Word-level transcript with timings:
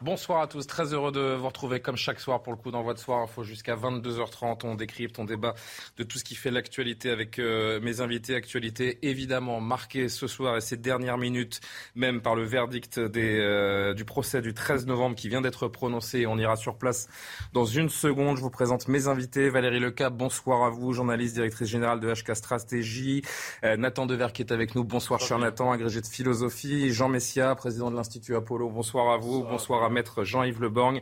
Bonsoir 0.00 0.42
à 0.42 0.46
tous, 0.46 0.64
très 0.64 0.94
heureux 0.94 1.10
de 1.10 1.34
vous 1.34 1.48
retrouver 1.48 1.80
comme 1.80 1.96
chaque 1.96 2.20
soir 2.20 2.40
pour 2.40 2.52
le 2.52 2.56
coup 2.56 2.70
d'envoi 2.70 2.94
de 2.94 3.00
soir 3.00 3.18
info 3.18 3.42
jusqu'à 3.42 3.74
22h30. 3.74 4.60
On 4.62 4.76
décrypte, 4.76 5.18
on 5.18 5.24
débat 5.24 5.56
de 5.96 6.04
tout 6.04 6.18
ce 6.18 6.24
qui 6.24 6.36
fait 6.36 6.52
l'actualité 6.52 7.10
avec 7.10 7.40
euh, 7.40 7.80
mes 7.80 8.00
invités. 8.00 8.36
Actualité 8.36 9.00
évidemment 9.02 9.60
marquée 9.60 10.08
ce 10.08 10.28
soir 10.28 10.56
et 10.56 10.60
ces 10.60 10.76
dernières 10.76 11.18
minutes 11.18 11.60
même 11.96 12.20
par 12.20 12.36
le 12.36 12.44
verdict 12.44 13.00
des, 13.00 13.40
euh, 13.40 13.92
du 13.92 14.04
procès 14.04 14.40
du 14.40 14.54
13 14.54 14.86
novembre 14.86 15.16
qui 15.16 15.28
vient 15.28 15.40
d'être 15.40 15.66
prononcé. 15.66 16.26
On 16.26 16.38
ira 16.38 16.54
sur 16.54 16.78
place 16.78 17.08
dans 17.52 17.64
une 17.64 17.88
seconde. 17.88 18.36
Je 18.36 18.42
vous 18.42 18.50
présente 18.50 18.86
mes 18.86 19.08
invités. 19.08 19.48
Valérie 19.48 19.80
Lecap, 19.80 20.14
bonsoir 20.14 20.62
à 20.62 20.70
vous, 20.70 20.92
journaliste, 20.92 21.34
directrice 21.34 21.66
générale 21.66 21.98
de 21.98 22.14
HK 22.14 22.36
Stratégie. 22.36 23.22
Euh, 23.64 23.76
Nathan 23.76 24.06
Dever 24.06 24.28
qui 24.32 24.42
est 24.42 24.52
avec 24.52 24.76
nous. 24.76 24.84
Bonsoir, 24.84 25.18
cher 25.18 25.40
Nathan, 25.40 25.72
agrégé 25.72 26.00
de 26.00 26.06
philosophie. 26.06 26.92
Jean 26.92 27.08
Messia, 27.08 27.52
président 27.56 27.90
de 27.90 27.96
l'Institut 27.96 28.36
Apollo. 28.36 28.70
Bonsoir 28.70 29.12
à 29.12 29.16
vous. 29.16 29.42
Bonsoir, 29.42 29.82
à 29.82 29.87
maître 29.90 30.24
Jean-Yves 30.24 30.60
Leborgne, 30.60 31.00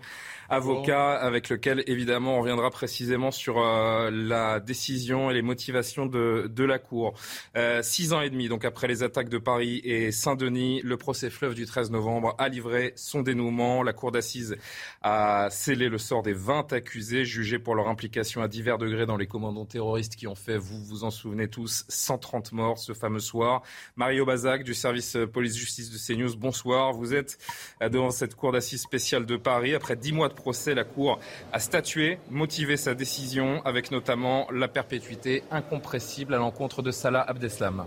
avocat 0.48 1.12
avec 1.12 1.48
lequel 1.48 1.82
évidemment 1.86 2.36
on 2.36 2.40
reviendra 2.40 2.70
précisément 2.70 3.30
sur 3.30 3.58
euh, 3.58 4.10
la 4.12 4.60
décision 4.60 5.30
et 5.30 5.34
les 5.34 5.42
motivations 5.42 6.06
de, 6.06 6.50
de 6.52 6.64
la 6.64 6.78
Cour. 6.78 7.14
Euh, 7.56 7.82
six 7.82 8.12
ans 8.12 8.20
et 8.20 8.30
demi, 8.30 8.48
donc 8.48 8.64
après 8.64 8.86
les 8.86 9.02
attaques 9.02 9.28
de 9.28 9.38
Paris 9.38 9.80
et 9.84 10.12
Saint-Denis, 10.12 10.80
le 10.82 10.96
procès 10.96 11.30
fleuve 11.30 11.54
du 11.54 11.66
13 11.66 11.90
novembre 11.90 12.34
a 12.38 12.48
livré 12.48 12.92
son 12.96 13.22
dénouement. 13.22 13.82
La 13.82 13.92
Cour 13.92 14.12
d'assises 14.12 14.56
a 15.02 15.48
scellé 15.50 15.88
le 15.88 15.98
sort 15.98 16.22
des 16.22 16.32
20 16.32 16.72
accusés 16.72 17.24
jugés 17.24 17.58
pour 17.58 17.74
leur 17.74 17.88
implication 17.88 18.42
à 18.42 18.48
divers 18.48 18.78
degrés 18.78 19.06
dans 19.06 19.16
les 19.16 19.26
commandants 19.26 19.66
terroristes 19.66 20.16
qui 20.16 20.26
ont 20.26 20.34
fait, 20.34 20.58
vous 20.58 20.82
vous 20.84 21.04
en 21.04 21.10
souvenez 21.10 21.48
tous, 21.48 21.84
130 21.88 22.52
morts 22.52 22.78
ce 22.78 22.92
fameux 22.92 23.20
soir. 23.20 23.62
Mario 23.96 24.24
Bazac 24.24 24.62
du 24.62 24.74
service 24.74 25.16
police-justice 25.32 25.90
de 25.90 25.98
CNews, 25.98 26.36
bonsoir. 26.36 26.92
Vous 26.92 27.14
êtes 27.14 27.38
euh, 27.82 27.88
devant 27.88 28.10
cette 28.10 28.34
Cour 28.34 28.52
d'assises 28.52 28.75
spéciale 28.78 29.26
de 29.26 29.36
Paris. 29.36 29.74
Après 29.74 29.96
dix 29.96 30.12
mois 30.12 30.28
de 30.28 30.34
procès, 30.34 30.74
la 30.74 30.84
Cour 30.84 31.18
a 31.52 31.60
statué, 31.60 32.18
motivé 32.30 32.76
sa 32.76 32.94
décision 32.94 33.62
avec 33.64 33.90
notamment 33.90 34.46
la 34.52 34.68
perpétuité 34.68 35.42
incompressible 35.50 36.34
à 36.34 36.38
l'encontre 36.38 36.82
de 36.82 36.90
Salah 36.90 37.22
Abdeslam. 37.22 37.86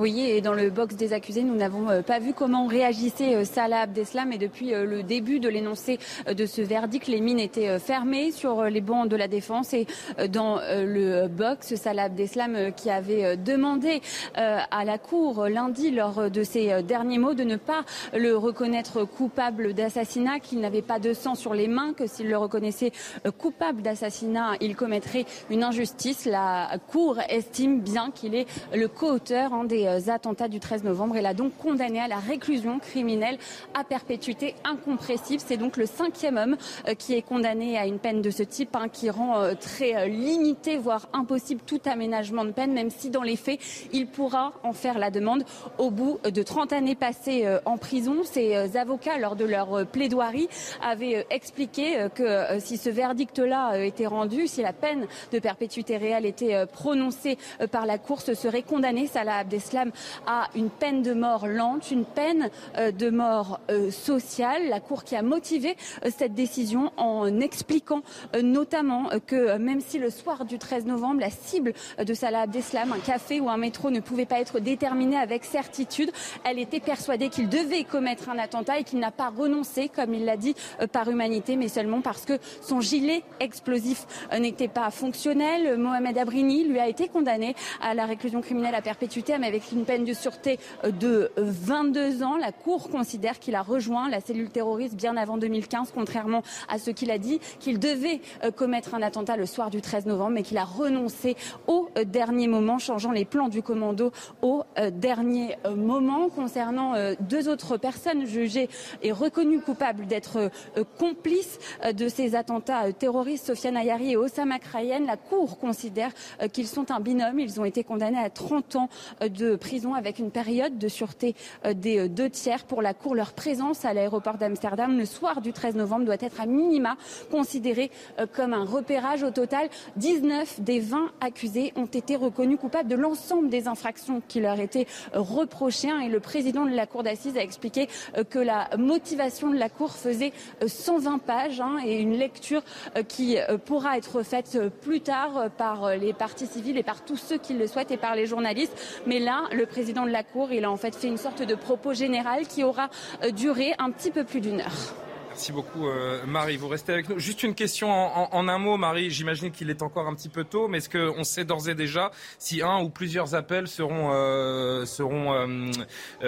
Oui, 0.00 0.18
et 0.22 0.40
dans 0.40 0.54
le 0.54 0.70
box 0.70 0.96
des 0.96 1.12
accusés, 1.12 1.42
nous 1.42 1.56
n'avons 1.56 1.90
euh, 1.90 2.00
pas 2.00 2.20
vu 2.20 2.32
comment 2.32 2.66
réagissait 2.66 3.34
euh, 3.34 3.44
Salah 3.44 3.80
Abdeslam. 3.80 4.32
Et 4.32 4.38
depuis 4.38 4.72
euh, 4.72 4.86
le 4.86 5.02
début 5.02 5.40
de 5.40 5.48
l'énoncé 5.50 5.98
de 6.26 6.46
ce 6.46 6.62
verdict, 6.62 7.06
les 7.06 7.20
mines 7.20 7.38
étaient 7.38 7.78
fermées 7.78 8.32
sur 8.32 8.64
les 8.64 8.80
bancs 8.80 9.10
de 9.10 9.16
la 9.16 9.28
défense. 9.28 9.74
Et 9.74 9.86
dans 10.30 10.58
le 10.70 11.28
box, 11.28 11.74
Salah 11.74 12.04
Abdeslam 12.04 12.72
qui 12.74 12.88
avait 12.88 13.36
demandé 13.36 14.00
à 14.34 14.84
la 14.84 14.98
Cour 14.98 15.48
lundi, 15.48 15.90
lors 15.90 16.30
de 16.30 16.42
ses 16.42 16.82
derniers 16.82 17.18
mots, 17.18 17.34
de 17.34 17.44
ne 17.44 17.56
pas 17.56 17.84
le 18.14 18.36
reconnaître 18.36 19.04
coupable 19.04 19.74
d'assassinat, 19.74 20.40
qu'il 20.40 20.60
n'avait 20.60 20.82
pas 20.82 20.98
de 20.98 21.12
sang 21.12 21.34
sur 21.34 21.54
les 21.54 21.68
mains, 21.68 21.92
que 21.92 22.06
s'il 22.06 22.28
le 22.28 22.38
reconnaissait 22.38 22.92
coupable 23.38 23.82
d'assassinat, 23.82 24.52
il 24.60 24.76
commettrait 24.76 25.26
une 25.50 25.64
injustice. 25.64 26.24
La 26.24 26.78
Cour 26.90 27.18
estime 27.28 27.80
bien 27.80 28.10
qu'il 28.10 28.34
est 28.34 28.46
le 28.74 28.88
co-auteur 28.88 29.50
des 29.64 29.89
attentats 30.08 30.48
du 30.48 30.60
13 30.60 30.84
novembre. 30.84 31.16
Elle 31.16 31.26
a 31.26 31.34
donc 31.34 31.56
condamné 31.56 32.00
à 32.00 32.08
la 32.08 32.18
réclusion 32.18 32.78
criminelle 32.78 33.38
à 33.74 33.84
perpétuité 33.84 34.54
incompressible. 34.64 35.42
C'est 35.44 35.56
donc 35.56 35.76
le 35.76 35.86
cinquième 35.86 36.36
homme 36.36 36.56
euh, 36.88 36.94
qui 36.94 37.14
est 37.14 37.22
condamné 37.22 37.78
à 37.78 37.86
une 37.86 37.98
peine 37.98 38.22
de 38.22 38.30
ce 38.30 38.42
type, 38.42 38.76
hein, 38.76 38.88
qui 38.92 39.10
rend 39.10 39.38
euh, 39.38 39.54
très 39.54 40.08
limité, 40.08 40.76
voire 40.76 41.08
impossible, 41.12 41.60
tout 41.66 41.80
aménagement 41.84 42.44
de 42.44 42.52
peine, 42.52 42.72
même 42.72 42.90
si 42.90 43.10
dans 43.10 43.22
les 43.22 43.36
faits, 43.36 43.60
il 43.92 44.06
pourra 44.06 44.52
en 44.62 44.72
faire 44.72 44.98
la 44.98 45.10
demande 45.10 45.44
au 45.78 45.90
bout 45.90 46.18
de 46.24 46.42
30 46.42 46.72
années 46.72 46.94
passées 46.94 47.46
en 47.64 47.76
prison. 47.76 48.22
Ses 48.24 48.76
avocats, 48.76 49.18
lors 49.18 49.36
de 49.36 49.44
leur 49.44 49.86
plaidoirie, 49.86 50.48
avaient 50.82 51.26
expliqué 51.30 52.06
que 52.14 52.58
si 52.58 52.76
ce 52.76 52.90
verdict-là 52.90 53.84
était 53.84 54.06
rendu, 54.06 54.46
si 54.46 54.62
la 54.62 54.72
peine 54.72 55.06
de 55.32 55.38
perpétuité 55.38 55.96
réelle 55.96 56.26
était 56.26 56.66
prononcée 56.66 57.38
par 57.70 57.86
la 57.86 57.98
Cour, 57.98 58.20
ce 58.20 58.34
serait 58.34 58.62
condamné 58.62 59.06
Salah 59.06 59.38
Abdeslam 59.38 59.79
à 60.26 60.48
une 60.54 60.70
peine 60.70 61.02
de 61.02 61.12
mort 61.12 61.46
lente, 61.46 61.90
une 61.90 62.04
peine 62.04 62.50
euh, 62.76 62.90
de 62.90 63.10
mort 63.10 63.60
euh, 63.70 63.90
sociale. 63.90 64.68
La 64.68 64.80
Cour 64.80 65.04
qui 65.04 65.16
a 65.16 65.22
motivé 65.22 65.76
euh, 66.04 66.10
cette 66.16 66.34
décision 66.34 66.92
en 66.96 67.40
expliquant 67.40 68.02
notamment 68.42 69.08
que 69.26 69.56
même 69.58 69.80
si 69.80 69.98
le 69.98 70.10
soir 70.10 70.44
du 70.44 70.58
13 70.58 70.86
novembre, 70.86 71.20
la 71.20 71.30
cible 71.30 71.72
de 71.98 72.14
Salah 72.14 72.42
Abdeslam, 72.42 72.92
un 72.92 72.98
café 72.98 73.40
ou 73.40 73.48
un 73.48 73.56
métro, 73.56 73.90
ne 73.90 74.00
pouvait 74.00 74.26
pas 74.26 74.40
être 74.40 74.60
déterminée 74.60 75.16
avec 75.16 75.44
certitude, 75.44 76.10
elle 76.44 76.58
était 76.58 76.80
persuadée 76.80 77.28
qu'il 77.28 77.48
devait 77.48 77.84
commettre 77.84 78.28
un 78.28 78.38
attentat 78.38 78.78
et 78.78 78.84
qu'il 78.84 78.98
n'a 78.98 79.10
pas 79.10 79.30
renoncé, 79.30 79.88
comme 79.88 80.14
il 80.14 80.24
l'a 80.24 80.36
dit, 80.36 80.54
par 80.92 81.08
humanité, 81.10 81.56
mais 81.56 81.68
seulement 81.68 82.00
parce 82.00 82.24
que 82.24 82.38
son 82.60 82.80
gilet 82.80 83.22
explosif 83.40 84.06
n'était 84.38 84.68
pas 84.68 84.90
fonctionnel. 84.90 85.76
Mohamed 85.78 86.18
Abrini 86.18 86.64
lui 86.64 86.78
a 86.78 86.88
été 86.88 87.08
condamné 87.08 87.54
à 87.80 87.94
la 87.94 88.06
réclusion 88.06 88.40
criminelle 88.40 88.74
à 88.74 88.82
perpétuité, 88.82 89.36
mais 89.38 89.46
avec 89.46 89.69
une 89.72 89.84
peine 89.84 90.04
de 90.04 90.12
sûreté 90.12 90.58
euh, 90.84 90.90
de 90.90 91.30
22 91.36 92.22
ans. 92.22 92.36
La 92.36 92.52
Cour 92.52 92.90
considère 92.90 93.38
qu'il 93.38 93.54
a 93.54 93.62
rejoint 93.62 94.08
la 94.08 94.20
cellule 94.20 94.50
terroriste 94.50 94.94
bien 94.94 95.16
avant 95.16 95.38
2015, 95.38 95.92
contrairement 95.94 96.42
à 96.68 96.78
ce 96.78 96.90
qu'il 96.90 97.10
a 97.10 97.18
dit, 97.18 97.40
qu'il 97.58 97.78
devait 97.78 98.20
euh, 98.44 98.50
commettre 98.50 98.94
un 98.94 99.02
attentat 99.02 99.36
le 99.36 99.46
soir 99.46 99.70
du 99.70 99.80
13 99.80 100.06
novembre, 100.06 100.32
mais 100.32 100.42
qu'il 100.42 100.58
a 100.58 100.64
renoncé 100.64 101.36
au 101.66 101.88
euh, 101.96 102.04
dernier 102.04 102.48
moment, 102.48 102.78
changeant 102.78 103.12
les 103.12 103.24
plans 103.24 103.48
du 103.48 103.62
commando 103.62 104.12
au 104.42 104.64
dernier 104.92 105.56
moment. 105.76 106.28
Concernant 106.28 106.94
deux 107.20 107.48
autres 107.48 107.76
personnes 107.76 108.26
jugées 108.26 108.68
et 109.02 109.12
reconnues 109.12 109.60
coupables 109.60 110.06
d'être 110.06 110.50
complices 110.98 111.58
de 111.92 112.08
ces 112.08 112.34
attentats 112.34 112.92
terroristes, 112.92 113.46
Sofiane 113.46 113.76
Ayari 113.76 114.12
et 114.12 114.16
Osama 114.16 114.58
Krayen, 114.58 115.04
la 115.06 115.16
Cour 115.16 115.58
considère 115.58 116.10
qu'ils 116.52 116.66
sont 116.66 116.90
un 116.90 117.00
binôme. 117.00 117.38
Ils 117.38 117.60
ont 117.60 117.64
été 117.64 117.84
condamnés 117.84 118.18
à 118.18 118.30
30 118.30 118.76
ans 118.76 118.88
de 119.20 119.49
prison 119.56 119.94
avec 119.94 120.18
une 120.18 120.30
période 120.30 120.78
de 120.78 120.88
sûreté 120.88 121.34
euh, 121.64 121.74
des 121.74 121.98
euh, 121.98 122.08
deux 122.08 122.30
tiers 122.30 122.64
pour 122.64 122.82
la 122.82 122.94
Cour. 122.94 123.14
Leur 123.14 123.32
présence 123.32 123.84
à 123.84 123.94
l'aéroport 123.94 124.38
d'Amsterdam 124.38 124.96
le 124.96 125.04
soir 125.04 125.40
du 125.40 125.52
13 125.52 125.76
novembre 125.76 126.04
doit 126.04 126.16
être 126.20 126.40
à 126.40 126.46
minima 126.46 126.96
considérée 127.30 127.90
euh, 128.18 128.26
comme 128.32 128.52
un 128.52 128.64
repérage. 128.64 129.22
Au 129.22 129.30
total, 129.30 129.68
19 129.96 130.60
des 130.60 130.80
20 130.80 131.10
accusés 131.20 131.72
ont 131.76 131.86
été 131.86 132.16
reconnus 132.16 132.58
coupables 132.60 132.88
de 132.88 132.96
l'ensemble 132.96 133.48
des 133.48 133.68
infractions 133.68 134.22
qui 134.26 134.40
leur 134.40 134.58
étaient 134.60 134.86
reprochées. 135.12 135.90
Et 136.04 136.08
le 136.08 136.20
président 136.20 136.66
de 136.66 136.74
la 136.74 136.86
Cour 136.86 137.02
d'assises 137.02 137.36
a 137.36 137.42
expliqué 137.42 137.88
que 138.28 138.38
la 138.38 138.68
motivation 138.76 139.50
de 139.50 139.56
la 139.56 139.68
Cour 139.68 139.92
faisait 139.92 140.32
120 140.64 141.18
pages 141.18 141.60
hein, 141.60 141.78
et 141.84 142.00
une 142.00 142.16
lecture 142.16 142.62
qui 143.08 143.36
pourra 143.64 143.96
être 143.96 144.22
faite 144.22 144.58
plus 144.82 145.00
tard 145.00 145.50
par 145.56 145.96
les 145.96 146.12
parties 146.12 146.46
civiles 146.46 146.76
et 146.76 146.82
par 146.82 147.04
tous 147.04 147.16
ceux 147.16 147.38
qui 147.38 147.54
le 147.54 147.66
souhaitent 147.66 147.90
et 147.90 147.96
par 147.96 148.14
les 148.14 148.26
journalistes. 148.26 148.76
Mais 149.06 149.18
là, 149.18 149.39
le 149.52 149.66
président 149.66 150.04
de 150.04 150.10
la 150.10 150.22
Cour, 150.22 150.52
il 150.52 150.64
a 150.64 150.70
en 150.70 150.76
fait 150.76 150.90
fait 150.94 151.06
une 151.06 151.16
sorte 151.16 151.42
de 151.42 151.54
propos 151.54 151.94
général 151.94 152.46
qui 152.46 152.64
aura 152.64 152.90
euh, 153.22 153.30
duré 153.30 153.72
un 153.78 153.90
petit 153.90 154.10
peu 154.10 154.24
plus 154.24 154.40
d'une 154.40 154.60
heure. 154.60 154.94
Merci 155.28 155.52
beaucoup, 155.52 155.86
euh, 155.86 156.20
Marie. 156.26 156.56
Vous 156.56 156.68
restez 156.68 156.92
avec 156.92 157.08
nous. 157.08 157.18
Juste 157.18 157.42
une 157.44 157.54
question 157.54 157.88
en, 157.90 158.48
un 158.48 158.58
mot, 158.58 158.76
Marie. 158.76 159.10
J'imagine 159.10 159.52
qu'il 159.52 159.70
est 159.70 159.80
encore 159.82 160.06
un 160.06 160.14
petit 160.14 160.28
peu 160.28 160.44
tôt, 160.44 160.68
mais 160.68 160.78
est-ce 160.78 160.90
qu'on 160.90 161.24
sait 161.24 161.44
d'ores 161.44 161.68
et 161.68 161.74
déjà 161.74 162.10
si 162.38 162.62
un 162.62 162.82
ou 162.82 162.90
plusieurs 162.90 163.34
appels 163.34 163.68
seront, 163.68 164.10
euh, 164.12 164.84
seront 164.84 165.70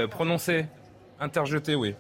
prononcés 0.09 0.67
Interjetés, 1.20 1.75
oui. 1.75 1.94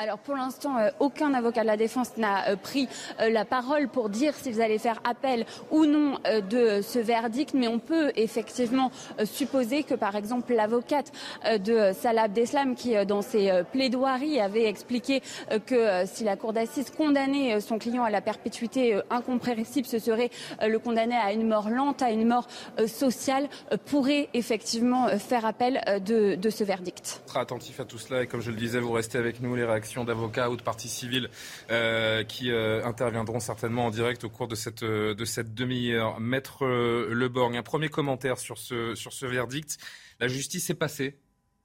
Alors 0.00 0.18
pour 0.18 0.34
l'instant, 0.34 0.78
euh, 0.78 0.88
aucun 0.98 1.34
avocat 1.34 1.60
de 1.60 1.66
la 1.66 1.76
défense 1.76 2.16
n'a 2.16 2.48
euh, 2.48 2.56
pris 2.56 2.88
euh, 3.20 3.28
la 3.28 3.44
parole 3.44 3.88
pour 3.88 4.08
dire 4.08 4.34
s'ils 4.34 4.62
allaient 4.62 4.78
faire 4.78 4.98
appel 5.04 5.44
ou 5.70 5.84
non 5.84 6.18
de 6.50 6.80
ce 6.80 6.98
verdict, 6.98 7.52
mais 7.54 7.68
on 7.68 7.78
peut 7.78 8.12
effectivement 8.16 8.90
supposer 9.24 9.82
que 9.82 9.94
par 9.94 10.16
exemple 10.16 10.54
l'avocate 10.54 11.12
de 11.44 11.92
Salah 11.92 12.22
Abdeslam, 12.22 12.74
qui 12.74 12.94
dans 13.06 13.22
ses 13.22 13.62
plaidoiries 13.72 14.40
avait 14.40 14.64
expliqué 14.64 15.22
que 15.66 16.04
si 16.06 16.24
la 16.24 16.36
cour 16.36 16.52
d'assises 16.52 16.90
condamnait 16.90 17.60
son 17.60 17.78
client 17.78 18.04
à 18.04 18.10
la 18.10 18.20
perpétuité 18.20 19.00
incompressible, 19.10 19.86
ce 19.86 19.98
serait 19.98 20.30
le 20.62 20.78
condamner 20.78 21.16
à 21.16 21.32
une 21.32 21.46
mort 21.46 21.70
lente, 21.70 22.02
à 22.02 22.10
une 22.10 22.26
mort 22.26 22.46
sociale, 22.86 23.48
pourrait 23.86 24.28
effectivement 24.34 25.08
faire 25.18 25.44
appel 25.44 25.80
de, 26.04 26.50
ce 26.50 26.64
verdict. 26.64 27.22
Très 27.26 27.40
attentif 27.40 27.80
à 27.80 27.84
tout 27.84 27.98
cela 27.98 28.22
et 28.22 28.26
comme 28.26 28.40
je 28.40 28.50
le 28.50 28.56
disais, 28.56 28.80
vous 28.80 28.92
restez 28.92 29.18
avec 29.18 29.40
nous 29.40 29.54
les 29.56 29.64
d'avocats 30.04 30.50
ou 30.50 30.56
de 30.56 30.62
parties 30.62 30.88
civiles 30.88 31.28
euh, 31.70 32.24
qui 32.24 32.50
euh, 32.50 32.84
interviendront 32.84 33.40
certainement 33.40 33.86
en 33.86 33.90
direct 33.90 34.24
au 34.24 34.30
cours 34.30 34.48
de 34.48 34.54
cette, 34.54 34.82
euh, 34.82 35.14
de 35.14 35.24
cette 35.24 35.54
demi-heure. 35.54 36.20
Maître 36.20 36.66
Leborg, 36.66 37.56
un 37.56 37.62
premier 37.62 37.88
commentaire 37.88 38.38
sur 38.38 38.58
ce, 38.58 38.94
sur 38.94 39.12
ce 39.12 39.26
verdict. 39.26 39.78
La 40.20 40.28
justice 40.28 40.70
est 40.70 40.74
passée. 40.74 41.18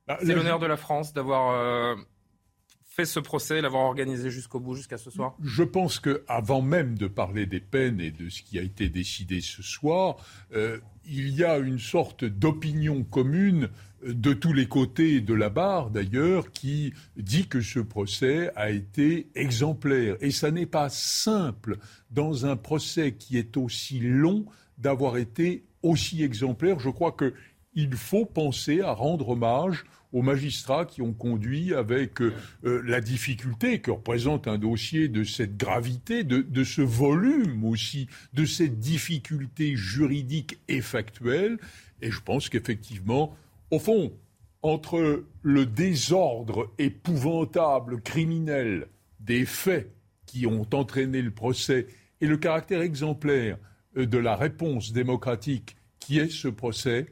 Bah, 0.07 0.17
C'est 0.21 0.35
l'honneur 0.35 0.59
de 0.59 0.67
la 0.67 0.77
France 0.77 1.13
d'avoir 1.13 1.97
fait 2.85 3.05
ce 3.05 3.19
procès, 3.19 3.61
l'avoir 3.61 3.83
organisé 3.83 4.29
jusqu'au 4.29 4.59
bout, 4.59 4.75
jusqu'à 4.75 4.97
ce 4.97 5.09
soir 5.09 5.35
Je 5.43 5.63
pense 5.63 5.99
que 5.99 6.23
avant 6.27 6.61
même 6.61 6.97
de 6.97 7.07
parler 7.07 7.45
des 7.45 7.59
peines 7.59 7.99
et 7.99 8.11
de 8.11 8.29
ce 8.29 8.41
qui 8.41 8.57
a 8.57 8.61
été 8.61 8.87
décidé 8.87 9.41
ce 9.41 9.63
soir, 9.63 10.17
il 10.53 11.29
y 11.29 11.43
a 11.43 11.57
une 11.57 11.79
sorte 11.79 12.23
d'opinion 12.23 13.03
commune 13.03 13.69
de 14.05 14.33
tous 14.33 14.53
les 14.53 14.67
côtés 14.67 15.19
de 15.21 15.33
la 15.33 15.49
barre 15.49 15.89
d'ailleurs, 15.89 16.51
qui 16.51 16.93
dit 17.17 17.47
que 17.47 17.61
ce 17.61 17.79
procès 17.79 18.51
a 18.55 18.69
été 18.69 19.27
exemplaire. 19.35 20.15
Et 20.21 20.31
ça 20.31 20.51
n'est 20.51 20.65
pas 20.65 20.89
simple 20.89 21.77
dans 22.11 22.45
un 22.45 22.55
procès 22.55 23.13
qui 23.13 23.37
est 23.37 23.57
aussi 23.57 23.99
long 23.99 24.45
d'avoir 24.77 25.17
été 25.17 25.63
aussi 25.81 26.23
exemplaire. 26.23 26.79
Je 26.79 26.89
crois 26.89 27.15
qu'il 27.15 27.95
faut 27.95 28.25
penser 28.25 28.81
à 28.81 28.91
rendre 28.91 29.29
hommage 29.29 29.85
aux 30.13 30.21
magistrats 30.21 30.85
qui 30.85 31.01
ont 31.01 31.13
conduit 31.13 31.73
avec 31.73 32.21
euh, 32.21 32.33
la 32.63 33.01
difficulté 33.01 33.79
que 33.79 33.91
représente 33.91 34.47
un 34.47 34.57
dossier 34.57 35.09
de 35.09 35.25
cette 35.25 35.57
gravité, 35.57 36.23
de, 36.23 36.41
de, 36.41 36.63
ce 36.63 36.81
volume 36.81 37.65
aussi, 37.65 38.07
de 38.33 38.45
cette 38.45 38.79
difficulté 38.79 39.75
juridique 39.75 40.57
et 40.69 40.81
factuelle. 40.81 41.57
Et 42.01 42.11
je 42.11 42.21
pense 42.21 42.47
qu'effectivement, 42.47 43.35
au 43.71 43.79
fond, 43.79 44.13
entre 44.61 45.25
le 45.41 45.65
désordre 45.65 46.73
épouvantable, 46.77 48.01
criminel 48.01 48.87
des 49.19 49.45
faits 49.45 49.91
qui 50.25 50.47
ont 50.47 50.67
entraîné 50.73 51.21
le 51.21 51.31
procès 51.31 51.87
et 52.21 52.27
le 52.27 52.37
caractère 52.37 52.81
exemplaire 52.81 53.57
euh, 53.97 54.05
de 54.05 54.17
la 54.17 54.35
réponse 54.35 54.91
démocratique 54.91 55.75
qui 55.99 56.19
est 56.19 56.31
ce 56.31 56.47
procès, 56.47 57.07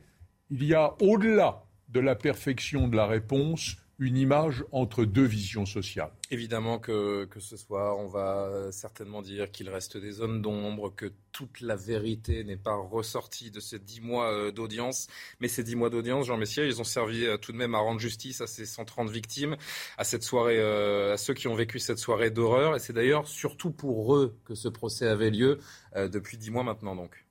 il 0.49 0.63
y 0.63 0.73
a 0.73 0.95
au-delà 1.01 1.63
de 1.89 1.99
la 1.99 2.15
perfection 2.15 2.87
de 2.87 2.95
la 2.95 3.07
réponse 3.07 3.77
une 3.99 4.17
image 4.17 4.65
entre 4.71 5.05
deux 5.05 5.25
visions 5.25 5.65
sociales. 5.65 6.11
Évidemment 6.31 6.79
que, 6.79 7.25
que 7.25 7.39
ce 7.39 7.57
soir, 7.57 7.97
on 7.99 8.07
va 8.07 8.71
certainement 8.71 9.21
dire 9.21 9.51
qu'il 9.51 9.69
reste 9.69 9.97
des 9.97 10.11
zones 10.11 10.41
d'ombre, 10.41 10.93
que 10.95 11.11
toute 11.31 11.61
la 11.61 11.75
vérité 11.75 12.43
n'est 12.43 12.57
pas 12.57 12.75
ressortie 12.75 13.51
de 13.51 13.59
ces 13.59 13.79
dix 13.79 14.01
mois 14.01 14.31
euh, 14.31 14.51
d'audience. 14.51 15.07
Mais 15.39 15.47
ces 15.47 15.63
dix 15.63 15.75
mois 15.75 15.89
d'audience, 15.89 16.27
Jean 16.27 16.37
Messier, 16.37 16.65
ils 16.65 16.79
ont 16.79 16.85
servi 16.85 17.25
euh, 17.25 17.37
tout 17.37 17.51
de 17.51 17.57
même 17.57 17.75
à 17.75 17.79
rendre 17.79 17.99
justice 17.99 18.41
à 18.41 18.47
ces 18.47 18.65
130 18.65 19.09
victimes, 19.09 19.57
à 19.97 20.03
cette 20.03 20.23
soirée, 20.23 20.59
euh, 20.59 21.13
à 21.13 21.17
ceux 21.17 21.33
qui 21.33 21.47
ont 21.47 21.55
vécu 21.55 21.79
cette 21.79 21.97
soirée 21.97 22.31
d'horreur. 22.31 22.75
Et 22.75 22.79
c'est 22.79 22.93
d'ailleurs 22.93 23.27
surtout 23.27 23.71
pour 23.71 24.15
eux 24.15 24.37
que 24.45 24.55
ce 24.55 24.69
procès 24.69 25.07
avait 25.07 25.31
lieu 25.31 25.59
depuis 25.95 26.37
dix 26.37 26.49
mois 26.49 26.63
maintenant, 26.63 26.95
donc. 26.95 27.25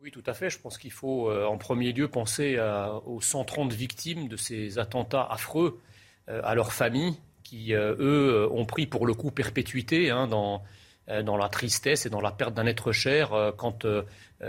Oui, 0.00 0.10
tout 0.10 0.22
à 0.26 0.34
fait. 0.34 0.50
Je 0.50 0.58
pense 0.58 0.78
qu'il 0.78 0.90
faut 0.90 1.30
en 1.30 1.56
premier 1.58 1.92
lieu 1.92 2.08
penser 2.08 2.58
aux 3.06 3.20
130 3.20 3.72
victimes 3.72 4.28
de 4.28 4.36
ces 4.36 4.78
attentats 4.78 5.24
affreux 5.24 5.80
euh, 5.80 5.91
à 6.28 6.54
leurs 6.54 6.72
familles, 6.72 7.16
qui, 7.52 7.74
euh, 7.74 7.94
eux, 7.98 8.48
ont 8.50 8.64
pris 8.64 8.86
pour 8.86 9.06
le 9.06 9.14
coup 9.14 9.30
perpétuité 9.30 10.10
hein, 10.10 10.26
dans, 10.26 10.62
euh, 11.08 11.22
dans 11.22 11.36
la 11.36 11.48
tristesse 11.48 12.06
et 12.06 12.10
dans 12.10 12.20
la 12.20 12.30
perte 12.30 12.54
d'un 12.54 12.66
être 12.66 12.92
cher 12.92 13.52
quand 13.56 13.86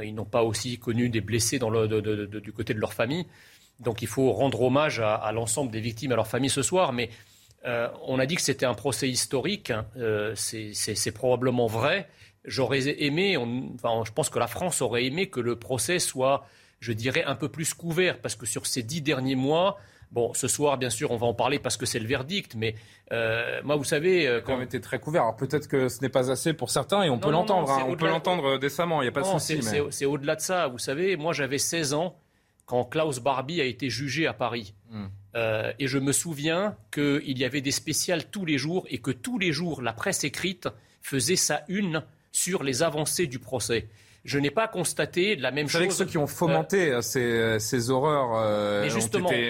ils 0.02 0.16
n'ont 0.16 0.26
pas 0.26 0.44
aussi 0.44 0.80
connu 0.80 1.10
des 1.10 1.22
blessés 1.22 1.60
du 1.60 2.54
côté 2.54 2.74
de 2.74 2.80
leur 2.80 2.94
famille. 2.94 3.26
Donc 3.80 4.02
il 4.02 4.08
faut 4.08 4.32
rendre 4.32 4.62
hommage 4.62 5.00
à, 5.00 5.32
l'ensemble 5.34 5.72
des 5.72 5.82
victimes, 5.82 6.14
à 6.14 6.16
leurs 6.16 6.28
familles 6.28 6.50
ce 6.50 6.62
soir. 6.62 6.94
Mais 6.94 7.10
on 7.66 8.20
a 8.20 8.26
dit 8.26 8.36
que 8.36 8.42
c'était 8.42 8.66
un 8.66 8.74
procès 8.74 9.10
historique. 9.10 9.72
Hein. 9.72 9.86
c'est 10.36 11.12
probablement 11.14 11.68
vrai. 11.68 12.08
J'aurais 12.46 13.04
aimé, 13.04 13.38
enfin, 13.38 14.04
je 14.06 14.12
pense 14.12 14.30
que 14.30 14.40
la 14.40 14.48
France 14.48 14.82
aurait 14.82 15.06
aimé 15.06 15.30
que 15.30 15.40
le 15.40 15.58
procès 15.58 16.00
soit, 16.00 16.46
je 16.80 16.92
dirais, 16.92 17.24
un 17.24 17.36
peu 17.36 17.50
plus 17.50 17.74
couvert, 17.74 18.20
parce 18.20 18.36
que 18.36 18.46
sur 18.46 18.66
ces 18.66 18.82
dix 18.82 19.02
derniers 19.02 19.36
mois, 19.36 19.78
Bon, 20.14 20.32
ce 20.36 20.48
soir, 20.48 20.78
bien 20.78 20.92
sûr, 20.92 21.10
on 21.10 21.18
va 21.18 21.26
en 21.26 21.34
parler 21.34 21.58
parce 21.58 21.76
que 21.76 21.88
c'est 21.88 21.98
le 21.98 22.06
verdict, 22.06 22.54
mais 22.56 22.76
euh, 23.12 23.62
moi, 23.64 23.78
vous 23.78 23.84
savez... 23.84 24.28
Euh, 24.28 24.42
quand... 24.42 24.54
même 24.54 24.62
été 24.62 24.80
très 24.80 25.00
couvert. 25.00 25.24
Alors 25.24 25.36
peut-être 25.36 25.68
que 25.68 25.90
ce 25.90 26.02
n'est 26.02 26.10
pas 26.10 26.30
assez 26.30 26.54
pour 26.54 26.70
certains 26.70 27.02
et 27.02 27.10
on 27.10 27.18
peut 27.18 27.32
l'entendre. 27.32 27.72
Hein. 27.72 27.86
on 27.90 27.96
peut 27.96 28.08
l'entendre 28.08 28.46
euh, 28.46 28.58
décemment, 28.60 29.02
il 29.02 29.06
n'y 29.06 29.10
a 29.10 29.12
pas 29.12 29.22
de 29.22 29.26
souci. 29.26 29.60
C'est 29.90 30.06
au-delà 30.06 30.36
de 30.36 30.42
ça. 30.42 30.68
Vous 30.68 30.78
savez, 30.78 31.18
moi, 31.18 31.34
j'avais 31.34 31.58
16 31.58 31.96
ans 31.96 32.16
quand 32.68 32.86
Klaus 32.86 33.20
Barbie 33.20 33.60
a 33.60 33.66
été 33.66 33.90
jugé 33.90 34.28
à 34.28 34.34
Paris. 34.34 34.76
Hmm. 34.92 35.08
et 35.80 35.88
je 35.88 35.98
me 35.98 36.12
souviens 36.12 36.78
qu'il 36.94 37.40
y 37.40 37.44
avait 37.44 37.62
des 37.62 37.72
spéciales 37.72 38.30
tous 38.30 38.46
les 38.46 38.60
jours 38.60 38.86
et 38.92 39.00
que 39.00 39.10
tous 39.10 39.40
les 39.40 39.52
jours, 39.52 39.82
la 39.82 39.94
presse 39.94 40.24
écrite 40.24 40.70
faisait 41.02 41.36
sa 41.36 41.64
une 41.68 42.04
sur 42.32 42.62
les 42.62 42.84
avancées 42.84 43.26
du 43.26 43.40
procès 43.40 43.88
je 44.24 44.40
n'ai 44.40 44.52
pas 44.52 44.68
constaté 44.68 45.36
la 45.36 45.52
même 45.52 45.68
chose. 45.68 45.88
que 45.88 45.94
ceux 45.94 46.06
qui 46.06 46.18
ont 46.18 46.28
fomenté 46.28 46.92
euh, 46.92 47.02
euh, 47.18 47.60
ces, 47.60 47.90
horreurs 47.90 48.32
euh, 48.36 48.90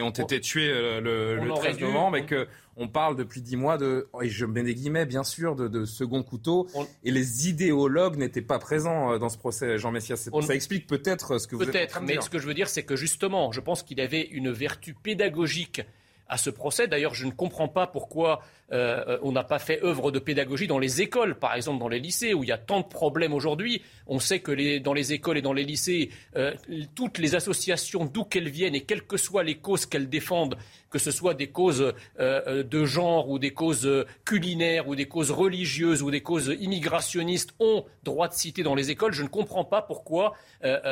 ont, 0.02 0.10
été, 0.10 0.40
tués 0.40 0.72
le, 1.00 1.40
13 1.56 1.80
novembre 1.80 2.18
et 2.18 2.25
que 2.25 2.48
on 2.75 2.88
parle 2.88 3.16
depuis 3.16 3.42
dix 3.42 3.56
mois 3.56 3.78
de, 3.78 4.10
et 4.24 4.30
je 4.30 4.48
mets 4.48 4.64
des 4.64 4.74
guillemets 4.74 5.06
bien 5.06 5.24
sûr, 5.24 5.56
de, 5.56 5.86
second 5.86 6.24
couteau. 6.24 6.68
Et 7.04 7.12
les 7.12 7.48
idéologues 7.48 8.18
n'étaient 8.18 8.42
pas 8.42 8.58
présents 8.58 9.20
dans 9.20 9.30
ce 9.30 9.38
procès, 9.38 9.78
Jean 9.78 9.92
Messia. 9.92 10.16
Ça 10.16 10.56
explique 10.56 10.88
peut-être 10.88 11.38
ce 11.38 11.48
que 11.48 11.56
vous 11.56 11.64
êtes 11.64 11.72
Peut-être, 11.72 12.02
mais 12.02 12.19
ce 12.19 12.31
que 12.31 12.40
je 12.40 12.48
veux 12.48 12.56
dire, 12.56 12.69
c'est 12.69 12.84
que 12.84 12.96
justement, 12.96 13.52
je 13.52 13.60
pense 13.60 13.84
qu'il 13.84 14.02
avait 14.02 14.24
une 14.24 14.52
vertu 14.52 14.96
pédagogique 14.96 15.84
à 16.28 16.38
ce 16.38 16.50
procès. 16.50 16.88
D'ailleurs, 16.88 17.14
je 17.14 17.25
ne 17.25 17.31
comprends 17.31 17.68
pas 17.68 17.88
pourquoi 17.88 18.42
euh, 18.72 19.18
on 19.22 19.31
n'a 19.31 19.44
pas 19.44 19.60
fait 19.60 19.84
œuvre 19.84 20.12
de 20.12 20.20
pédagogie 20.20 20.68
dans 20.68 20.80
les 20.80 21.02
écoles, 21.02 21.36
par 21.36 21.54
exemple 21.54 21.80
dans 21.80 21.88
les 21.88 22.00
lycées, 22.00 22.34
où 22.34 22.44
il 22.44 22.48
y 22.48 22.52
a 22.52 22.58
tant 22.58 22.80
de 22.80 22.86
problèmes 22.86 23.34
aujourd'hui. 23.34 23.81
On 24.08 24.20
sait 24.20 24.40
que 24.40 24.80
dans 24.80 24.94
les 24.94 25.14
écoles 25.14 25.38
et 25.38 25.42
dans 25.42 25.54
les 25.54 25.64
lycées, 25.64 26.10
euh, 26.36 26.54
toutes 26.96 27.20
les 27.20 27.36
associations, 27.36 28.06
d'où 28.06 28.24
qu'elles 28.24 28.50
viennent 28.50 28.75
et 28.75 28.81
quelles 28.81 29.04
que 29.04 29.18
soient 29.18 29.44
les 29.44 29.56
causes 29.56 29.86
qu'elles 29.86 30.10
défendent, 30.10 30.58
que 30.90 30.98
ce 30.98 31.12
soit 31.12 31.34
des 31.34 31.48
causes 31.48 31.94
euh, 32.20 32.64
de 32.64 32.86
genre 32.86 33.30
ou 33.30 33.38
des 33.38 33.52
causes 33.52 34.06
culinaires 34.26 34.88
ou 34.88 34.96
des 34.96 35.08
causes 35.08 35.31
religieuses 35.31 36.02
ou 36.02 36.10
des 36.10 36.22
causes 36.22 36.56
immigrationnistes, 36.60 37.54
ont 37.60 37.86
droit 38.04 38.28
de 38.28 38.34
citer 38.34 38.64
dans 38.64 38.76
les 38.76 38.90
écoles. 38.90 39.14
Je 39.14 39.24
ne 39.24 39.28
comprends 39.28 39.66
pas 39.66 39.81
pourquoi 39.81 40.34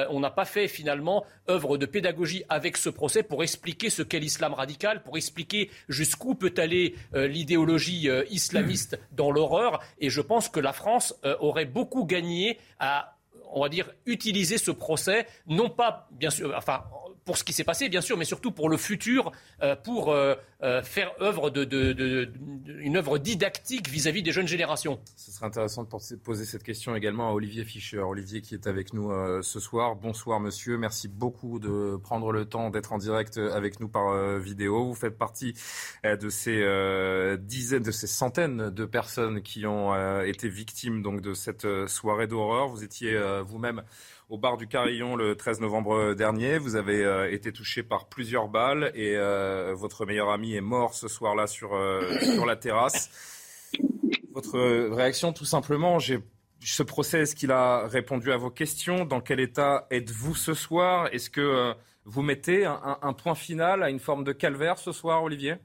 on 0.09 0.19
n'a 0.19 0.29
pas 0.29 0.45
fait 0.45 0.67
finalement 0.67 1.23
œuvre 1.49 1.77
de 1.77 1.85
pédagogie 1.85 2.43
avec 2.49 2.77
ce 2.77 2.89
procès 2.89 3.23
pour 3.23 3.43
expliquer 3.43 3.89
ce 3.89 4.01
qu'est 4.01 4.19
l'islam 4.19 4.53
radical, 4.53 5.01
pour 5.01 5.17
expliquer 5.21 5.69
jusqu'où 5.87 6.35
peut 6.35 6.53
aller 6.57 6.95
l'idéologie 7.13 8.09
euh, 8.09 8.23
islamiste 8.29 8.99
dans 9.11 9.31
l'horreur. 9.31 9.79
Et 9.99 10.09
je 10.09 10.21
pense 10.21 10.49
que 10.49 10.59
la 10.59 10.73
France 10.73 11.15
euh, 11.25 11.35
aurait 11.39 11.65
beaucoup 11.65 12.05
gagné 12.05 12.57
à 12.79 13.17
on 13.53 13.63
va 13.63 13.69
dire, 13.69 13.91
utiliser 14.05 14.57
ce 14.57 14.71
procès, 14.71 15.27
non 15.45 15.69
pas, 15.69 16.07
bien 16.11 16.29
sûr, 16.29 16.53
enfin, 16.55 16.85
pour 17.25 17.37
ce 17.37 17.43
qui 17.43 17.53
s'est 17.53 17.65
passé, 17.65 17.89
bien 17.89 17.99
sûr, 18.01 18.17
mais 18.17 18.25
surtout 18.25 18.51
pour 18.51 18.69
le 18.69 18.77
futur, 18.77 19.31
euh, 19.61 19.75
pour 19.75 20.11
euh, 20.11 20.35
euh, 20.63 20.81
faire 20.83 21.11
œuvre 21.21 21.49
de, 21.49 22.31
une 22.79 22.97
œuvre 22.97 23.17
didactique 23.17 23.89
vis-à-vis 23.89 24.23
des 24.23 24.31
jeunes 24.31 24.47
générations. 24.47 24.99
Ce 25.15 25.31
serait 25.31 25.47
intéressant 25.47 25.83
de 25.83 26.15
poser 26.15 26.45
cette 26.45 26.63
question 26.63 26.95
également 26.95 27.29
à 27.29 27.33
Olivier 27.33 27.63
Fischer. 27.63 27.99
Olivier 27.99 28.41
qui 28.41 28.53
est 28.53 28.67
avec 28.67 28.93
nous 28.93 29.11
ce 29.41 29.59
soir. 29.59 29.95
Bonsoir 29.95 30.39
monsieur, 30.39 30.77
merci 30.77 31.07
beaucoup 31.07 31.59
de 31.59 31.97
prendre 31.97 32.31
le 32.31 32.45
temps 32.45 32.69
d'être 32.69 32.93
en 32.93 32.97
direct 32.97 33.37
avec 33.37 33.79
nous 33.79 33.87
par 33.87 34.39
vidéo. 34.39 34.85
Vous 34.85 34.95
faites 34.95 35.17
partie 35.17 35.53
de 36.03 36.29
ces 36.29 37.37
dizaines, 37.39 37.83
de 37.83 37.91
ces 37.91 38.07
centaines 38.07 38.69
de 38.69 38.85
personnes 38.85 39.41
qui 39.41 39.65
ont 39.65 40.21
été 40.21 40.49
victimes 40.49 41.01
donc 41.01 41.21
de 41.21 41.33
cette 41.33 41.67
soirée 41.87 42.27
d'horreur. 42.27 42.67
Vous 42.69 42.83
étiez 42.83 43.19
vous-même 43.45 43.83
au 44.31 44.37
bar 44.37 44.55
du 44.55 44.65
Carillon 44.65 45.17
le 45.17 45.35
13 45.35 45.59
novembre 45.59 46.13
dernier. 46.13 46.57
Vous 46.57 46.77
avez 46.77 47.03
euh, 47.03 47.29
été 47.29 47.51
touché 47.51 47.83
par 47.83 48.07
plusieurs 48.07 48.47
balles 48.47 48.91
et 48.95 49.17
euh, 49.17 49.73
votre 49.75 50.05
meilleur 50.05 50.29
ami 50.29 50.55
est 50.55 50.61
mort 50.61 50.93
ce 50.95 51.09
soir-là 51.09 51.47
sur, 51.47 51.75
euh, 51.75 52.17
sur 52.21 52.45
la 52.45 52.55
terrasse. 52.55 53.09
Votre 54.33 54.87
réaction, 54.95 55.33
tout 55.33 55.43
simplement, 55.43 55.99
j'ai 55.99 56.19
ce 56.61 56.81
procès, 56.81 57.21
est-ce 57.21 57.35
qu'il 57.35 57.51
a 57.51 57.87
répondu 57.87 58.31
à 58.31 58.37
vos 58.37 58.49
questions? 58.49 59.03
Dans 59.03 59.19
quel 59.19 59.41
état 59.41 59.87
êtes-vous 59.91 60.35
ce 60.35 60.53
soir? 60.53 61.09
Est-ce 61.11 61.29
que 61.29 61.73
vous 62.05 62.21
mettez 62.21 62.65
un, 62.65 63.13
point 63.13 63.35
final 63.35 63.83
à 63.83 63.89
une 63.89 63.99
forme 63.99 64.23
de 64.23 64.31
calvaire 64.31 64.77
ce 64.77 64.91
soir, 64.91 65.23
Olivier? 65.23 65.55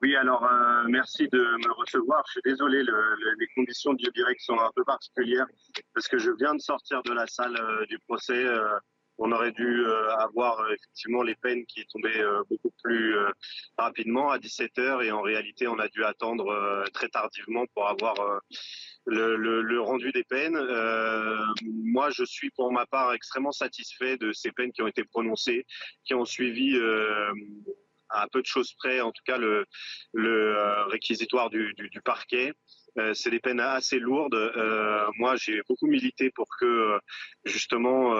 Oui, 0.00 0.14
alors 0.14 0.44
euh, 0.44 0.84
merci 0.88 1.26
de 1.28 1.38
me 1.38 1.72
recevoir. 1.72 2.22
Je 2.28 2.32
suis 2.32 2.40
désolé, 2.44 2.84
les 2.84 3.46
conditions 3.56 3.94
de 3.94 4.10
direct 4.10 4.40
sont 4.40 4.58
un 4.58 4.70
peu 4.76 4.84
particulières 4.84 5.46
parce 5.92 6.06
que 6.06 6.18
je 6.18 6.30
viens 6.38 6.54
de 6.54 6.60
sortir 6.60 7.02
de 7.02 7.12
la 7.12 7.26
salle 7.26 7.56
euh, 7.60 7.84
du 7.86 7.98
procès. 7.98 8.44
Euh, 8.44 8.78
on 9.20 9.32
aurait 9.32 9.50
dû 9.50 9.84
avoir 10.20 10.64
effectivement 10.70 11.24
les 11.24 11.34
peines 11.34 11.66
qui 11.66 11.84
tombaient 11.86 12.22
beaucoup 12.48 12.72
plus 12.84 13.16
rapidement 13.76 14.30
à 14.30 14.38
17 14.38 14.78
heures 14.78 15.02
et 15.02 15.10
en 15.10 15.22
réalité 15.22 15.66
on 15.66 15.76
a 15.80 15.88
dû 15.88 16.04
attendre 16.04 16.84
très 16.94 17.08
tardivement 17.08 17.64
pour 17.74 17.88
avoir 17.88 18.14
le, 19.06 19.34
le, 19.34 19.80
rendu 19.80 20.12
des 20.12 20.22
peines. 20.22 20.56
moi, 21.64 22.10
je 22.10 22.22
suis 22.24 22.50
pour 22.50 22.70
ma 22.70 22.86
part 22.86 23.12
extrêmement 23.12 23.50
satisfait 23.50 24.18
de 24.18 24.30
ces 24.30 24.52
peines 24.52 24.70
qui 24.70 24.82
ont 24.82 24.86
été 24.86 25.02
prononcées, 25.02 25.66
qui 26.04 26.14
ont 26.14 26.24
suivi 26.24 26.78
à 28.10 28.26
peu 28.28 28.40
de 28.40 28.46
choses 28.46 28.72
près, 28.74 29.00
en 29.00 29.12
tout 29.12 29.22
cas 29.24 29.38
le, 29.38 29.66
le 30.12 30.56
euh, 30.56 30.84
réquisitoire 30.86 31.50
du, 31.50 31.74
parquet. 32.04 32.52
Euh, 32.98 33.14
c'est 33.14 33.30
des 33.30 33.40
peines 33.40 33.60
assez 33.60 33.98
lourdes. 33.98 34.34
Euh, 34.34 35.04
moi, 35.18 35.36
j'ai 35.36 35.60
beaucoup 35.68 35.86
milité 35.86 36.30
pour 36.30 36.48
que 36.58 36.98
justement 37.44 38.14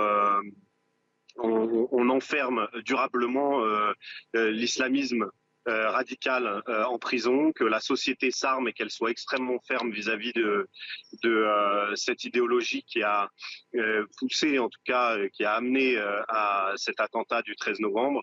on, 1.37 2.09
enferme 2.09 2.69
durablement 2.85 3.63
l'islamisme 4.35 5.31
euh, 5.69 5.91
radicale 5.91 6.63
euh, 6.69 6.85
en 6.85 6.99
prison, 6.99 7.53
que 7.53 7.65
la 7.65 7.81
société 7.81 8.31
s'arme 8.31 8.69
et 8.69 8.73
qu'elle 8.73 8.91
soit 8.91 9.11
extrêmement 9.11 9.61
ferme 9.61 9.91
vis-à-vis 9.91 10.33
de, 10.33 10.67
euh, 11.27 11.95
cette 11.95 12.25
idéologie 12.25 12.85
qui 12.85 13.03
a 13.03 13.29
poussé, 14.19 14.59
en 14.59 14.71
tout 14.71 14.81
cas, 14.85 15.19
qui 15.35 15.45
a 15.45 15.53
amené 15.53 15.99
à 16.29 16.73
cet 16.77 17.01
attentat 17.01 17.43
du 17.43 17.55
13 17.55 17.81
novembre. 17.81 18.23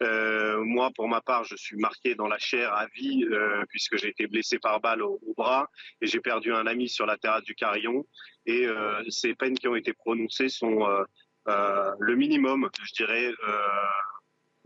moi, 0.00 0.90
pour 0.94 1.06
ma 1.08 1.20
part, 1.20 1.44
je 1.44 1.54
suis 1.54 1.76
marqué 1.76 2.14
dans 2.14 2.28
la 2.28 2.38
chair 2.38 2.72
à 2.72 2.86
vie 2.86 3.26
puisque 3.68 3.98
j'ai 3.98 4.08
été 4.08 4.26
blessé 4.26 4.58
par 4.58 4.80
balle 4.80 5.02
au, 5.02 5.20
bras 5.36 5.68
et 6.00 6.06
j'ai 6.06 6.20
perdu 6.20 6.52
un 6.52 6.66
ami 6.66 6.88
sur 6.88 7.04
la 7.04 7.18
terrasse 7.18 7.44
du 7.44 7.54
Carillon. 7.54 8.06
Et 8.46 8.66
ces 9.10 9.34
peines 9.34 9.58
qui 9.58 9.68
ont 9.68 9.76
été 9.76 9.92
prononcées 9.92 10.48
sont 10.48 10.86
le 11.46 12.14
minimum, 12.16 12.70
je 12.82 12.92
dirais, 12.94 13.32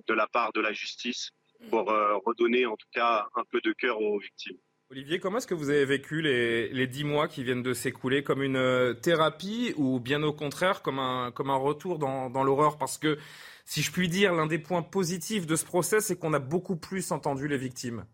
de 0.07 0.15
la 0.15 0.29
part 0.29 0.53
de 0.53 0.61
la 0.61 0.73
justice 0.73 1.33
pour 1.69 1.91
euh, 1.91 2.17
redonner 2.25 2.67
en 2.67 2.77
tout 2.77 2.89
cas 2.93 3.27
un 3.37 3.45
peu 3.51 3.61
de 3.61 3.73
cœur 3.73 4.01
aux 4.01 4.19
victimes. 4.19 4.57
Olivier, 4.91 5.21
comment 5.21 5.39
est-ce 5.39 5.47
que 5.47 5.55
vous 5.55 5.71
avez 5.71 5.85
vécu 5.85 6.21
les, 6.21 6.87
dix 6.89 7.05
mois 7.05 7.29
qui 7.29 7.45
viennent 7.45 7.63
de 7.63 7.75
s'écouler? 7.75 8.25
Comme 8.25 8.43
une 8.43 8.57
euh, 8.57 8.93
thérapie 8.93 9.73
ou 9.77 10.01
bien 10.01 10.23
au 10.25 10.33
contraire 10.33 10.83
comme 10.83 10.99
un, 10.99 11.31
comme 11.31 11.49
un 11.51 11.57
retour 11.57 12.01
dans, 12.01 12.29
dans 12.29 12.43
l'horreur? 12.43 12.77
Parce 12.77 12.99
que, 12.99 13.17
si 13.65 13.83
je 13.83 13.93
puis 13.93 14.09
dire, 14.09 14.35
l'un 14.35 14.47
des 14.47 14.59
points 14.59 14.83
positifs 14.83 15.47
de 15.47 15.55
ce 15.55 15.65
procès, 15.65 16.01
c'est 16.01 16.19
qu'on 16.19 16.33
a 16.33 16.41
beaucoup 16.41 16.77
plus 16.77 17.13
entendu 17.13 17.47
les 17.47 17.59
victimes. 17.59 18.05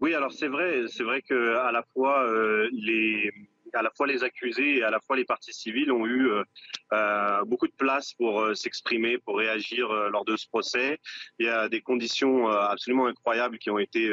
Oui, 0.00 0.14
alors 0.14 0.30
c'est 0.30 0.48
vrai, 0.48 0.84
c'est 0.88 1.02
vrai 1.02 1.22
que 1.22 1.56
à 1.56 1.72
la 1.72 1.82
fois 1.94 2.22
euh, 2.24 2.68
les 2.72 3.32
à 3.74 3.82
la 3.82 3.90
fois 3.90 4.06
les 4.06 4.24
accusés 4.24 4.78
et 4.78 4.82
à 4.82 4.90
la 4.90 5.00
fois 5.00 5.16
les 5.16 5.24
parties 5.24 5.52
civiles 5.52 5.92
ont 5.92 6.06
eu 6.06 6.30
euh, 6.30 6.42
euh 6.92 7.44
beaucoup 7.44 7.66
de 7.66 7.72
place 7.72 8.14
pour 8.14 8.40
euh, 8.40 8.54
s'exprimer, 8.54 9.18
pour 9.18 9.38
réagir 9.38 9.88
lors 9.88 10.24
de 10.24 10.36
ce 10.36 10.46
procès. 10.48 10.98
Il 11.38 11.46
y 11.46 11.48
a 11.48 11.68
des 11.68 11.80
conditions 11.80 12.48
absolument 12.48 13.06
incroyables 13.06 13.58
qui 13.58 13.70
ont 13.70 13.78
été 13.78 14.10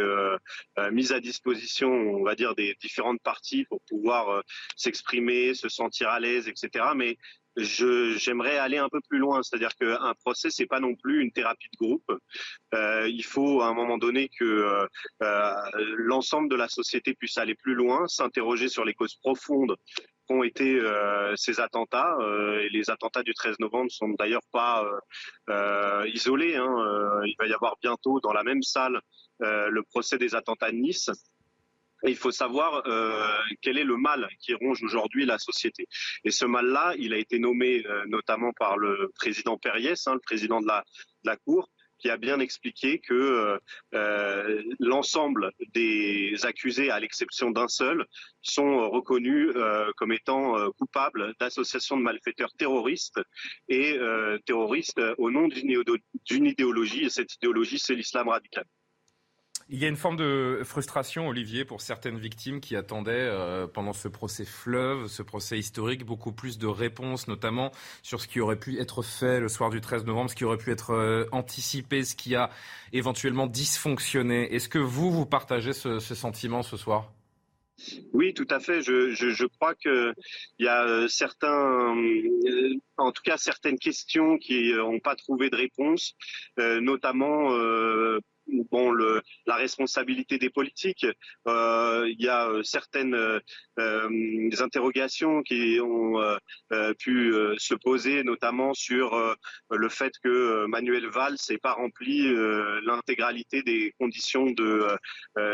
mises 0.92 1.12
à 1.12 1.20
disposition, 1.20 1.90
on 1.90 2.24
va 2.24 2.36
dire, 2.36 2.56
des 2.56 2.76
différentes 2.82 3.22
parties 3.22 3.66
pour 3.66 3.82
pouvoir 3.90 4.44
s'exprimer, 4.76 5.54
se 5.54 5.70
sentir 5.70 6.10
à 6.10 6.20
l'aise, 6.20 6.48
etc. 6.48 6.86
Mais 6.96 7.18
j'aimerais 7.58 8.58
aller 8.58 8.78
un 8.78 8.90
peu 8.90 9.00
plus 9.08 9.18
loin, 9.18 9.42
c'est-à-dire 9.44 9.74
qu'un 9.76 10.14
procès 10.24 10.50
c'est 10.50 10.66
pas 10.66 10.80
non 10.80 10.96
plus 10.96 11.22
une 11.22 11.32
thérapie 11.32 11.70
de 11.74 11.78
groupe. 11.78 12.12
Euh, 12.74 13.08
il 13.08 13.24
faut 13.24 13.62
à 13.62 13.68
un 13.68 13.74
moment 13.74 13.98
donné 13.98 14.30
que 14.30 14.44
euh, 14.44 14.88
euh 15.24 15.54
l'ensemble 15.98 16.50
de 16.50 16.56
la 16.56 16.68
société 16.68 17.14
puisse 17.14 17.38
aller 17.38 17.56
plus 17.56 17.76
loin, 17.76 18.08
s'interroger 18.08 18.68
sur 18.68 18.86
les 18.86 18.94
causes 18.94 19.16
profondes 19.16 19.76
qu'ont 20.28 20.44
été 20.44 20.80
euh, 20.80 21.36
ces 21.36 21.60
attentats. 21.60 22.18
Euh, 22.20 22.68
les 22.72 22.90
attentats 22.90 23.24
du 23.24 23.34
13 23.34 23.60
novembre 23.60 23.92
sont 23.92 24.10
d'ailleurs 24.10 24.42
pas 24.52 24.86
isolés. 26.08 26.56
Hein. 26.56 27.22
il 27.26 27.36
va 27.40 27.48
y 27.48 27.54
avoir 27.54 27.76
bientôt 27.82 28.20
dans 28.20 28.34
la 28.34 28.44
même 28.44 28.64
salle 28.64 29.00
le 29.40 29.82
procès 29.84 30.18
des 30.18 30.36
attentats 30.36 30.72
de 30.72 30.78
Nice 30.78 31.10
il 32.08 32.16
faut 32.16 32.32
savoir 32.32 32.84
euh, 32.88 33.38
quel 33.62 33.78
est 33.78 33.84
le 33.84 33.98
mal 33.98 34.28
qui 34.40 34.54
ronge 34.54 34.84
aujourd'hui 34.84 35.26
la 35.26 35.38
société. 35.38 35.88
Et 36.24 36.32
ce 36.32 36.46
mal-là, 36.46 36.94
il 36.98 37.14
a 37.14 37.18
été 37.18 37.40
nommé 37.40 37.86
euh, 37.86 38.04
notamment 38.08 38.54
par 38.54 38.78
le 38.78 39.12
président 39.16 39.58
Perriès, 39.58 40.08
hein, 40.08 40.14
le 40.14 40.20
président 40.20 40.62
de 40.62 40.68
la, 40.68 40.84
de 41.24 41.30
la 41.30 41.38
Cour, 41.38 41.70
qui 41.98 42.10
a 42.10 42.18
bien 42.18 42.40
expliqué 42.40 43.00
que 43.00 43.58
euh, 43.94 44.64
l'ensemble 44.80 45.52
des 45.74 46.36
accusés, 46.44 46.92
à 46.92 47.00
l'exception 47.00 47.52
d'un 47.52 47.70
seul, 47.70 48.06
sont 48.42 48.90
reconnus 48.90 49.52
euh, 49.56 49.90
comme 49.96 50.12
étant 50.12 50.56
coupables 50.78 51.34
d'associations 51.40 51.96
de 51.98 52.02
malfaiteurs 52.04 52.52
terroristes 52.58 53.22
et 53.70 53.98
terroristes 54.46 55.02
au 55.18 55.32
nom 55.32 55.48
d'une 55.48 56.46
idéologie, 56.46 57.06
et 57.06 57.10
cette 57.10 57.34
idéologie, 57.36 57.80
c'est 57.80 57.96
l'islam 57.96 58.28
radical. 58.28 58.66
Il 59.68 59.80
y 59.80 59.86
a 59.86 59.88
une 59.88 59.96
forme 59.96 60.16
de 60.16 60.62
frustration, 60.64 61.28
Olivier, 61.28 61.66
pour 61.66 61.82
certaines 61.82 62.20
victimes 62.20 62.62
qui 62.62 62.76
attendaient 62.76 63.14
euh, 63.14 63.66
pendant 63.66 63.94
ce 63.94 64.08
procès 64.08 64.46
fleuve, 64.46 65.08
ce 65.08 65.24
procès 65.24 65.58
historique, 65.58 66.06
beaucoup 66.06 66.32
plus 66.32 66.60
de 66.60 66.68
réponses, 66.68 67.28
notamment 67.28 67.72
sur 68.04 68.22
ce 68.22 68.28
qui 68.28 68.40
aurait 68.40 68.60
pu 68.60 68.80
être 68.80 69.02
fait 69.02 69.40
le 69.40 69.50
soir 69.50 69.72
du 69.72 69.82
13 69.82 70.06
novembre, 70.06 70.30
ce 70.30 70.36
qui 70.36 70.46
aurait 70.46 70.60
pu 70.60 70.70
être 70.70 70.92
euh, 70.92 71.26
anticipé, 71.32 72.04
ce 72.04 72.16
qui 72.16 72.36
a 72.36 72.52
éventuellement 72.94 73.48
dysfonctionné. 73.48 74.54
Est-ce 74.54 74.70
que 74.70 74.78
vous, 74.78 75.10
vous 75.10 75.26
partagez 75.26 75.74
ce, 75.74 76.00
sentiment 76.00 76.62
ce 76.62 76.78
soir? 76.78 77.12
Oui, 78.14 78.36
tout 78.36 78.48
à 78.52 78.60
fait. 78.60 78.84
Je 78.84 79.46
crois 79.48 79.74
qu'il 79.74 80.14
y 80.60 80.68
a 80.68 80.86
euh, 80.86 81.08
certains, 81.08 81.96
en 82.98 83.12
tout 83.12 83.24
cas 83.24 83.38
certaines 83.38 83.80
questions 83.80 84.38
qui 84.38 84.74
n'ont 84.74 85.00
pas 85.00 85.16
trouvé 85.16 85.50
de 85.50 85.56
réponse, 85.56 86.14
notamment 86.58 87.50
bon, 88.48 88.94
la 89.46 89.56
responsabilité 89.56 90.38
des 90.38 90.50
politiques. 90.50 91.06
Euh, 91.48 92.08
il 92.08 92.22
y 92.22 92.28
a 92.28 92.48
euh, 92.48 92.64
certaines 92.64 93.16
euh, 93.16 94.50
interrogations 94.60 95.42
qui 95.44 95.80
ont 95.82 96.16
pu 97.00 97.34
se 97.58 97.74
poser, 97.74 98.24
notamment 98.24 98.74
sur 98.74 99.36
le 99.70 99.90
fait 99.90 100.14
que 100.24 100.66
Manuel 100.68 101.08
Valls 101.08 101.38
n'ait 101.50 101.58
pas 101.58 101.74
rempli 101.74 102.34
l'intégralité 102.86 103.64
des 103.64 103.94
conditions 104.00 104.46
de 104.46 104.88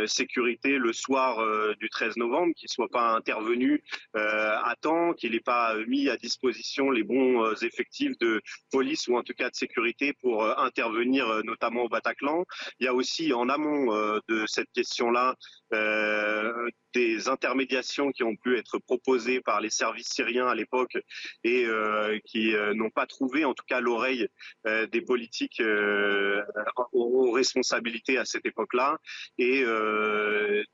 sécurité 0.06 0.78
le 0.78 0.94
soir 0.94 1.44
du 1.78 1.90
13 1.90 2.18
novembre, 2.18 2.54
qu'il 2.56 2.70
soit 2.70 2.90
pas 2.90 3.16
intervenu 3.16 3.84
à 4.14 4.76
temps, 4.82 5.14
qu'il 5.14 5.32
n'ait 5.32 5.40
pas 5.40 5.76
mis 5.88 6.10
à 6.10 6.18
disposition 6.18 6.92
les 6.92 7.04
bons 7.04 7.54
effectifs 7.64 8.18
de 8.20 8.42
police 8.72 9.08
ou 9.08 9.18
en 9.18 9.24
tout 9.24 9.34
cas 9.34 9.50
de 9.50 9.56
sécurité 9.56 10.14
pour 10.22 10.46
intervenir 10.60 11.44
notamment 11.44 11.84
au 11.84 11.90
Bataclan. 11.90 12.46
Il 12.82 12.86
y 12.86 12.88
a 12.88 12.96
aussi 12.96 13.32
en 13.32 13.48
amont 13.48 13.94
euh, 13.94 14.18
de 14.28 14.44
cette 14.48 14.72
question-là 14.74 15.36
euh, 15.72 16.68
des 16.96 17.30
intermédiations 17.30 18.12
qui 18.12 18.24
ont 18.24 18.36
pu 18.36 18.58
être 18.58 18.80
proposées 18.80 19.40
par 19.40 19.62
les 19.62 19.70
services 19.70 20.10
syriens 20.10 20.48
à 20.48 20.56
l'époque 20.56 20.98
et 21.44 21.64
euh, 21.66 22.18
qui 22.26 22.56
n'ont 22.74 22.90
pas 22.90 23.06
trouvé 23.06 23.46
en 23.46 23.54
tout 23.54 23.64
cas 23.68 23.80
l'oreille 23.80 24.28
des 24.66 25.02
politiques 25.02 25.62
aux, 26.92 27.32
responsabilités 27.32 28.18
à 28.18 28.26
cette 28.26 28.46
époque-là 28.46 28.98
et 29.38 29.64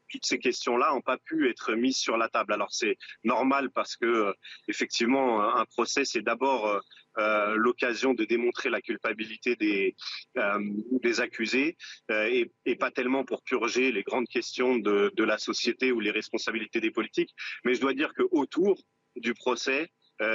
toutes 0.10 0.26
ces 0.26 0.40
questions-là 0.40 0.92
n'ont 0.94 1.02
pas 1.02 1.18
pu 1.18 1.50
être 1.50 1.74
mises 1.74 1.98
sur 1.98 2.18
la 2.18 2.30
table. 2.30 2.54
Alors 2.54 2.72
c'est 2.72 2.98
normal 3.24 3.70
parce 3.70 3.96
que 3.96 4.34
effectivement 4.68 5.44
un 5.56 5.66
procès 5.66 6.06
c'est 6.06 6.22
d'abord 6.24 6.82
euh, 7.20 7.56
l'occasion 7.56 8.14
de 8.14 8.26
démontrer 8.26 8.70
la 8.70 8.82
culpabilité 8.82 9.56
des, 9.56 9.96
euh, 10.38 11.20
accusés 11.20 11.76
euh, 12.12 12.46
et, 12.66 12.76
pas 12.76 12.92
tellement 12.92 13.26
pour 13.26 13.42
purger 13.42 13.92
les 13.92 14.04
grandes 14.04 14.28
questions 14.28 14.78
de, 14.78 15.24
la 15.24 15.38
société 15.40 15.92
ou 15.92 16.00
les 16.00 16.12
responsabilités 16.12 16.80
des 16.80 16.92
politiques. 16.92 17.34
Mais 17.66 17.74
je 17.74 17.82
dois 17.82 17.94
dire 17.94 18.14
que 18.14 18.24
autour 18.32 18.80
du 19.16 19.34
procès, 19.34 19.90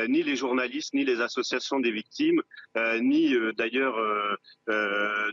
ni 0.08 0.22
les 0.22 0.36
journalistes, 0.36 0.94
ni 0.94 1.04
les 1.04 1.20
associations 1.20 1.80
des 1.80 1.90
victimes, 1.90 2.42
ni 3.00 3.34
d'ailleurs 3.56 3.96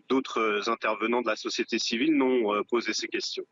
d'autres 0.07 0.69
intervenants 0.69 1.21
de 1.21 1.27
la 1.27 1.35
société 1.35 1.77
civile 1.79 2.15
n'ont 2.15 2.63
posé 2.63 2.93
ces 2.93 3.07
questions. 3.07 3.45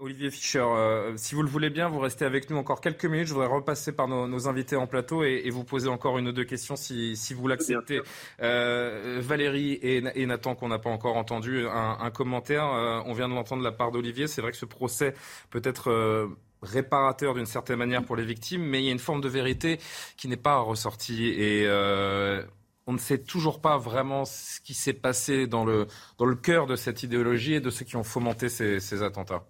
Olivier 0.00 0.30
Fischer, 0.30 0.60
euh, 0.60 1.16
si 1.16 1.34
vous 1.34 1.42
le 1.42 1.48
voulez 1.48 1.70
bien, 1.70 1.88
vous 1.88 1.98
restez 1.98 2.24
avec 2.24 2.50
nous 2.50 2.56
encore 2.56 2.80
quelques 2.80 3.04
minutes. 3.04 3.26
Je 3.26 3.34
voudrais 3.34 3.48
repasser 3.48 3.92
par 3.92 4.08
nos, 4.08 4.48
invités 4.48 4.76
en 4.76 4.86
plateau 4.86 5.24
et, 5.24 5.48
vous 5.50 5.64
poser 5.64 5.88
encore 5.88 6.18
une 6.18 6.28
ou 6.28 6.32
deux 6.32 6.44
questions 6.44 6.76
si, 6.76 7.16
vous 7.34 7.48
l'acceptez. 7.48 8.00
Euh, 8.42 9.20
Valérie 9.22 9.78
et, 9.82 10.26
Nathan, 10.26 10.54
qu'on 10.54 10.68
n'a 10.68 10.78
pas 10.78 10.90
encore 10.90 11.16
entendu, 11.16 11.66
un, 11.68 12.10
commentaire. 12.10 12.66
Euh, 12.66 13.00
on 13.06 13.12
vient 13.12 13.28
de 13.28 13.34
l'entendre 13.34 13.62
de 13.62 13.68
la 13.68 13.72
part 13.72 13.90
d'Olivier. 13.90 14.26
C'est 14.26 14.42
vrai 14.42 14.50
que 14.50 14.56
ce 14.56 14.66
procès 14.66 15.14
peut 15.50 15.62
être 15.64 16.28
réparateur 16.62 17.34
d'une 17.34 17.46
certaine 17.46 17.76
manière 17.76 18.04
pour 18.04 18.16
les 18.16 18.24
victimes, 18.24 18.62
mais 18.62 18.80
il 18.82 18.86
y 18.86 18.88
a 18.88 18.92
une 18.92 18.98
forme 18.98 19.20
de 19.20 19.28
vérité 19.28 19.78
qui 20.16 20.28
n'est 20.28 20.36
pas 20.36 20.58
ressortie. 20.58 21.28
Et 21.28 21.66
on 22.86 22.92
ne 22.92 22.98
sait 22.98 23.18
toujours 23.18 23.60
pas 23.60 23.78
vraiment 23.78 24.24
ce 24.24 24.60
qui 24.60 24.74
s'est 24.74 24.92
passé 24.92 25.46
dans 25.46 25.64
le, 25.64 25.86
dans 26.18 26.26
le 26.26 26.34
cœur 26.34 26.66
de 26.66 26.76
cette 26.76 27.02
idéologie 27.02 27.54
et 27.54 27.60
de 27.60 27.70
ceux 27.70 27.84
qui 27.84 27.96
ont 27.96 28.04
fomenté 28.04 28.48
ces, 28.48 29.02
attentats. 29.02 29.44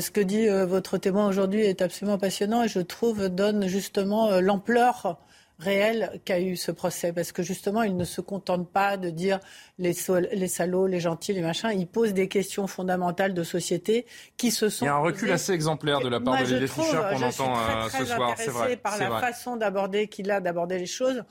Ce 0.00 0.10
que 0.10 0.20
dit 0.20 0.48
euh, 0.48 0.64
votre 0.64 0.96
témoin 0.96 1.28
aujourd'hui 1.28 1.60
est 1.60 1.82
absolument 1.82 2.16
passionnant 2.16 2.62
et 2.62 2.68
je 2.68 2.80
trouve 2.80 3.28
donne 3.28 3.66
justement 3.66 4.30
euh, 4.30 4.40
l'ampleur 4.40 5.18
réel 5.58 6.20
qu'a 6.24 6.40
eu 6.40 6.56
ce 6.56 6.72
procès. 6.72 7.12
Parce 7.12 7.30
que 7.30 7.42
justement, 7.42 7.82
il 7.82 7.96
ne 7.96 8.04
se 8.04 8.20
contente 8.20 8.70
pas 8.70 8.96
de 8.96 9.10
dire 9.10 9.38
les, 9.78 9.94
les 10.32 10.48
salauds, 10.48 10.86
les 10.86 11.00
gentils, 11.00 11.32
les 11.32 11.42
machins. 11.42 11.70
Il 11.74 11.86
pose 11.86 12.14
des 12.14 12.28
questions 12.28 12.66
fondamentales 12.66 13.34
de 13.34 13.42
société 13.42 14.06
qui 14.36 14.50
se 14.50 14.68
sont. 14.68 14.84
Il 14.84 14.88
y 14.88 14.90
a 14.90 14.94
un 14.94 14.98
recul 14.98 15.30
assez 15.30 15.52
exemplaire 15.52 16.00
de 16.00 16.08
la 16.08 16.20
part 16.20 16.38
de 16.38 16.44
Olivier 16.44 16.66
Fischer 16.66 17.00
qu'on 17.10 17.22
entend 17.22 17.54
euh, 17.56 17.88
ce 17.88 18.04
soir. 18.04 18.34
C'est 18.36 18.50
vrai. 18.50 18.76
par 18.76 18.98
la 18.98 19.20
façon 19.20 19.56
d'aborder 19.56 20.08
qu'il 20.08 20.30
a 20.30 20.40
d'aborder 20.40 20.78
les 20.78 20.86
choses 20.86 21.22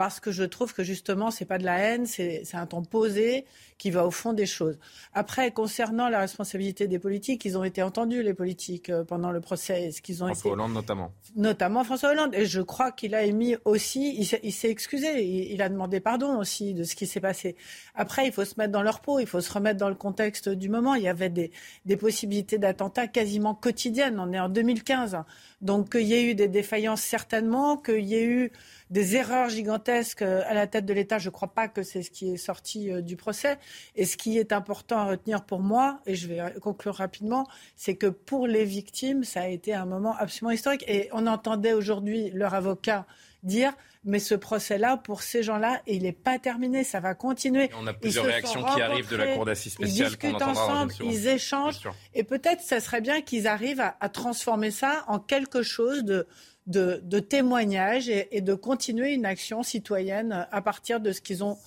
parce 0.00 0.18
que 0.18 0.32
je 0.32 0.44
trouve 0.44 0.72
que 0.72 0.82
justement, 0.82 1.30
c'est 1.30 1.44
pas 1.44 1.58
de 1.58 1.64
la 1.66 1.78
haine, 1.78 2.06
c'est 2.06 2.42
un 2.54 2.64
ton 2.64 2.80
posé 2.80 3.44
qui 3.76 3.90
va 3.90 4.06
au 4.06 4.10
fond 4.10 4.32
des 4.32 4.46
choses. 4.46 4.78
Après, 5.12 5.50
concernant 5.50 6.08
la 6.08 6.20
responsabilité 6.20 6.88
des 6.88 6.98
politiques, 6.98 7.44
ils 7.44 7.58
ont 7.58 7.64
été 7.64 7.82
entendus, 7.82 8.22
les 8.22 8.32
politiques, 8.32 8.88
euh, 8.88 9.04
pendant 9.04 9.30
le 9.30 9.42
procès. 9.42 9.90
Ce 9.90 10.00
qu'ils 10.00 10.24
ont 10.24 10.28
François 10.28 10.52
Hollande 10.52 10.72
notamment. 10.72 11.12
Notamment 11.36 11.84
François 11.84 12.12
Hollande. 12.12 12.34
Et 12.34 12.46
je 12.46 12.62
crois 12.62 12.92
qu'il 12.92 13.14
a 13.14 13.24
émis 13.24 13.56
aussi, 13.66 14.16
il 14.16 14.52
s'est 14.52 14.70
excusé, 14.70 15.22
il, 15.52 15.60
a 15.60 15.68
demandé 15.68 16.00
pardon 16.00 16.38
aussi 16.38 16.72
de 16.72 16.84
ce 16.84 16.96
qui 16.96 17.06
s'est 17.06 17.20
passé. 17.20 17.54
Après, 17.94 18.26
il 18.26 18.32
faut 18.32 18.46
se 18.46 18.54
mettre 18.56 18.72
dans 18.72 18.82
leur 18.82 19.00
peau, 19.00 19.20
il 19.20 19.26
faut 19.26 19.42
se 19.42 19.52
remettre 19.52 19.78
dans 19.78 19.90
le 19.90 19.94
contexte 19.94 20.48
du 20.48 20.70
moment. 20.70 20.94
Il 20.94 21.02
y 21.02 21.08
avait 21.08 21.28
des, 21.28 21.50
des 21.84 21.98
possibilités 21.98 22.56
d'attentats 22.56 23.06
quasiment 23.06 23.54
quotidiennes. 23.54 24.18
On 24.18 24.32
est 24.32 24.40
en 24.40 24.48
2015. 24.48 25.18
Donc, 25.60 25.92
qu'il 25.92 26.06
y 26.06 26.14
ait 26.14 26.24
eu 26.24 26.34
des 26.34 26.48
défaillances, 26.48 27.02
certainement, 27.02 27.76
qu'il 27.76 28.04
y 28.04 28.14
ait 28.14 28.24
eu 28.24 28.52
des 28.88 29.16
erreurs 29.16 29.48
gigantesques 29.50 30.22
euh, 30.22 30.42
à 30.46 30.54
la 30.54 30.66
tête 30.66 30.86
de 30.86 30.92
l'État. 30.92 31.18
Je 31.18 31.28
ne 31.28 31.32
crois 31.32 31.52
pas 31.52 31.68
que 31.68 31.82
c'est 31.82 32.02
ce 32.02 32.10
qui 32.10 32.32
est 32.32 32.36
sorti 32.36 32.90
euh, 32.90 33.02
du 33.02 33.16
procès. 33.16 33.58
Et 33.94 34.04
ce 34.04 34.16
qui 34.16 34.38
est 34.38 34.52
important 34.52 34.98
à 34.98 35.04
retenir 35.04 35.44
pour 35.44 35.60
moi, 35.60 36.00
et 36.06 36.14
je 36.14 36.28
vais 36.28 36.54
conclure 36.60 36.94
rapidement, 36.94 37.46
c'est 37.76 37.96
que 37.96 38.06
pour 38.06 38.46
les 38.46 38.64
victimes, 38.64 39.22
ça 39.22 39.42
a 39.42 39.48
été 39.48 39.74
un 39.74 39.86
moment 39.86 40.14
absolument 40.16 40.52
historique. 40.52 40.84
Et 40.88 41.08
on 41.12 41.26
entendait 41.26 41.72
aujourd'hui 41.72 42.30
leur 42.30 42.54
avocat 42.54 43.06
dire 43.42 43.72
mais 44.04 44.18
ce 44.18 44.34
procès-là, 44.34 44.96
pour 44.96 45.22
ces 45.22 45.42
gens-là, 45.42 45.82
il 45.86 46.04
n'est 46.04 46.12
pas 46.12 46.38
terminé, 46.38 46.84
ça 46.84 47.00
va 47.00 47.14
continuer. 47.14 47.70
on 47.78 47.86
a 47.86 47.92
plusieurs 47.92 48.24
réactions 48.24 48.62
qui 48.64 48.80
arrivent 48.80 49.10
de 49.10 49.16
la 49.16 49.34
Cour 49.34 49.44
d'assises 49.44 49.74
spéciale. 49.74 50.08
Ils 50.08 50.16
discutent 50.16 50.42
ensemble, 50.42 50.94
ils 51.04 51.28
échangent, 51.28 51.88
et 52.14 52.24
peut-être 52.24 52.62
ce 52.62 52.80
serait 52.80 53.00
bien 53.00 53.20
qu'ils 53.20 53.46
arrivent 53.46 53.80
à, 54.00 54.08
transformer 54.08 54.70
ça 54.70 55.04
en 55.06 55.18
quelque 55.18 55.62
chose 55.62 56.04
de, 56.04 56.26
de, 56.66 57.20
témoignages 57.20 58.08
et, 58.08 58.40
de 58.40 58.54
continuer 58.54 59.12
une 59.12 59.26
action 59.26 59.62
citoyenne 59.62 60.46
à 60.50 60.62
partir 60.62 61.00
de 61.00 61.12
ce 61.12 61.20
qu'ils 61.20 61.44
ont 61.44 61.58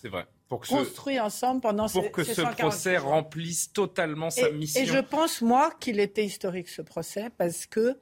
construit 0.50 1.20
ensemble 1.20 1.62
pendant 1.62 1.88
pour 1.88 2.12
que 2.12 2.24
ce 2.24 2.42
procès 2.42 2.98
remplisse 2.98 3.72
totalement 3.72 4.30
sa 4.30 4.50
mission. 4.52 4.82
Et 4.82 4.86
je 4.86 5.00
pense, 5.00 5.42
moi, 5.42 5.72
qu'il 5.80 6.00
était 6.00 6.26
historique 6.26 6.70
ce 6.70 6.82
procès 6.82 7.30
parce 7.38 7.66
que 7.66 7.98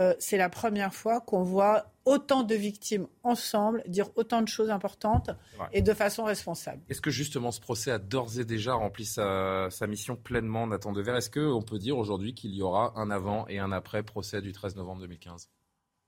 euh, 0.00 0.14
c'est 0.18 0.36
la 0.36 0.48
première 0.50 0.92
fois 0.94 1.20
qu'on 1.20 1.42
voit 1.42 1.92
autant 2.04 2.42
de 2.42 2.54
victimes 2.54 3.06
ensemble 3.22 3.82
dire 3.86 4.10
autant 4.14 4.42
de 4.42 4.48
choses 4.48 4.70
importantes 4.70 5.30
et 5.72 5.80
de 5.80 5.94
façon 5.94 6.24
responsable. 6.24 6.82
Est-ce 6.88 7.00
que 7.00 7.10
justement 7.10 7.50
ce 7.50 7.60
procès 7.60 7.90
a 7.90 7.98
d'ores 7.98 8.38
et 8.38 8.44
déjà 8.44 8.74
rempli 8.74 9.06
sa, 9.06 9.68
mission 9.88 10.14
pleinement, 10.14 10.66
Nathan 10.66 10.92
Devers? 10.92 11.16
Est-ce 11.16 11.30
qu'on 11.30 11.62
peut 11.62 11.78
dire 11.78 11.96
aujourd'hui 11.96 12.34
qu'il 12.34 12.54
y 12.54 12.62
aura 12.62 12.92
un 12.96 13.10
avant 13.10 13.46
et 13.48 13.58
un 13.58 13.72
après 13.72 14.02
procès 14.02 14.42
du 14.42 14.52
13 14.52 14.76
novembre 14.76 15.00
2015 15.00 15.50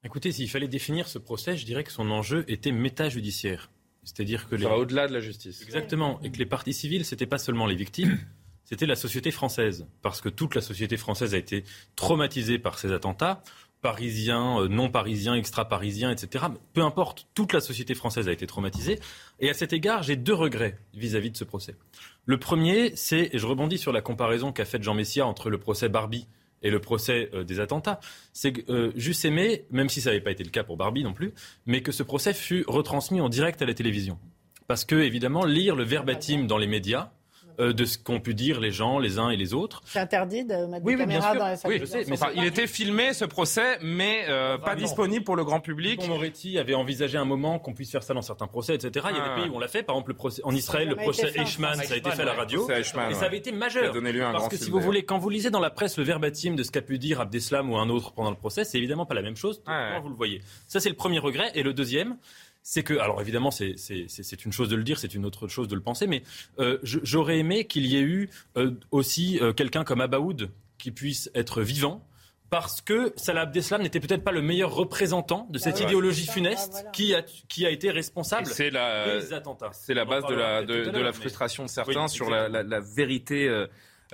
Écoutez, 0.04 0.32
s'il 0.32 0.48
fallait 0.48 0.68
définir 0.68 1.08
ce 1.08 1.18
procès, 1.18 1.56
je 1.56 1.66
dirais 1.66 1.82
que 1.82 1.90
son 1.90 2.10
enjeu 2.10 2.44
était 2.46 2.72
métajudiciaire. 2.72 3.70
C'est-à-dire 4.04 4.48
que 4.48 4.54
les... 4.54 4.66
au-delà 4.66 5.08
de 5.08 5.12
la 5.12 5.20
justice. 5.20 5.62
Exactement. 5.62 6.20
Et 6.22 6.30
que 6.30 6.38
les 6.38 6.46
parties 6.46 6.72
civiles, 6.72 7.04
c'était 7.04 7.26
pas 7.26 7.38
seulement 7.38 7.66
les 7.66 7.74
victimes, 7.74 8.18
c'était 8.64 8.86
la 8.86 8.96
société 8.96 9.30
française. 9.30 9.86
Parce 10.02 10.20
que 10.20 10.28
toute 10.28 10.54
la 10.54 10.60
société 10.60 10.96
française 10.96 11.34
a 11.34 11.38
été 11.38 11.64
traumatisée 11.96 12.58
par 12.58 12.78
ces 12.78 12.92
attentats. 12.92 13.42
Parisiens, 13.80 14.60
euh, 14.60 14.68
non 14.68 14.90
parisiens, 14.90 15.34
extra-parisiens, 15.34 16.10
etc. 16.10 16.46
Peu 16.72 16.82
importe, 16.82 17.28
toute 17.34 17.52
la 17.52 17.60
société 17.60 17.94
française 17.94 18.28
a 18.28 18.32
été 18.32 18.46
traumatisée. 18.46 18.98
Et 19.40 19.50
à 19.50 19.54
cet 19.54 19.72
égard, 19.72 20.02
j'ai 20.02 20.16
deux 20.16 20.34
regrets 20.34 20.78
vis-à-vis 20.94 21.28
-vis 21.28 21.32
de 21.32 21.36
ce 21.36 21.44
procès. 21.44 21.76
Le 22.26 22.38
premier, 22.38 22.94
c'est, 22.96 23.30
et 23.32 23.38
je 23.38 23.46
rebondis 23.46 23.78
sur 23.78 23.92
la 23.92 24.00
comparaison 24.00 24.52
qu'a 24.52 24.64
faite 24.64 24.82
Jean 24.82 24.94
Messia 24.94 25.26
entre 25.26 25.48
le 25.50 25.58
procès 25.58 25.88
Barbie 25.88 26.26
et 26.62 26.70
le 26.70 26.80
procès 26.80 27.30
euh, 27.34 27.44
des 27.44 27.60
attentats, 27.60 28.00
c'est 28.32 28.52
que 28.52 28.72
euh, 28.72 28.92
j'eusse 28.96 29.24
aimé, 29.24 29.64
même 29.70 29.88
si 29.88 30.00
ça 30.00 30.10
n'avait 30.10 30.20
pas 30.20 30.30
été 30.30 30.44
le 30.44 30.50
cas 30.50 30.64
pour 30.64 30.76
Barbie 30.76 31.04
non 31.04 31.12
plus, 31.12 31.32
mais 31.66 31.82
que 31.82 31.92
ce 31.92 32.02
procès 32.02 32.34
fût 32.34 32.64
retransmis 32.66 33.20
en 33.20 33.28
direct 33.28 33.62
à 33.62 33.66
la 33.66 33.74
télévision. 33.74 34.18
Parce 34.66 34.84
que, 34.84 34.96
évidemment, 34.96 35.44
lire 35.44 35.76
le 35.76 35.84
verbatim 35.84 36.46
dans 36.46 36.58
les 36.58 36.66
médias, 36.66 37.12
euh, 37.60 37.72
de 37.72 37.84
ce 37.84 37.98
qu'ont 37.98 38.20
pu 38.20 38.34
dire 38.34 38.60
les 38.60 38.70
gens, 38.70 38.98
les 38.98 39.18
uns 39.18 39.30
et 39.30 39.36
les 39.36 39.52
autres. 39.52 39.82
C'est 39.84 39.98
interdit 39.98 40.44
de 40.44 40.66
mettre 40.66 40.84
des 40.84 40.96
caméras 40.96 41.34
dans 41.34 41.44
la 41.44 41.56
salle. 41.56 41.72
Oui, 41.72 41.78
je 41.80 41.86
sais, 41.86 42.04
mais 42.08 42.16
il 42.36 42.44
était 42.44 42.66
filmé 42.66 43.12
ce 43.12 43.24
procès, 43.24 43.78
mais 43.82 44.24
euh, 44.28 44.58
pas 44.58 44.76
disponible 44.76 45.24
pour 45.24 45.36
le 45.36 45.44
grand 45.44 45.60
public. 45.60 46.06
Moretti 46.06 46.58
avait 46.58 46.74
envisagé 46.74 47.18
un 47.18 47.24
moment 47.24 47.58
qu'on 47.58 47.74
puisse 47.74 47.90
faire 47.90 48.02
ça 48.02 48.14
dans 48.14 48.22
certains 48.22 48.46
procès, 48.46 48.74
etc. 48.74 49.06
Il 49.10 49.16
y 49.16 49.20
a 49.20 49.24
des 49.24 49.30
ah. 49.30 49.40
pays 49.40 49.50
où 49.50 49.56
on 49.56 49.58
l'a 49.58 49.68
fait. 49.68 49.82
Par 49.82 49.96
exemple, 49.96 50.10
le 50.10 50.16
procès 50.16 50.40
en 50.44 50.54
Israël, 50.54 50.88
le 50.88 50.96
procès 50.96 51.32
Eichmann, 51.34 51.74
ça 51.82 51.94
a 51.94 51.96
été 51.96 52.10
fait 52.10 52.22
à 52.22 52.26
la 52.26 52.34
radio. 52.34 52.68
et 52.70 52.82
ça 52.84 53.24
avait 53.24 53.38
été 53.38 53.52
majeur. 53.52 53.92
Parce 54.32 54.48
que 54.48 54.56
si 54.56 54.70
vous 54.70 54.80
voulez, 54.80 55.04
quand 55.04 55.18
vous 55.18 55.30
lisez 55.30 55.50
dans 55.50 55.60
la 55.60 55.70
presse 55.70 55.98
le 55.98 56.04
verbatim 56.04 56.54
de 56.54 56.62
ce 56.62 56.70
qu'a 56.70 56.82
pu 56.82 56.98
dire 56.98 57.20
Abdeslam 57.20 57.70
ou 57.70 57.76
un 57.76 57.88
autre 57.88 58.12
pendant 58.12 58.30
le 58.30 58.36
procès, 58.36 58.64
c'est 58.64 58.78
évidemment 58.78 59.06
pas 59.06 59.14
la 59.14 59.22
même 59.22 59.36
chose. 59.36 59.62
Vous 60.02 60.08
le 60.08 60.14
voyez? 60.14 60.42
Ça, 60.66 60.80
c'est 60.80 60.90
le 60.90 60.96
premier 60.96 61.18
regret. 61.18 61.50
Et 61.54 61.62
le 61.62 61.72
deuxième, 61.72 62.16
c'est 62.62 62.82
que, 62.82 62.94
alors 62.98 63.20
évidemment, 63.20 63.50
c'est 63.50 64.44
une 64.44 64.52
chose 64.52 64.68
de 64.68 64.76
le 64.76 64.84
dire, 64.84 64.98
c'est 64.98 65.14
une 65.14 65.24
autre 65.24 65.48
chose 65.48 65.68
de 65.68 65.74
le 65.74 65.80
penser, 65.80 66.06
mais 66.06 66.22
euh, 66.58 66.78
j'aurais 66.82 67.38
aimé 67.38 67.66
qu'il 67.66 67.86
y 67.86 67.96
ait 67.96 68.02
eu 68.02 68.28
euh, 68.56 68.72
aussi 68.90 69.38
euh, 69.40 69.52
quelqu'un 69.52 69.84
comme 69.84 70.00
Abaoud 70.00 70.50
qui 70.76 70.90
puisse 70.90 71.30
être 71.34 71.62
vivant, 71.62 72.06
parce 72.50 72.80
que 72.80 73.12
Salah 73.16 73.42
Abdeslam 73.42 73.82
n'était 73.82 74.00
peut-être 74.00 74.22
pas 74.22 74.32
le 74.32 74.42
meilleur 74.42 74.74
représentant 74.74 75.46
de 75.50 75.58
cette 75.58 75.78
bah 75.78 75.84
idéologie 75.84 76.26
funeste 76.26 76.84
ah, 76.86 76.90
qui, 76.92 77.14
a, 77.14 77.22
qui 77.22 77.66
a 77.66 77.70
été 77.70 77.90
responsable 77.90 78.46
des 78.46 79.32
attentats. 79.32 79.70
C'est 79.72 79.94
la 79.94 80.04
base 80.04 80.24
de 80.26 80.34
la, 80.34 80.62
de, 80.64 80.98
la 80.98 81.12
frustration 81.12 81.64
de 81.64 81.68
certains 81.68 82.08
sur 82.08 82.30
la, 82.30 82.48
la, 82.48 82.80
vérité 82.80 83.48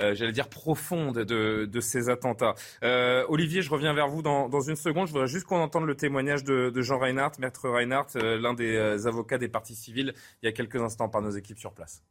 euh, 0.01 0.15
j'allais 0.15 0.33
dire, 0.33 0.49
profonde 0.49 1.19
de, 1.19 1.81
ces 1.81 2.09
attentats. 2.09 2.55
Euh, 2.83 3.25
Olivier, 3.29 3.63
je 3.63 3.71
reviens 3.71 3.93
vers 3.93 4.09
vous 4.09 4.23
dans, 4.23 4.61
une 4.61 4.77
seconde. 4.77 5.07
Je 5.07 5.13
voudrais 5.13 5.29
juste 5.29 5.47
qu'on 5.47 5.61
entende 5.61 5.85
le 5.85 5.95
témoignage 5.95 6.45
de, 6.45 6.73
Jean 6.83 6.99
Reinhardt, 6.99 7.39
maître 7.39 7.69
Reinhardt, 7.69 8.17
euh, 8.17 8.39
l'un 8.39 8.55
des 8.55 9.07
avocats 9.07 9.39
des 9.39 9.49
partis 9.49 9.75
civils, 9.75 10.15
il 10.43 10.47
y 10.47 10.49
a 10.49 10.53
quelques 10.53 10.81
instants 10.81 11.09
par 11.09 11.23
nos 11.23 11.31
équipes 11.31 11.59
sur 11.59 11.73
place. 11.73 12.03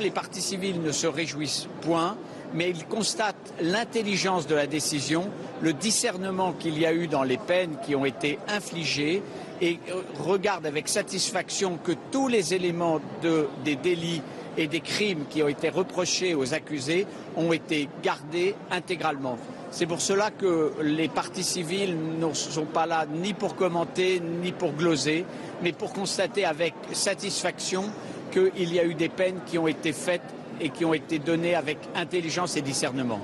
Les 0.00 0.12
partis 0.12 0.40
civils 0.40 0.80
ne 0.80 0.92
se 0.92 1.08
réjouissent 1.08 1.66
point, 1.80 2.16
mais 2.54 2.70
ils 2.70 2.86
constatent 2.86 3.52
l'intelligence 3.60 4.46
de 4.46 4.54
la 4.54 4.68
décision, 4.68 5.28
le 5.60 5.72
discernement 5.72 6.52
qu'il 6.52 6.78
y 6.78 6.86
a 6.86 6.92
eu 6.92 7.08
dans 7.08 7.24
les 7.24 7.36
peines 7.36 7.78
qui 7.84 7.96
ont 7.96 8.04
été 8.04 8.38
infligées 8.46 9.22
et 9.60 9.80
regardent 10.20 10.66
avec 10.66 10.88
satisfaction 10.88 11.78
que 11.78 11.90
tous 12.12 12.28
les 12.28 12.54
éléments 12.54 13.00
de, 13.22 13.48
des 13.64 13.74
délits 13.74 14.22
et 14.58 14.66
des 14.66 14.80
crimes 14.80 15.24
qui 15.30 15.42
ont 15.42 15.48
été 15.48 15.70
reprochés 15.70 16.34
aux 16.34 16.52
accusés 16.52 17.06
ont 17.36 17.52
été 17.52 17.88
gardés 18.02 18.54
intégralement. 18.70 19.38
C'est 19.70 19.86
pour 19.86 20.00
cela 20.00 20.30
que 20.30 20.72
les 20.82 21.08
partis 21.08 21.44
civils 21.44 21.96
ne 22.18 22.32
sont 22.34 22.64
pas 22.64 22.84
là 22.84 23.06
ni 23.10 23.32
pour 23.34 23.54
commenter 23.54 24.20
ni 24.20 24.50
pour 24.52 24.72
gloser, 24.72 25.24
mais 25.62 25.72
pour 25.72 25.92
constater 25.92 26.44
avec 26.44 26.74
satisfaction 26.92 27.84
qu'il 28.32 28.74
y 28.74 28.80
a 28.80 28.84
eu 28.84 28.94
des 28.94 29.08
peines 29.08 29.40
qui 29.46 29.58
ont 29.58 29.68
été 29.68 29.92
faites 29.92 30.22
et 30.60 30.70
qui 30.70 30.84
ont 30.84 30.94
été 30.94 31.18
données 31.18 31.54
avec 31.54 31.78
intelligence 31.94 32.56
et 32.56 32.62
discernement. 32.62 33.20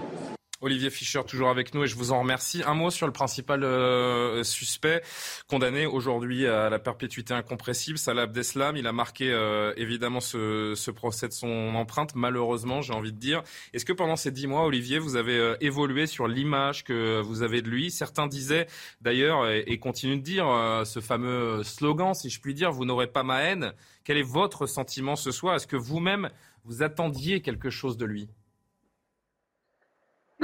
Olivier 0.64 0.88
Fischer, 0.88 1.20
toujours 1.27 1.50
avec 1.50 1.74
nous 1.74 1.85
et 1.85 1.87
je 1.87 1.94
vous 1.94 2.11
en 2.11 2.20
remercie. 2.20 2.62
Un 2.66 2.72
mot 2.72 2.88
sur 2.88 3.07
le 3.07 3.12
principal 3.12 3.64
euh, 3.64 4.42
suspect 4.44 5.03
condamné 5.46 5.85
aujourd'hui 5.85 6.46
à 6.46 6.70
la 6.70 6.79
perpétuité 6.79 7.35
incompressible, 7.35 7.98
Salah 7.98 8.22
Abdeslam. 8.22 8.74
Il 8.79 8.87
a 8.87 8.92
marqué 8.92 9.31
euh, 9.31 9.74
évidemment 9.77 10.20
ce, 10.20 10.90
procès 10.90 11.29
de 11.29 11.35
son 11.35 11.74
empreinte, 11.74 12.14
malheureusement, 12.14 12.81
j'ai 12.81 12.94
envie 12.94 13.12
de 13.12 13.18
dire. 13.18 13.42
Est-ce 13.74 13.85
que 13.85 13.92
pendant 13.92 14.16
ces 14.16 14.31
dix 14.31 14.46
mois, 14.46 14.64
Olivier, 14.64 14.98
vous 14.98 15.16
avez 15.16 15.37
euh, 15.37 15.55
évolué 15.61 16.07
sur 16.07 16.29
l'image 16.29 16.83
que 16.83 17.20
vous 17.20 17.42
avez 17.42 17.61
de 17.61 17.68
lui? 17.68 17.90
Certains 17.90 18.27
disaient 18.27 18.66
d'ailleurs, 19.03 19.46
et, 19.50 19.64
et, 19.66 19.79
continuent 19.79 20.16
de 20.16 20.22
dire, 20.22 20.46
ce 20.87 21.00
fameux 21.00 21.62
slogan, 21.62 22.14
si 22.14 22.31
je 22.31 22.40
puis 22.40 22.55
dire, 22.55 22.72
vous 22.72 22.87
n'aurez 22.87 23.09
pas 23.09 23.22
ma 23.22 23.42
haine. 23.42 23.74
Quel 24.03 24.16
est 24.16 24.22
votre 24.22 24.66
sentiment 24.66 25.14
ce 25.14 25.31
soir? 25.31 25.57
Est-ce 25.57 25.66
que 25.66 25.77
vous-même, 25.77 26.31
vous 26.64 26.83
attendiez 26.83 27.42
quelque 27.42 27.68
chose 27.68 27.98
de 27.98 28.07
lui? 28.07 28.31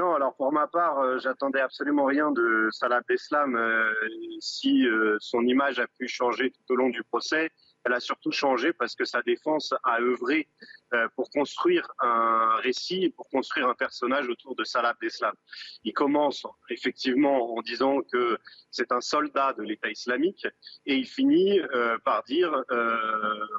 Non, 0.01 0.15
alors 0.15 0.35
pour 0.35 0.51
ma 0.51 0.67
part, 0.67 0.99
euh, 1.01 1.19
j'attendais 1.19 1.61
absolument 1.61 2.07
rien 2.07 2.31
de 2.31 2.71
Salah 2.73 3.03
Beslam. 3.07 3.55
Euh, 3.55 3.93
si 4.39 4.87
euh, 4.87 5.19
son 5.21 5.43
image 5.43 5.79
a 5.79 5.87
pu 5.87 6.09
changer 6.09 6.51
tout 6.53 6.73
au 6.73 6.77
long 6.77 6.89
du 6.89 7.03
procès, 7.03 7.51
elle 7.85 7.93
a 7.93 8.01
surtout 8.01 8.33
changé 8.33 8.73
parce 8.73 8.95
que 8.95 9.05
sa 9.05 9.21
défense 9.21 9.75
a 9.85 10.01
œuvré 10.01 10.49
euh, 10.95 11.07
pour 11.17 11.29
construire 11.29 11.87
un 11.99 12.57
récit, 12.63 13.11
pour 13.11 13.29
construire 13.29 13.69
un 13.69 13.75
personnage 13.75 14.27
autour 14.31 14.57
de 14.57 14.65
Salah 14.65 14.91
Abdeslam. 14.91 15.35
Il 15.85 15.93
commence 15.93 16.47
effectivement 16.71 17.55
en 17.55 17.61
disant 17.61 18.01
que 18.11 18.39
c'est 18.71 18.93
un 18.93 19.03
soldat 19.03 19.53
de 19.53 19.63
l'État 19.65 19.91
islamique 19.91 20.47
et 20.87 20.95
il 20.95 21.07
finit 21.07 21.61
par 22.05 22.23
dire 22.25 22.65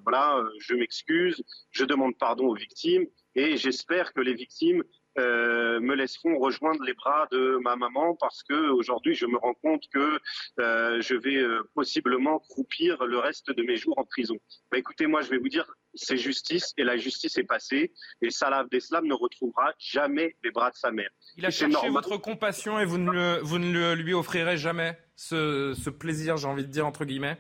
voilà, 0.04 0.44
je 0.60 0.74
m'excuse, 0.76 1.44
je 1.70 1.86
demande 1.86 2.18
pardon 2.18 2.48
aux 2.48 2.56
victimes 2.56 3.06
et 3.36 3.58
j'espère 3.58 4.14
que 4.14 4.22
les 4.22 4.34
victimes 4.34 4.84
euh, 5.18 5.80
me 5.80 5.96
laisseront 5.96 6.38
rejoindre 6.40 6.84
les 6.84 6.94
bras 6.94 7.28
de 7.32 7.58
ma 7.64 7.76
maman 7.76 8.16
parce 8.16 8.44
que 8.44 8.70
aujourd'hui 8.70 9.14
je 9.14 9.26
me 9.26 9.38
rends 9.38 9.54
compte 9.56 9.84
que 9.94 10.20
euh, 10.60 11.02
je 11.02 11.16
vais 11.16 11.36
euh, 11.36 11.64
possiblement 11.74 12.40
croupir 12.40 13.04
le 13.06 13.20
reste 13.20 13.52
de 13.52 13.64
mes 13.64 13.76
jours 13.76 13.98
en 13.98 14.06
prison. 14.06 14.38
Bah, 14.72 14.78
écoutez, 14.78 15.08
moi 15.08 15.22
je 15.22 15.30
vais 15.30 15.38
vous 15.38 15.50
dire, 15.50 15.70
c'est 15.94 16.18
justice 16.18 16.74
et 16.78 16.84
la 16.84 16.98
justice 16.98 17.38
est 17.38 17.44
passée 17.44 17.92
et 18.22 18.30
Salah 18.30 18.60
Abdeslam 18.60 19.06
ne 19.06 19.14
retrouvera 19.14 19.74
jamais 19.78 20.36
les 20.44 20.52
bras 20.52 20.72
de 20.72 20.76
sa 20.76 20.92
mère. 20.92 21.10
Il 21.36 21.46
a 21.46 21.52
cherché 21.52 21.90
votre 21.90 22.18
compassion 22.18 22.80
et 22.80 22.86
vous 22.86 22.98
ne, 22.98 23.12
le, 23.12 23.40
vous 23.42 23.60
ne 23.60 23.94
lui 23.94 24.14
offrirez 24.14 24.58
jamais 24.58 24.98
ce, 25.16 25.74
ce 25.74 25.90
plaisir, 25.90 26.38
j'ai 26.38 26.48
envie 26.48 26.66
de 26.66 26.72
dire 26.72 26.86
entre 26.86 27.06
guillemets? 27.06 27.38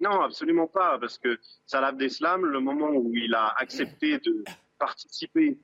Non, 0.00 0.20
absolument 0.20 0.66
pas, 0.66 0.98
parce 0.98 1.16
que 1.16 1.38
Salah 1.64 1.88
Abdeslam, 1.88 2.44
le 2.44 2.58
moment 2.58 2.90
où 2.90 3.12
il 3.14 3.34
a 3.34 3.54
accepté 3.56 4.18
de 4.18 4.42
participer 4.78 5.58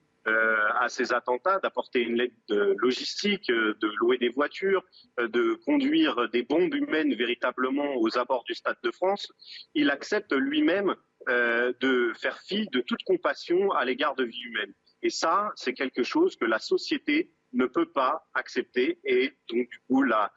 à 0.79 0.89
ces 0.89 1.13
attentats, 1.13 1.59
d'apporter 1.61 2.01
une 2.01 2.21
aide 2.21 2.33
logistique, 2.49 3.51
euh, 3.51 3.75
de 3.81 3.91
louer 4.01 4.19
des 4.19 4.29
voitures, 4.29 4.85
euh, 5.21 5.29
de 5.29 5.55
conduire 5.67 6.29
des 6.31 6.43
bombes 6.43 6.75
humaines 6.75 7.15
véritablement 7.15 7.97
aux 7.97 8.19
abords 8.19 8.45
du 8.45 8.55
Stade 8.55 8.79
de 8.83 8.91
France, 8.91 9.31
il 9.75 9.91
accepte 9.91 10.33
lui-même 10.33 10.95
de 11.27 12.13
faire 12.19 12.39
fi 12.41 12.67
de 12.73 12.81
toute 12.81 13.03
compassion 13.03 13.71
à 13.73 13.85
l'égard 13.85 14.15
de 14.15 14.25
vie 14.25 14.41
humaine. 14.45 14.73
Et 15.03 15.11
ça, 15.11 15.51
c'est 15.57 15.75
quelque 15.75 16.03
chose 16.03 16.37
que 16.37 16.47
la 16.47 16.59
société 16.59 17.31
ne 17.53 17.67
peut 17.67 17.91
pas 17.91 18.27
accepter 18.33 18.99
et 19.05 19.33
donc 19.51 19.69
du 19.69 19.79
coup 19.89 20.03
la, 20.03 20.33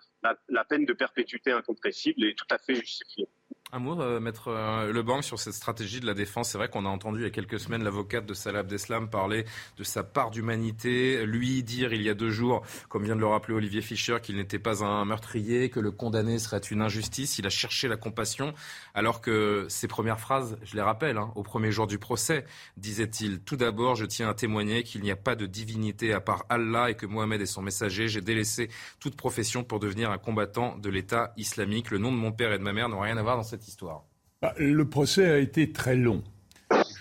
la 0.50 0.66
peine 0.66 0.86
de 0.86 0.94
perpétuité 0.94 1.52
incompressible 1.52 2.26
est 2.26 2.38
tout 2.38 2.48
à 2.50 2.58
fait 2.58 2.76
justifiée. 2.76 3.30
Un 3.74 3.80
mot, 3.80 4.02
euh, 4.02 4.20
Maître 4.20 4.50
euh, 4.50 4.92
Lebanc, 4.92 5.22
sur 5.22 5.40
cette 5.40 5.54
stratégie 5.54 6.02
de 6.02 6.06
la 6.06 6.14
défense. 6.14 6.50
C'est 6.50 6.58
vrai 6.58 6.68
qu'on 6.68 6.86
a 6.86 6.90
entendu 6.90 7.20
il 7.20 7.24
y 7.24 7.26
a 7.26 7.30
quelques 7.30 7.58
semaines 7.58 7.86
l'avocate 7.86 8.26
de 8.26 8.34
Salah 8.34 8.60
Abdeslam 8.60 9.10
parler 9.10 9.46
de 9.78 9.86
sa 9.86 10.04
part 10.04 10.30
d'humanité, 10.30 11.26
lui 11.26 11.64
dire 11.64 11.94
il 11.94 12.02
y 12.02 12.10
a 12.10 12.14
deux 12.14 12.32
jours, 12.32 12.64
comme 12.90 13.06
vient 13.06 13.16
de 13.16 13.22
le 13.22 13.28
rappeler 13.28 13.54
Olivier 13.54 13.80
Fischer, 13.80 14.18
qu'il 14.22 14.36
n'était 14.36 14.60
pas 14.60 14.84
un 14.84 15.06
meurtrier, 15.06 15.70
que 15.70 15.80
le 15.80 15.92
condamné 15.92 16.38
serait 16.38 16.58
une 16.58 16.82
injustice. 16.82 17.40
Il 17.40 17.48
a 17.48 17.50
cherché 17.50 17.88
la 17.88 17.96
compassion, 17.96 18.54
alors 18.94 19.22
que 19.22 19.66
ses 19.70 19.88
premières 19.88 20.20
phrases, 20.20 20.58
je 20.64 20.76
les 20.76 20.82
rappelle, 20.82 21.18
hein, 21.18 21.32
au 21.36 21.44
premier 21.44 21.72
jour 21.72 21.88
du 21.88 21.98
procès, 21.98 22.44
disait-il 22.76 23.40
Tout 23.40 23.56
d'abord, 23.56 23.96
je 23.96 24.04
tiens 24.04 24.28
à 24.28 24.34
témoigner 24.34 24.84
qu'il 24.84 25.02
n'y 25.02 25.12
a 25.12 25.16
pas 25.16 25.38
de 25.38 25.46
divinité 25.46 26.12
à 26.12 26.20
part 26.20 26.44
Allah 26.50 26.90
et 26.90 26.96
que 26.96 27.06
Mohamed 27.06 27.40
est 27.40 27.46
son 27.46 27.62
messager. 27.62 28.10
J'ai 28.10 28.20
délaissé 28.20 28.70
toute 29.00 29.16
profession 29.16 29.64
pour 29.64 29.80
devenir 29.80 30.12
un 30.12 30.18
combattant 30.18 30.78
de 30.78 30.90
l'État 30.90 31.32
islamique. 31.38 31.90
Le 31.90 32.00
nom 32.00 32.12
de 32.12 32.18
mon 32.18 32.34
père 32.34 32.52
et 32.52 32.58
de 32.58 32.64
ma 32.64 32.74
mère 32.74 32.90
n'ont 32.90 33.00
rien 33.00 33.16
à 33.16 33.24
voir 33.24 33.38
dans 33.38 33.44
cette 33.44 33.61
histoire? 33.68 34.06
Bah, 34.42 34.54
Le 34.58 34.88
procès 34.88 35.30
a 35.30 35.38
été 35.38 35.72
très 35.72 35.96
long. 35.96 36.24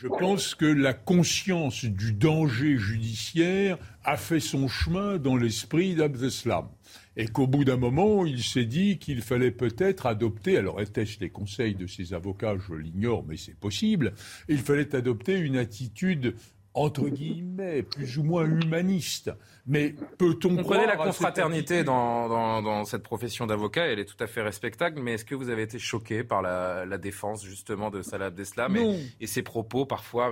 Je 0.00 0.08
pense 0.08 0.54
que 0.54 0.64
la 0.64 0.94
conscience 0.94 1.84
du 1.84 2.12
danger 2.12 2.78
judiciaire 2.78 3.76
a 4.02 4.16
fait 4.16 4.40
son 4.40 4.66
chemin 4.66 5.18
dans 5.18 5.36
l'esprit 5.36 5.94
d'Abdeslam. 5.94 6.68
Et 7.18 7.26
qu'au 7.26 7.46
bout 7.46 7.64
d'un 7.64 7.76
moment, 7.76 8.24
il 8.24 8.42
s'est 8.42 8.64
dit 8.64 8.98
qu'il 8.98 9.20
fallait 9.20 9.50
peut-être 9.50 10.06
adopter, 10.06 10.56
alors 10.56 10.80
était-ce 10.80 11.20
les 11.20 11.28
conseils 11.28 11.74
de 11.74 11.86
ses 11.86 12.14
avocats, 12.14 12.56
je 12.56 12.72
l'ignore, 12.72 13.26
mais 13.28 13.36
c'est 13.36 13.58
possible, 13.58 14.14
il 14.48 14.58
fallait 14.58 14.94
adopter 14.94 15.38
une 15.38 15.58
attitude 15.58 16.34
entre 16.74 17.08
guillemets, 17.08 17.82
plus 17.82 18.18
ou 18.18 18.22
moins 18.22 18.44
humaniste. 18.44 19.30
Mais 19.66 19.94
peut-on 20.18 20.58
On 20.58 20.64
connaît 20.64 20.86
la 20.86 20.96
confraternité 20.96 21.82
dans, 21.84 22.28
dans, 22.62 22.84
cette 22.84 23.02
profession 23.02 23.46
d'avocat, 23.46 23.86
elle 23.86 23.98
est 23.98 24.04
tout 24.04 24.22
à 24.22 24.26
fait 24.26 24.42
respectable, 24.42 25.00
mais 25.00 25.14
est-ce 25.14 25.24
que 25.24 25.34
vous 25.34 25.48
avez 25.48 25.62
été 25.62 25.78
choqué 25.78 26.22
par 26.22 26.42
la, 26.42 26.98
défense 26.98 27.44
justement 27.44 27.90
de 27.90 28.02
Salah 28.02 28.26
Abdeslam 28.26 28.76
et, 29.20 29.26
ses 29.26 29.42
propos 29.42 29.86
parfois 29.86 30.30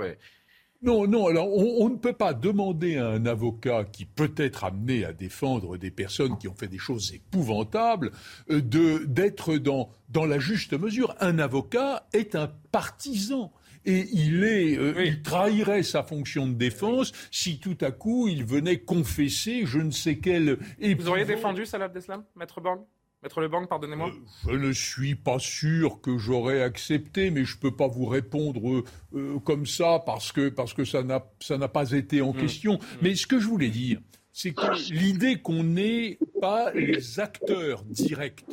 Non, 0.82 1.06
non, 1.06 1.26
alors 1.26 1.48
on, 1.56 1.88
ne 1.88 1.96
peut 1.96 2.12
pas 2.12 2.34
demander 2.34 2.98
à 2.98 3.08
un 3.08 3.26
avocat 3.26 3.84
qui 3.84 4.04
peut 4.04 4.32
être 4.36 4.64
amené 4.64 5.04
à 5.04 5.12
défendre 5.12 5.76
des 5.76 5.90
personnes 5.90 6.36
qui 6.38 6.46
ont 6.46 6.54
fait 6.54 6.68
des 6.68 6.78
choses 6.78 7.14
épouvantables 7.14 8.12
euh, 8.50 8.60
de 8.60 9.04
d'être 9.06 9.56
dans, 9.56 9.90
dans 10.08 10.26
la 10.26 10.38
juste 10.38 10.78
mesure. 10.78 11.14
Un 11.20 11.38
avocat 11.38 12.06
est 12.12 12.34
un 12.34 12.52
partisan 12.70 13.52
et 13.88 14.06
il 14.12 14.44
est, 14.44 14.78
euh, 14.78 15.04
il 15.04 15.22
trahirait 15.22 15.82
sa 15.82 16.02
fonction 16.02 16.46
de 16.46 16.52
défense 16.52 17.12
si 17.30 17.58
tout 17.58 17.78
à 17.80 17.90
coup 17.90 18.28
il 18.28 18.44
venait 18.44 18.80
confesser 18.80 19.62
je 19.64 19.78
ne 19.78 19.90
sais 19.90 20.18
quel. 20.18 20.58
Vous 20.98 21.08
auriez 21.08 21.24
défendu 21.24 21.64
Salah 21.66 21.86
Abdeslam, 21.86 22.24
Maître 22.36 22.60
Borg? 22.60 22.80
Maître 23.22 23.40
Le 23.40 23.66
pardonnez-moi. 23.66 24.10
Euh, 24.46 24.52
je 24.52 24.56
ne 24.56 24.72
suis 24.72 25.16
pas 25.16 25.40
sûr 25.40 26.00
que 26.00 26.18
j'aurais 26.18 26.62
accepté, 26.62 27.30
mais 27.30 27.44
je 27.44 27.56
ne 27.56 27.60
peux 27.60 27.74
pas 27.74 27.88
vous 27.88 28.06
répondre 28.06 28.84
euh, 29.14 29.38
comme 29.40 29.66
ça 29.66 30.00
parce 30.06 30.30
que, 30.30 30.50
parce 30.50 30.72
que 30.72 30.84
ça 30.84 31.02
n'a 31.02 31.68
pas 31.68 31.90
été 31.90 32.20
en 32.20 32.32
mmh. 32.32 32.36
question. 32.36 32.74
Mmh. 32.74 32.98
Mais 33.02 33.14
ce 33.16 33.26
que 33.26 33.40
je 33.40 33.48
voulais 33.48 33.70
dire, 33.70 33.98
c'est 34.32 34.52
que 34.52 34.92
l'idée 34.92 35.40
qu'on 35.40 35.64
n'ait 35.64 36.18
pas 36.40 36.70
les 36.72 37.18
acteurs 37.18 37.82
directs 37.84 38.44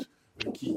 qui, 0.54 0.76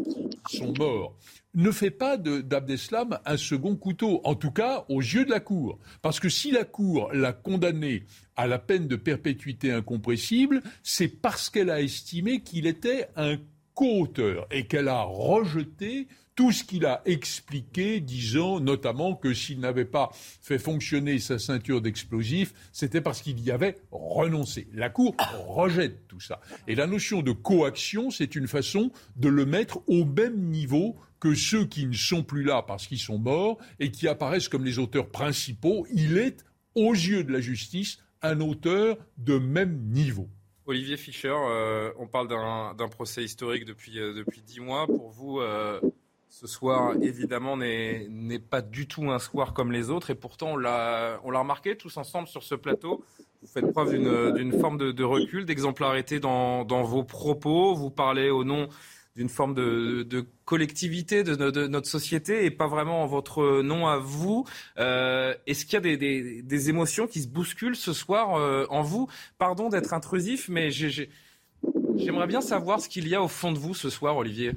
sont 0.48 0.72
morts 0.78 1.16
ne 1.54 1.70
fait 1.70 1.90
pas 1.90 2.16
d'Abdeslam 2.16 3.18
un 3.24 3.36
second 3.36 3.74
couteau, 3.74 4.20
en 4.24 4.34
tout 4.34 4.52
cas 4.52 4.84
aux 4.88 5.00
yeux 5.00 5.24
de 5.24 5.30
la 5.30 5.40
Cour. 5.40 5.78
Parce 6.02 6.20
que 6.20 6.28
si 6.28 6.50
la 6.52 6.64
Cour 6.64 7.10
l'a 7.12 7.32
condamné 7.32 8.04
à 8.36 8.46
la 8.46 8.58
peine 8.58 8.86
de 8.86 8.96
perpétuité 8.96 9.72
incompressible, 9.72 10.62
c'est 10.82 11.08
parce 11.08 11.50
qu'elle 11.50 11.70
a 11.70 11.80
estimé 11.80 12.40
qu'il 12.40 12.66
était 12.66 13.08
un 13.16 13.38
co-auteur 13.74 14.46
et 14.50 14.66
qu'elle 14.66 14.88
a 14.88 15.02
rejeté 15.02 16.06
tout 16.38 16.52
ce 16.52 16.62
qu'il 16.62 16.86
a 16.86 17.02
expliqué, 17.04 17.98
disant 17.98 18.60
notamment 18.60 19.16
que 19.16 19.34
s'il 19.34 19.58
n'avait 19.58 19.84
pas 19.84 20.10
fait 20.12 20.60
fonctionner 20.60 21.18
sa 21.18 21.36
ceinture 21.36 21.82
d'explosifs, 21.82 22.54
c'était 22.70 23.00
parce 23.00 23.22
qu'il 23.22 23.40
y 23.40 23.50
avait 23.50 23.74
renoncé. 23.90 24.68
La 24.72 24.88
Cour 24.88 25.16
rejette 25.48 26.06
tout 26.06 26.20
ça. 26.20 26.40
Et 26.68 26.76
la 26.76 26.86
notion 26.86 27.22
de 27.22 27.32
coaction, 27.32 28.12
c'est 28.12 28.36
une 28.36 28.46
façon 28.46 28.92
de 29.16 29.28
le 29.28 29.46
mettre 29.46 29.80
au 29.88 30.04
même 30.04 30.38
niveau 30.38 30.94
que 31.18 31.34
ceux 31.34 31.64
qui 31.64 31.86
ne 31.86 31.92
sont 31.92 32.22
plus 32.22 32.44
là 32.44 32.62
parce 32.62 32.86
qu'ils 32.86 33.00
sont 33.00 33.18
morts 33.18 33.58
et 33.80 33.90
qui 33.90 34.06
apparaissent 34.06 34.48
comme 34.48 34.64
les 34.64 34.78
auteurs 34.78 35.08
principaux. 35.08 35.88
Il 35.92 36.18
est, 36.18 36.44
aux 36.76 36.92
yeux 36.92 37.24
de 37.24 37.32
la 37.32 37.40
justice, 37.40 37.98
un 38.22 38.40
auteur 38.40 38.96
de 39.16 39.38
même 39.38 39.76
niveau. 39.90 40.28
Olivier 40.66 40.98
Fischer, 40.98 41.34
euh, 41.34 41.90
on 41.98 42.06
parle 42.06 42.28
d'un 42.28 42.88
procès 42.88 43.24
historique 43.24 43.64
depuis 43.64 43.98
euh, 43.98 44.12
depuis 44.12 44.42
dix 44.42 44.60
mois. 44.60 44.86
Pour 44.86 45.08
vous, 45.08 45.40
euh, 45.40 45.80
ce 46.28 46.46
soir, 46.46 46.94
évidemment, 47.00 47.56
n'est 47.56 48.38
pas 48.38 48.60
du 48.60 48.86
tout 48.86 49.10
un 49.10 49.18
soir 49.18 49.54
comme 49.54 49.72
les 49.72 49.90
autres, 49.90 50.10
et 50.10 50.14
pourtant 50.14 50.52
on 50.52 50.56
l'a 50.56 51.18
remarqué 51.22 51.76
tous 51.76 51.96
ensemble 51.96 52.28
sur 52.28 52.42
ce 52.42 52.54
plateau. 52.54 53.04
Vous 53.42 53.48
faites 53.48 53.70
preuve 53.72 53.92
d'une 54.34 54.58
forme 54.60 54.78
de, 54.78 55.04
recul, 55.04 55.44
d'exemplarité 55.44 56.20
dans, 56.20 56.64
vos 56.64 57.04
propos. 57.04 57.74
Vous 57.74 57.90
parlez 57.90 58.30
au 58.30 58.44
nom 58.44 58.68
d'une 59.16 59.28
forme 59.28 59.54
de, 59.54 60.26
collectivité 60.44 61.24
de, 61.24 61.66
notre 61.66 61.88
société 61.88 62.44
et 62.44 62.50
pas 62.50 62.66
vraiment 62.66 63.02
en 63.02 63.06
votre 63.06 63.62
nom 63.62 63.86
à 63.86 63.98
vous. 63.98 64.44
Euh, 64.78 65.34
est-ce 65.46 65.64
qu'il 65.64 65.74
y 65.74 65.92
a 65.92 65.96
des, 65.96 66.68
émotions 66.68 67.06
qui 67.06 67.22
se 67.22 67.28
bousculent 67.28 67.76
ce 67.76 67.92
soir 67.92 68.36
euh, 68.36 68.66
en 68.70 68.82
vous? 68.82 69.08
Pardon 69.38 69.68
d'être 69.68 69.94
intrusif, 69.94 70.48
mais 70.48 70.70
j'aimerais 70.70 72.26
bien 72.26 72.40
savoir 72.40 72.80
ce 72.80 72.88
qu'il 72.88 73.08
y 73.08 73.14
a 73.14 73.22
au 73.22 73.28
fond 73.28 73.52
de 73.52 73.58
vous 73.58 73.74
ce 73.74 73.88
soir, 73.88 74.16
Olivier. 74.16 74.52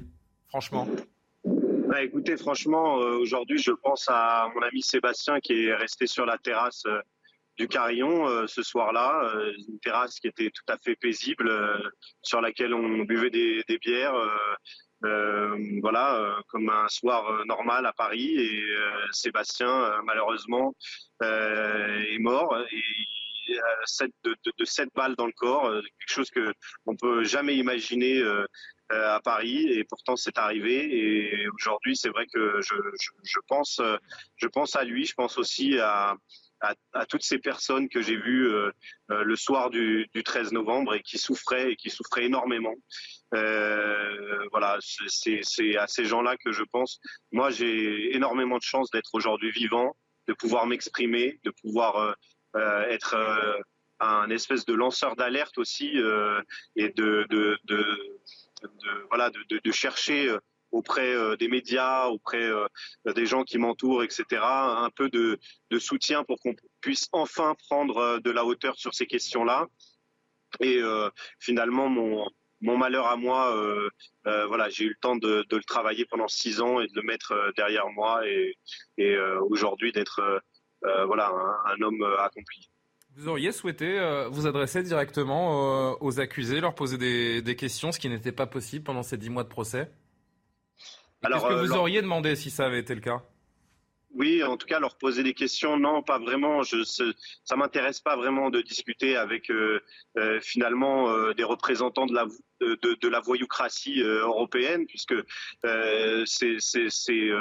Franchement. 0.48 0.86
Bah, 1.92 2.02
écoutez, 2.02 2.38
franchement, 2.38 3.02
euh, 3.02 3.18
aujourd'hui, 3.18 3.58
je 3.58 3.70
pense 3.70 4.06
à 4.08 4.50
mon 4.54 4.62
ami 4.62 4.80
Sébastien 4.80 5.40
qui 5.40 5.66
est 5.66 5.74
resté 5.74 6.06
sur 6.06 6.24
la 6.24 6.38
terrasse 6.38 6.86
du 7.58 7.68
Carillon 7.68 8.26
euh, 8.26 8.46
ce 8.46 8.62
soir-là, 8.62 9.24
euh, 9.24 9.52
une 9.68 9.78
terrasse 9.78 10.18
qui 10.18 10.26
était 10.26 10.48
tout 10.48 10.64
à 10.72 10.78
fait 10.78 10.96
paisible, 10.96 11.50
euh, 11.50 11.76
sur 12.22 12.40
laquelle 12.40 12.72
on 12.72 13.04
buvait 13.04 13.28
des, 13.28 13.78
bières. 13.78 14.14
voilà, 15.82 16.38
comme 16.48 16.70
un 16.70 16.88
soir 16.88 17.44
normal 17.44 17.84
à 17.84 17.92
Paris. 17.92 18.36
Et 18.38 18.64
Sébastien, 19.10 20.00
malheureusement, 20.04 20.74
est 21.20 22.18
mort. 22.20 22.56
Et 22.72 23.58
de, 24.24 24.34
de, 24.58 24.64
7 24.64 24.88
balles 24.94 25.16
dans 25.16 25.26
le 25.26 25.32
corps, 25.32 25.70
quelque 25.70 26.14
chose 26.14 26.30
que 26.30 26.54
on 26.86 26.96
peut 26.96 27.24
jamais 27.24 27.56
imaginer 27.56 28.22
à 28.92 29.20
Paris 29.20 29.66
et 29.72 29.84
pourtant 29.84 30.16
c'est 30.16 30.38
arrivé 30.38 30.84
et 30.96 31.48
aujourd'hui 31.48 31.96
c'est 31.96 32.10
vrai 32.10 32.26
que 32.32 32.60
je, 32.60 33.38
pense 33.48 33.80
je 34.36 34.46
pense 34.46 34.76
à 34.76 34.84
lui 34.84 35.06
je 35.06 35.14
pense 35.14 35.38
aussi 35.38 35.78
à, 35.78 36.16
toutes 37.08 37.24
ces 37.24 37.38
personnes 37.38 37.88
que 37.88 38.00
j'ai 38.00 38.16
vues 38.16 38.48
le 39.08 39.36
soir 39.36 39.70
du, 39.70 40.06
du, 40.14 40.22
13 40.22 40.52
novembre 40.52 40.94
et 40.94 41.02
qui 41.02 41.18
souffraient 41.18 41.72
et 41.72 41.76
qui 41.76 41.90
souffraient 41.90 42.24
énormément. 42.24 42.74
voilà, 43.32 44.78
c'est 45.08 45.76
à 45.76 45.86
ces 45.88 46.04
gens-là 46.04 46.36
que 46.36 46.52
je 46.52 46.62
pense. 46.62 47.00
Moi, 47.32 47.50
j'ai 47.50 48.14
énormément 48.14 48.58
de 48.58 48.62
chance 48.62 48.92
d'être 48.92 49.10
aujourd'hui 49.14 49.50
vivant, 49.50 49.96
de 50.28 50.34
pouvoir 50.34 50.66
m'exprimer, 50.66 51.40
de 51.42 51.50
pouvoir 51.50 52.14
être 52.54 53.16
un 54.02 54.30
espèce 54.30 54.64
de 54.64 54.74
lanceur 54.74 55.16
d'alerte 55.16 55.58
aussi 55.58 55.96
et 56.76 56.88
de, 56.90 57.58
de 58.62 59.06
voilà 59.08 59.30
de, 59.30 59.72
chercher 59.72 60.36
auprès 60.72 61.14
euh, 61.14 61.36
des 61.36 61.48
médias, 61.48 62.06
auprès 62.06 62.42
euh, 62.42 62.66
des 63.14 63.26
gens 63.26 63.44
qui 63.44 63.58
m'entourent, 63.58 64.02
etc. 64.02 64.24
Un 64.42 64.90
peu 64.90 65.08
de, 65.10 65.38
soutien 65.78 66.24
pour 66.24 66.40
qu'on 66.40 66.54
puisse 66.80 67.08
enfin 67.12 67.54
prendre 67.68 67.98
euh, 67.98 68.18
de 68.20 68.30
la 68.30 68.44
hauteur 68.44 68.76
sur 68.76 68.94
ces 68.94 69.06
questions-là. 69.06 69.68
Et 70.60 70.82
finalement, 71.38 71.88
mon, 71.88 72.26
mon 72.60 72.76
malheur 72.76 73.06
à 73.06 73.16
moi, 73.16 73.56
voilà, 74.24 74.68
j'ai 74.68 74.84
eu 74.84 74.90
le 74.90 75.00
temps 75.00 75.16
de, 75.16 75.46
le 75.50 75.64
travailler 75.64 76.04
pendant 76.04 76.28
six 76.28 76.60
ans 76.60 76.78
et 76.78 76.88
de 76.88 76.94
le 76.94 77.00
mettre 77.00 77.32
derrière 77.56 77.88
moi 77.88 78.28
et, 78.28 78.58
et 78.98 79.18
aujourd'hui 79.48 79.92
d'être 79.92 80.42
voilà 80.82 81.32
un, 81.64 81.80
homme 81.80 82.02
accompli. 82.18 82.68
Vous 83.16 83.28
auriez 83.28 83.52
souhaité 83.52 84.00
vous 84.30 84.46
adresser 84.46 84.82
directement 84.82 85.96
aux 86.02 86.20
accusés, 86.20 86.60
leur 86.60 86.74
poser 86.74 86.98
des, 86.98 87.42
des 87.42 87.56
questions, 87.56 87.92
ce 87.92 87.98
qui 87.98 88.08
n'était 88.08 88.32
pas 88.32 88.46
possible 88.46 88.84
pendant 88.84 89.02
ces 89.02 89.16
dix 89.16 89.30
mois 89.30 89.44
de 89.44 89.48
procès? 89.48 89.90
Qu'est-ce 91.22 91.46
que 91.46 91.52
euh, 91.52 91.62
vous 91.62 91.72
auriez 91.72 92.02
demandé 92.02 92.34
si 92.36 92.50
ça 92.50 92.66
avait 92.66 92.80
été 92.80 92.94
le 92.94 93.00
cas? 93.00 93.22
Oui, 94.14 94.42
en 94.42 94.58
tout 94.58 94.66
cas, 94.66 94.78
leur 94.78 94.98
poser 94.98 95.22
des 95.22 95.32
questions, 95.32 95.78
non, 95.78 96.02
pas 96.02 96.18
vraiment. 96.18 96.62
Je, 96.62 96.82
ça 96.82 97.56
m'intéresse 97.56 98.00
pas 98.00 98.14
vraiment 98.14 98.50
de 98.50 98.60
discuter 98.60 99.16
avec 99.16 99.50
euh, 99.50 99.80
euh, 100.18 100.38
finalement 100.42 101.32
des 101.32 101.44
représentants 101.44 102.04
de 102.04 102.14
la 102.14 102.26
de, 102.60 102.76
de, 102.76 103.08
la 103.08 103.20
voyoucratie 103.20 104.00
européenne, 104.02 104.86
puisque 104.86 105.14
ces, 105.62 106.56
ces, 106.58 106.90
ces, 106.90 107.32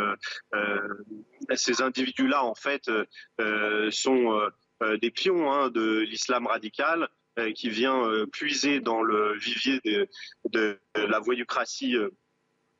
ces 1.53 1.81
individus-là, 1.81 2.43
en 2.43 2.55
fait, 2.55 2.89
sont 3.91 4.49
des 5.01 5.11
pions 5.11 5.51
hein, 5.51 5.69
de 5.69 5.99
l'islam 5.99 6.47
radical 6.47 7.09
qui 7.55 7.69
vient 7.69 8.25
puiser 8.31 8.81
dans 8.81 9.01
le 9.03 9.37
vivier 9.37 9.79
de, 9.85 10.07
de 10.49 10.79
la 10.95 11.19
voyoucratie 11.19 11.95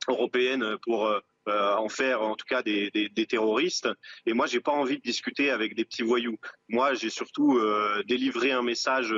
européenne 0.08 0.76
pour 0.82 1.10
euh, 1.48 1.62
euh, 1.62 1.76
en 1.76 1.88
faire 1.88 2.22
en 2.22 2.34
tout 2.34 2.46
cas 2.48 2.62
des, 2.62 2.90
des, 2.90 3.26
terroristes. 3.26 3.88
Et 4.26 4.32
moi, 4.32 4.46
j'ai 4.46 4.60
pas 4.60 4.72
envie 4.72 4.96
de 4.96 5.02
discuter 5.02 5.50
avec 5.50 5.74
des 5.74 5.84
petits 5.84 6.02
voyous. 6.02 6.38
Moi, 6.68 6.94
j'ai 6.94 7.10
surtout 7.10 7.58
euh, 7.58 8.02
délivré 8.06 8.52
un 8.52 8.62
message 8.62 9.14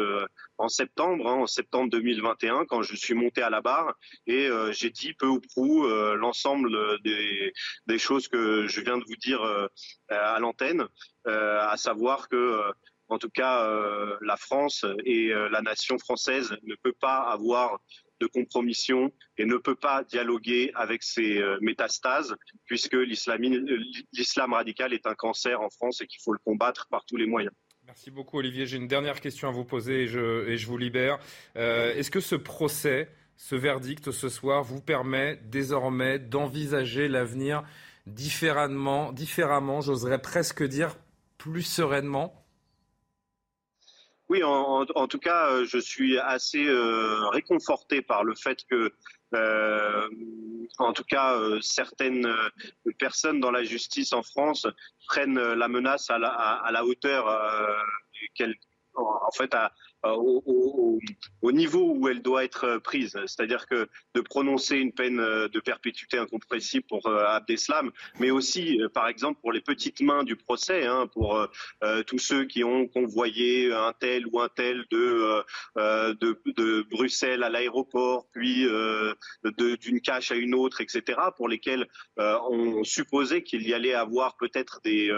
en 0.59 0.69
septembre, 0.69 1.29
hein, 1.29 1.35
en 1.35 1.47
septembre 1.47 1.91
2021, 1.91 2.65
quand 2.67 2.83
je 2.83 2.97
suis 2.97 3.15
monté 3.15 3.43
à 3.43 3.51
la 3.51 3.61
barre, 3.61 3.95
et 4.27 4.49
j'ai 4.71 4.91
dit 4.91 5.15
peu 5.15 5.27
ou 5.27 5.41
prou 5.41 5.87
l'ensemble 6.17 6.77
des, 7.03 7.53
des, 7.87 7.99
choses 7.99 8.29
que 8.29 8.67
je 8.67 8.81
viens 8.81 8.99
de 8.99 9.05
vous 9.05 9.17
dire 9.17 9.43
à 10.09 10.39
l'antenne, 10.39 10.87
à 11.27 11.77
savoir 11.77 12.29
que 12.29 12.61
en 13.09 13.19
tout 13.19 13.31
cas, 13.31 13.69
la 14.21 14.37
France 14.37 14.85
et 15.05 15.33
la 15.51 15.63
nation 15.63 15.99
française 15.99 16.57
ne 16.63 16.75
peut 16.77 16.95
pas 16.99 17.19
avoir 17.19 17.81
de 18.25 18.29
compromission 18.29 19.13
et 19.39 19.45
ne 19.45 19.57
peut 19.57 19.75
pas 19.75 20.05
dialoguer 20.05 20.73
avec 20.75 21.03
ces 21.03 21.39
euh, 21.39 21.59
métastases 21.61 22.35
puisque 22.67 22.95
l'islam 22.95 24.53
radical 24.53 24.93
est 24.93 25.07
un 25.07 25.15
cancer 25.15 25.61
en 25.61 25.71
France 25.71 26.01
et 26.01 26.07
qu'il 26.07 26.23
faut 26.23 26.33
le 26.33 26.39
combattre 26.45 26.87
par 26.89 27.05
tous 27.05 27.17
les 27.17 27.27
moyens. 27.27 27.55
Merci 27.87 28.11
beaucoup 28.11 28.39
Olivier. 28.39 28.67
J'ai 28.67 28.79
une 28.79 28.89
dernière 28.89 29.21
question 29.21 29.49
à 29.49 29.53
vous 29.53 29.65
poser 29.65 30.03
et 30.03 30.07
je, 30.07 30.49
et 30.49 30.57
je 30.57 30.67
vous 30.67 30.79
libère. 30.79 31.19
Euh, 31.57 31.95
est-ce 31.95 32.11
que 32.11 32.21
ce 32.21 32.35
procès, 32.35 33.11
ce 33.37 33.57
verdict 33.57 34.11
ce 34.11 34.29
soir 34.31 34.63
vous 34.63 34.81
permet 34.81 35.39
désormais 35.45 36.19
d'envisager 36.19 37.09
l'avenir 37.09 37.63
différemment, 38.07 39.13
différemment 39.13 39.81
j'oserais 39.83 40.21
presque 40.21 40.63
dire 40.63 40.97
plus 41.37 41.63
sereinement? 41.63 42.44
Oui, 44.31 44.43
en, 44.43 45.07
tout 45.07 45.19
cas, 45.19 45.51
euh, 45.51 45.65
je 45.67 45.79
suis 45.79 46.19
assez 46.19 46.67
euh, 46.67 47.29
réconforté 47.29 48.01
par 48.01 48.25
le 48.25 48.35
fait 48.35 48.65
que, 48.71 48.91
euh, 49.35 50.09
en 50.79 50.95
tout 50.95 51.05
cas, 51.05 51.39
certaines 51.61 52.27
personnes 52.99 53.41
dans 53.41 53.51
la 53.51 53.65
justice 53.65 54.13
en 54.13 54.23
France 54.23 54.67
prennent 55.09 55.39
la 55.39 55.69
menace 55.69 56.09
à 56.09 56.19
la, 56.19 56.29
à 56.29 56.73
la 56.73 56.85
hauteur 56.85 57.27
qu'elles, 58.35 58.55
en 58.95 59.31
fait, 59.37 59.53
à, 59.55 59.73
euh, 60.05 60.15
au, 60.17 60.99
au, 61.43 61.53
niveau 61.53 61.95
où 61.95 62.09
elle 62.09 62.21
doit 62.21 62.45
être 62.45 62.79
prise. 62.79 63.19
C'est-à-dire 63.27 63.67
que 63.67 63.89
de 64.15 64.21
prononcer 64.21 64.77
une 64.77 64.93
peine 64.93 65.21
euh, 65.21 65.49
de 65.49 65.61
perpétuité 65.61 66.19
incompressible 66.19 66.85
pour 66.89 67.07
euh, 67.07 67.25
Abdeslam, 67.27 67.91
mais 68.19 68.31
aussi, 68.31 68.81
par 68.93 69.09
exemple, 69.09 69.41
pour 69.41 69.53
les 69.53 69.61
petites 69.61 70.01
mains 70.01 70.25
du 70.25 70.37
procès, 70.37 70.85
hein, 70.85 71.07
pour 71.13 71.47
tous 72.07 72.19
ceux 72.19 72.45
qui 72.45 72.65
ont 72.65 72.87
convoyé 72.87 73.73
un 73.73 73.93
tel 73.93 74.27
ou 74.27 74.41
un 74.41 74.49
tel 74.49 74.85
de, 74.91 75.45
de, 75.77 76.41
de, 76.47 76.83
Bruxelles 76.91 77.43
à 77.43 77.49
l'aéroport, 77.49 78.27
puis 78.33 78.67
d'une 79.79 80.01
cache 80.01 80.33
à 80.33 80.35
une 80.35 80.55
autre, 80.55 80.81
etc., 80.81 81.19
pour 81.37 81.49
lesquels 81.49 81.87
on 82.17 82.85
supposait 82.85 83.43
qu'il 83.43 83.67
y 83.67 83.75
allait 83.75 83.95
avoir 83.95 84.37
peut-être 84.37 84.81
des 84.85 85.11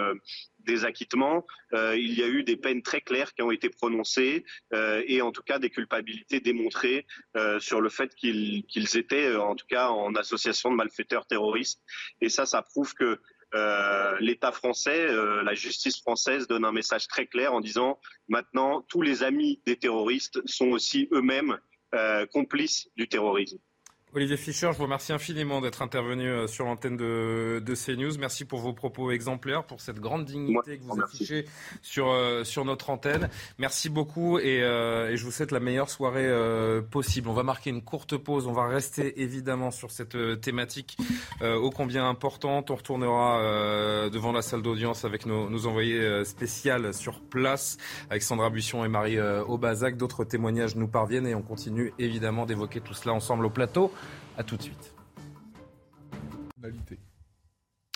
des 0.66 0.84
acquittements, 0.84 1.46
euh, 1.72 1.96
il 1.96 2.12
y 2.12 2.22
a 2.22 2.26
eu 2.26 2.42
des 2.42 2.56
peines 2.56 2.82
très 2.82 3.00
claires 3.00 3.32
qui 3.32 3.42
ont 3.42 3.50
été 3.50 3.70
prononcées 3.70 4.44
euh, 4.74 5.02
et 5.06 5.22
en 5.22 5.32
tout 5.32 5.42
cas 5.42 5.58
des 5.58 5.70
culpabilités 5.70 6.40
démontrées 6.40 7.06
euh, 7.36 7.58
sur 7.60 7.80
le 7.80 7.88
fait 7.88 8.14
qu'ils 8.14 8.64
étaient 8.96 9.34
en 9.36 9.54
tout 9.54 9.66
cas 9.68 9.88
en 9.88 10.14
association 10.14 10.70
de 10.70 10.76
malfaiteurs 10.76 11.26
terroristes. 11.26 11.82
Et 12.20 12.28
ça, 12.28 12.44
ça 12.44 12.62
prouve 12.62 12.92
que 12.94 13.18
l'État 14.20 14.52
français, 14.52 15.06
la 15.42 15.54
justice 15.54 16.02
française 16.02 16.46
donne 16.46 16.66
un 16.66 16.72
message 16.72 17.08
très 17.08 17.26
clair 17.26 17.54
en 17.54 17.62
disant 17.62 17.98
maintenant 18.28 18.82
tous 18.82 19.00
les 19.00 19.22
amis 19.22 19.62
des 19.64 19.76
terroristes 19.76 20.46
sont 20.46 20.72
aussi 20.72 21.08
eux-mêmes 21.12 21.58
complices 22.32 22.90
du 22.96 23.08
terrorisme. 23.08 23.56
Olivier 24.16 24.38
Fischer, 24.38 24.70
je 24.72 24.78
vous 24.78 24.84
remercie 24.84 25.12
infiniment 25.12 25.60
d'être 25.60 25.82
intervenu 25.82 26.26
euh, 26.26 26.46
sur 26.46 26.64
l'antenne 26.64 26.96
de, 26.96 27.62
de, 27.62 27.74
CNews. 27.74 28.16
Merci 28.18 28.46
pour 28.46 28.60
vos 28.60 28.72
propos 28.72 29.10
exemplaires, 29.10 29.64
pour 29.64 29.82
cette 29.82 30.00
grande 30.00 30.24
dignité 30.24 30.78
que 30.78 30.84
vous 30.84 30.98
affichez 31.02 31.44
sur, 31.82 32.08
euh, 32.08 32.42
sur 32.42 32.64
notre 32.64 32.88
antenne. 32.88 33.28
Merci 33.58 33.90
beaucoup 33.90 34.38
et, 34.38 34.62
euh, 34.62 35.10
et, 35.10 35.18
je 35.18 35.24
vous 35.26 35.30
souhaite 35.30 35.50
la 35.50 35.60
meilleure 35.60 35.90
soirée 35.90 36.32
possible. 36.90 37.28
On 37.28 37.34
va 37.34 37.42
marquer 37.42 37.68
une 37.68 37.82
courte 37.82 38.16
pause. 38.16 38.46
On 38.46 38.54
va 38.54 38.66
rester 38.66 39.20
évidemment 39.20 39.70
sur 39.70 39.90
cette 39.90 40.16
thématique 40.40 40.96
ô 41.42 41.68
combien 41.68 42.08
importante. 42.08 42.70
On 42.70 42.76
retournera 42.76 44.08
devant 44.08 44.32
la 44.32 44.40
salle 44.40 44.62
d'audience 44.62 45.04
avec 45.04 45.26
nos, 45.26 45.50
nos 45.50 45.66
envoyés 45.66 46.24
spéciales 46.24 46.94
sur 46.94 47.20
place, 47.20 47.76
avec 48.08 48.22
Sandra 48.22 48.48
Buisson 48.48 48.82
et 48.82 48.88
Marie 48.88 49.20
Aubazac. 49.20 49.98
D'autres 49.98 50.24
témoignages 50.24 50.74
nous 50.74 50.88
parviennent 50.88 51.26
et 51.26 51.34
on 51.34 51.42
continue 51.42 51.92
évidemment 51.98 52.46
d'évoquer 52.46 52.80
tout 52.80 52.94
cela 52.94 53.12
ensemble 53.12 53.44
au 53.44 53.50
plateau. 53.50 53.92
A 54.36 54.42
tout 54.44 54.56
de 54.56 54.62
suite. 54.62 54.94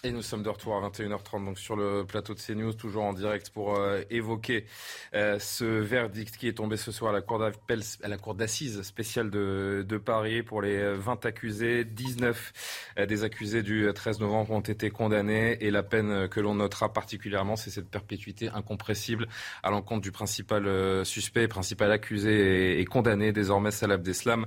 Et 0.02 0.12
nous 0.12 0.22
sommes 0.22 0.42
de 0.42 0.48
retour 0.48 0.74
à 0.74 0.88
21h30 0.88 1.44
donc 1.44 1.58
sur 1.58 1.76
le 1.76 2.06
plateau 2.06 2.32
de 2.32 2.40
CNews, 2.40 2.72
toujours 2.72 3.04
en 3.04 3.12
direct 3.12 3.50
pour 3.50 3.76
euh, 3.76 4.00
évoquer 4.08 4.64
euh, 5.12 5.38
ce 5.38 5.66
verdict 5.66 6.38
qui 6.38 6.48
est 6.48 6.54
tombé 6.54 6.78
ce 6.78 6.90
soir 6.90 7.10
à 7.10 8.08
la 8.08 8.16
cour 8.16 8.34
d'assises 8.34 8.80
spéciale 8.80 9.28
de, 9.28 10.02
Paris 10.02 10.42
pour 10.42 10.62
les 10.62 10.94
20 10.94 11.26
accusés. 11.26 11.84
19 11.84 12.52
euh, 12.98 13.04
des 13.04 13.24
accusés 13.24 13.62
du 13.62 13.90
13 13.94 14.20
novembre 14.20 14.52
ont 14.52 14.60
été 14.60 14.88
condamnés 14.88 15.58
et 15.60 15.70
la 15.70 15.82
peine 15.82 16.28
que 16.28 16.40
l'on 16.40 16.54
notera 16.54 16.90
particulièrement, 16.90 17.56
c'est 17.56 17.68
cette 17.68 17.90
perpétuité 17.90 18.48
incompressible 18.48 19.28
à 19.62 19.70
l'encontre 19.70 20.00
du 20.00 20.12
principal 20.12 21.04
suspect, 21.04 21.46
principal 21.46 21.92
accusé 21.92 22.78
et, 22.78 22.80
et 22.80 22.84
condamné 22.86 23.32
désormais 23.32 23.70
Salah 23.70 23.96
Abdeslam. 23.96 24.46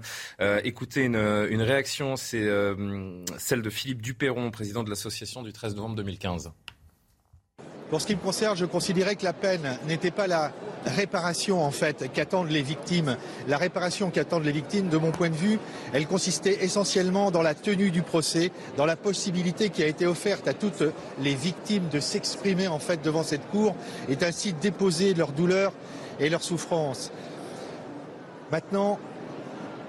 écoutez 0.64 1.04
une, 1.04 1.16
une 1.16 1.62
réaction, 1.62 2.16
c'est 2.16 2.50
celle 3.38 3.62
de 3.62 3.70
Philippe 3.70 4.02
Duperron, 4.02 4.50
président 4.50 4.84
de 4.84 4.90
l'association 4.90 5.43
du 5.44 5.54
13 5.54 5.76
novembre 5.76 5.96
2015 5.96 6.52
Pour 7.90 8.02
ce 8.02 8.08
qui 8.08 8.16
me 8.16 8.22
concerne, 8.22 8.58
je 8.58 8.66
considérais 8.66 9.16
que 9.16 9.24
la 9.24 9.34
peine 9.34 9.78
n'était 9.88 10.12
pas 10.12 10.28
la 10.28 10.52
réparation 10.86 11.64
en 11.64 11.72
fait 11.72 12.12
qu'attendent 12.12 12.50
les 12.50 12.62
victimes. 12.62 13.18
La 13.48 13.58
réparation 13.58 14.10
qu'attendent 14.10 14.46
les 14.46 14.52
victimes, 14.52 14.90
de 14.90 14.98
mon 14.98 15.12
point 15.12 15.30
de 15.30 15.36
vue, 15.36 15.60
elle 15.94 16.08
consistait 16.08 16.64
essentiellement 16.64 17.32
dans 17.32 17.42
la 17.42 17.56
tenue 17.56 17.92
du 17.92 18.02
procès, 18.02 18.52
dans 18.78 18.86
la 18.86 18.96
possibilité 18.96 19.70
qui 19.70 19.84
a 19.84 19.88
été 19.88 20.06
offerte 20.06 20.48
à 20.48 20.54
toutes 20.54 20.84
les 21.20 21.36
victimes 21.36 21.88
de 21.90 22.00
s'exprimer 22.00 22.68
en 22.68 22.80
fait 22.80 23.02
devant 23.02 23.24
cette 23.24 23.48
cour 23.50 23.76
et 24.10 24.18
ainsi 24.24 24.54
déposer 24.54 25.14
leur 25.14 25.32
douleur 25.32 25.72
et 26.20 26.30
leur 26.30 26.44
souffrance. 26.44 27.12
Maintenant, 28.52 29.00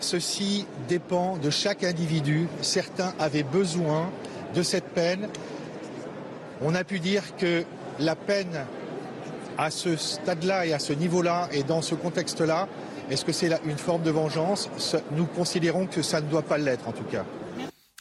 ceci 0.01 0.67
dépend 0.89 1.37
de 1.37 1.51
chaque 1.51 1.85
individu. 1.85 2.49
Certains 2.61 3.15
avaient 3.19 3.43
besoin 3.43 4.11
de 4.55 4.63
cette 4.63 4.89
peine. 4.95 5.29
On 6.63 6.75
a 6.75 6.85
pu 6.85 7.01
dire 7.01 7.37
que 7.37 7.65
la 7.99 8.17
peine 8.17 8.65
À 9.57 9.71
ce 9.71 9.95
stade-là 9.97 10.67
et 10.67 10.73
à 10.73 10.81
ce 10.81 10.93
niveau-là 10.93 11.49
et 11.53 11.63
dans 11.63 11.81
ce 11.81 11.95
contexte-là, 11.95 12.69
est-ce 13.09 13.25
que 13.25 13.31
c'est 13.33 13.51
une 13.65 13.79
forme 13.79 14.03
de 14.03 14.11
vengeance? 14.11 14.69
Nous 15.13 15.27
considérons 15.27 15.87
que 15.87 16.03
ça 16.03 16.21
ne 16.21 16.29
doit 16.29 16.43
pas 16.43 16.59
l'être 16.59 16.89
en 16.89 16.93
tout 16.93 17.05
cas. 17.05 17.25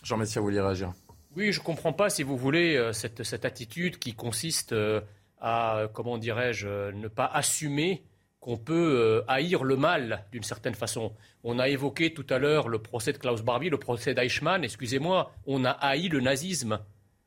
Jean 0.01 0.17
Messia, 0.17 0.41
vous 0.41 0.47
voulez 0.47 0.59
réagir? 0.59 0.93
Oui, 1.35 1.51
je 1.51 1.59
ne 1.59 1.63
comprends 1.63 1.93
pas, 1.93 2.09
si 2.09 2.23
vous 2.23 2.37
voulez, 2.37 2.75
euh, 2.75 2.91
cette, 2.91 3.23
cette 3.23 3.45
attitude 3.45 3.99
qui 3.99 4.13
consiste 4.13 4.73
euh, 4.73 5.01
à, 5.41 5.87
comment 5.93 6.17
dirais-je, 6.17 6.91
ne 6.91 7.07
pas 7.07 7.29
assumer 7.31 8.03
qu'on 8.43 8.57
peut 8.57 9.23
haïr 9.29 9.63
le 9.63 9.77
mal 9.77 10.25
d'une 10.33 10.43
certaine 10.43 10.75
façon. 10.75 11.13
On 11.45 11.59
a 11.59 11.69
évoqué 11.69 12.13
tout 12.13 12.25
à 12.29 12.39
l'heure 12.39 12.67
le 12.67 12.79
procès 12.79 13.13
de 13.13 13.17
Klaus 13.17 13.41
Barbie, 13.41 13.69
le 13.69 13.77
procès 13.77 14.13
d'Eichmann, 14.13 14.65
excusez-moi, 14.65 15.31
on 15.45 15.63
a 15.63 15.71
haï 15.71 16.09
le 16.09 16.19
nazisme, 16.19 16.79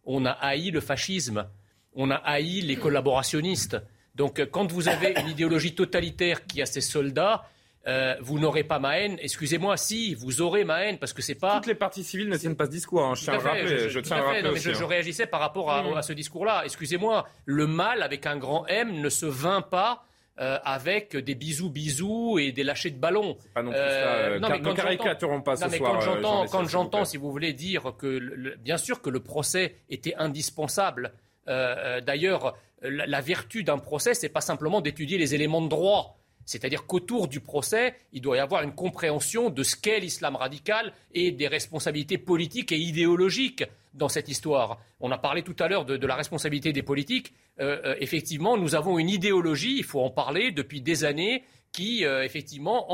on 0.05 0.27
a 0.27 0.31
haï 0.31 0.71
le 0.71 0.81
fascisme, 0.81 1.49
on 1.95 2.11
a 2.11 2.17
haï 2.17 2.61
les 2.61 2.77
collaborationnistes. 2.77 3.79
Donc 4.15 4.47
quand 4.51 4.71
vous 4.71 4.89
avez 4.89 5.15
une 5.19 5.29
idéologie 5.29 5.75
totalitaire 5.75 6.45
qui 6.45 6.61
a 6.61 6.67
ses 6.67 6.83
soldats, 6.83 7.47
euh, 7.87 8.17
vous 8.21 8.39
n'aurez 8.39 8.65
pas 8.65 8.79
ma 8.79 8.99
haine. 8.99 9.17
Excusez-moi, 9.21 9.77
si, 9.77 10.15
vous 10.15 10.43
aurez 10.43 10.65
ma 10.65 10.83
haine, 10.83 10.99
parce 10.99 11.13
que 11.13 11.23
c'est 11.23 11.37
pas. 11.37 11.57
Toutes 11.57 11.67
les 11.67 11.75
parties 11.75 12.03
civiles 12.03 12.29
ne 12.29 12.37
tiennent 12.37 12.57
pas 12.57 12.67
ce 12.67 12.71
discours. 12.71 13.05
Hein. 13.05 13.15
Je 13.15 13.23
tiens 13.23 13.35
à 13.35 13.39
rappeler. 13.39 13.89
Je, 13.89 14.01
tiens 14.01 14.17
à 14.17 14.23
rappeler 14.23 14.49
aussi, 14.49 14.75
je, 14.75 14.83
hein. 14.83 14.87
réagissais 14.87 15.27
par 15.27 15.41
rapport 15.41 15.71
à, 15.71 16.03
ce 16.03 16.13
discours-là. 16.13 16.63
Excusez-moi, 16.65 17.29
le 17.45 17.67
mal 17.67 18.03
avec 18.03 18.27
un 18.27 18.37
grand 18.37 18.67
M 18.67 19.01
ne 19.01 19.09
se 19.09 19.27
vint 19.27 19.63
pas. 19.63 20.05
Euh, 20.39 20.59
avec 20.65 21.17
des 21.17 21.35
bisous 21.35 21.71
bisous 21.71 22.39
et 22.39 22.53
des 22.53 22.63
lâchers 22.63 22.91
de 22.91 22.99
ballons. 22.99 23.39
Pas 23.55 23.63
non 23.63 23.71
plus 23.71 23.81
euh, 23.81 24.39
non, 24.39 24.51
mais 24.51 24.61
quand 24.61 24.75
caricaturons 24.75 25.41
pas 25.41 25.57
ce 25.57 25.67
soir. 25.71 26.47
Quand 26.51 26.69
j'entends, 26.69 27.07
si 27.07 27.17
vous 27.17 27.31
voulez 27.31 27.55
dire 27.55 27.95
que, 27.99 28.55
bien 28.59 28.77
sûr 28.77 29.01
que 29.01 29.09
le 29.09 29.21
procès 29.21 29.77
était 29.89 30.15
indispensable. 30.17 31.13
D'ailleurs, 31.47 32.55
la, 32.83 33.07
la, 33.07 33.21
vertu 33.23 33.65
d'un 33.65 33.79
procès, 33.79 34.13
c'est 34.13 34.29
pas 34.29 34.43
simplement 34.43 34.83
d'étudier 34.83 35.17
les 35.17 35.35
éléments 35.35 35.63
de 35.63 35.69
droit. 35.69 36.19
C'est-à-dire 36.45 36.87
qu'autour 36.87 37.29
du 37.29 37.41
procès, 37.41 37.95
il 38.13 38.21
doit 38.21 38.37
y 38.37 38.41
avoir 38.41 38.63
une 38.63 38.75
compréhension 38.75 39.49
de 39.49 39.63
ce 39.63 39.75
qu'est 39.75 40.01
l'islam 40.01 40.37
radical 40.37 40.93
et 41.15 41.33
des 41.33 41.49
responsabilités 41.49 42.19
politiques 42.19 42.73
et 42.73 42.79
idéologiques 42.79 43.65
dans 43.97 44.09
cette 44.09 44.29
histoire. 44.29 44.79
On 45.01 45.11
a 45.11 45.19
parlé 45.19 45.43
tout 45.43 45.57
à 45.59 45.69
l'heure 45.69 45.85
de, 45.85 46.07
la 46.07 46.15
responsabilité 46.15 46.73
des 46.73 46.83
politiques. 46.83 47.33
Euh, 47.61 47.81
euh, 47.85 47.97
effectivement, 48.01 48.57
nous 48.57 48.75
avons 48.75 48.99
une 48.99 49.09
idéologie, 49.09 49.77
il 49.79 49.85
faut 49.85 50.01
en 50.01 50.11
parler, 50.11 50.53
depuis 50.53 50.81
des 50.81 51.05
années, 51.05 51.43
qui, 51.73 52.05
euh, 52.05 52.23
effectivement, 52.23 52.87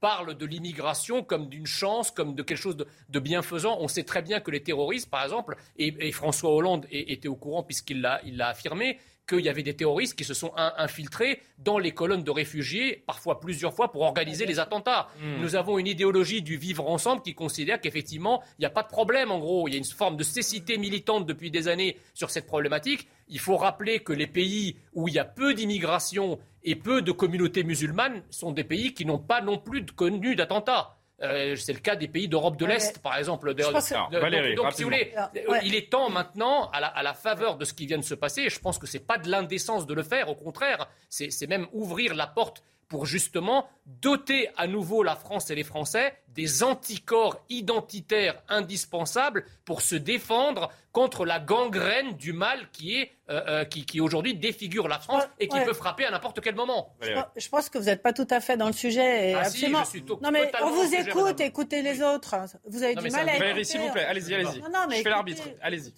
parle 0.00 0.36
de 0.36 0.46
l'immigration 0.46 1.22
comme 1.22 1.48
d'une 1.48 1.66
chance, 1.66 2.10
comme 2.10 2.34
de 2.34 2.42
quelque 2.42 2.58
chose 2.58 2.76
de, 2.76 3.20
bienfaisant. 3.20 3.76
On 3.80 3.88
sait 3.88 4.04
très 4.04 4.22
bien 4.22 4.40
que 4.40 4.50
les 4.50 4.62
terroristes, 4.62 5.10
par 5.10 5.24
exemple, 5.24 5.56
et, 5.76 6.12
François 6.12 6.50
Hollande 6.50 6.86
était 6.90 7.28
au 7.28 7.36
courant 7.36 7.62
puisqu'il 7.62 8.00
l'a 8.00 8.48
affirmé, 8.48 8.98
qu'il 9.26 9.40
y 9.40 9.48
avait 9.48 9.62
des 9.62 9.74
terroristes 9.74 10.16
qui 10.16 10.24
se 10.24 10.34
sont 10.34 10.52
infiltrés 10.56 11.42
dans 11.58 11.78
les 11.78 11.92
colonnes 11.92 12.22
de 12.22 12.30
réfugiés, 12.30 13.02
parfois 13.06 13.40
plusieurs 13.40 13.74
fois, 13.74 13.90
pour 13.90 14.02
organiser 14.02 14.46
les 14.46 14.58
attentats. 14.58 15.08
Hmm. 15.20 15.40
Nous 15.40 15.56
avons 15.56 15.78
une 15.78 15.86
idéologie 15.86 16.42
du 16.42 16.56
vivre 16.56 16.88
ensemble 16.88 17.22
qui 17.22 17.34
considère 17.34 17.80
qu'effectivement, 17.80 18.42
il 18.58 18.62
n'y 18.62 18.66
a 18.66 18.70
pas 18.70 18.82
de 18.82 18.88
problème, 18.88 19.30
en 19.30 19.38
gros. 19.38 19.68
Il 19.68 19.72
y 19.72 19.74
a 19.74 19.78
une 19.78 19.84
forme 19.84 20.16
de 20.16 20.22
cécité 20.22 20.78
militante 20.78 21.26
depuis 21.26 21.50
des 21.50 21.68
années 21.68 21.96
sur 22.14 22.30
cette 22.30 22.46
problématique. 22.46 23.08
Il 23.28 23.40
faut 23.40 23.56
rappeler 23.56 24.00
que 24.00 24.12
les 24.12 24.26
pays 24.28 24.76
où 24.92 25.08
il 25.08 25.14
y 25.14 25.18
a 25.18 25.24
peu 25.24 25.54
d'immigration 25.54 26.38
et 26.62 26.76
peu 26.76 27.02
de 27.02 27.12
communautés 27.12 27.64
musulmanes 27.64 28.22
sont 28.30 28.52
des 28.52 28.64
pays 28.64 28.92
qui 28.92 29.06
n'ont 29.06 29.18
pas 29.18 29.40
non 29.40 29.58
plus 29.58 29.84
connu 29.86 30.36
d'attentats. 30.36 30.95
Euh, 31.22 31.56
c'est 31.56 31.72
le 31.72 31.78
cas 31.78 31.96
des 31.96 32.08
pays 32.08 32.28
d'Europe 32.28 32.58
de 32.58 32.66
l'Est, 32.66 32.98
par 32.98 33.16
exemple. 33.16 33.54
donc, 33.54 34.72
si 34.72 34.82
vous 34.82 34.88
voulez, 34.88 35.14
il 35.62 35.74
est 35.74 35.90
temps 35.90 36.10
maintenant, 36.10 36.70
à 36.70 37.02
la, 37.02 37.14
faveur 37.14 37.56
de 37.56 37.64
ce 37.64 37.72
qui 37.72 37.86
vient 37.86 37.98
de 37.98 38.04
se 38.04 38.14
passer, 38.14 38.42
et 38.42 38.50
je 38.50 38.60
pense 38.60 38.78
que 38.78 38.86
ce 38.86 38.98
n'est 38.98 39.04
pas 39.04 39.18
de 39.18 39.30
l'indécence 39.30 39.86
de 39.86 39.94
le 39.94 40.02
faire, 40.02 40.28
au 40.28 40.34
contraire, 40.34 40.88
c'est 41.08 41.48
même 41.48 41.66
ouvrir 41.72 42.14
la 42.14 42.26
porte 42.26 42.62
pour 42.88 43.06
justement 43.06 43.68
doter 43.86 44.48
à 44.56 44.66
nouveau 44.66 45.02
la 45.02 45.16
France 45.16 45.50
et 45.50 45.54
les 45.54 45.64
Français 45.64 46.14
des 46.28 46.62
anticorps 46.62 47.42
identitaires 47.48 48.42
indispensables 48.48 49.44
pour 49.64 49.80
se 49.80 49.96
défendre 49.96 50.70
contre 50.92 51.24
la 51.24 51.40
gangrène 51.40 52.12
du 52.16 52.32
mal 52.32 52.68
qui, 52.72 52.96
est, 52.96 53.12
euh, 53.30 53.42
euh, 53.48 53.64
qui, 53.64 54.00
aujourd'hui 54.00 54.34
défigure 54.34 54.86
la 54.86 54.98
France 54.98 55.24
et 55.40 55.48
qui 55.48 55.58
peut 55.60 55.72
frapper 55.72 56.04
à 56.04 56.10
n'importe 56.10 56.40
quel 56.40 56.54
moment. 56.54 56.94
Je 57.00 57.48
pense 57.48 57.68
que 57.68 57.78
vous 57.78 57.84
n'êtes 57.84 58.02
pas 58.02 58.12
tout 58.12 58.28
à 58.30 58.40
fait 58.40 58.56
dans 58.56 58.66
le 58.66 58.72
sujet. 58.72 59.34
Ah 59.34 59.40
absolument. 59.40 59.84
Si, 59.84 60.02
non 60.20 60.30
mais 60.30 60.52
on 60.62 60.70
vous 60.70 60.94
écoute, 60.94 61.40
écoutez 61.40 61.82
les 61.82 62.02
autres. 62.02 62.36
Vous 62.66 62.82
avez 62.82 62.94
du 62.94 63.10
mal 63.10 63.28
à 63.28 63.38
Valérie, 63.38 63.64
s'il 63.64 63.80
vous 63.80 63.90
plaît, 63.90 64.04
allez-y, 64.04 64.34
allez-y. 64.34 64.62
Je 64.96 65.02
fais 65.02 65.10
l'arbitre, 65.10 65.42
allez-y. 65.60 65.92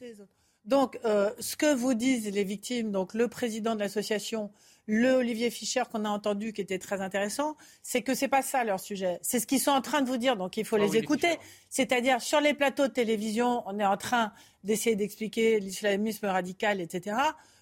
Donc, 0.65 1.01
euh, 1.07 1.31
ce 1.41 1.57
que 1.57 1.75
vous 1.75 1.95
disent 1.95 2.31
les 2.31 2.45
victimes, 2.45 2.93
donc 2.93 3.15
le 3.15 3.27
président 3.29 3.75
de 3.75 3.81
l'association, 3.81 4.51
le 4.89 5.13
Olivier 5.13 5.51
Fischer 5.51 5.83
qu'on 5.93 6.07
a 6.07 6.09
entendu 6.09 6.55
qui 6.55 6.63
était 6.63 6.79
très 6.79 7.03
intéressant, 7.03 7.57
c'est 7.83 8.01
que 8.01 8.15
c'est 8.15 8.27
pas 8.27 8.41
ça 8.41 8.65
leur 8.65 8.81
sujet. 8.81 9.19
C'est 9.21 9.39
ce 9.39 9.47
qu'ils 9.47 9.61
sont 9.61 9.71
en 9.71 9.83
train 9.83 10.01
de 10.01 10.09
vous 10.09 10.17
dire, 10.17 10.37
donc 10.37 10.57
il 10.57 10.65
faut 10.65 10.79
les 10.79 10.97
écouter. 10.97 11.39
C'est-à-dire 11.69 12.23
sur 12.23 12.41
les 12.41 12.55
plateaux 12.55 12.89
de 12.89 12.93
télévision, 12.93 13.63
on 13.67 13.79
est 13.79 13.85
en 13.85 13.99
train 13.99 14.33
d'essayer 14.65 14.97
d'expliquer 14.97 15.61
l'islamisme 15.61 16.27
radical, 16.27 16.81
etc. 16.81 17.17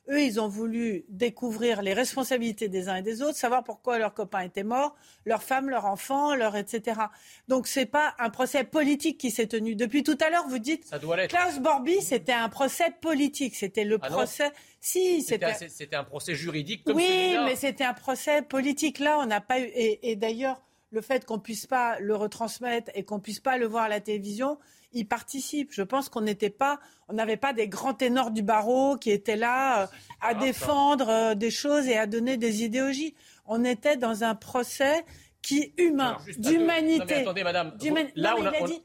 Eux, 0.09 0.23
ils 0.23 0.40
ont 0.40 0.49
voulu 0.49 1.05
découvrir 1.09 1.83
les 1.83 1.92
responsabilités 1.92 2.69
des 2.69 2.88
uns 2.88 2.97
et 2.97 3.03
des 3.03 3.23
autres, 3.23 3.37
savoir 3.37 3.64
pourquoi 3.64 3.99
leur 3.99 4.14
copain 4.14 4.40
était 4.40 4.62
mort, 4.62 4.95
leur 5.25 5.42
femme, 5.42 5.69
leur 5.69 5.85
enfant, 5.87 6.35
leur 6.35 6.57
etc. 6.57 7.01
Donc 7.49 7.66
c'est 7.66 7.87
pas 7.87 8.14
un 8.19 8.31
procès 8.31 8.64
politique 8.64 9.19
qui 9.19 9.31
s'est 9.31 9.49
tenu. 9.49 9.75
Depuis 9.75 10.05
tout 10.05 10.16
à 10.25 10.31
l'heure, 10.31 10.47
vous 10.49 10.61
dites 10.61 10.85
Ça 10.85 10.99
doit 10.99 11.27
Klaus 11.27 11.59
Borby, 11.59 12.01
c'était 12.03 12.33
un 12.33 12.49
procès 12.49 12.95
politique. 13.01 13.57
C'était 13.57 13.85
le 13.85 13.99
ah 14.01 14.09
procès. 14.09 14.53
Si, 14.81 15.23
c'était. 15.23 15.55
C'était 15.69 15.97
un 15.97 16.05
procès 16.05 16.35
juridique. 16.35 16.85
Comme 16.85 16.97
oui, 16.97 17.37
mais 17.45 17.57
c'était 17.57 17.85
un 17.85 17.95
procès 17.95 18.42
politique. 18.42 19.01
Là, 19.01 19.19
on 19.21 19.27
n'a 19.27 19.40
pas 19.40 19.59
eu. 19.59 19.64
Et, 19.75 20.11
et 20.11 20.16
d'ailleurs, 20.16 20.62
le 20.90 21.01
fait 21.01 21.25
qu'on 21.25 21.38
puisse 21.38 21.66
pas 21.66 21.99
le 21.99 22.14
retransmettre 22.14 22.90
et 22.95 23.05
qu'on 23.05 23.21
puisse 23.21 23.40
pas 23.40 23.59
le 23.59 23.66
voir 23.66 23.85
à 23.85 23.88
la 23.88 24.01
télévision, 24.01 24.59
y 24.96 25.04
participe. 25.04 25.72
Je 25.72 25.82
pense 25.82 26.09
qu'on 26.09 26.20
n'était 26.20 26.50
pas, 26.50 26.78
on 27.09 27.14
n'avait 27.14 27.37
pas 27.37 27.52
des 27.52 27.68
grands 27.68 27.94
ténors 27.94 28.30
du 28.30 28.42
barreau 28.42 28.96
qui 28.96 29.11
étaient 29.11 29.37
là 29.37 29.82
euh, 29.82 29.87
à 30.20 30.35
défendre 30.35 31.09
euh, 31.09 31.35
des 31.35 31.50
choses 31.50 31.87
et 31.87 31.96
à 31.96 32.06
donner 32.06 32.37
des 32.37 32.64
idéologies. 32.64 33.14
On 33.46 33.64
était 33.64 33.96
dans 33.96 34.24
un 34.24 34.35
procès 34.35 35.04
qui 35.46 35.72
humain, 35.78 36.16
d'humanité. 36.38 37.14
Attendez, 37.14 37.44
madame, 37.44 37.72
là, 38.16 38.35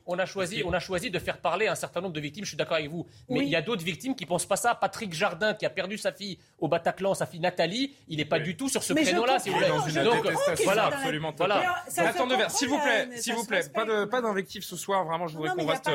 on, 0.05 0.19
a, 0.19 0.25
choisi, 0.27 0.61
on 0.63 0.73
a 0.73 0.79
choisi 0.79 1.09
de 1.09 1.17
faire 1.17 1.39
parler 1.39 1.67
un 1.67 1.73
certain 1.73 2.01
nombre 2.01 2.13
de 2.13 2.19
victimes, 2.19 2.43
je 2.43 2.49
suis 2.49 2.57
d'accord 2.57 2.77
avec 2.77 2.89
vous. 2.89 3.07
Mais 3.29 3.39
il 3.39 3.49
y 3.49 3.55
a 3.55 3.63
d'autres 3.63 3.83
victimes 3.83 4.15
qui 4.15 4.25
ne 4.25 4.29
pensent 4.29 4.45
pas 4.45 4.57
ça. 4.57 4.75
Patrick 4.75 5.11
Jardin, 5.11 5.55
qui 5.55 5.65
a 5.65 5.71
perdu 5.71 5.97
sa 5.97 6.11
fille 6.11 6.37
au 6.59 6.67
Bataclan, 6.67 7.15
sa 7.15 7.25
fille 7.25 7.39
Nathalie, 7.39 7.95
il 8.07 8.17
n'est 8.17 8.25
pas 8.25 8.39
du 8.39 8.55
tout 8.55 8.69
sur 8.69 8.83
ce 8.83 8.93
créneau-là, 8.93 9.39
si 9.39 9.49
vous 9.49 9.57
voulez. 9.57 10.03
Donc, 10.03 10.27
voilà, 10.63 10.85
absolument. 10.85 11.33
Voilà. 11.35 11.83
Attendez, 11.97 12.35
s'il 12.49 12.69
vous 12.69 12.79
plaît, 12.79 13.09
s'il 13.17 13.33
vous 13.33 13.45
plaît, 13.45 13.61
pas 13.73 13.85
de, 13.85 14.05
pas 14.05 14.21
d'invectif 14.21 14.63
ce 14.63 14.75
soir. 14.75 15.03
Vraiment, 15.05 15.25
je 15.25 15.37
voudrais 15.37 15.55
qu'on 15.55 15.65
reste, 15.65 15.89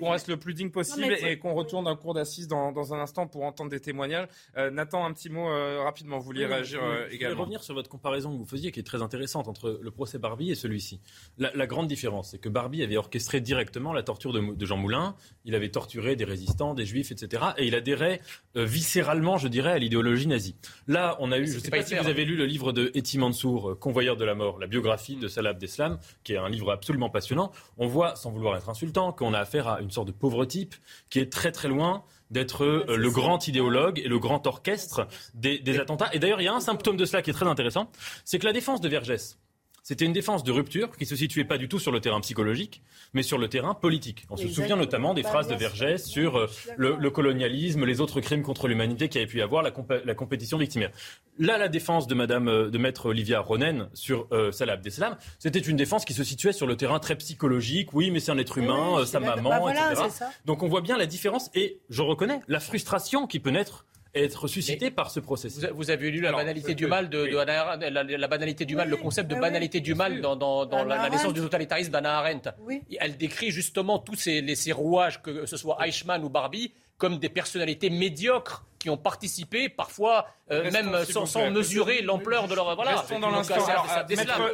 qu'on 0.00 0.10
reste 0.10 0.26
le 0.26 0.38
plus 0.38 0.54
digne 0.54 0.70
possible 0.70 1.12
et 1.12 1.38
qu'on 1.38 1.54
retourne 1.54 1.86
en 1.86 1.94
cours 1.94 2.14
d'assises 2.14 2.48
dans, 2.48 2.72
dans, 2.72 2.94
un 2.94 2.98
instant 2.98 3.28
pour 3.28 3.44
entendre 3.44 3.70
des 3.70 3.80
témoignages. 3.80 4.26
Euh, 4.56 4.70
Nathan, 4.70 5.04
un 5.04 5.12
petit 5.12 5.30
mot 5.30 5.48
euh, 5.48 5.82
rapidement. 5.84 6.18
Vous 6.18 6.24
vouliez 6.24 6.46
réagir 6.46 6.82
euh, 6.82 7.06
également. 7.10 7.12
Je 7.12 7.16
voulais 7.16 7.34
revenir 7.42 7.62
sur 7.62 7.74
votre 7.74 7.88
comparaison 7.88 8.32
que 8.32 8.38
vous 8.38 8.44
faisiez, 8.44 8.72
qui 8.72 8.80
est 8.80 8.84
très 8.84 9.02
intéressante 9.02 9.46
entre 9.46 9.78
le 9.80 9.90
procès 10.00 10.18
Barbie 10.18 10.50
et 10.50 10.54
celui-ci. 10.54 10.98
La, 11.36 11.66
grande 11.66 11.86
différence, 11.86 12.30
c'est 12.30 12.38
que 12.38 12.48
Barbie 12.48 12.82
avait 12.82 12.96
orchestré 12.96 13.42
directement 13.42 13.92
la 13.92 14.02
torture 14.02 14.32
de, 14.32 14.64
Jean 14.64 14.78
Moulin. 14.78 15.14
Il 15.44 15.54
avait 15.54 15.68
torturé 15.68 16.16
des 16.16 16.24
résistants, 16.24 16.72
des 16.72 16.86
juifs, 16.86 17.12
etc. 17.12 17.42
Et 17.58 17.66
il 17.66 17.74
adhérait 17.74 18.22
euh, 18.56 18.64
viscéralement, 18.64 19.36
je 19.36 19.46
dirais, 19.46 19.72
à 19.72 19.78
l'idéologie 19.78 20.26
nazie. 20.26 20.56
Là, 20.88 21.18
on 21.20 21.32
a 21.32 21.38
eu, 21.38 21.46
je 21.46 21.56
ne 21.56 21.58
sais 21.58 21.70
pas, 21.70 21.82
si 21.82 21.94
vous 21.94 22.08
avez 22.08 22.24
lu 22.24 22.34
le 22.34 22.46
livre 22.46 22.72
de 22.72 22.90
Eti 22.94 23.18
Mansour, 23.18 23.72
euh, 23.72 23.74
Convoyeur 23.74 24.16
de 24.16 24.24
la 24.24 24.34
mort, 24.34 24.58
la 24.58 24.68
biographie 24.68 25.16
de 25.16 25.28
Salah 25.28 25.50
Abdeslam, 25.50 25.98
qui 26.24 26.32
est 26.32 26.38
un 26.38 26.48
livre 26.48 26.72
absolument 26.72 27.10
passionnant. 27.10 27.52
On 27.76 27.86
voit, 27.86 28.16
sans 28.16 28.30
vouloir 28.30 28.56
être 28.56 28.70
insultant, 28.70 29.12
qu'on 29.12 29.34
a 29.34 29.38
affaire 29.38 29.68
à 29.68 29.82
une 29.82 29.90
sorte 29.90 30.06
de 30.06 30.12
pauvre 30.12 30.46
type 30.46 30.74
qui 31.10 31.18
est 31.18 31.30
très 31.30 31.52
très 31.52 31.68
loin 31.68 32.04
d'être 32.30 32.64
euh, 32.64 32.96
le 32.96 33.10
grand 33.10 33.46
idéologue 33.48 33.98
et 33.98 34.08
le 34.08 34.18
grand 34.18 34.46
orchestre 34.46 35.08
des, 35.34 35.58
des 35.58 35.78
attentats. 35.78 36.08
Et 36.14 36.18
d'ailleurs, 36.18 36.40
il 36.40 36.44
y 36.44 36.48
a 36.48 36.54
un 36.54 36.60
symptôme 36.60 36.96
de 36.96 37.04
cela 37.04 37.22
qui 37.22 37.30
est 37.30 37.34
très 37.34 37.46
intéressant, 37.46 37.90
c'est 38.24 38.38
que 38.38 38.46
la 38.46 38.52
défense 38.52 38.80
de 38.80 38.88
Vergès, 38.88 39.38
c'était 39.82 40.04
une 40.04 40.12
défense 40.12 40.44
de 40.44 40.52
rupture 40.52 40.96
qui 40.96 41.06
se 41.06 41.16
situait 41.16 41.44
pas 41.44 41.58
du 41.58 41.68
tout 41.68 41.78
sur 41.78 41.92
le 41.92 42.00
terrain 42.00 42.20
psychologique, 42.20 42.82
mais 43.12 43.22
sur 43.22 43.38
le 43.38 43.48
terrain 43.48 43.74
politique. 43.74 44.26
On 44.30 44.36
se 44.36 44.48
souvient 44.48 44.76
notamment 44.76 45.14
des 45.14 45.22
phrases 45.22 45.48
de 45.48 45.54
Vergès 45.54 46.04
sur 46.04 46.36
euh, 46.36 46.46
le, 46.76 47.10
colonialisme, 47.10 47.84
les 47.84 48.00
autres 48.00 48.20
crimes 48.20 48.42
contre 48.42 48.68
l'humanité 48.68 49.08
qui 49.08 49.18
avait 49.18 49.26
pu 49.26 49.38
y 49.38 49.42
avoir, 49.42 49.62
la, 49.62 50.14
compétition 50.14 50.58
victimaire. 50.58 50.90
Là, 51.38 51.58
la 51.58 51.68
défense 51.68 52.06
de 52.06 52.14
Madame, 52.14 52.48
euh, 52.48 52.70
de 52.70 52.78
Maître 52.78 53.06
Olivia 53.06 53.40
Ronen 53.40 53.88
sur 53.94 54.26
euh, 54.32 54.52
Salah 54.52 54.74
Abdeslam, 54.74 55.16
c'était 55.38 55.58
une 55.58 55.76
défense 55.76 56.04
qui 56.04 56.12
se 56.12 56.24
situait 56.24 56.52
sur 56.52 56.66
le 56.66 56.76
terrain 56.76 56.98
très 56.98 57.16
psychologique. 57.16 57.92
Oui, 57.94 58.10
mais 58.10 58.20
c'est 58.20 58.32
un 58.32 58.38
être 58.38 58.58
humain, 58.58 59.04
sa 59.06 59.20
maman, 59.20 59.50
bah 59.50 59.72
etc. 59.72 60.24
Donc 60.44 60.62
on 60.62 60.68
voit 60.68 60.82
bien 60.82 60.98
la 60.98 61.06
différence 61.06 61.50
et 61.54 61.80
je 61.88 62.02
reconnais 62.02 62.40
la 62.48 62.60
frustration 62.60 63.26
qui 63.26 63.40
peut 63.40 63.50
naître 63.50 63.86
être 64.14 64.48
suscité 64.48 64.90
par 64.90 65.10
ce 65.10 65.20
processus. 65.20 65.64
Vous, 65.72 65.90
avez 65.90 66.10
lu 66.10 66.20
la 66.20 66.32
banalité 66.32 66.74
du 66.74 66.86
mal 66.86 67.08
de, 67.08 67.24
la, 67.24 68.28
banalité 68.28 68.64
du 68.64 68.76
mal, 68.76 68.88
le 68.88 68.96
concept 68.96 69.30
de 69.30 69.36
banalité 69.36 69.80
du 69.80 69.94
mal 69.94 70.20
dans, 70.20 70.66
la, 70.84 71.08
naissance 71.10 71.32
du 71.32 71.40
totalitarisme 71.40 71.92
d'Anna 71.92 72.18
Arendt. 72.18 72.50
Elle 72.98 73.16
décrit 73.16 73.50
justement 73.50 73.98
tous 73.98 74.16
ces, 74.16 74.72
rouages, 74.72 75.22
que 75.22 75.46
ce 75.46 75.56
soit 75.56 75.78
Eichmann 75.86 76.24
ou 76.24 76.28
Barbie, 76.28 76.72
comme 76.98 77.18
des 77.18 77.28
personnalités 77.28 77.90
médiocres 77.90 78.64
qui 78.80 78.88
ont 78.88 78.96
participé, 78.96 79.68
parfois 79.68 80.26
euh, 80.50 80.70
même 80.72 81.04
sans, 81.04 81.26
sans 81.26 81.50
mesurer 81.50 82.00
l'ampleur 82.00 82.48
de 82.48 82.54
leur... 82.54 82.74
Voilà, 82.74 82.96
Restons 82.96 83.20
dans 83.20 83.30
l'instant. 83.30 83.54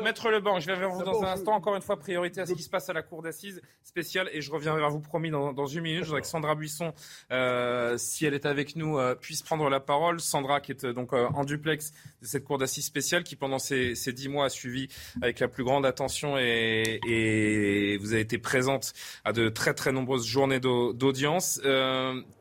Maître, 0.03 0.31
Lebon, 0.31 0.59
je 0.59 0.67
vais 0.67 0.77
vers 0.77 0.91
vous 0.91 1.05
dans 1.05 1.23
un 1.23 1.29
instant. 1.29 1.55
Encore 1.55 1.77
une 1.77 1.81
fois, 1.81 1.97
priorité 1.97 2.41
à 2.41 2.47
ce 2.47 2.53
qui 2.53 2.65
se 2.65 2.69
passe 2.69 2.91
à 2.91 2.93
la 2.93 3.03
cour 3.03 3.23
d'assises 3.23 3.63
spéciale. 3.85 4.29
Et 4.33 4.43
je 4.43 4.51
reviens 4.51 4.77
vers 4.77 4.91
vous, 4.91 5.01
promis, 5.01 5.31
dans, 5.31 5.53
dans 5.53 5.67
une 5.67 5.83
minute. 5.83 6.01
Je 6.01 6.07
voudrais 6.07 6.23
que 6.23 6.27
Sandra 6.27 6.57
Buisson, 6.57 6.93
euh, 7.31 7.97
si 7.99 8.27
elle 8.27 8.35
est 8.35 8.47
avec 8.47 8.75
nous, 8.75 8.99
euh, 8.99 9.15
puisse 9.15 9.43
prendre 9.43 9.71
la 9.71 9.79
parole. 9.79 10.21
Sandra, 10.21 10.61
qui 10.61 10.73
est 10.73 10.85
euh, 10.85 10.93
donc 10.93 11.13
en 11.13 11.45
duplex 11.45 11.93
de 12.21 12.27
cette 12.27 12.45
cour 12.45 12.59
d'assises 12.59 12.87
spéciale, 12.87 13.23
qui 13.23 13.37
pendant 13.37 13.61
ces, 13.61 13.95
ces 13.95 14.13
dix 14.13 14.29
mois 14.29 14.47
a 14.47 14.51
suivi 14.51 14.89
avec 15.23 15.39
la 15.39 15.47
plus 15.47 15.63
grande 15.63 15.87
attention 15.87 16.37
et, 16.37 16.99
et 17.07 17.97
vous 17.99 18.13
avez 18.13 18.23
été 18.23 18.39
présente 18.39 18.93
à 19.25 19.33
de 19.33 19.49
très 19.49 19.73
très 19.73 19.93
nombreuses 19.93 20.27
journées 20.27 20.61
d'audience. 20.61 21.61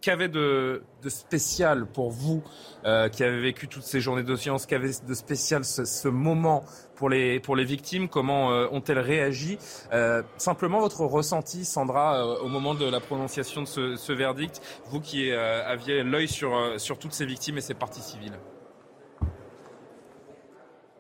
Qu'avait 0.02 0.30
de, 0.30 0.84
de 1.04 1.10
spécial 1.10 1.75
pour 1.84 2.12
vous 2.12 2.44
euh, 2.86 3.10
qui 3.10 3.24
avez 3.24 3.42
vécu 3.42 3.68
toutes 3.68 3.84
ces 3.84 4.00
journées 4.00 4.24
d'audience, 4.24 4.66
qu'avait 4.66 4.92
de 5.08 5.14
spécial 5.14 5.66
ce, 5.66 6.08
moment 6.08 6.64
pour 6.96 7.10
les, 7.10 7.40
pour 7.40 7.56
les 7.56 7.66
victimes 7.66 8.08
Comment 8.08 8.52
euh, 8.52 8.68
ont-elles 8.72 9.00
réagi? 9.00 9.58
Euh, 9.92 10.22
Simplement 10.38 10.80
votre 10.80 11.02
ressenti, 11.02 11.66
Sandra, 11.66 12.26
au 12.42 12.48
moment 12.48 12.76
de 12.76 12.86
la 12.86 13.00
prononciation 13.00 13.64
de 13.64 13.68
ce, 13.68 13.96
ce 13.96 14.14
verdict, 14.14 14.62
vous 14.86 15.02
qui 15.02 15.32
aviez 15.32 16.04
l'œil 16.04 16.28
sur, 16.28 16.80
sur 16.80 16.98
toutes 16.98 17.14
ces 17.14 17.26
victimes 17.26 17.58
et 17.58 17.62
ces 17.62 17.74
parties 17.74 18.02
civiles. 18.02 18.38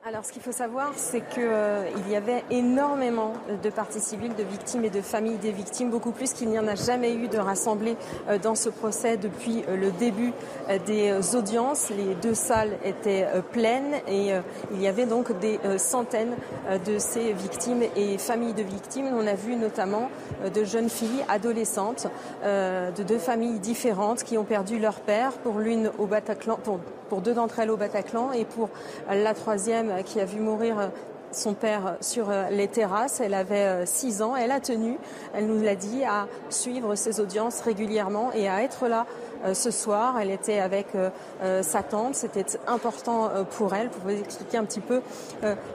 Alors, 0.08 0.24
ce 0.24 0.32
qu'il 0.32 0.43
faut 0.43 0.51
savoir, 0.51 0.91
c'est 0.95 1.28
qu'il 1.28 1.41
euh, 1.47 1.89
y 2.12 2.16
avait 2.16 2.43
énormément 2.51 3.34
de 3.64 3.70
parties 3.72 3.99
civiles, 3.99 4.36
de 4.36 4.43
victimes 4.43 4.86
et 4.86 4.91
de 4.91 5.01
familles 5.01 5.39
des 5.39 5.51
victimes, 5.51 5.89
beaucoup 5.89 6.12
plus 6.12 6.32
qu'il 6.32 6.47
n'y 6.49 6.60
en 6.60 6.68
a 6.68 6.76
jamais 6.76 7.16
eu 7.16 7.28
de 7.28 7.39
rassemblés 7.39 7.97
euh, 8.30 8.38
dans 8.38 8.53
ce 8.53 8.70
procès 8.70 9.18
depuis 9.18 9.64
euh, 9.68 9.76
le 9.76 9.89
début 9.89 10.32
euh, 10.70 10.78
des 10.86 11.36
audiences. 11.36 11.89
Les 11.89 12.14
deux 12.14 12.36
salles 12.36 12.78
étaient 12.84 13.26
pleines 13.51 13.95
et 14.08 14.34
il 14.72 14.80
y 14.80 14.88
avait 14.88 15.08
donc 15.08 15.38
des 15.39 15.60
centaines 15.78 16.36
de 16.86 16.99
ces 16.99 17.34
victimes 17.34 17.82
et 17.95 18.18
familles 18.18 18.53
de 18.53 18.62
victimes. 18.62 19.08
On 19.12 19.26
a 19.26 19.34
vu 19.34 19.56
notamment 19.56 20.10
de 20.53 20.64
jeunes 20.64 20.89
filles 20.89 21.24
adolescentes 21.30 22.08
de 22.43 23.03
deux 23.03 23.18
familles 23.18 23.60
différentes 23.60 24.24
qui 24.24 24.38
ont 24.38 24.43
perdu 24.43 24.80
leur 24.80 24.99
père, 24.99 25.32
pour 25.34 25.60
l'une 25.60 25.91
au 25.97 26.06
Bataclan, 26.06 26.58
pour 26.64 26.80
pour 27.10 27.22
deux 27.22 27.34
d'entre 27.34 27.60
elles 27.60 27.72
au 27.72 27.78
Bataclan 27.78 28.32
et 28.32 28.45
pour 28.45 28.70
la 29.10 29.34
troisième 29.34 30.03
qui 30.03 30.20
a 30.20 30.26
vu 30.26 30.39
mourir 30.39 30.91
son 31.32 31.53
père 31.53 31.97
sur 32.01 32.28
les 32.49 32.68
terrasses. 32.68 33.20
Elle 33.20 33.34
avait 33.34 33.86
six 33.86 34.22
ans. 34.22 34.36
Elle 34.36 34.51
a 34.51 34.60
tenu, 34.60 34.97
elle 35.34 35.47
nous 35.47 35.62
l'a 35.62 35.76
dit, 35.76 36.03
à 36.03 36.28
suivre 36.49 36.95
ses 36.95 37.20
audiences 37.20 37.62
régulièrement 37.62 38.32
et 38.34 38.47
à 38.47 38.64
être 38.64 38.88
là 38.88 39.06
ce 39.54 39.72
soir. 39.72 40.20
Elle 40.20 40.32
était 40.32 40.60
avec 40.60 40.88
sa 41.62 41.84
tante. 41.84 42.16
C'était 42.16 42.46
important 42.68 43.30
pour 43.58 43.74
elle 43.74 43.90
pour 43.90 44.04
vous 44.04 44.18
expliquer 44.18 44.58
un 44.58 44.66
petit 44.66 44.80
peu 44.80 45.02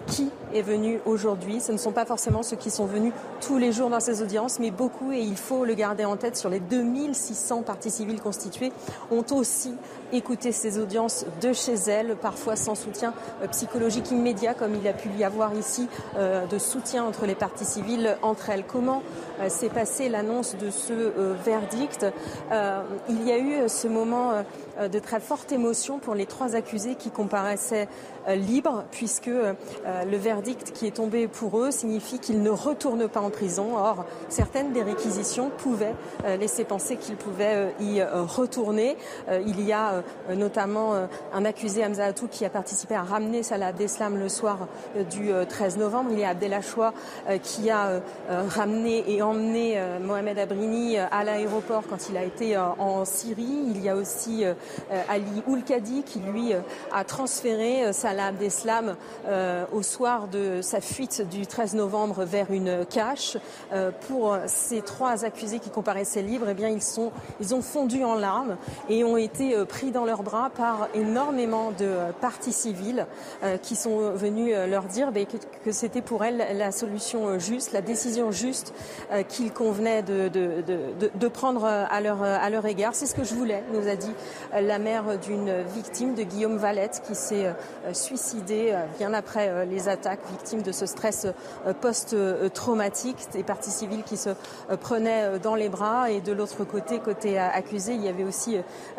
qui 0.06 0.30
est 0.54 0.62
venu 0.62 1.00
aujourd'hui. 1.06 1.60
Ce 1.60 1.72
ne 1.72 1.78
sont 1.78 1.92
pas 1.92 2.04
forcément 2.04 2.42
ceux 2.42 2.56
qui 2.56 2.70
sont 2.70 2.86
venus 2.86 3.12
tous 3.40 3.58
les 3.58 3.72
jours 3.72 3.90
dans 3.90 4.00
ces 4.00 4.22
audiences, 4.22 4.58
mais 4.58 4.70
beaucoup, 4.70 5.12
et 5.12 5.20
il 5.20 5.36
faut 5.36 5.64
le 5.64 5.74
garder 5.74 6.04
en 6.04 6.16
tête, 6.16 6.36
sur 6.36 6.48
les 6.48 6.60
2600 6.60 7.62
parties 7.62 7.90
civiles 7.90 8.20
constituées, 8.20 8.72
ont 9.10 9.24
aussi 9.30 9.74
écouté 10.12 10.52
ces 10.52 10.78
audiences 10.78 11.24
de 11.40 11.52
chez 11.52 11.74
elles, 11.74 12.16
parfois 12.16 12.56
sans 12.56 12.74
soutien 12.74 13.14
psychologique 13.52 14.10
immédiat, 14.10 14.54
comme 14.54 14.74
il 14.74 14.86
a 14.88 14.92
pu 14.92 15.08
y 15.16 15.24
avoir 15.24 15.54
ici, 15.54 15.88
de 16.18 16.58
soutien 16.58 17.04
entre 17.04 17.26
les 17.26 17.34
parties 17.34 17.64
civiles 17.64 18.16
entre 18.22 18.50
elles. 18.50 18.64
Comment 18.66 19.02
s'est 19.48 19.68
passée 19.68 20.08
l'annonce 20.08 20.56
de 20.56 20.70
ce 20.70 21.12
verdict? 21.44 22.06
Il 23.08 23.26
y 23.26 23.32
a 23.32 23.38
eu 23.38 23.59
ce 23.68 23.88
moment 23.88 24.32
de 24.80 24.98
très 24.98 25.20
forte 25.20 25.52
émotion 25.52 25.98
pour 25.98 26.14
les 26.14 26.26
trois 26.26 26.56
accusés 26.56 26.94
qui 26.94 27.10
comparaissaient 27.10 27.88
libres, 28.28 28.84
puisque 28.90 29.26
le 29.26 30.16
verdict 30.16 30.72
qui 30.72 30.86
est 30.86 30.96
tombé 30.96 31.28
pour 31.28 31.58
eux 31.58 31.70
signifie 31.70 32.18
qu'ils 32.18 32.42
ne 32.42 32.50
retournent 32.50 33.08
pas 33.08 33.20
en 33.20 33.30
prison. 33.30 33.76
Or, 33.76 34.04
certaines 34.28 34.72
des 34.72 34.82
réquisitions 34.82 35.50
pouvaient 35.58 35.94
laisser 36.38 36.64
penser 36.64 36.96
qu'ils 36.96 37.16
pouvaient 37.16 37.74
y 37.80 38.02
retourner. 38.02 38.96
Il 39.46 39.64
y 39.64 39.72
a 39.72 40.02
notamment 40.34 40.94
un 41.32 41.44
accusé, 41.44 41.84
Hamza 41.84 42.04
Atou, 42.06 42.28
qui 42.28 42.44
a 42.44 42.50
participé 42.50 42.94
à 42.94 43.02
ramener 43.02 43.42
Salah 43.42 43.68
Abdeslam 43.68 44.18
le 44.18 44.28
soir 44.28 44.68
du 45.10 45.30
13 45.48 45.78
novembre. 45.78 46.10
Il 46.12 46.18
y 46.20 46.24
a 46.24 46.30
Abdelachoua 46.30 46.92
qui 47.42 47.70
a 47.70 48.00
ramené 48.48 49.04
et 49.08 49.22
emmené 49.22 49.82
Mohamed 50.00 50.38
Abrini 50.38 50.98
à 50.98 51.24
l'aéroport 51.24 51.82
quand 51.88 52.08
il 52.08 52.16
a 52.16 52.24
été 52.24 52.56
en 52.56 53.04
Syrie. 53.04 53.64
Il 53.66 53.82
y 53.82 53.88
a 53.88 53.96
aussi 53.96 54.44
Ali 55.08 55.42
Oulkadi 55.46 56.02
qui, 56.02 56.20
lui, 56.20 56.52
a 56.92 57.04
transféré 57.04 57.92
Salah 57.92 58.26
Abdeslam 58.26 58.96
au 59.72 59.82
soir 59.82 60.28
de 60.28 60.60
sa 60.62 60.80
fuite 60.80 61.28
du 61.28 61.46
13 61.46 61.74
novembre 61.74 62.24
vers 62.24 62.50
une 62.50 62.84
cache. 62.86 63.36
pour 64.08 64.36
ces 64.46 64.82
trois 64.82 65.24
accusés 65.24 65.58
qui 65.58 65.70
comparaissaient 65.70 66.22
libres, 66.22 66.46
eh 66.48 66.54
bien, 66.54 66.68
ils, 66.68 66.82
sont, 66.82 67.12
ils 67.40 67.54
ont 67.54 67.62
fondu 67.62 68.04
en 68.04 68.14
larmes 68.14 68.56
et 68.88 69.04
ont 69.04 69.16
été 69.16 69.64
pris 69.66 69.90
dans 69.90 70.04
leurs 70.04 70.22
bras 70.22 70.50
par 70.50 70.88
énormément 70.94 71.70
de 71.72 71.90
parties 72.20 72.52
civiles 72.52 73.06
qui 73.62 73.76
sont 73.76 74.10
venus 74.10 74.54
leur 74.68 74.84
dire 74.84 75.12
que, 75.12 75.36
que 75.64 75.72
c'était 75.72 76.02
pour 76.02 76.24
elles 76.24 76.56
la 76.56 76.72
solution 76.72 77.38
juste, 77.38 77.72
la 77.72 77.82
décision 77.82 78.30
juste 78.30 78.72
qu'il 79.28 79.52
convenait 79.52 80.02
de, 80.02 81.28
prendre 81.28 81.64
à 81.64 82.00
leur 82.00 82.66
égard. 82.66 82.94
C'est 82.94 83.06
ce 83.06 83.14
que 83.14 83.24
je 83.24 83.34
voulais, 83.34 83.62
nous 83.72 83.88
a 83.88 83.96
dit 83.96 84.12
la 84.52 84.78
mère 84.78 85.18
d'une 85.18 85.62
victime 85.62 86.14
de 86.14 86.22
Guillaume 86.22 86.56
Valette 86.56 87.02
qui 87.06 87.14
s'est 87.14 87.54
suicidé 87.92 88.74
bien 88.98 89.14
après 89.14 89.66
les 89.66 89.88
attaques, 89.88 90.20
victime 90.30 90.62
de 90.62 90.72
ce 90.72 90.86
stress 90.86 91.26
post-traumatique, 91.80 93.16
des 93.32 93.42
parties 93.42 93.70
civiles 93.70 94.02
qui 94.02 94.16
se 94.16 94.30
prenaient 94.80 95.38
dans 95.38 95.54
les 95.54 95.68
bras 95.68 96.10
et 96.10 96.20
de 96.20 96.32
l'autre 96.32 96.64
côté, 96.64 96.98
côté 96.98 97.38
accusé, 97.38 97.94
il 97.94 98.04
y 98.04 98.08
avait 98.08 98.24
aussi 98.24 98.56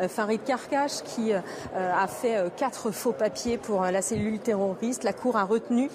Farid 0.07 0.43
Karkash 0.43 1.01
qui 1.03 1.33
a 1.33 2.07
fait 2.07 2.37
quatre 2.55 2.91
faux 2.91 3.11
papiers 3.11 3.57
pour 3.57 3.81
la 3.81 4.01
cellule 4.01 4.39
terroriste. 4.39 5.03
La 5.03 5.13
Cour 5.13 5.37
a 5.37 5.43
retenu 5.43 5.89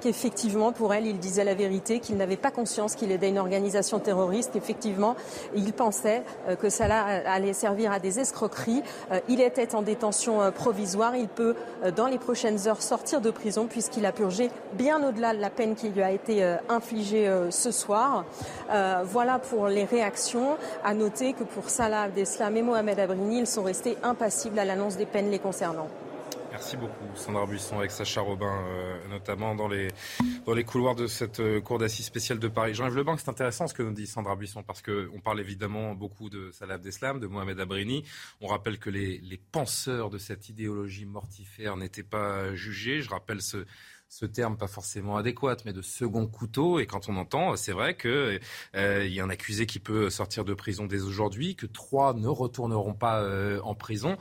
qu'effectivement, 0.00 0.72
pour 0.72 0.94
elle, 0.94 1.06
il 1.06 1.18
disait 1.18 1.44
la 1.44 1.54
vérité, 1.54 1.98
qu'il 1.98 2.16
n'avait 2.16 2.36
pas 2.36 2.50
conscience 2.50 2.94
qu'il 2.94 3.10
aidait 3.10 3.30
une 3.30 3.38
organisation 3.38 3.98
terroriste, 3.98 4.52
qu'effectivement, 4.52 5.16
il 5.54 5.72
pensait 5.72 6.22
que 6.60 6.70
cela 6.70 7.02
allait 7.26 7.52
servir 7.52 7.90
à 7.90 7.98
des 7.98 8.20
escroqueries. 8.20 8.82
Il 9.28 9.40
était 9.40 9.74
en 9.74 9.82
détention 9.82 10.50
provisoire. 10.52 11.16
Il 11.16 11.28
peut, 11.28 11.54
dans 11.96 12.06
les 12.06 12.18
prochaines 12.18 12.68
heures, 12.68 12.82
sortir 12.82 13.20
de 13.20 13.30
prison 13.30 13.66
puisqu'il 13.66 14.06
a 14.06 14.12
purgé 14.12 14.50
bien 14.72 15.06
au-delà 15.06 15.34
de 15.34 15.40
la 15.40 15.50
peine 15.50 15.74
qui 15.74 15.88
lui 15.88 16.02
a 16.02 16.10
été 16.10 16.56
infligée 16.68 17.30
ce 17.50 17.70
soir. 17.70 18.24
Voilà 19.04 19.38
pour 19.38 19.68
les 19.68 19.84
réactions. 19.84 20.56
À 20.84 20.94
noter 20.94 21.32
que 21.32 21.44
pour 21.44 21.70
Salah 21.70 22.02
Abdeslam 22.02 22.56
et 22.56 22.62
Mohamed 22.62 22.98
Abrini, 22.98 23.40
ils 23.40 23.46
sont 23.46 23.62
restés 23.62 23.96
impassibles 24.02 24.58
à 24.58 24.64
l'annonce 24.64 24.96
des 24.96 25.06
peines 25.06 25.30
les 25.30 25.38
concernant. 25.38 25.88
Merci 26.54 26.76
beaucoup, 26.76 27.16
Sandra 27.16 27.46
Buisson, 27.46 27.80
avec 27.80 27.90
Sacha 27.90 28.20
Robin, 28.20 28.46
euh, 28.46 29.08
notamment 29.08 29.56
dans 29.56 29.66
les, 29.66 29.90
couloirs 30.64 30.94
de 30.94 31.08
cette 31.08 31.40
euh, 31.40 31.60
cour 31.60 31.80
d'assises 31.80 32.06
spéciale 32.06 32.38
de 32.38 32.46
Paris. 32.46 32.74
Jean-Yves 32.74 32.96
Lebanc, 32.96 33.16
c'est 33.16 33.28
intéressant 33.28 33.66
ce 33.66 33.74
que 33.74 33.82
nous 33.82 33.90
dit 33.90 34.06
Sandra 34.06 34.36
Buisson, 34.36 34.62
parce 34.62 34.80
qu'on 34.80 35.18
parle 35.18 35.40
évidemment 35.40 35.96
beaucoup 35.96 36.30
de 36.30 36.52
Salah 36.52 36.74
Abdeslam, 36.74 37.18
de 37.18 37.26
Mohamed 37.26 37.58
Abrini. 37.58 38.04
On 38.40 38.46
rappelle 38.46 38.78
que 38.78 38.88
les, 38.88 39.40
penseurs 39.50 40.10
de 40.10 40.18
cette 40.18 40.48
idéologie 40.48 41.06
mortifère 41.06 41.76
n'étaient 41.76 42.04
pas 42.04 42.54
jugés. 42.54 43.02
Je 43.02 43.10
rappelle 43.10 43.42
ce, 43.42 43.66
terme 44.24 44.56
pas 44.56 44.68
forcément 44.68 45.16
adéquat, 45.16 45.56
mais 45.64 45.72
de 45.72 45.82
second 45.82 46.28
couteau. 46.28 46.78
Et 46.78 46.86
quand 46.86 47.08
on 47.08 47.16
entend, 47.16 47.56
c'est 47.56 47.72
vrai 47.72 47.96
qu'il 47.96 48.38
euh, 48.76 49.08
y 49.08 49.18
a 49.18 49.24
un 49.24 49.30
accusé 49.30 49.66
qui 49.66 49.80
peut 49.80 50.08
sortir 50.08 50.44
de 50.44 50.54
prison 50.54 50.86
dès 50.86 51.02
aujourd'hui, 51.02 51.56
que 51.56 51.66
trois 51.66 52.14
ne 52.14 52.28
retourneront 52.28 52.94
pas 52.94 53.28
en 53.64 53.74
prison. 53.74 54.16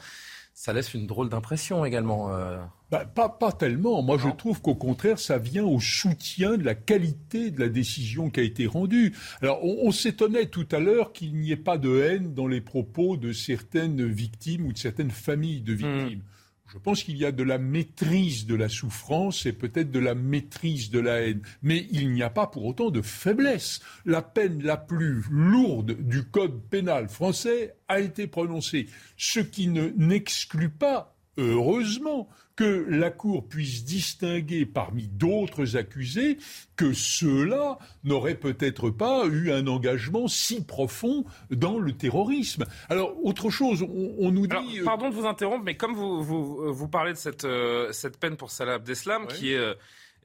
Ça 0.54 0.72
laisse 0.72 0.94
une 0.94 1.08
drôle 1.08 1.30
d'impression 1.30 1.84
également. 1.84 2.32
Euh... 2.34 2.60
Bah, 2.92 3.06
pas, 3.06 3.28
pas, 3.28 3.52
tellement. 3.52 4.04
Moi, 4.04 4.18
non. 4.18 4.24
je 4.24 4.30
trouve 4.30 4.62
qu'au 4.62 4.76
contraire, 4.76 5.18
ça 5.18 5.40
vient 5.40 5.66
au 5.66 5.80
soutien 5.80 6.58
de 6.58 6.64
la 6.64 6.76
qualité 6.76 7.50
de 7.50 7.60
la 7.60 7.70
décision 7.70 8.30
qui 8.30 8.40
a 8.40 8.44
été 8.44 8.68
rendue. 8.68 9.16
Alors, 9.42 9.64
on, 9.64 9.88
on 9.88 9.92
s'étonnait 9.92 10.46
tout 10.46 10.68
à 10.72 10.80
l'heure 10.80 11.12
qu'il 11.12 11.36
n'y 11.36 11.52
ait 11.52 11.58
pas 11.58 11.80
de 11.80 12.00
haine 12.00 12.36
dans 12.36 12.48
les 12.48 12.62
propos 12.62 13.18
de 13.18 13.34
certaines 13.34 14.06
victimes 14.06 14.68
ou 14.68 14.74
de 14.74 14.78
certaines 14.78 15.12
familles 15.12 15.62
de 15.62 15.74
victimes. 15.74 16.20
Mmh. 16.20 16.33
Je 16.74 16.80
pense 16.80 17.04
qu'il 17.04 17.18
y 17.18 17.26
a 17.26 17.32
de 17.32 17.44
la 17.44 17.60
maîtrise 17.60 18.48
de 18.48 18.56
la 18.56 18.68
souffrance 18.68 19.46
et 19.46 19.54
peut-être 19.54 19.92
de 19.92 20.00
la 20.00 20.16
maîtrise 20.16 20.90
de 20.90 21.00
la 21.00 21.22
haine. 21.22 21.44
Mais 21.62 21.88
il 21.92 22.12
n'y 22.12 22.24
a 22.24 22.32
pas 22.32 22.48
pour 22.48 22.66
autant 22.66 22.90
de 22.90 23.04
faiblesse. 23.04 23.80
La 24.06 24.24
peine 24.24 24.64
la 24.64 24.78
plus 24.78 25.24
lourde 25.30 25.92
du 25.92 26.24
code 26.24 26.64
pénal 26.72 27.10
français 27.10 27.76
a 27.88 28.00
été 28.00 28.26
prononcée, 28.26 28.88
ce 29.18 29.40
qui 29.40 29.68
n'exclut 29.68 30.72
pas 30.72 31.16
heureusement, 31.38 32.30
que 32.56 32.86
la 32.88 33.10
Cour 33.10 33.48
puisse 33.48 33.84
distinguer 33.84 34.66
parmi 34.66 35.08
d'autres 35.08 35.76
accusés 35.76 36.38
que 36.76 36.94
ceux-là 36.94 37.80
n'auraient 38.04 38.36
peut-être 38.36 38.90
pas 38.90 39.26
eu 39.26 39.52
un 39.52 39.68
engagement 39.68 40.28
si 40.28 40.64
profond 40.64 41.26
dans 41.50 41.80
le 41.80 41.94
terrorisme. 41.94 42.66
Alors, 42.90 43.16
autre 43.24 43.50
chose, 43.50 43.84
on, 43.84 44.32
nous 44.32 44.48
dit... 44.48 44.80
Euh, 44.80 44.84
pardon 44.84 45.10
de 45.10 45.16
vous 45.16 45.26
interrompre, 45.26 45.64
mais 45.64 45.76
comme 45.76 45.94
vous, 45.94 46.24
vous, 46.24 46.88
parlez 46.88 47.14
de 47.14 47.18
cette, 47.18 47.46
euh, 47.46 47.92
cette 47.92 48.20
peine 48.20 48.38
pour 48.38 48.52
Salah 48.52 48.76
Abdeslam, 48.76 49.28
qui 49.28 49.54
est... 49.54 49.58
Euh, 49.58 49.74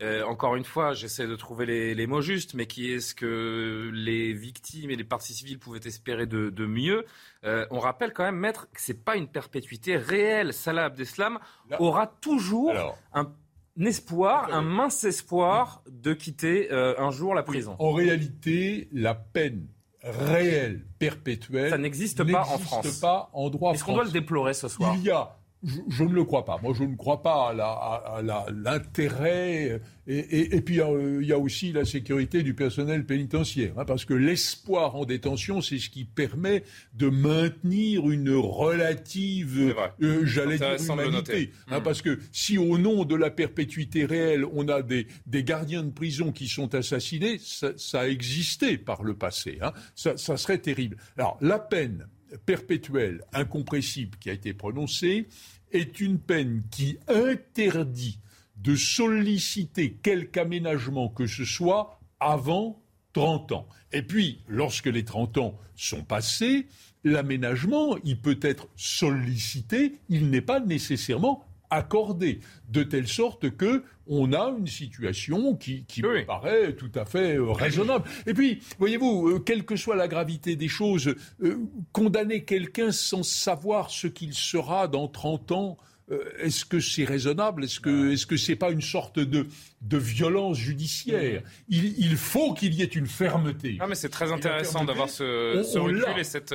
euh, 0.00 0.22
encore 0.24 0.56
une 0.56 0.64
fois, 0.64 0.92
j'essaie 0.92 1.26
de 1.26 1.34
trouver 1.34 1.94
les, 1.94 2.06
mots 2.06 2.20
justes, 2.20 2.54
mais 2.54 2.66
qui 2.66 2.92
est 2.92 3.00
ce 3.00 3.14
que 3.14 3.90
les 3.92 4.32
victimes 4.32 4.90
et 4.90 4.96
les 4.96 5.04
parties 5.04 5.34
civiles 5.34 5.58
pouvaient 5.58 5.80
espérer 5.84 6.26
de, 6.26 6.66
mieux. 6.66 7.04
Euh, 7.44 7.66
on 7.70 7.80
rappelle 7.80 8.12
quand 8.12 8.24
même, 8.24 8.36
maître, 8.36 8.68
que 8.72 8.80
c'est 8.80 9.04
pas 9.04 9.16
une 9.16 9.28
perpétuité 9.28 9.96
réelle. 9.96 10.52
Salah 10.52 10.86
Abdeslam 10.86 11.38
aura 11.78 12.06
toujours 12.06 12.72
un 13.12 13.32
espoir, 13.80 14.52
un 14.52 14.62
mince 14.62 15.04
espoir 15.04 15.82
de 15.88 16.12
quitter 16.12 16.72
euh, 16.72 16.94
un 16.98 17.10
jour 17.10 17.34
la 17.34 17.42
prison. 17.42 17.76
En 17.78 17.92
réalité, 17.92 18.88
la 18.92 19.14
peine 19.14 19.66
réelle, 20.02 20.84
perpétuelle, 20.98 21.70
ça 21.70 21.78
n'existe 21.78 22.22
pas 22.30 22.42
en 22.42 22.58
France. 22.58 23.00
pas 23.00 23.30
en 23.32 23.50
droit 23.50 23.72
Est-ce 23.72 23.84
qu'on 23.84 23.94
doit 23.94 24.04
le 24.04 24.10
déplorer 24.10 24.54
ce 24.54 24.68
soir 24.68 24.94
Il 24.96 25.02
y 25.02 25.10
a 25.10 25.37
je, 25.64 26.04
ne 26.04 26.12
le 26.12 26.24
crois 26.24 26.44
pas. 26.44 26.58
Moi, 26.62 26.72
je 26.76 26.84
ne 26.84 26.94
crois 26.94 27.22
pas 27.22 27.52
à 27.52 28.50
l'intérêt. 28.52 29.80
Et, 30.06 30.60
puis, 30.60 30.76
il 30.76 31.26
y 31.26 31.32
a 31.32 31.38
aussi 31.38 31.72
la 31.72 31.84
sécurité 31.84 32.42
du 32.42 32.54
personnel 32.54 33.04
pénitentiaire. 33.04 33.72
Hein, 33.76 33.84
parce 33.84 34.04
que 34.04 34.14
l'espoir 34.14 34.94
en 34.94 35.04
détention, 35.04 35.60
c'est 35.60 35.78
ce 35.78 35.90
qui 35.90 36.04
permet 36.04 36.62
de 36.94 37.08
maintenir 37.08 38.08
une 38.08 38.30
relative, 38.30 39.74
euh, 40.00 40.24
j'allais 40.24 40.58
dire, 40.58 40.76
humanité. 40.92 41.50
Hein, 41.68 41.80
hmm. 41.80 41.82
Parce 41.82 42.02
que 42.02 42.20
si 42.30 42.56
au 42.56 42.78
nom 42.78 43.04
de 43.04 43.16
la 43.16 43.30
perpétuité 43.30 44.04
réelle, 44.04 44.44
on 44.44 44.68
a 44.68 44.82
des, 44.82 45.06
gardiens 45.26 45.82
de 45.82 45.90
prison 45.90 46.30
qui 46.30 46.46
sont 46.46 46.74
assassinés, 46.74 47.38
ça, 47.40 48.00
a 48.00 48.06
existé 48.06 48.78
par 48.78 49.02
le 49.02 49.14
passé. 49.14 49.58
Hein. 49.60 49.72
ça, 49.96 50.16
ça 50.16 50.36
serait 50.36 50.58
terrible. 50.58 50.96
Alors, 51.16 51.36
la 51.40 51.58
peine 51.58 52.06
perpétuelle 52.46 53.22
incompressible 53.32 54.18
qui 54.18 54.30
a 54.30 54.32
été 54.32 54.52
prononcée 54.52 55.28
est 55.72 56.00
une 56.00 56.18
peine 56.18 56.62
qui 56.70 56.98
interdit 57.08 58.18
de 58.56 58.74
solliciter 58.74 59.92
quelque 60.02 60.38
aménagement 60.38 61.08
que 61.08 61.26
ce 61.26 61.44
soit 61.44 62.00
avant 62.20 62.82
30 63.12 63.52
ans. 63.52 63.68
Et 63.92 64.02
puis, 64.02 64.42
lorsque 64.48 64.86
les 64.86 65.04
30 65.04 65.38
ans 65.38 65.58
sont 65.76 66.02
passés, 66.02 66.66
l'aménagement, 67.04 67.96
il 68.04 68.20
peut 68.20 68.38
être 68.42 68.68
sollicité, 68.76 69.96
il 70.08 70.30
n'est 70.30 70.42
pas 70.42 70.60
nécessairement 70.60 71.44
accordé, 71.70 72.40
de 72.68 72.82
telle 72.82 73.08
sorte 73.08 73.50
que 73.56 73.84
on 74.08 74.32
a 74.32 74.54
une 74.58 74.66
situation 74.66 75.54
qui, 75.54 75.84
me 76.02 76.24
paraît 76.24 76.74
tout 76.74 76.90
à 76.94 77.04
fait 77.04 77.36
euh, 77.36 77.52
raisonnable. 77.52 78.08
Et 78.26 78.34
puis, 78.34 78.62
voyez-vous, 78.78 79.28
euh, 79.28 79.38
quelle 79.38 79.64
que 79.64 79.76
soit 79.76 79.96
la 79.96 80.08
gravité 80.08 80.56
des 80.56 80.68
choses, 80.68 81.14
euh, 81.42 81.58
condamner 81.92 82.44
quelqu'un 82.44 82.90
sans 82.90 83.22
savoir 83.22 83.90
ce 83.90 84.06
qu'il 84.06 84.32
sera 84.32 84.88
dans 84.88 85.08
30 85.08 85.52
ans, 85.52 85.76
est-ce 86.40 86.64
que 86.64 86.80
c'est 86.80 87.04
raisonnable? 87.04 87.64
Est-ce 87.64 87.80
que 87.80 88.12
est-ce 88.12 88.26
que 88.26 88.38
c'est 88.38 88.56
pas 88.56 88.70
une 88.70 88.80
sorte 88.80 89.18
de 89.18 89.46
de 89.82 89.98
violence 89.98 90.56
judiciaire? 90.56 91.42
Il, 91.68 92.16
faut 92.16 92.54
qu'il 92.54 92.72
y 92.72 92.80
ait 92.80 92.86
une 92.86 93.06
fermeté. 93.06 93.76
Ah 93.78 93.86
mais 93.86 93.94
c'est 93.94 94.08
très 94.08 94.32
intéressant 94.32 94.86
d'avoir 94.86 95.10
ce, 95.10 95.78
recul 95.78 96.18
et 96.18 96.24
cette, 96.24 96.54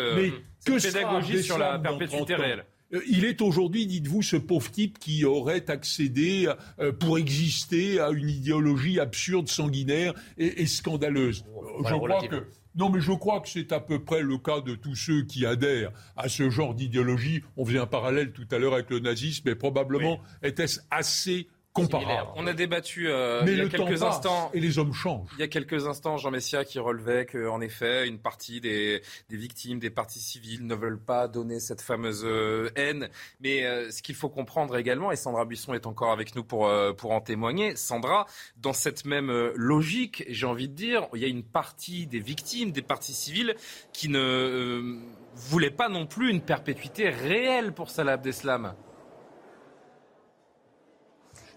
pédagogie 0.66 1.43
sur 1.43 1.59
la 1.59 1.78
perpétuité 1.78 2.34
réelle. 2.34 2.66
Euh, 2.93 3.01
il 3.07 3.25
est 3.25 3.41
aujourd'hui, 3.41 3.87
dites-vous, 3.87 4.21
ce 4.21 4.35
pauvre 4.35 4.69
type 4.69 4.99
qui 4.99 5.25
aurait 5.25 5.69
accédé 5.69 6.51
euh, 6.79 6.91
pour 6.91 7.17
exister 7.17 7.99
à 7.99 8.09
une 8.11 8.29
idéologie 8.29 8.99
absurde, 8.99 9.47
sanguinaire 9.47 10.13
et, 10.37 10.65
scandaleuse. 10.65 11.43
Euh, 11.47 11.87
je 11.87 11.95
crois 11.95 12.27
que 12.27 12.45
non, 12.75 12.89
mais 12.89 13.01
je 13.01 13.11
crois 13.11 13.39
que 13.39 13.49
c'est 13.49 13.71
à 13.71 13.79
peu 13.79 13.99
près 14.03 14.23
le 14.23 14.37
cas 14.39 14.59
de 14.59 14.73
tous 14.73 14.95
ceux 14.95 15.21
qui 15.23 15.45
adhèrent 15.45 15.91
à 16.17 16.27
ce 16.27 16.49
genre 16.49 16.73
d'idéologie. 16.73 17.43
On 17.55 17.65
faisait 17.65 17.77
un 17.77 17.85
parallèle 17.85 18.31
tout 18.31 18.47
à 18.49 18.57
l'heure 18.57 18.73
avec 18.73 18.89
le 18.89 18.99
nazisme, 18.99 19.43
mais 19.45 19.53
probablement 19.53 20.19
était-ce 20.41 20.79
assez 20.89 21.47
on 21.76 22.47
a 22.47 22.53
débattu 22.53 23.09
euh, 23.09 23.43
il 23.47 23.57
y 23.57 23.61
a 23.61 23.67
quelques 23.67 24.03
instants. 24.03 24.51
Et 24.53 24.59
les 24.59 24.78
hommes 24.78 24.93
changent. 24.93 25.30
Il 25.38 25.39
y 25.39 25.43
a 25.43 25.47
quelques 25.47 25.88
instants, 25.88 26.17
Jean 26.17 26.32
Messia 26.32 26.65
qui 26.65 26.80
relevait 26.80 27.26
qu'en 27.26 27.61
effet, 27.61 28.07
une 28.07 28.19
partie 28.19 28.61
des, 28.61 29.01
victimes, 29.30 29.80
des 29.80 29.89
parties 29.89 30.19
civiles 30.19 30.65
ne 30.65 30.76
veulent 30.76 30.99
pas 30.99 31.28
donner 31.28 31.59
cette 31.59 31.82
fameuse 31.82 32.24
euh, 32.26 32.69
haine. 32.76 33.09
Mais 33.39 33.65
euh, 33.65 33.89
ce 33.91 34.01
qu'il 34.01 34.15
faut 34.15 34.30
comprendre 34.30 34.78
également, 34.78 35.11
et 35.11 35.15
Sandra 35.15 35.45
Buisson 35.45 35.74
est 35.74 35.88
encore 35.88 36.11
avec 36.11 36.36
nous 36.36 36.43
pour, 36.43 36.71
pour 36.97 37.11
en 37.11 37.21
témoigner, 37.21 37.76
Sandra, 37.76 38.28
dans 38.57 38.74
cette 38.74 39.05
même 39.05 39.32
logique, 39.55 40.26
j'ai 40.30 40.45
envie 40.45 40.69
de 40.69 40.76
dire, 40.76 41.07
il 41.13 41.21
y 41.21 41.26
a 41.26 41.28
une 41.30 41.43
partie 41.43 42.07
des 42.07 42.19
victimes, 42.19 42.71
des 42.71 42.82
parties 42.82 43.13
civiles 43.13 43.55
qui 43.93 44.09
ne 44.09 44.99
voulaient 45.36 45.71
pas 45.71 45.89
non 45.89 46.05
plus 46.05 46.30
une 46.30 46.41
perpétuité 46.41 47.09
réelle 47.09 47.74
pour 47.74 47.89
Salah 47.89 48.13
Abdeslam. 48.13 48.76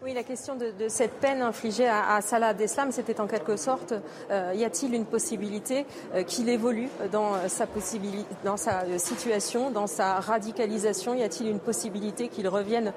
Oui, 0.05 0.13
la 0.13 0.25
question 0.25 0.57
de, 0.57 0.89
cette 0.89 1.15
peine 1.21 1.41
infligée 1.41 1.89
à, 1.89 2.21
Salah 2.21 2.49
Abdeslam, 2.49 2.93
c'était 2.93 3.19
en 3.19 3.27
quelque 3.27 3.57
sorte, 3.57 3.95
euh, 4.31 4.53
y 4.55 4.63
a-t-il 4.63 4.93
une 4.93 5.07
possibilité 5.07 5.87
euh, 6.15 6.23
qu'il 6.23 6.51
évolue 6.51 6.91
dans 7.13 7.49
sa, 7.49 7.65
euh, 7.65 8.99
situation, 8.99 9.71
dans 9.71 9.87
sa 9.87 10.21
radicalisation? 10.21 11.15
Y 11.15 11.23
a-t-il 11.23 11.49
une 11.49 11.61
possibilité 11.61 12.29
qu'il 12.29 12.47
revienne 12.47 12.93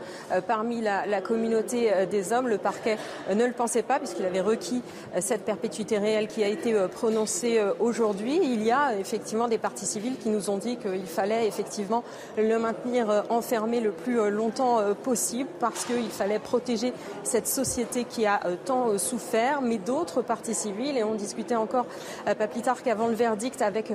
parmi 0.46 0.82
la, 0.82 1.22
communauté 1.22 1.90
des 2.12 2.34
hommes? 2.34 2.50
Le 2.50 2.58
parquet 2.58 2.98
ne 3.34 3.46
le 3.46 3.54
pensait 3.54 3.82
pas 3.82 4.00
puisqu'il 4.00 4.26
avait 4.26 4.42
requis 4.42 4.82
cette 5.22 5.46
perpétuité 5.46 5.98
réelle 5.98 6.28
qui 6.28 6.44
a 6.44 6.48
été 6.48 6.74
prononcée 6.92 7.62
aujourd'hui. 7.80 8.40
Il 8.44 8.62
y 8.64 8.72
a 8.72 8.98
effectivement 8.98 9.48
des 9.48 9.58
partis 9.58 9.86
civils 9.86 10.18
qui 10.18 10.30
nous 10.30 10.50
ont 10.50 10.58
dit 10.58 10.76
qu'il 10.78 11.06
fallait 11.06 11.48
effectivement 11.48 12.04
le 12.38 12.60
maintenir 12.60 13.24
enfermé 13.30 13.80
le 13.80 13.92
plus 13.92 14.30
longtemps 14.30 14.82
possible 15.04 15.50
parce 15.60 15.86
qu'il 15.86 16.10
fallait 16.10 16.40
protéger 16.40 16.89
cette 17.24 17.48
société 17.48 18.04
qui 18.04 18.26
a 18.26 18.40
euh, 18.46 18.56
tant 18.66 18.90
euh, 18.90 18.98
souffert, 18.98 19.62
mais 19.62 19.78
d'autres 19.78 20.22
parties 20.22 20.54
civiles. 20.54 20.98
Et 20.98 21.04
on 21.04 21.16
discutait 21.16 21.56
encore 21.56 21.86
euh, 22.28 22.36
pas 22.36 22.48
plus 22.48 22.62
tard 22.62 22.82
qu'avant 22.84 23.08
le 23.08 23.16
verdict 23.16 23.62
avec 23.62 23.94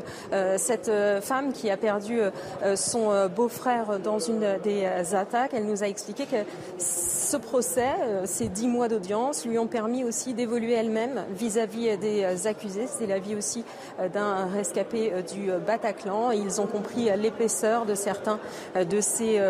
cette 0.57 0.90
femme 1.22 1.53
qui 1.53 1.70
a 1.70 1.76
perdu 1.76 2.20
son 2.74 3.28
beau-frère 3.28 3.99
dans 3.99 4.18
une 4.18 4.59
des 4.62 4.86
attaques. 5.14 5.53
Elle 5.55 5.66
nous 5.66 5.82
a 5.82 5.88
expliqué 5.88 6.26
que 6.26 6.36
ce 6.78 7.36
procès, 7.36 7.95
ces 8.24 8.49
dix 8.49 8.66
mois 8.66 8.88
d'audience, 8.88 9.45
lui 9.47 9.59
ont 9.59 9.66
permis 9.66 10.05
aussi 10.05 10.34
d'évoluer 10.34 10.72
elle-même 10.72 11.24
vis-à-vis 11.30 11.97
des 11.99 12.47
accusés. 12.47 12.86
C'est 12.86 13.07
la 13.07 13.18
vie 13.18 13.34
aussi 13.34 13.64
d'un 14.12 14.47
rescapé 14.47 15.12
du 15.32 15.51
Bataclan. 15.66 16.30
Ils 16.32 16.61
ont 16.61 16.66
compris 16.66 17.09
l'épaisseur 17.16 17.86
de 17.86 17.95
certains 17.95 18.38
de 18.74 19.01
ces 19.01 19.40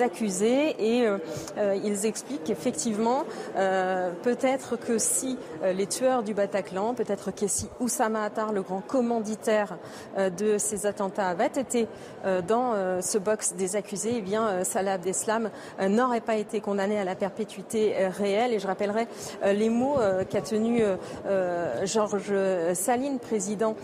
accusés 0.00 0.76
et 0.78 1.08
ils 1.82 2.06
expliquent 2.06 2.44
qu'effectivement, 2.44 2.84
euh, 3.56 4.10
peut-être 4.22 4.76
que 4.76 4.98
si 4.98 5.38
euh, 5.62 5.72
les 5.72 5.86
tueurs 5.86 6.22
du 6.22 6.34
Bataclan, 6.34 6.94
peut-être 6.94 7.30
que 7.30 7.46
si 7.46 7.68
Oussama 7.80 8.24
Attar, 8.24 8.52
le 8.52 8.62
grand 8.62 8.80
commanditaire 8.80 9.76
euh, 10.18 10.30
de 10.30 10.58
ces 10.58 10.86
attentats, 10.86 11.28
avait 11.28 11.46
été 11.46 11.86
dans 12.48 13.00
ce 13.02 13.18
box 13.18 13.54
des 13.54 13.76
accusés, 13.76 14.14
eh 14.16 14.20
bien 14.20 14.64
Salah 14.64 14.94
Abdeslam 14.94 15.50
n'aurait 15.86 16.20
pas 16.20 16.36
été 16.36 16.60
condamné 16.60 16.98
à 16.98 17.04
la 17.04 17.14
perpétuité 17.14 17.94
réelle. 18.08 18.54
Et 18.54 18.58
je 18.58 18.66
rappellerai 18.66 19.06
les 19.44 19.68
mots 19.68 19.96
qu'a 20.30 20.40
tenu 20.40 20.82
Georges 21.84 22.72
Saline, 22.72 23.18
président 23.18 23.76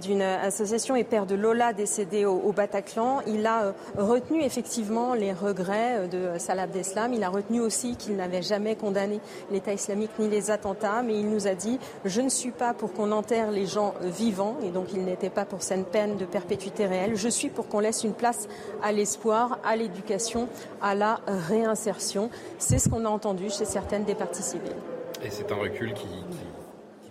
d'une 0.00 0.22
association 0.22 0.94
et 0.94 1.04
père 1.04 1.26
de 1.26 1.34
Lola 1.34 1.72
décédé 1.72 2.24
au, 2.24 2.52
Bataclan. 2.52 3.22
Il 3.26 3.44
a 3.46 3.74
retenu 3.98 4.42
effectivement 4.42 5.14
les 5.14 5.32
regrets 5.32 6.06
de 6.08 6.38
Salah 6.38 6.62
Abdeslam. 6.62 7.12
Il 7.12 7.24
a 7.24 7.28
retenu 7.28 7.60
aussi 7.60 7.96
qu'il 7.96 8.16
n'avait 8.16 8.42
jamais 8.50 8.74
condamné 8.74 9.20
l'État 9.50 9.72
islamique 9.72 10.10
ni 10.18 10.28
les 10.28 10.50
attentats, 10.50 11.02
mais 11.02 11.14
il 11.18 11.30
nous 11.30 11.46
a 11.46 11.54
dit 11.54 11.78
je 12.04 12.20
ne 12.20 12.28
suis 12.28 12.50
pas 12.50 12.74
pour 12.74 12.92
qu'on 12.92 13.12
enterre 13.12 13.52
les 13.52 13.66
gens 13.66 13.94
vivants, 14.02 14.56
et 14.64 14.70
donc 14.70 14.92
il 14.92 15.04
n'était 15.04 15.30
pas 15.30 15.44
pour 15.44 15.62
cette 15.62 15.86
peine 15.86 16.16
de 16.16 16.24
perpétuité 16.24 16.86
réelle. 16.86 17.14
Je 17.14 17.28
suis 17.28 17.48
pour 17.48 17.68
qu'on 17.68 17.80
laisse 17.80 18.02
une 18.02 18.14
place 18.14 18.48
à 18.82 18.90
l'espoir, 18.92 19.58
à 19.64 19.76
l'éducation, 19.76 20.48
à 20.82 20.94
la 20.94 21.20
réinsertion. 21.26 22.28
C'est 22.58 22.78
ce 22.78 22.88
qu'on 22.88 23.04
a 23.04 23.08
entendu 23.08 23.50
chez 23.50 23.64
certaines 23.64 24.04
des 24.04 24.16
parties 24.16 24.42
civiles. 24.42 24.76
Et 25.22 25.30
c'est 25.30 25.50
un 25.52 25.56
recul 25.56 25.92
qui, 25.92 26.08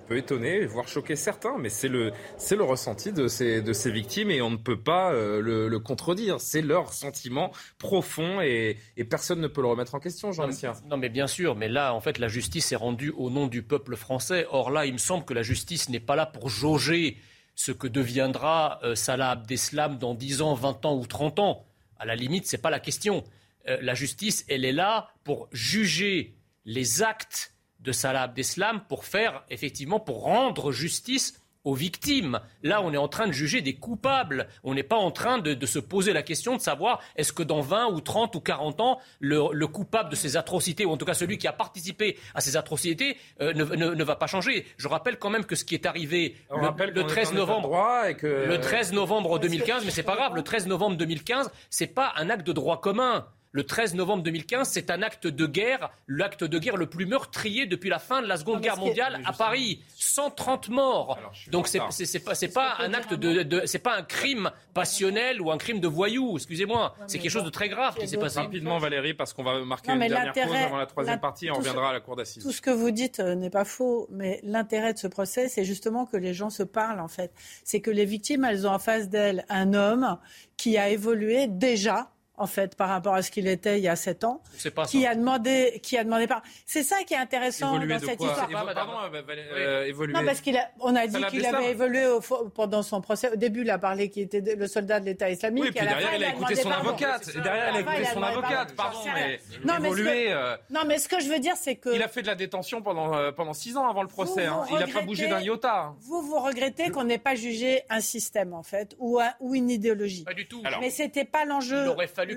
peut 0.09 0.17
étonner, 0.17 0.65
voire 0.65 0.87
choquer 0.87 1.15
certains, 1.15 1.57
mais 1.59 1.69
c'est 1.69 1.87
le, 1.87 2.11
c'est 2.37 2.55
le 2.55 2.63
ressenti 2.63 3.13
de 3.13 3.27
ces, 3.27 3.61
de 3.61 3.73
ces 3.73 3.91
victimes 3.91 4.31
et 4.31 4.41
on 4.41 4.49
ne 4.49 4.57
peut 4.57 4.81
pas 4.81 5.13
euh, 5.13 5.39
le, 5.39 5.79
contredire. 5.79 6.41
C'est 6.41 6.63
leur 6.63 6.93
sentiment 6.93 7.51
profond 7.77 8.41
et, 8.41 8.77
personne 9.07 9.39
ne 9.39 9.47
peut 9.47 9.61
le 9.61 9.67
remettre 9.67 9.93
en 9.93 9.99
question, 9.99 10.31
Jean 10.31 10.47
non, 10.47 10.73
non, 10.89 10.97
mais 10.97 11.09
bien 11.09 11.27
sûr, 11.27 11.55
mais 11.55 11.69
là, 11.69 11.93
en 11.93 12.01
fait, 12.01 12.17
la 12.17 12.27
justice 12.27 12.71
est 12.71 12.75
rendue 12.75 13.13
au 13.15 13.29
nom 13.29 13.45
du 13.47 13.61
peuple 13.61 13.95
français. 13.95 14.47
Or 14.49 14.71
là, 14.71 14.87
il 14.87 14.93
me 14.93 14.97
semble 14.97 15.25
que 15.25 15.33
la 15.33 15.43
justice 15.43 15.89
n'est 15.89 15.99
pas 15.99 16.15
là 16.15 16.25
pour 16.25 16.49
jauger 16.49 17.17
ce 17.53 17.71
que 17.71 17.87
deviendra 17.87 18.79
euh, 18.83 18.95
Salah 18.95 19.31
Abdeslam 19.31 19.99
dans 19.99 20.15
10 20.15 20.41
ans, 20.41 20.55
20 20.55 20.85
ans 20.85 20.97
ou 20.97 21.05
30 21.05 21.39
ans. 21.39 21.65
À 21.99 22.05
la 22.05 22.15
limite, 22.15 22.47
ce 22.47 22.55
n'est 22.55 22.61
pas 22.61 22.71
la 22.71 22.79
question. 22.79 23.23
euh, 23.67 23.77
la 23.81 23.93
justice, 23.93 24.43
elle 24.49 24.65
est 24.65 24.71
là 24.71 25.09
pour 25.23 25.49
juger 25.51 26.35
les 26.65 27.03
actes 27.03 27.53
de 27.79 27.91
Salah 27.91 28.23
Abdeslam, 28.23 28.81
pour 28.87 29.05
faire, 29.05 29.43
effectivement, 29.49 29.99
pour 29.99 30.23
rendre 30.23 30.71
justice 30.71 31.39
aux 31.65 31.73
victimes. 31.73 32.39
Là, 32.63 32.81
on 32.81 32.93
est 32.93 32.97
en 32.97 33.07
train 33.07 33.27
de 33.27 33.31
juger 33.31 33.61
des 33.61 33.75
coupables. 33.75 34.47
On 34.63 34.73
n'est 34.73 34.83
pas 34.83 34.95
en 34.95 35.11
train 35.11 35.39
de, 35.39 35.65
se 35.65 35.79
poser 35.79 36.13
la 36.13 36.23
question 36.23 36.55
de 36.55 36.61
savoir 36.61 36.99
est-ce 37.15 37.33
que 37.33 37.43
dans 37.43 37.61
20 37.61 37.91
ou 37.91 38.01
30 38.01 38.35
ou 38.35 38.39
40 38.39 38.81
ans, 38.81 38.99
le, 39.19 39.67
coupable 39.67 40.09
de 40.09 40.15
ces 40.15 40.37
atrocités, 40.37 40.85
ou 40.85 40.91
en 40.91 40.97
tout 40.97 41.05
cas 41.05 41.13
celui 41.13 41.37
qui 41.37 41.47
a 41.47 41.53
participé 41.53 42.17
à 42.33 42.41
ces 42.41 42.57
atrocités, 42.57 43.17
euh, 43.41 43.53
ne, 43.53 44.03
va 44.03 44.15
pas 44.15 44.27
changer. 44.27 44.65
Je 44.77 44.87
rappelle 44.87 45.17
quand 45.19 45.29
même 45.29 45.45
que 45.45 45.55
ce 45.55 45.65
qui 45.65 45.75
est 45.75 45.85
arrivé 45.85 46.35
le, 46.49 47.03
13 47.03 47.33
novembre, 47.33 47.77
et 48.07 48.15
que... 48.15 48.27
le 48.47 48.59
13 48.59 48.93
novembre 48.93 49.37
2015, 49.39 49.85
mais 49.85 49.91
c'est 49.91 50.03
pas 50.03 50.15
grave, 50.15 50.33
le 50.35 50.41
13 50.41 50.67
novembre 50.67 50.97
2015, 50.97 51.51
c'est 51.69 51.93
pas 51.93 52.13
un 52.17 52.29
acte 52.29 52.47
de 52.47 52.53
droit 52.53 52.81
commun 52.81 53.27
le 53.51 53.63
13 53.63 53.95
novembre 53.95 54.23
2015, 54.23 54.69
c'est 54.69 54.91
un 54.91 55.01
acte 55.01 55.25
de 55.25 55.45
guerre, 55.45 55.89
l'acte 56.07 56.43
de 56.43 56.59
guerre 56.59 56.77
le 56.77 56.85
plus 56.85 57.05
meurtrier 57.05 57.65
depuis 57.65 57.89
la 57.89 57.99
fin 57.99 58.21
de 58.21 58.27
la 58.27 58.37
Seconde 58.37 58.61
Guerre 58.61 58.77
mondiale 58.77 59.21
à 59.25 59.33
Paris. 59.33 59.81
130 59.95 60.69
morts. 60.69 61.17
Donc 61.51 61.67
c'est 61.67 61.79
pas 62.23 62.33
pas 62.53 62.75
un 62.79 62.93
acte 62.93 63.13
de, 63.13 63.65
c'est 63.65 63.79
pas 63.79 63.95
un 63.95 64.03
crime 64.03 64.51
passionnel 64.73 65.41
ou 65.41 65.51
un 65.51 65.57
crime 65.57 65.79
de 65.79 65.87
voyou. 65.87 66.35
Excusez-moi, 66.35 66.95
c'est 67.07 67.19
quelque 67.19 67.31
chose 67.31 67.43
de 67.43 67.49
très 67.49 67.69
grave 67.69 67.95
qui 67.97 68.07
s'est 68.07 68.17
passé. 68.17 68.39
Rapidement, 68.39 68.77
Valérie, 68.77 69.13
parce 69.13 69.33
qu'on 69.33 69.43
va 69.43 69.59
marquer 69.65 69.91
une 69.91 69.99
dernière 69.99 70.33
pause 70.33 70.55
avant 70.55 70.77
la 70.77 70.85
troisième 70.85 71.19
partie 71.19 71.47
et 71.47 71.51
on 71.51 71.55
reviendra 71.55 71.89
à 71.89 71.93
la 71.93 71.99
cour 71.99 72.15
d'assises. 72.15 72.43
Tout 72.43 72.51
ce 72.51 72.61
que 72.61 72.69
vous 72.69 72.91
dites 72.91 73.19
euh, 73.19 73.35
n'est 73.35 73.49
pas 73.49 73.65
faux, 73.65 74.07
mais 74.11 74.39
l'intérêt 74.43 74.93
de 74.93 74.99
ce 74.99 75.07
procès, 75.07 75.49
c'est 75.49 75.63
justement 75.63 76.05
que 76.05 76.17
les 76.17 76.33
gens 76.33 76.49
se 76.49 76.63
parlent 76.63 76.99
en 76.99 77.07
fait. 77.07 77.31
C'est 77.63 77.81
que 77.81 77.91
les 77.91 78.05
victimes, 78.05 78.45
elles 78.45 78.67
ont 78.67 78.71
en 78.71 78.79
face 78.79 79.09
d'elles 79.09 79.45
un 79.49 79.73
homme 79.73 80.17
qui 80.57 80.77
a 80.77 80.89
évolué 80.89 81.47
déjà 81.47 82.11
en 82.39 82.47
fait, 82.47 82.75
par 82.75 82.87
rapport 82.89 83.13
à 83.13 83.21
ce 83.21 83.29
qu'il 83.29 83.47
était 83.47 83.77
il 83.77 83.83
y 83.83 83.89
a 83.89 83.95
sept 83.97 84.23
ans, 84.23 84.41
qui 84.87 85.05
a 85.05 85.13
demandé, 85.13 85.79
qui 85.83 85.97
a 85.97 86.05
demandé 86.05 86.25
pas. 86.25 86.41
C'est 86.65 86.83
ça 86.83 87.03
qui 87.03 87.13
est 87.13 87.17
intéressant 87.17 87.77
dans 87.77 87.99
cette 87.99 88.21
histoire. 88.21 88.49
pardon, 88.49 88.93
euh, 89.13 89.91
euh, 89.91 90.07
Non, 90.07 90.25
parce 90.25 90.41
qu'on 90.41 90.55
a, 90.55 90.63
on 90.79 90.95
a 90.95 91.05
dit 91.05 91.21
qu'il 91.29 91.45
avait 91.45 91.71
évolué 91.71 92.07
pendant 92.55 92.81
son 92.81 93.01
procès. 93.01 93.31
Au 93.33 93.35
début, 93.35 93.61
il 93.61 93.69
a 93.69 93.77
parlé 93.77 94.09
qu'il 94.09 94.23
était 94.23 94.55
le 94.55 94.67
soldat 94.67 95.01
de 95.01 95.05
l'État 95.05 95.29
islamique. 95.29 95.65
Oui, 95.65 95.71
puis 95.71 95.85
derrière, 95.85 96.15
il 96.15 96.23
a 96.23 96.29
écouté 96.29 96.55
son 96.55 96.71
avocate. 96.71 97.29
Derrière, 97.43 97.71
il 97.71 97.77
a 97.77 97.79
écouté 97.81 98.05
son 98.05 98.23
avocate. 98.23 98.75
Pardon, 98.75 98.99
mais 99.13 99.39
non, 99.65 99.75
évolué. 99.77 100.31
Euh, 100.31 100.55
non, 100.69 100.81
mais 100.87 100.97
ce 100.97 101.09
que 101.09 101.19
je 101.19 101.27
veux 101.27 101.39
dire, 101.39 101.55
c'est 101.57 101.75
que 101.75 101.93
il 101.93 102.01
a 102.01 102.07
fait 102.07 102.21
de 102.21 102.27
la 102.27 102.35
détention 102.35 102.81
pendant 102.81 103.33
pendant 103.33 103.53
six 103.53 103.75
ans 103.75 103.87
avant 103.87 104.01
le 104.01 104.07
procès. 104.07 104.45
Hein. 104.45 104.63
Il 104.71 104.77
n'a 104.77 104.87
pas 104.87 105.01
bougé 105.01 105.27
d'un 105.27 105.41
iota. 105.41 105.93
Vous 105.99 106.21
vous 106.21 106.39
regrettez 106.39 106.89
qu'on 106.89 107.03
n'ait 107.03 107.17
pas 107.17 107.35
jugé 107.35 107.81
un 107.89 107.99
système 107.99 108.53
en 108.53 108.63
fait 108.63 108.95
ou 108.99 109.19
une 109.53 109.69
idéologie. 109.69 110.23
Pas 110.23 110.33
du 110.33 110.47
tout. 110.47 110.63
Mais 110.79 110.89
c'était 110.89 111.25
pas 111.25 111.43
l'enjeu. 111.43 111.83
Il 111.83 111.89
aurait 111.89 112.07
fallu 112.07 112.28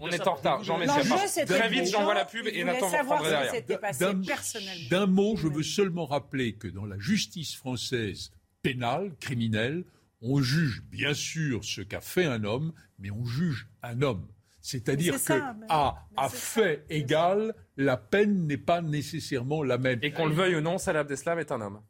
On 0.00 0.10
est 0.10 0.26
en 0.26 0.34
retard. 0.34 0.64
Jean 0.64 0.78
Messia 0.78 1.46
Très 1.46 1.68
vite, 1.68 1.90
j'envoie 1.90 2.14
la 2.14 2.24
pub 2.24 2.46
et 2.46 2.64
Nathan 2.64 2.88
vous 2.88 3.24
derrière. 3.24 3.52
D'un 4.90 5.06
mot, 5.06 5.36
je 5.36 5.48
veux 5.48 5.62
seulement 5.62 6.06
rappeler 6.06 6.54
que 6.54 6.68
dans 6.68 6.84
la 6.84 6.98
justice 6.98 7.54
française 7.54 8.32
pénale, 8.62 9.12
criminelle, 9.20 9.84
on 10.22 10.40
juge 10.40 10.82
bien 10.90 11.14
sûr 11.14 11.64
ce 11.64 11.80
qu'a 11.80 12.00
fait 12.00 12.26
un 12.26 12.44
homme, 12.44 12.72
mais 12.98 13.10
on 13.10 13.24
juge 13.24 13.68
un 13.82 14.02
homme. 14.02 14.26
C'est-à-dire 14.62 15.14
que 15.14 15.32
à, 15.68 16.28
fait 16.28 16.84
égal, 16.90 17.54
la 17.76 17.96
peine 17.96 18.46
n'est 18.46 18.58
pas 18.58 18.82
nécessairement 18.82 19.62
la 19.62 19.78
même. 19.78 19.98
Et 20.02 20.12
qu'on 20.12 20.26
le 20.26 20.34
veuille 20.34 20.56
ou 20.56 20.60
non, 20.60 20.76
Salah 20.76 21.00
Abdeslam 21.00 21.38
est 21.38 21.50
un 21.50 21.60
homme. 21.62 21.80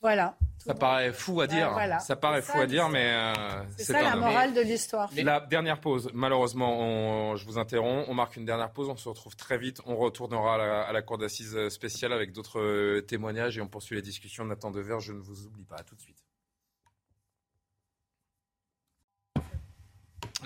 Voilà. 0.00 0.36
Ça 0.58 0.74
paraît 0.74 1.12
fou 1.12 1.40
à 1.40 1.46
dire. 1.46 1.76
Ça 2.00 2.16
paraît 2.16 2.42
fou 2.42 2.58
à 2.58 2.66
dire, 2.66 2.88
mais 2.88 3.14
euh, 3.14 3.32
c'est 3.76 3.92
ça 3.92 4.02
la 4.02 4.16
morale 4.16 4.52
de 4.52 4.60
l'histoire. 4.60 5.10
La 5.16 5.40
dernière 5.40 5.80
pause. 5.80 6.10
Malheureusement, 6.12 7.36
je 7.36 7.44
vous 7.44 7.58
interromps. 7.58 8.06
On 8.08 8.14
marque 8.14 8.36
une 8.36 8.44
dernière 8.44 8.72
pause. 8.72 8.88
On 8.88 8.96
se 8.96 9.08
retrouve 9.08 9.36
très 9.36 9.58
vite. 9.58 9.80
On 9.86 9.96
retournera 9.96 10.86
à 10.86 10.92
la, 10.92 11.02
cour 11.02 11.18
d'assises 11.18 11.68
spéciale 11.68 12.12
avec 12.12 12.32
d'autres 12.32 12.60
euh, 12.60 13.00
témoignages 13.00 13.58
et 13.58 13.60
on 13.60 13.68
poursuit 13.68 13.96
les 13.96 14.02
discussions. 14.02 14.44
Nathan 14.44 14.70
Dever, 14.70 14.98
je 15.00 15.12
ne 15.12 15.20
vous 15.20 15.46
oublie 15.46 15.64
pas. 15.64 15.76
À 15.76 15.82
tout 15.82 15.94
de 15.94 16.00
suite. 16.00 16.25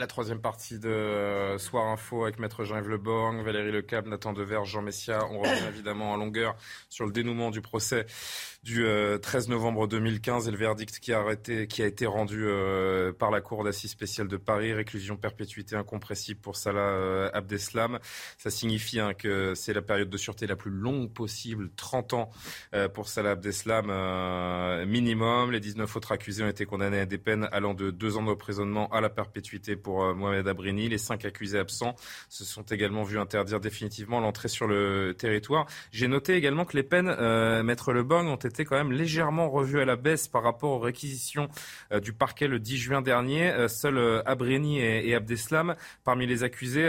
La 0.01 0.07
troisième 0.07 0.41
partie 0.41 0.79
de 0.79 0.89
euh, 0.89 1.59
Soir 1.59 1.89
Info 1.89 2.23
avec 2.23 2.39
Maître 2.39 2.65
Jean-Yves 2.65 2.89
Leborgne, 2.89 3.43
Valérie 3.43 3.71
Lecab, 3.71 4.07
Nathan 4.07 4.33
Dever, 4.33 4.61
Jean 4.65 4.81
Messia. 4.81 5.27
On 5.31 5.41
revient 5.41 5.63
évidemment 5.69 6.13
en 6.13 6.17
longueur 6.17 6.57
sur 6.89 7.05
le 7.05 7.13
dénouement 7.13 7.51
du 7.51 7.61
procès 7.61 8.07
du 8.63 8.77
13 8.77 8.85
euh, 8.85 9.51
novembre 9.51 9.87
2015 9.87 10.49
et 10.49 10.51
le 10.51 10.57
verdict 10.57 11.01
qui 11.01 11.13
a, 11.13 11.21
arrêté, 11.21 11.67
qui 11.67 11.83
a 11.83 11.87
été 11.87 12.07
rendu 12.07 12.47
euh, 12.47 13.13
par 13.13 13.31
la 13.31 13.43
Cour 13.43 13.63
d'assises 13.63 13.91
spéciale 13.91 14.27
de 14.27 14.39
Paris, 14.39 14.73
réclusion 14.73 15.19
perpétuité 15.19 15.77
incompressible 15.77 16.41
pour 16.41 16.57
Salah 16.57 17.31
Abdeslam. 17.35 17.99
Ça 18.39 18.49
signifie 18.49 19.01
hein, 19.01 19.13
que 19.13 19.55
c'est 19.55 19.75
la 19.75 19.83
période 19.83 20.09
de 20.09 20.17
sûreté 20.17 20.47
la 20.47 20.57
plus 20.57 20.71
longue 20.71 21.13
possible, 21.13 21.69
30 21.77 22.15
ans 22.15 22.31
pour 22.95 23.09
Salah 23.09 23.33
Abdeslam 23.33 23.87
minimum. 24.87 25.53
Les 25.53 25.61
19 25.61 25.95
autres 25.95 26.13
accusés 26.13 26.43
ont 26.43 26.49
été 26.49 26.65
condamnés 26.65 27.01
à 27.01 27.07
des 27.07 27.19
peines 27.19 27.49
allant 27.53 27.75
de 27.75 27.91
2 27.91 28.17
ans 28.17 28.23
d'emprisonnement 28.23 28.89
à 28.93 29.03
la 29.03 29.11
perpétuité 29.11 29.77
pour 29.77 29.90
Mohamed 30.15 30.47
Abrini. 30.49 30.89
Les 30.89 30.99
5 30.99 31.25
accusés 31.25 31.59
absents 31.59 31.97
se 32.29 32.45
sont 32.45 32.63
également 32.63 33.03
vus 33.03 33.19
interdire 33.19 33.61
définitivement 33.61 34.21
l'entrée 34.21 34.49
sur 34.49 34.67
le 34.67 35.15
territoire. 35.17 35.67
J'ai 35.93 36.09
noté 36.09 36.35
également 36.35 36.65
que 36.65 36.77
les 36.77 36.83
peines, 36.83 37.15
Maître 37.63 37.93
Lebong, 37.93 38.27
ont 38.27 38.37
été 38.37 38.65
quand 38.65 38.77
même 38.77 38.93
légèrement 38.93 39.51
revu 39.51 39.81
à 39.81 39.85
la 39.85 39.97
baisse 39.97 40.29
par 40.29 40.43
rapport 40.43 40.71
aux 40.71 40.79
réquisitions 40.79 41.49
euh, 41.93 42.01
du 42.01 42.13
parquet 42.13 42.49
le 42.49 42.59
10 42.59 42.77
juin 42.77 43.03
dernier. 43.03 43.51
Euh, 43.51 43.69
seuls 43.69 43.99
euh, 43.99 44.23
Abreni 44.27 44.79
et, 44.81 45.15
Abdeslam, 45.15 45.77
parmi 46.05 46.27
les 46.27 46.43
accusés, 46.43 46.89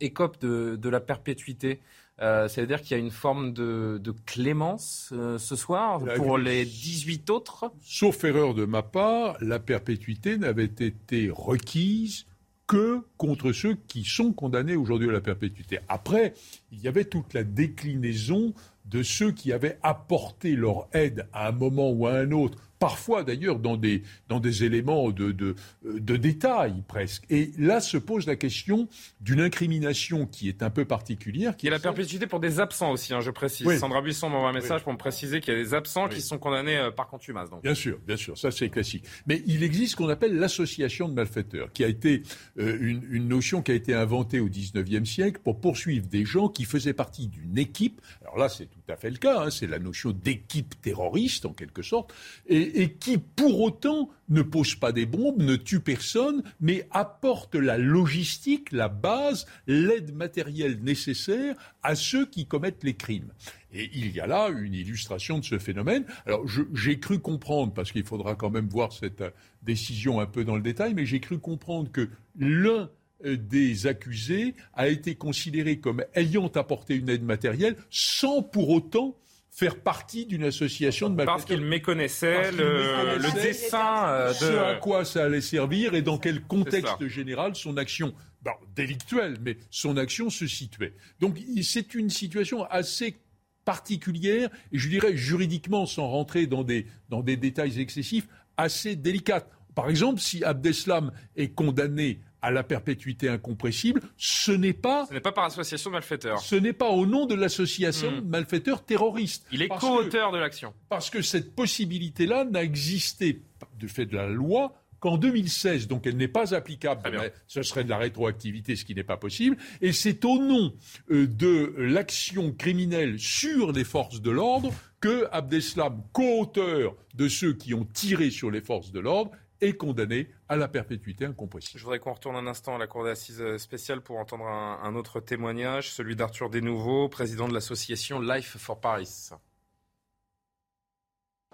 écopent 0.00 0.40
de, 0.40 0.88
la 0.88 1.00
perpétuité. 1.00 1.80
C'est-à-dire 2.20 2.82
qu'il 2.82 2.96
y 2.96 3.00
a 3.00 3.02
une 3.02 3.10
forme 3.10 3.52
de, 3.52 4.14
clémence 4.26 5.12
ce 5.38 5.56
soir 5.56 6.00
pour 6.16 6.36
les 6.36 6.64
18 6.64 7.30
autres? 7.30 7.72
Sauf 7.82 8.24
erreur 8.24 8.54
de 8.54 8.66
ma 8.66 8.82
part, 8.82 9.36
la 9.40 9.58
perpétuité 9.58 10.36
n'avait 10.36 10.64
été 10.64 11.30
requise 11.32 12.26
que 12.70 13.00
contre 13.16 13.50
ceux 13.50 13.74
qui 13.88 14.04
sont 14.04 14.32
condamnés 14.32 14.76
aujourd'hui 14.76 15.08
à 15.08 15.12
la 15.12 15.20
perpétuité. 15.20 15.80
Après, 15.88 16.34
il 16.70 16.80
y 16.80 16.86
avait 16.86 17.04
toute 17.04 17.34
la 17.34 17.42
déclinaison 17.42 18.54
de 18.84 19.02
ceux 19.02 19.32
qui 19.32 19.52
avaient 19.52 19.78
apporté 19.82 20.54
leur 20.54 20.86
aide 20.92 21.26
à 21.32 21.48
un 21.48 21.52
moment 21.52 21.90
ou 21.90 22.06
à 22.06 22.12
un 22.12 22.30
autre 22.30 22.58
parfois 22.80 23.22
d'ailleurs 23.22 23.58
dans 23.58 23.76
des, 23.76 24.02
dans 24.28 24.40
des 24.40 24.64
éléments 24.64 25.10
de, 25.10 25.30
de, 25.30 25.54
de, 25.84 26.16
détail 26.16 26.82
presque. 26.88 27.24
Et 27.30 27.52
là 27.58 27.80
se 27.80 27.98
pose 27.98 28.26
la 28.26 28.34
question 28.34 28.88
d'une 29.20 29.40
incrimination 29.40 30.26
qui 30.26 30.48
est 30.48 30.62
un 30.62 30.70
peu 30.70 30.84
particulière. 30.84 31.56
Qui 31.56 31.66
il 31.66 31.68
y 31.68 31.72
a 31.72 31.76
la 31.76 31.78
perpétuité 31.78 32.26
pour 32.26 32.40
des 32.40 32.58
absents 32.58 32.90
aussi, 32.90 33.14
hein, 33.14 33.20
je 33.20 33.30
précise. 33.30 33.78
Sandra 33.78 34.00
Buisson 34.00 34.30
m'envoie 34.30 34.48
un 34.48 34.54
message 34.54 34.82
pour 34.82 34.92
me 34.92 34.98
préciser 34.98 35.40
qu'il 35.40 35.54
y 35.54 35.56
a 35.56 35.60
des 35.60 35.74
absents 35.74 36.08
qui 36.08 36.22
sont 36.22 36.38
condamnés 36.38 36.78
euh, 36.78 36.90
par 36.90 37.06
contumace. 37.06 37.50
Donc. 37.50 37.62
Bien 37.62 37.74
sûr, 37.74 37.98
bien 38.06 38.16
sûr, 38.16 38.36
ça 38.36 38.50
c'est 38.50 38.70
classique. 38.70 39.04
Mais 39.26 39.42
il 39.46 39.62
existe 39.62 39.92
ce 39.92 39.96
qu'on 39.96 40.08
appelle 40.08 40.36
l'association 40.36 41.08
de 41.08 41.14
malfaiteurs, 41.14 41.70
qui 41.72 41.84
a 41.84 41.88
été 41.88 42.22
euh, 42.58 42.78
une, 42.80 43.06
une, 43.10 43.28
notion 43.28 43.60
qui 43.62 43.72
a 43.72 43.74
été 43.74 43.94
inventée 43.94 44.40
au 44.40 44.48
19e 44.48 45.04
siècle 45.04 45.40
pour 45.44 45.60
poursuivre 45.60 46.06
des 46.06 46.24
gens 46.24 46.48
qui 46.48 46.64
faisaient 46.64 46.94
partie 46.94 47.28
d'une 47.28 47.58
équipe. 47.58 48.00
Alors 48.22 48.38
là, 48.38 48.48
c'est 48.48 48.66
tout 48.66 48.80
à 48.88 48.96
fait 48.96 49.10
le 49.10 49.18
cas, 49.18 49.42
hein, 49.42 49.50
c'est 49.50 49.66
la 49.66 49.78
notion 49.78 50.12
d'équipe 50.12 50.80
terroriste 50.80 51.44
en 51.44 51.52
quelque 51.52 51.82
sorte. 51.82 52.14
Et, 52.48 52.69
et, 52.74 52.92
qui 52.92 53.18
pour 53.18 53.60
autant 53.60 54.10
ne 54.28 54.42
pose 54.42 54.74
pas 54.74 54.92
des 54.92 55.06
bombes, 55.06 55.42
ne 55.42 55.56
tue 55.56 55.80
personne, 55.80 56.42
mais 56.60 56.86
apporte 56.90 57.54
la 57.54 57.78
logistique, 57.78 58.72
la 58.72 58.88
base, 58.88 59.46
l'aide 59.66 60.14
matérielle 60.14 60.82
nécessaire 60.82 61.56
à 61.82 61.94
ceux 61.94 62.26
qui 62.26 62.46
commettent 62.46 62.84
les 62.84 62.94
crimes. 62.94 63.32
Et 63.72 63.90
il 63.94 64.10
y 64.10 64.20
a 64.20 64.26
là 64.26 64.48
une 64.48 64.74
illustration 64.74 65.38
de 65.38 65.44
ce 65.44 65.58
phénomène. 65.58 66.04
Alors 66.26 66.44
j'ai 66.74 66.98
cru 66.98 67.18
comprendre, 67.18 67.72
parce 67.72 67.92
qu'il 67.92 68.04
faudra 68.04 68.34
quand 68.34 68.50
même 68.50 68.68
voir 68.68 68.92
cette 68.92 69.20
euh, 69.20 69.30
décision 69.62 70.20
un 70.20 70.26
peu 70.26 70.44
dans 70.44 70.56
le 70.56 70.62
détail, 70.62 70.94
mais 70.94 71.06
j'ai 71.06 71.20
cru 71.20 71.38
comprendre 71.38 71.90
que 71.92 72.08
l'un 72.38 72.90
euh, 73.24 73.36
des 73.36 73.86
accusés 73.86 74.54
a 74.74 74.88
été 74.88 75.14
considéré 75.14 75.78
comme 75.78 76.04
ayant 76.14 76.48
apporté 76.54 76.94
une 76.94 77.08
aide 77.08 77.24
matérielle 77.24 77.76
sans 77.90 78.42
pour 78.42 78.70
autant 78.70 79.16
faire 79.50 79.80
partie 79.80 80.26
d'une 80.26 80.44
association 80.44 81.10
de 81.10 81.16
malfaiteurs. 81.16 81.36
Parce 81.36 81.44
qu'il 81.46 81.64
méconnaissait 81.64 82.52
le, 82.52 83.18
le, 83.18 83.42
dessin 83.42 84.08
euh, 84.08 84.28
de... 84.28 84.34
Ce 84.34 84.58
à 84.58 84.74
quoi 84.76 85.04
ça 85.04 85.24
allait 85.24 85.40
servir 85.40 85.94
et 85.94 86.02
dans 86.02 86.18
quel 86.18 86.42
contexte 86.42 87.06
général 87.08 87.56
son 87.56 87.76
action, 87.76 88.14
bon, 88.42 88.52
délictuelle, 88.74 89.38
mais 89.42 89.58
son 89.70 89.96
action 89.96 90.30
se 90.30 90.46
situait. 90.46 90.94
Donc 91.18 91.38
c'est 91.62 91.94
une 91.94 92.10
situation 92.10 92.64
assez 92.64 93.20
particulière 93.64 94.50
et 94.72 94.78
je 94.78 94.88
dirais 94.88 95.16
juridiquement, 95.16 95.84
sans 95.86 96.08
rentrer 96.08 96.46
dans 96.46 96.64
des, 96.64 96.86
dans 97.08 97.22
des 97.22 97.36
détails 97.36 97.80
excessifs, 97.80 98.28
assez 98.56 98.96
délicate. 98.96 99.50
Par 99.74 99.88
exemple, 99.88 100.20
si 100.20 100.44
Abdeslam 100.44 101.12
est 101.36 101.54
condamné 101.54 102.20
à 102.42 102.50
la 102.50 102.62
perpétuité 102.62 103.28
incompressible, 103.28 104.00
ce 104.16 104.52
n'est 104.52 104.72
pas. 104.72 105.06
Ce 105.06 105.14
n'est 105.14 105.20
pas 105.20 105.32
par 105.32 105.44
association 105.44 105.90
de 105.90 105.94
malfaiteurs. 105.94 106.40
Ce 106.40 106.54
n'est 106.54 106.72
pas 106.72 106.88
au 106.88 107.06
nom 107.06 107.26
de 107.26 107.34
l'association 107.34 108.10
hmm. 108.10 108.20
de 108.20 108.26
malfaiteurs 108.26 108.84
terroristes. 108.84 109.46
Il 109.52 109.62
est 109.62 109.68
co-auteur 109.68 110.32
de 110.32 110.38
l'action. 110.38 110.74
Parce 110.88 111.10
que 111.10 111.22
cette 111.22 111.54
possibilité-là 111.54 112.44
n'a 112.44 112.62
existé, 112.62 113.42
du 113.78 113.88
fait 113.88 114.06
de 114.06 114.16
la 114.16 114.28
loi, 114.28 114.74
qu'en 115.00 115.16
2016, 115.16 115.88
donc 115.88 116.06
elle 116.06 116.16
n'est 116.16 116.28
pas 116.28 116.54
applicable, 116.54 117.02
ce 117.46 117.62
serait 117.62 117.84
de 117.84 117.88
la 117.88 117.96
rétroactivité, 117.96 118.76
ce 118.76 118.84
qui 118.84 118.94
n'est 118.94 119.02
pas 119.02 119.16
possible, 119.16 119.56
et 119.80 119.92
c'est 119.92 120.24
au 120.24 120.38
nom 120.38 120.74
euh, 121.10 121.26
de 121.26 121.74
l'action 121.78 122.52
criminelle 122.52 123.18
sur 123.18 123.72
les 123.72 123.84
forces 123.84 124.20
de 124.20 124.30
l'ordre 124.30 124.72
que 125.00 125.26
Abdeslam, 125.32 126.02
co-auteur 126.12 126.94
de 127.14 127.28
ceux 127.28 127.54
qui 127.54 127.72
ont 127.72 127.86
tiré 127.86 128.30
sur 128.30 128.50
les 128.50 128.60
forces 128.60 128.92
de 128.92 129.00
l'ordre, 129.00 129.30
est 129.60 129.74
condamné 129.74 130.28
à 130.48 130.56
la 130.56 130.68
perpétuité 130.68 131.24
incompressible. 131.24 131.78
Je 131.78 131.84
voudrais 131.84 131.98
qu'on 131.98 132.12
retourne 132.12 132.36
un 132.36 132.46
instant 132.46 132.76
à 132.76 132.78
la 132.78 132.86
Cour 132.86 133.04
d'assises 133.04 133.56
spéciale 133.58 134.00
pour 134.00 134.18
entendre 134.18 134.46
un, 134.46 134.94
autre 134.94 135.20
témoignage, 135.20 135.90
celui 135.92 136.16
d'Arthur 136.16 136.50
Desnouveaux, 136.50 137.08
président 137.08 137.48
de 137.48 137.54
l'association 137.54 138.20
Life 138.20 138.56
for 138.58 138.80
Paris. 138.80 139.30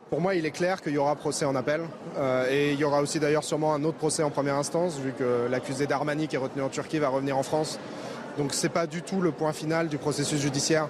Pour 0.08 0.20
moi, 0.20 0.36
il 0.36 0.46
est 0.46 0.52
clair 0.52 0.82
qu'il 0.82 0.92
y 0.92 0.98
aura 0.98 1.16
procès 1.16 1.44
en 1.44 1.56
appel. 1.56 1.80
Euh, 2.16 2.48
et 2.48 2.72
il 2.72 2.78
y 2.78 2.84
aura 2.84 3.02
aussi 3.02 3.18
d'ailleurs 3.18 3.42
sûrement 3.42 3.74
un 3.74 3.82
autre 3.82 3.98
procès 3.98 4.22
en 4.22 4.30
première 4.30 4.54
instance, 4.54 4.98
vu 5.00 5.12
que 5.12 5.48
l'accusé 5.50 5.88
d'Armani 5.88 6.28
qui 6.28 6.36
est 6.36 6.38
retenu 6.38 6.62
en 6.62 6.68
Turquie 6.68 7.00
va 7.00 7.08
revenir 7.08 7.36
en 7.36 7.42
France. 7.42 7.80
Donc 8.38 8.54
ce 8.54 8.66
n'est 8.66 8.72
pas 8.72 8.86
du 8.86 9.02
tout 9.02 9.20
le 9.20 9.32
point 9.32 9.52
final 9.52 9.88
du 9.88 9.98
processus 9.98 10.40
judiciaire. 10.40 10.88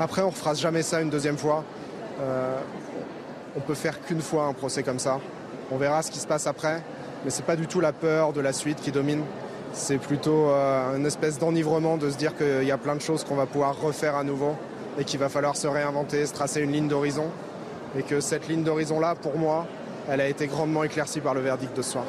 Après, 0.00 0.22
on 0.22 0.26
ne 0.26 0.30
refera 0.30 0.54
jamais 0.54 0.82
ça 0.82 1.00
une 1.00 1.10
deuxième 1.10 1.38
fois. 1.38 1.64
Euh, 2.20 2.58
on 3.56 3.60
peut 3.60 3.74
faire 3.74 4.00
qu'une 4.02 4.20
fois 4.20 4.46
un 4.46 4.52
procès 4.52 4.82
comme 4.82 4.98
ça. 4.98 5.20
On 5.70 5.78
verra 5.78 6.02
ce 6.02 6.10
qui 6.10 6.18
se 6.18 6.26
passe 6.26 6.46
après, 6.46 6.82
mais 7.24 7.30
ce 7.30 7.38
n'est 7.38 7.46
pas 7.46 7.56
du 7.56 7.66
tout 7.66 7.80
la 7.80 7.92
peur 7.92 8.32
de 8.32 8.40
la 8.40 8.52
suite 8.52 8.80
qui 8.80 8.92
domine. 8.92 9.22
C'est 9.72 9.98
plutôt 9.98 10.48
euh, 10.50 10.96
une 10.96 11.06
espèce 11.06 11.38
d'enivrement 11.38 11.96
de 11.96 12.08
se 12.08 12.16
dire 12.16 12.36
qu'il 12.36 12.64
y 12.64 12.70
a 12.70 12.78
plein 12.78 12.94
de 12.94 13.00
choses 13.00 13.24
qu'on 13.24 13.34
va 13.34 13.46
pouvoir 13.46 13.80
refaire 13.80 14.16
à 14.16 14.24
nouveau 14.24 14.54
et 14.98 15.04
qu'il 15.04 15.18
va 15.18 15.28
falloir 15.28 15.56
se 15.56 15.66
réinventer, 15.66 16.24
se 16.24 16.32
tracer 16.32 16.60
une 16.60 16.72
ligne 16.72 16.88
d'horizon. 16.88 17.26
Et 17.98 18.02
que 18.02 18.20
cette 18.20 18.48
ligne 18.48 18.62
d'horizon-là, 18.62 19.14
pour 19.14 19.38
moi, 19.38 19.66
elle 20.08 20.20
a 20.20 20.28
été 20.28 20.46
grandement 20.46 20.84
éclaircie 20.84 21.20
par 21.20 21.34
le 21.34 21.40
verdict 21.40 21.76
de 21.76 21.82
ce 21.82 21.92
soir. 21.92 22.04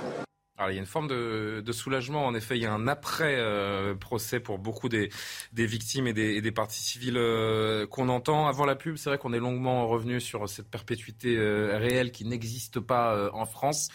Alors, 0.57 0.71
il 0.71 0.73
y 0.73 0.77
a 0.77 0.79
une 0.79 0.87
forme 0.87 1.07
de, 1.07 1.71
soulagement. 1.71 2.25
En 2.25 2.33
effet, 2.33 2.57
il 2.57 2.63
y 2.63 2.65
a 2.65 2.73
un 2.73 2.87
après-procès 2.87 4.39
pour 4.39 4.57
beaucoup 4.57 4.89
des, 4.89 5.11
victimes 5.53 6.07
et 6.07 6.13
des, 6.13 6.51
parties 6.51 6.81
civiles 6.81 7.17
euh, 7.17 7.85
qu'on 7.85 8.09
entend. 8.09 8.47
Avant 8.47 8.65
la 8.65 8.75
pub, 8.75 8.97
c'est 8.97 9.11
vrai 9.11 9.19
qu'on 9.19 9.33
est 9.33 9.39
longuement 9.39 9.87
revenu 9.87 10.19
sur 10.19 10.49
cette 10.49 10.69
perpétuité 10.69 11.37
euh, 11.37 11.77
réelle 11.77 12.11
qui 12.11 12.25
n'existe 12.25 12.79
pas 12.79 13.13
euh, 13.13 13.29
en 13.33 13.45
France. 13.45 13.89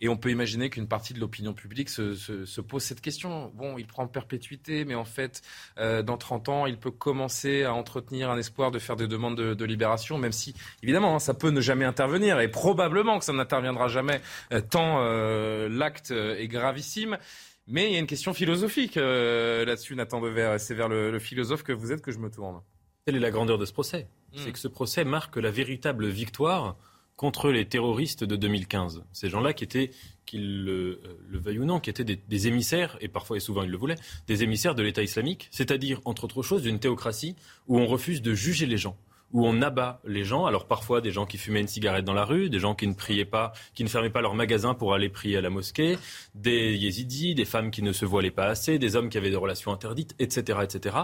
Et 0.00 0.08
on 0.08 0.16
peut 0.16 0.30
imaginer 0.30 0.70
qu'une 0.70 0.88
partie 0.88 1.14
de 1.14 1.20
l'opinion 1.20 1.54
publique 1.54 1.88
se, 1.88 2.60
pose 2.60 2.82
cette 2.82 3.00
question. 3.00 3.52
Bon, 3.54 3.78
il 3.78 3.86
prend 3.86 4.06
perpétuité, 4.06 4.84
mais 4.84 4.94
en 4.94 5.04
fait, 5.04 5.42
euh, 5.78 6.02
dans 6.02 6.16
30 6.16 6.48
ans, 6.48 6.66
il 6.66 6.78
peut 6.78 6.90
commencer 6.90 7.64
à 7.64 7.74
entretenir 7.74 8.30
un 8.30 8.38
espoir 8.38 8.70
de 8.70 8.78
faire 8.78 8.96
des 8.96 9.08
demandes 9.08 9.36
de, 9.36 9.64
libération, 9.66 10.18
même 10.18 10.32
si, 10.32 10.54
évidemment, 10.82 11.16
hein, 11.16 11.18
ça 11.18 11.34
peut 11.34 11.50
ne 11.50 11.60
jamais 11.60 11.84
intervenir, 11.84 12.40
et 12.40 12.48
probablement 12.48 13.18
que 13.18 13.24
ça 13.24 13.32
n'interviendra 13.32 13.88
jamais, 13.88 14.20
euh, 14.52 14.60
tant 14.60 15.00
euh, 15.00 15.68
l'acte 15.68 16.10
est 16.12 16.48
gravissime. 16.48 17.18
Mais 17.66 17.88
il 17.88 17.92
y 17.92 17.96
a 17.96 17.98
une 17.98 18.06
question 18.06 18.32
philosophique 18.32 18.94
là-dessus, 18.94 19.96
Nathan 19.96 20.20
Dever. 20.20 20.54
C'est 20.58 20.74
vers 20.74 20.88
le, 20.88 21.18
philosophe 21.18 21.64
que 21.64 21.72
vous 21.72 21.90
êtes 21.90 22.00
que 22.00 22.12
je 22.12 22.18
me 22.18 22.30
tourne. 22.30 22.60
Quelle 23.04 23.16
est 23.16 23.20
la 23.20 23.32
grandeur 23.32 23.58
de 23.58 23.64
ce 23.64 23.72
procès 23.72 24.06
C'est 24.36 24.50
hmm. 24.50 24.52
que 24.52 24.58
ce 24.58 24.68
procès 24.68 25.04
marque 25.04 25.36
la 25.36 25.50
véritable 25.50 26.06
victoire 26.06 26.76
contre 27.16 27.50
les 27.50 27.64
terroristes 27.64 28.24
de 28.24 28.36
2015. 28.36 29.04
Ces 29.12 29.30
gens-là 29.30 29.52
qui 29.52 29.64
étaient, 29.64 29.90
qu'ils 30.26 30.64
le, 30.64 31.00
euh, 31.04 31.18
le, 31.28 31.38
veuillent 31.38 31.60
ou 31.60 31.64
non, 31.64 31.80
qui 31.80 31.90
étaient 31.90 32.04
des, 32.04 32.46
émissaires, 32.46 32.98
et 33.00 33.08
parfois 33.08 33.36
et 33.36 33.40
souvent 33.40 33.62
ils 33.62 33.70
le 33.70 33.78
voulaient, 33.78 33.96
des 34.26 34.42
émissaires 34.42 34.74
de 34.74 34.82
l'État 34.82 35.02
islamique, 35.02 35.48
c'est-à-dire, 35.50 36.00
entre 36.04 36.24
autres 36.24 36.42
choses, 36.42 36.62
d'une 36.62 36.78
théocratie 36.78 37.34
où 37.68 37.78
on 37.78 37.86
refuse 37.86 38.22
de 38.22 38.34
juger 38.34 38.66
les 38.66 38.78
gens 38.78 38.96
où 39.32 39.46
on 39.46 39.60
abat 39.62 40.00
les 40.04 40.24
gens. 40.24 40.46
Alors 40.46 40.66
parfois 40.66 41.00
des 41.00 41.10
gens 41.10 41.26
qui 41.26 41.38
fumaient 41.38 41.60
une 41.60 41.68
cigarette 41.68 42.04
dans 42.04 42.14
la 42.14 42.24
rue, 42.24 42.48
des 42.48 42.58
gens 42.58 42.74
qui 42.74 42.86
ne 42.86 42.94
priaient 42.94 43.24
pas, 43.24 43.52
qui 43.74 43.84
ne 43.84 43.88
fermaient 43.88 44.10
pas 44.10 44.20
leur 44.20 44.34
magasin 44.34 44.74
pour 44.74 44.94
aller 44.94 45.08
prier 45.08 45.36
à 45.36 45.40
la 45.40 45.50
mosquée, 45.50 45.98
des 46.34 46.74
yézidis, 46.76 47.34
des 47.34 47.44
femmes 47.44 47.70
qui 47.70 47.82
ne 47.82 47.92
se 47.92 48.04
voilaient 48.04 48.30
pas 48.30 48.46
assez, 48.46 48.78
des 48.78 48.96
hommes 48.96 49.08
qui 49.08 49.18
avaient 49.18 49.30
des 49.30 49.36
relations 49.36 49.72
interdites, 49.72 50.14
etc., 50.18 50.60
etc., 50.62 50.96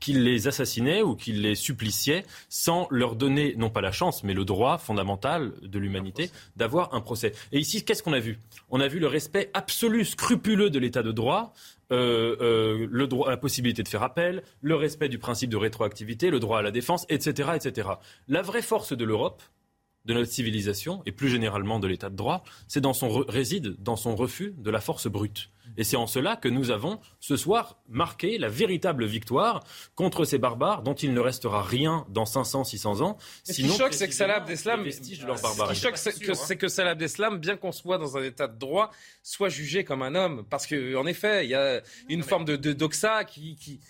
qui 0.00 0.12
les 0.12 0.48
assassinaient 0.48 1.02
ou 1.02 1.14
qui 1.14 1.32
les 1.32 1.54
suppliciaient 1.54 2.24
sans 2.48 2.86
leur 2.90 3.16
donner 3.16 3.54
non 3.56 3.70
pas 3.70 3.80
la 3.80 3.92
chance, 3.92 4.24
mais 4.24 4.34
le 4.34 4.44
droit 4.44 4.78
fondamental 4.78 5.52
de 5.62 5.78
l'humanité 5.78 6.30
d'avoir 6.56 6.94
un 6.94 7.00
procès. 7.00 7.32
Et 7.52 7.58
ici, 7.58 7.84
qu'est-ce 7.84 8.02
qu'on 8.02 8.12
a 8.12 8.20
vu? 8.20 8.40
On 8.70 8.80
a 8.80 8.88
vu 8.88 8.98
le 8.98 9.06
respect 9.06 9.50
absolu, 9.54 10.04
scrupuleux 10.04 10.70
de 10.70 10.78
l'état 10.78 11.02
de 11.02 11.12
droit 11.12 11.52
euh, 11.90 12.36
euh, 12.40 12.86
le 12.90 13.06
droit, 13.06 13.30
la 13.30 13.36
possibilité 13.36 13.82
de 13.82 13.88
faire 13.88 14.02
appel, 14.02 14.42
le 14.60 14.74
respect 14.74 15.08
du 15.08 15.18
principe 15.18 15.50
de 15.50 15.56
rétroactivité, 15.56 16.30
le 16.30 16.40
droit 16.40 16.58
à 16.58 16.62
la 16.62 16.70
défense, 16.70 17.06
etc., 17.08 17.50
etc. 17.54 17.88
La 18.28 18.42
vraie 18.42 18.62
force 18.62 18.96
de 18.96 19.04
l'Europe, 19.04 19.42
de 20.04 20.14
notre 20.14 20.30
civilisation 20.30 21.02
et 21.06 21.12
plus 21.12 21.28
généralement 21.28 21.78
de 21.78 21.86
l'état 21.86 22.10
de 22.10 22.16
droit, 22.16 22.42
c'est 22.66 22.80
dans 22.80 22.94
son 22.94 23.08
réside 23.28 23.76
dans 23.80 23.96
son 23.96 24.16
refus 24.16 24.54
de 24.56 24.70
la 24.70 24.80
force 24.80 25.06
brute. 25.06 25.50
Et 25.76 25.84
c'est 25.84 25.96
en 25.96 26.06
cela 26.06 26.36
que 26.36 26.48
nous 26.48 26.70
avons 26.70 26.98
ce 27.20 27.36
soir 27.36 27.78
marqué 27.88 28.38
la 28.38 28.48
véritable 28.48 29.04
victoire 29.04 29.62
contre 29.94 30.24
ces 30.24 30.38
barbares 30.38 30.82
dont 30.82 30.94
il 30.94 31.12
ne 31.12 31.20
restera 31.20 31.62
rien 31.62 32.06
dans 32.08 32.26
500, 32.26 32.64
600 32.64 33.00
ans. 33.02 33.18
Ce 33.44 33.52
qui 33.52 33.68
choque, 33.68 33.94
c'est 33.94 34.08
que 34.08 34.14
Salah 34.14 34.36
Abdeslam, 34.36 34.90
ce 34.90 35.00
qui 35.00 35.16
choque, 35.16 35.96
c'est 35.96 36.56
que, 36.56 36.68
Salah 36.68 36.90
Abdeslam, 36.90 37.38
bien 37.38 37.56
qu'on 37.56 37.72
soit 37.72 37.98
dans 37.98 38.16
un 38.16 38.22
état 38.22 38.48
de 38.48 38.58
droit, 38.58 38.90
soit 39.22 39.50
jugé 39.50 39.84
comme 39.84 40.02
un 40.02 40.14
homme. 40.14 40.44
Parce 40.48 40.66
qu'en 40.66 41.06
effet, 41.06 41.44
il 41.44 41.50
y 41.50 41.54
a 41.54 41.80
une 42.08 42.22
forme 42.22 42.44
de, 42.44 42.72
doxa 42.72 43.24
qui, 43.24 43.54
qui 43.56 43.80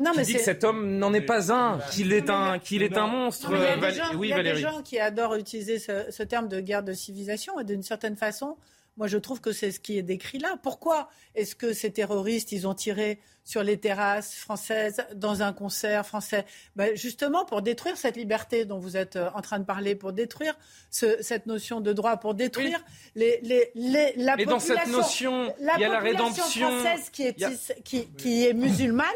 non, 0.00 0.12
mais 0.16 0.22
dit 0.22 0.34
que 0.34 0.40
cet 0.40 0.64
homme 0.64 0.98
n'en 0.98 1.12
est 1.12 1.20
pas 1.20 1.52
un, 1.52 1.78
qu'il 1.90 2.12
est 2.12 2.30
un, 2.30 2.58
qu'il 2.58 2.82
est 2.82 2.96
un 2.96 3.06
monstre. 3.06 3.50
il 3.54 3.60
y 3.60 3.66
a 3.66 3.76
des 3.76 3.92
gens, 3.92 4.14
oui, 4.16 4.28
il 4.28 4.30
y 4.30 4.32
a 4.34 4.42
des 4.42 4.56
gens 4.56 4.82
qui 4.82 4.98
adorent 4.98 5.36
utiliser 5.36 5.78
ce, 5.78 6.06
ce 6.10 6.22
terme 6.22 6.48
de 6.48 6.60
guerre 6.60 6.82
de 6.82 6.92
civilisation 6.92 7.58
et 7.60 7.64
d'une 7.64 7.82
certaine 7.82 8.16
façon, 8.16 8.56
moi, 8.98 9.06
je 9.06 9.16
trouve 9.16 9.40
que 9.40 9.52
c'est 9.52 9.70
ce 9.70 9.78
qui 9.78 9.96
est 9.96 10.02
décrit 10.02 10.40
là. 10.40 10.56
Pourquoi 10.60 11.08
est-ce 11.36 11.54
que 11.54 11.72
ces 11.72 11.92
terroristes, 11.92 12.50
ils 12.50 12.66
ont 12.66 12.74
tiré 12.74 13.20
sur 13.44 13.62
les 13.62 13.78
terrasses 13.78 14.34
françaises 14.34 15.06
dans 15.14 15.40
un 15.40 15.52
concert 15.52 16.04
français? 16.04 16.44
Ben 16.74 16.96
Justement 16.96 17.44
pour 17.44 17.62
détruire 17.62 17.96
cette 17.96 18.16
liberté 18.16 18.64
dont 18.64 18.80
vous 18.80 18.96
êtes 18.96 19.14
euh, 19.14 19.30
en 19.36 19.40
train 19.40 19.60
de 19.60 19.64
parler, 19.64 19.94
pour 19.94 20.12
détruire 20.12 20.58
cette 20.90 21.46
notion 21.46 21.80
de 21.80 21.92
droit, 21.92 22.16
pour 22.16 22.34
détruire 22.34 22.84
les, 23.14 23.38
les, 23.44 23.70
les, 23.76 24.14
la 24.16 24.36
population, 24.36 24.74
dans 24.74 24.80
cette 24.82 24.92
notion, 24.92 25.54
il 25.60 25.80
y 25.80 25.84
a 25.84 25.88
la 25.88 26.00
rédemption. 26.00 26.68
française 26.68 27.08
qui 27.10 27.22
est, 27.22 27.82
qui, 27.84 28.06
qui 28.08 28.46
est 28.46 28.52
musulmane 28.52 29.06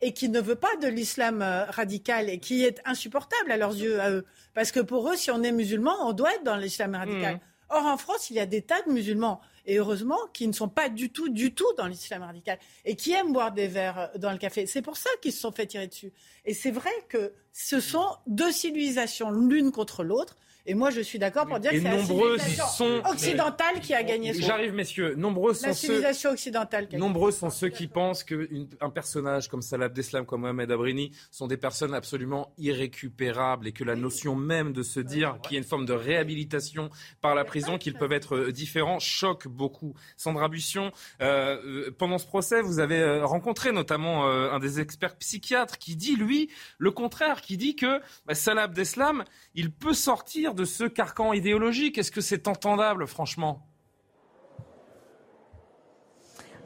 et 0.00 0.12
qui 0.12 0.28
ne 0.28 0.40
veut 0.40 0.56
pas 0.56 0.74
de 0.76 0.88
l'islam 0.88 1.42
euh, 1.42 1.64
radical 1.66 2.28
et 2.30 2.38
qui 2.38 2.64
est 2.64 2.80
insupportable 2.84 3.52
à 3.52 3.56
leurs 3.56 3.74
yeux, 3.74 4.00
à 4.00 4.10
eux. 4.10 4.24
Parce 4.54 4.72
que 4.72 4.80
pour 4.80 5.10
eux, 5.10 5.16
si 5.16 5.30
on 5.30 5.42
est 5.42 5.52
musulman, 5.52 5.94
on 6.00 6.12
doit 6.12 6.34
être 6.34 6.44
dans 6.44 6.56
l'islam 6.56 6.94
radical. 6.94 7.36
Mmh. 7.36 7.40
Or, 7.70 7.86
en 7.86 7.96
France, 7.96 8.30
il 8.30 8.36
y 8.36 8.40
a 8.40 8.46
des 8.46 8.62
tas 8.62 8.82
de 8.82 8.90
musulmans, 8.90 9.40
et 9.64 9.78
heureusement, 9.78 10.18
qui 10.32 10.48
ne 10.48 10.52
sont 10.52 10.68
pas 10.68 10.88
du 10.88 11.10
tout, 11.10 11.28
du 11.28 11.54
tout 11.54 11.72
dans 11.76 11.86
l'islam 11.86 12.22
radical, 12.22 12.58
et 12.84 12.96
qui 12.96 13.12
aiment 13.12 13.32
boire 13.32 13.52
des 13.52 13.68
verres 13.68 14.10
dans 14.16 14.32
le 14.32 14.38
café. 14.38 14.66
C'est 14.66 14.82
pour 14.82 14.96
ça 14.96 15.08
qu'ils 15.22 15.32
se 15.32 15.40
sont 15.40 15.52
fait 15.52 15.66
tirer 15.66 15.86
dessus. 15.86 16.12
Et 16.44 16.52
c'est 16.52 16.72
vrai 16.72 16.90
que 17.08 17.32
ce 17.52 17.78
sont 17.78 18.06
deux 18.26 18.50
civilisations 18.50 19.30
l'une 19.30 19.70
contre 19.70 20.02
l'autre. 20.02 20.36
Et 20.66 20.74
moi, 20.74 20.90
je 20.90 21.00
suis 21.00 21.18
d'accord 21.18 21.46
pour 21.46 21.58
dire 21.58 21.70
que 21.70 21.78
c'est 21.78 21.84
la 21.84 22.04
civilisation 22.04 23.02
occidentale 23.06 23.80
qui 23.80 23.94
a 23.94 24.02
gagné. 24.02 24.34
J'arrive, 24.34 24.74
messieurs. 24.74 25.14
Nombreux 25.14 25.54
sont 25.54 25.68
la 25.68 25.74
civilisation 25.74 26.30
occidentale. 26.30 26.88
nombreux 26.92 27.32
sont 27.32 27.50
ceux 27.50 27.68
qui 27.68 27.86
pensent 27.86 28.24
qu'un 28.24 28.90
personnage 28.92 29.48
comme 29.48 29.62
Salah 29.62 29.86
Abdeslam, 29.86 30.26
comme 30.26 30.42
Mohamed 30.42 30.70
Abrini, 30.70 31.12
sont 31.30 31.46
des 31.46 31.56
personnes 31.56 31.94
absolument 31.94 32.52
irrécupérables 32.58 33.66
et 33.66 33.72
que 33.72 33.84
la 33.84 33.96
notion 33.96 34.36
même 34.36 34.72
de 34.72 34.82
se 34.82 35.00
dire 35.00 35.38
qu'il 35.42 35.52
y 35.52 35.56
a 35.56 35.58
une 35.58 35.66
forme 35.66 35.86
de 35.86 35.92
réhabilitation 35.92 36.90
par 37.20 37.34
la 37.34 37.44
prison, 37.44 37.78
qu'ils 37.78 37.94
peuvent 37.94 38.12
être 38.12 38.36
euh, 38.36 38.52
différents, 38.52 38.98
choque 38.98 39.48
beaucoup. 39.48 39.94
Sandra 40.16 40.48
Bussion, 40.48 40.92
euh, 41.20 41.60
euh, 41.64 41.90
pendant 41.96 42.18
ce 42.18 42.26
procès, 42.26 42.62
vous 42.62 42.80
avez 42.80 43.20
rencontré 43.20 43.72
notamment 43.72 44.26
un 44.26 44.58
des 44.58 44.80
experts 44.80 45.16
psychiatres 45.16 45.78
qui 45.78 45.96
dit, 45.96 46.16
lui, 46.16 46.50
le 46.78 46.90
contraire, 46.90 47.40
qui 47.40 47.56
dit 47.56 47.76
que 47.76 48.00
bah, 48.26 48.34
Salah 48.34 48.62
Abdeslam, 48.62 49.24
il 49.54 49.70
peut 49.70 49.94
sortir 49.94 50.49
de 50.54 50.64
ce 50.64 50.84
carcan 50.84 51.32
idéologique? 51.32 51.98
Est-ce 51.98 52.10
que 52.10 52.20
c'est 52.20 52.48
entendable, 52.48 53.06
franchement? 53.06 53.69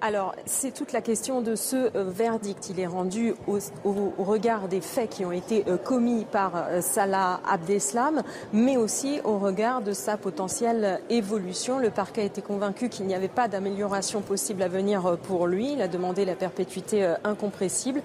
Alors, 0.06 0.34
c'est 0.44 0.74
toute 0.74 0.92
la 0.92 1.00
question 1.00 1.40
de 1.40 1.56
ce 1.56 1.76
euh, 1.96 2.04
verdict. 2.04 2.68
Il 2.68 2.78
est 2.78 2.86
rendu 2.86 3.32
au, 3.46 4.12
regard 4.18 4.68
des 4.68 4.82
faits 4.82 5.08
qui 5.08 5.24
ont 5.24 5.32
été 5.32 5.64
euh, 5.66 5.78
commis 5.78 6.26
par 6.30 6.52
euh, 6.56 6.82
Salah 6.82 7.40
Abdeslam, 7.50 8.22
mais 8.52 8.76
aussi 8.76 9.22
au 9.24 9.38
regard 9.38 9.80
de 9.80 9.94
sa 9.94 10.18
potentielle 10.18 11.00
évolution. 11.08 11.78
Le 11.78 11.88
parquet 11.88 12.20
a 12.20 12.24
été 12.24 12.42
convaincu 12.42 12.90
qu'il 12.90 13.06
n'y 13.06 13.14
avait 13.14 13.28
pas 13.28 13.48
d'amélioration 13.48 14.20
possible 14.20 14.62
à 14.62 14.68
venir 14.68 15.16
pour 15.22 15.46
lui. 15.46 15.72
Il 15.72 15.80
a 15.80 15.88
demandé 15.88 16.26
la 16.26 16.34
perpétuité 16.34 17.14
incompressible. 17.24 18.02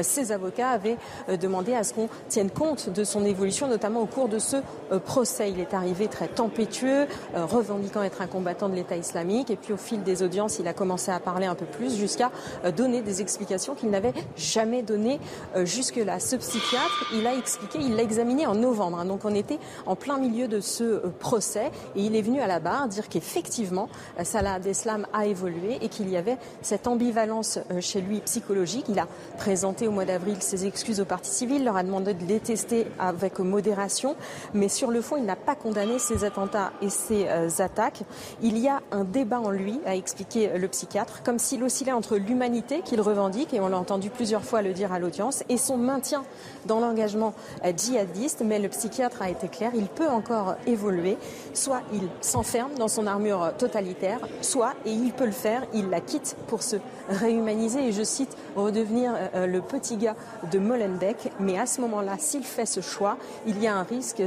Ses 0.00 0.32
avocats 0.32 0.70
avaient 0.70 0.96
demandé 1.38 1.74
à 1.74 1.84
ce 1.84 1.92
qu'on 1.92 2.08
tienne 2.30 2.50
compte 2.50 2.88
de 2.88 3.04
son 3.04 3.26
évolution, 3.26 3.68
notamment 3.68 4.00
au 4.00 4.06
cours 4.06 4.28
de 4.28 4.38
ce 4.38 4.56
procès. 5.04 5.50
Il 5.50 5.60
est 5.60 5.74
arrivé 5.74 6.08
très 6.08 6.28
tempétueux, 6.28 7.06
revendiquant 7.34 8.02
être 8.02 8.22
un 8.22 8.26
combattant 8.26 8.70
de 8.70 8.74
l'État 8.74 8.96
islamique, 8.96 9.50
et 9.50 9.56
puis 9.56 9.74
au 9.74 9.76
fil 9.76 10.02
des 10.02 10.22
audiences, 10.22 10.58
il 10.58 10.66
a 10.66 10.72
commencé 10.72 11.10
à 11.10 11.20
parler 11.20 11.41
un 11.46 11.54
peu 11.54 11.66
plus, 11.66 11.96
jusqu'à 11.96 12.30
donner 12.76 13.02
des 13.02 13.20
explications 13.20 13.74
qu'il 13.74 13.90
n'avait 13.90 14.12
jamais 14.36 14.82
données 14.82 15.20
jusque-là. 15.56 16.20
Ce 16.20 16.36
psychiatre, 16.36 17.06
il 17.14 17.26
a 17.26 17.34
expliqué, 17.34 17.78
il 17.80 17.96
l'a 17.96 18.02
examiné 18.02 18.46
en 18.46 18.54
novembre, 18.54 18.98
hein. 18.98 19.04
donc 19.04 19.24
on 19.24 19.34
était 19.34 19.58
en 19.86 19.96
plein 19.96 20.18
milieu 20.18 20.48
de 20.48 20.60
ce 20.60 21.06
procès, 21.18 21.70
et 21.96 22.02
il 22.02 22.16
est 22.16 22.22
venu 22.22 22.40
à 22.40 22.46
la 22.46 22.60
barre 22.60 22.88
dire 22.88 23.08
qu'effectivement, 23.08 23.88
Salah 24.22 24.54
Abdeslam 24.54 25.06
a 25.12 25.26
évolué 25.26 25.78
et 25.80 25.88
qu'il 25.88 26.08
y 26.10 26.16
avait 26.16 26.38
cette 26.62 26.86
ambivalence 26.86 27.58
chez 27.80 28.00
lui 28.00 28.20
psychologique. 28.20 28.86
Il 28.88 28.98
a 28.98 29.06
présenté 29.38 29.88
au 29.88 29.90
mois 29.90 30.04
d'avril 30.04 30.36
ses 30.40 30.66
excuses 30.66 31.00
aux 31.00 31.04
partis 31.04 31.30
civils, 31.30 31.64
leur 31.64 31.76
a 31.76 31.82
demandé 31.82 32.14
de 32.14 32.24
les 32.24 32.40
tester 32.40 32.86
avec 32.98 33.38
modération, 33.38 34.16
mais 34.54 34.68
sur 34.68 34.90
le 34.90 35.00
fond, 35.00 35.16
il 35.16 35.24
n'a 35.24 35.36
pas 35.36 35.54
condamné 35.54 35.98
ces 35.98 36.24
attentats 36.24 36.72
et 36.80 36.90
ces 36.90 37.26
euh, 37.28 37.48
attaques. 37.58 38.02
Il 38.42 38.58
y 38.58 38.68
a 38.68 38.80
un 38.90 39.04
débat 39.04 39.40
en 39.40 39.50
lui, 39.50 39.80
a 39.86 39.94
expliqué 39.96 40.50
le 40.56 40.68
psychiatre, 40.68 41.22
comme 41.32 41.38
s'il 41.38 41.64
oscillait 41.64 41.92
entre 41.92 42.18
l'humanité 42.18 42.82
qu'il 42.84 43.00
revendique, 43.00 43.54
et 43.54 43.60
on 43.60 43.68
l'a 43.68 43.78
entendu 43.78 44.10
plusieurs 44.10 44.44
fois 44.44 44.60
le 44.60 44.74
dire 44.74 44.92
à 44.92 44.98
l'audience, 44.98 45.44
et 45.48 45.56
son 45.56 45.78
maintien 45.78 46.24
dans 46.66 46.78
l'engagement 46.78 47.32
euh, 47.64 47.72
djihadiste. 47.74 48.42
Mais 48.44 48.58
le 48.58 48.68
psychiatre 48.68 49.22
a 49.22 49.30
été 49.30 49.48
clair, 49.48 49.70
il 49.74 49.86
peut 49.86 50.10
encore 50.10 50.56
évoluer. 50.66 51.16
Soit 51.54 51.80
il 51.94 52.02
s'enferme 52.20 52.74
dans 52.74 52.88
son 52.88 53.06
armure 53.06 53.54
totalitaire, 53.56 54.18
soit, 54.42 54.74
et 54.84 54.90
il 54.90 55.10
peut 55.14 55.24
le 55.24 55.32
faire, 55.32 55.62
il 55.72 55.88
la 55.88 56.02
quitte 56.02 56.36
pour 56.48 56.62
se 56.62 56.76
réhumaniser 57.08 57.88
et, 57.88 57.92
je 57.92 58.02
cite, 58.02 58.36
redevenir 58.54 59.14
euh, 59.34 59.46
le 59.46 59.62
petit 59.62 59.96
gars 59.96 60.16
de 60.50 60.58
Molenbeek. 60.58 61.32
Mais 61.40 61.58
à 61.58 61.64
ce 61.64 61.80
moment-là, 61.80 62.16
s'il 62.18 62.44
fait 62.44 62.66
ce 62.66 62.82
choix, 62.82 63.16
il 63.46 63.58
y 63.58 63.66
a 63.66 63.74
un 63.74 63.84
risque 63.84 64.22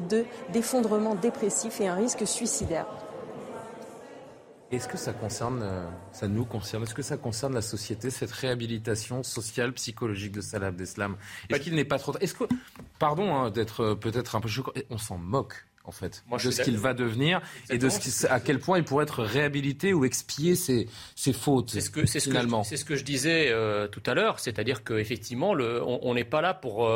d'effondrement 0.52 1.14
dépressif 1.14 1.80
et 1.82 1.88
un 1.88 1.94
risque 1.94 2.26
suicidaire. 2.26 2.88
Est-ce 4.76 4.90
que 4.90 4.98
ça 4.98 5.14
concerne, 5.14 5.62
euh, 5.64 5.88
ça 6.12 6.28
nous 6.28 6.44
concerne, 6.44 6.84
est-ce 6.84 6.94
que 6.94 7.02
ça 7.02 7.16
concerne 7.16 7.54
la 7.54 7.62
société, 7.62 8.10
cette 8.10 8.32
réhabilitation 8.32 9.24
sociale, 9.24 9.72
psychologique 9.72 10.34
de 10.34 10.42
Salah 10.42 10.68
Abdeslam? 10.68 11.16
Est-ce 11.50 11.62
qu'il 11.62 11.76
n'est 11.76 11.86
pas 11.86 11.98
trop... 11.98 12.18
Est-ce 12.20 12.34
que, 12.34 12.44
pardon 13.00 13.34
hein, 13.34 13.52
d'être 13.52 13.82
euh, 13.82 13.96
peut-être 13.96 14.36
un 14.36 14.42
peu 14.42 14.50
choquant, 14.50 14.74
on 14.90 14.98
s'en 14.98 15.18
moque 15.18 15.66
en 15.86 15.92
fait, 15.92 16.26
de 16.30 16.52
ce 16.52 16.62
qu'il 16.64 16.78
va 16.78 16.94
devenir 16.94 17.42
et 17.70 17.78
de 17.78 17.90
ce 17.90 18.26
à 18.28 18.40
quel 18.40 18.60
point 18.60 18.80
il 18.80 18.84
pourrait 18.84 19.04
être 19.04 19.24
réhabilité 19.24 19.94
ou 19.94 20.04
expier 20.04 20.56
ses, 20.56 20.90
ses 21.16 21.32
fautes. 21.32 21.70
C'est 21.70 21.82
ce 21.82 21.92
que, 21.92 22.06
c'est 22.08 22.20
finalement. 22.20 22.64
C'est 22.64 22.76
ce 22.76 22.86
que 22.86 22.96
je 22.96 23.04
disais 23.04 23.50
euh, 23.50 23.88
tout 23.88 24.02
à 24.08 24.16
l'heure, 24.16 24.40
c'est-à-dire 24.40 24.84
qu'effectivement, 24.84 25.52
on 25.52 26.14
n'est 26.16 26.26
pas 26.26 26.42
là 26.42 26.56
pour 26.56 26.90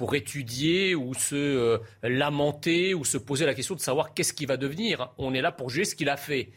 pour 0.00 0.14
étudier 0.14 0.94
ou 0.94 1.12
se 1.12 1.34
euh, 1.34 1.76
lamenter 2.02 2.94
ou 2.94 3.04
se 3.04 3.18
poser 3.18 3.44
la 3.44 3.52
question 3.52 3.74
de 3.74 3.80
savoir 3.80 4.14
qu'est-ce 4.14 4.32
qui 4.32 4.46
va 4.46 4.56
devenir. 4.56 5.12
On 5.18 5.34
est 5.34 5.42
là 5.42 5.52
pour 5.52 5.68
juger 5.68 5.84
ce 5.84 5.94
qu'il 5.94 6.08
a 6.08 6.16
fait. 6.16 6.52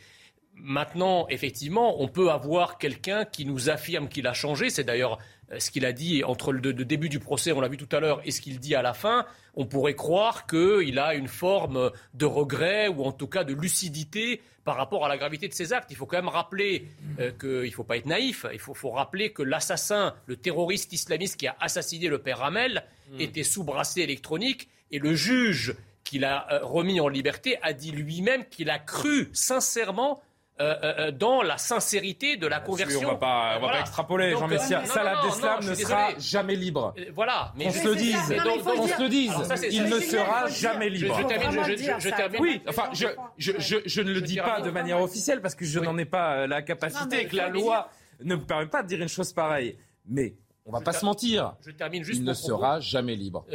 Maintenant, 0.55 1.27
effectivement, 1.29 2.01
on 2.01 2.07
peut 2.07 2.29
avoir 2.29 2.77
quelqu'un 2.77 3.25
qui 3.25 3.45
nous 3.45 3.69
affirme 3.69 4.07
qu'il 4.07 4.27
a 4.27 4.33
changé. 4.33 4.69
C'est 4.69 4.83
d'ailleurs 4.83 5.17
euh, 5.51 5.59
ce 5.59 5.71
qu'il 5.71 5.85
a 5.85 5.91
dit 5.91 6.23
entre 6.23 6.51
le, 6.51 6.73
début 6.73 7.09
du 7.09 7.19
procès, 7.19 7.51
on 7.51 7.59
l'a 7.61 7.67
vu 7.67 7.77
tout 7.77 7.93
à 7.95 7.99
l'heure, 7.99 8.21
et 8.23 8.31
ce 8.31 8.39
qu'il 8.41 8.59
dit 8.59 8.75
à 8.75 8.81
la 8.81 8.93
fin. 8.93 9.25
On 9.55 9.65
pourrait 9.65 9.95
croire 9.95 10.47
qu'il 10.47 10.97
a 10.99 11.15
une 11.15 11.27
forme 11.27 11.91
de 12.13 12.25
regret 12.25 12.87
ou 12.87 13.03
en 13.03 13.11
tout 13.11 13.27
cas 13.27 13.43
de 13.43 13.53
lucidité 13.53 14.41
par 14.63 14.77
rapport 14.77 15.05
à 15.05 15.09
la 15.09 15.17
gravité 15.17 15.47
de 15.47 15.53
ses 15.53 15.73
actes. 15.73 15.91
Il 15.91 15.97
faut 15.97 16.05
quand 16.05 16.17
même 16.17 16.29
rappeler 16.29 16.87
euh, 17.19 17.31
qu'il 17.31 17.69
ne 17.69 17.75
faut 17.75 17.83
pas 17.83 17.97
être 17.97 18.05
naïf. 18.05 18.45
Il 18.53 18.59
faut, 18.59 18.91
rappeler 18.91 19.31
que 19.31 19.43
l'assassin, 19.43 20.15
le 20.25 20.37
terroriste 20.37 20.93
islamiste 20.93 21.37
qui 21.37 21.47
a 21.47 21.55
assassiné 21.59 22.07
le 22.07 22.19
père 22.19 22.39
Ramel, 22.39 22.83
hmm. 23.11 23.19
était 23.19 23.43
sous 23.43 23.63
bracelet 23.63 24.03
électronique 24.03 24.69
et 24.91 24.99
le 24.99 25.13
juge 25.13 25.75
qu'il 26.03 26.25
a 26.25 26.47
euh, 26.51 26.59
remis 26.63 26.99
en 26.99 27.07
liberté 27.07 27.57
a 27.61 27.73
dit 27.73 27.91
lui-même 27.91 28.45
qu'il 28.45 28.69
a 28.69 28.79
cru 28.79 29.29
sincèrement 29.33 30.21
euh, 30.61 30.75
euh, 30.83 31.11
dans 31.11 31.41
la 31.41 31.57
sincérité 31.57 32.37
de 32.37 32.45
la 32.45 32.59
conversion. 32.59 32.99
on 32.99 33.03
ne 33.03 33.07
va 33.07 33.15
pas, 33.15 33.57
va 33.59 33.69
pas 33.69 33.79
extrapoler, 33.79 34.31
Jean 34.31 34.47
Messia. 34.47 34.85
Salah 34.85 35.19
Abdeslam 35.19 35.65
ne 35.65 35.73
sera 35.73 36.09
jamais 36.19 36.55
libre. 36.55 36.93
voilà. 37.13 37.51
Mais 37.55 37.67
on 37.67 37.71
se 37.71 37.87
le 37.87 37.95
dise. 37.95 38.15
On 38.77 38.87
se 38.87 39.01
le 39.01 39.09
dise. 39.09 39.33
Il 39.71 39.85
ne 39.85 39.99
sera 39.99 40.47
jamais 40.47 40.89
libre. 40.89 41.17
Je 41.19 41.25
termine. 41.25 41.99
Je 41.99 42.09
termine. 42.09 42.41
Oui, 42.41 42.61
enfin, 42.67 42.89
je 42.93 44.01
ne 44.01 44.13
le 44.13 44.21
dis 44.21 44.37
pas 44.37 44.61
de 44.61 44.69
manière 44.69 45.01
officielle 45.01 45.41
parce 45.41 45.55
que 45.55 45.65
je 45.65 45.79
n'en 45.79 45.97
ai 45.97 46.05
pas 46.05 46.45
la 46.45 46.61
capacité 46.61 47.21
et 47.21 47.27
que 47.27 47.35
la 47.35 47.49
loi 47.49 47.89
ne 48.23 48.35
me 48.35 48.43
permet 48.45 48.67
pas 48.67 48.83
de 48.83 48.87
dire 48.87 49.01
une 49.01 49.09
chose 49.09 49.33
pareille. 49.33 49.77
Mais 50.05 50.35
on 50.65 50.71
ne 50.71 50.77
va 50.77 50.81
pas 50.81 50.93
se 50.93 51.03
mentir. 51.03 51.55
Je 51.65 51.71
termine 51.71 52.03
juste. 52.03 52.19
Il 52.19 52.25
ne 52.25 52.33
sera 52.33 52.79
jamais 52.79 53.15
libre. 53.15 53.45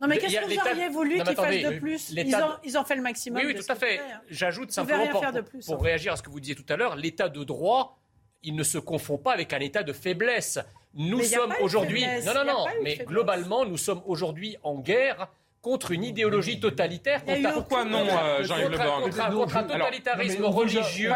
Non, 0.00 0.08
mais 0.08 0.18
qu'est-ce 0.18 0.36
que 0.36 0.54
vous 0.54 0.70
auriez 0.70 0.88
voulu 0.88 1.22
qu'ils 1.22 1.36
fassent 1.36 1.62
de 1.62 1.78
plus? 1.78 2.10
Ils 2.10 2.34
ont, 2.34 2.52
ils 2.64 2.76
ont, 2.78 2.84
fait 2.84 2.96
le 2.96 3.02
maximum. 3.02 3.40
Oui, 3.40 3.52
oui, 3.54 3.54
tout 3.54 3.72
à 3.72 3.74
fait. 3.74 4.00
Hein. 4.00 4.20
J'ajoute 4.28 4.72
simplement 4.72 5.06
pour, 5.08 5.24
pour, 5.66 5.82
réagir 5.82 6.12
à 6.12 6.16
ce 6.16 6.22
que 6.22 6.30
vous 6.30 6.40
disiez 6.40 6.56
tout 6.56 6.66
à 6.68 6.76
l'heure, 6.76 6.96
l'état 6.96 7.28
de 7.28 7.44
droit, 7.44 7.98
il 8.42 8.54
ne 8.54 8.62
se 8.62 8.78
confond 8.78 9.18
pas 9.18 9.32
avec 9.32 9.52
un 9.52 9.60
état 9.60 9.82
de 9.82 9.92
faiblesse. 9.92 10.58
Nous 10.94 11.22
sommes 11.22 11.54
aujourd'hui. 11.60 12.04
Non, 12.24 12.34
non, 12.34 12.44
non. 12.44 12.66
Mais 12.82 12.96
globalement, 12.96 13.64
nous 13.64 13.78
sommes 13.78 14.02
aujourd'hui 14.06 14.56
en 14.62 14.78
guerre 14.78 15.28
contre 15.64 15.92
une 15.92 16.04
idéologie 16.04 16.60
totalitaire. 16.60 17.24
Pourquoi 17.54 17.86
non, 17.86 18.06
Jean-Yves 18.42 18.68
Le 18.68 18.76
Contre, 18.76 19.32
contre, 19.32 19.56
un 19.56 19.64
totalitarisme 19.64 20.44
religieux. 20.44 21.10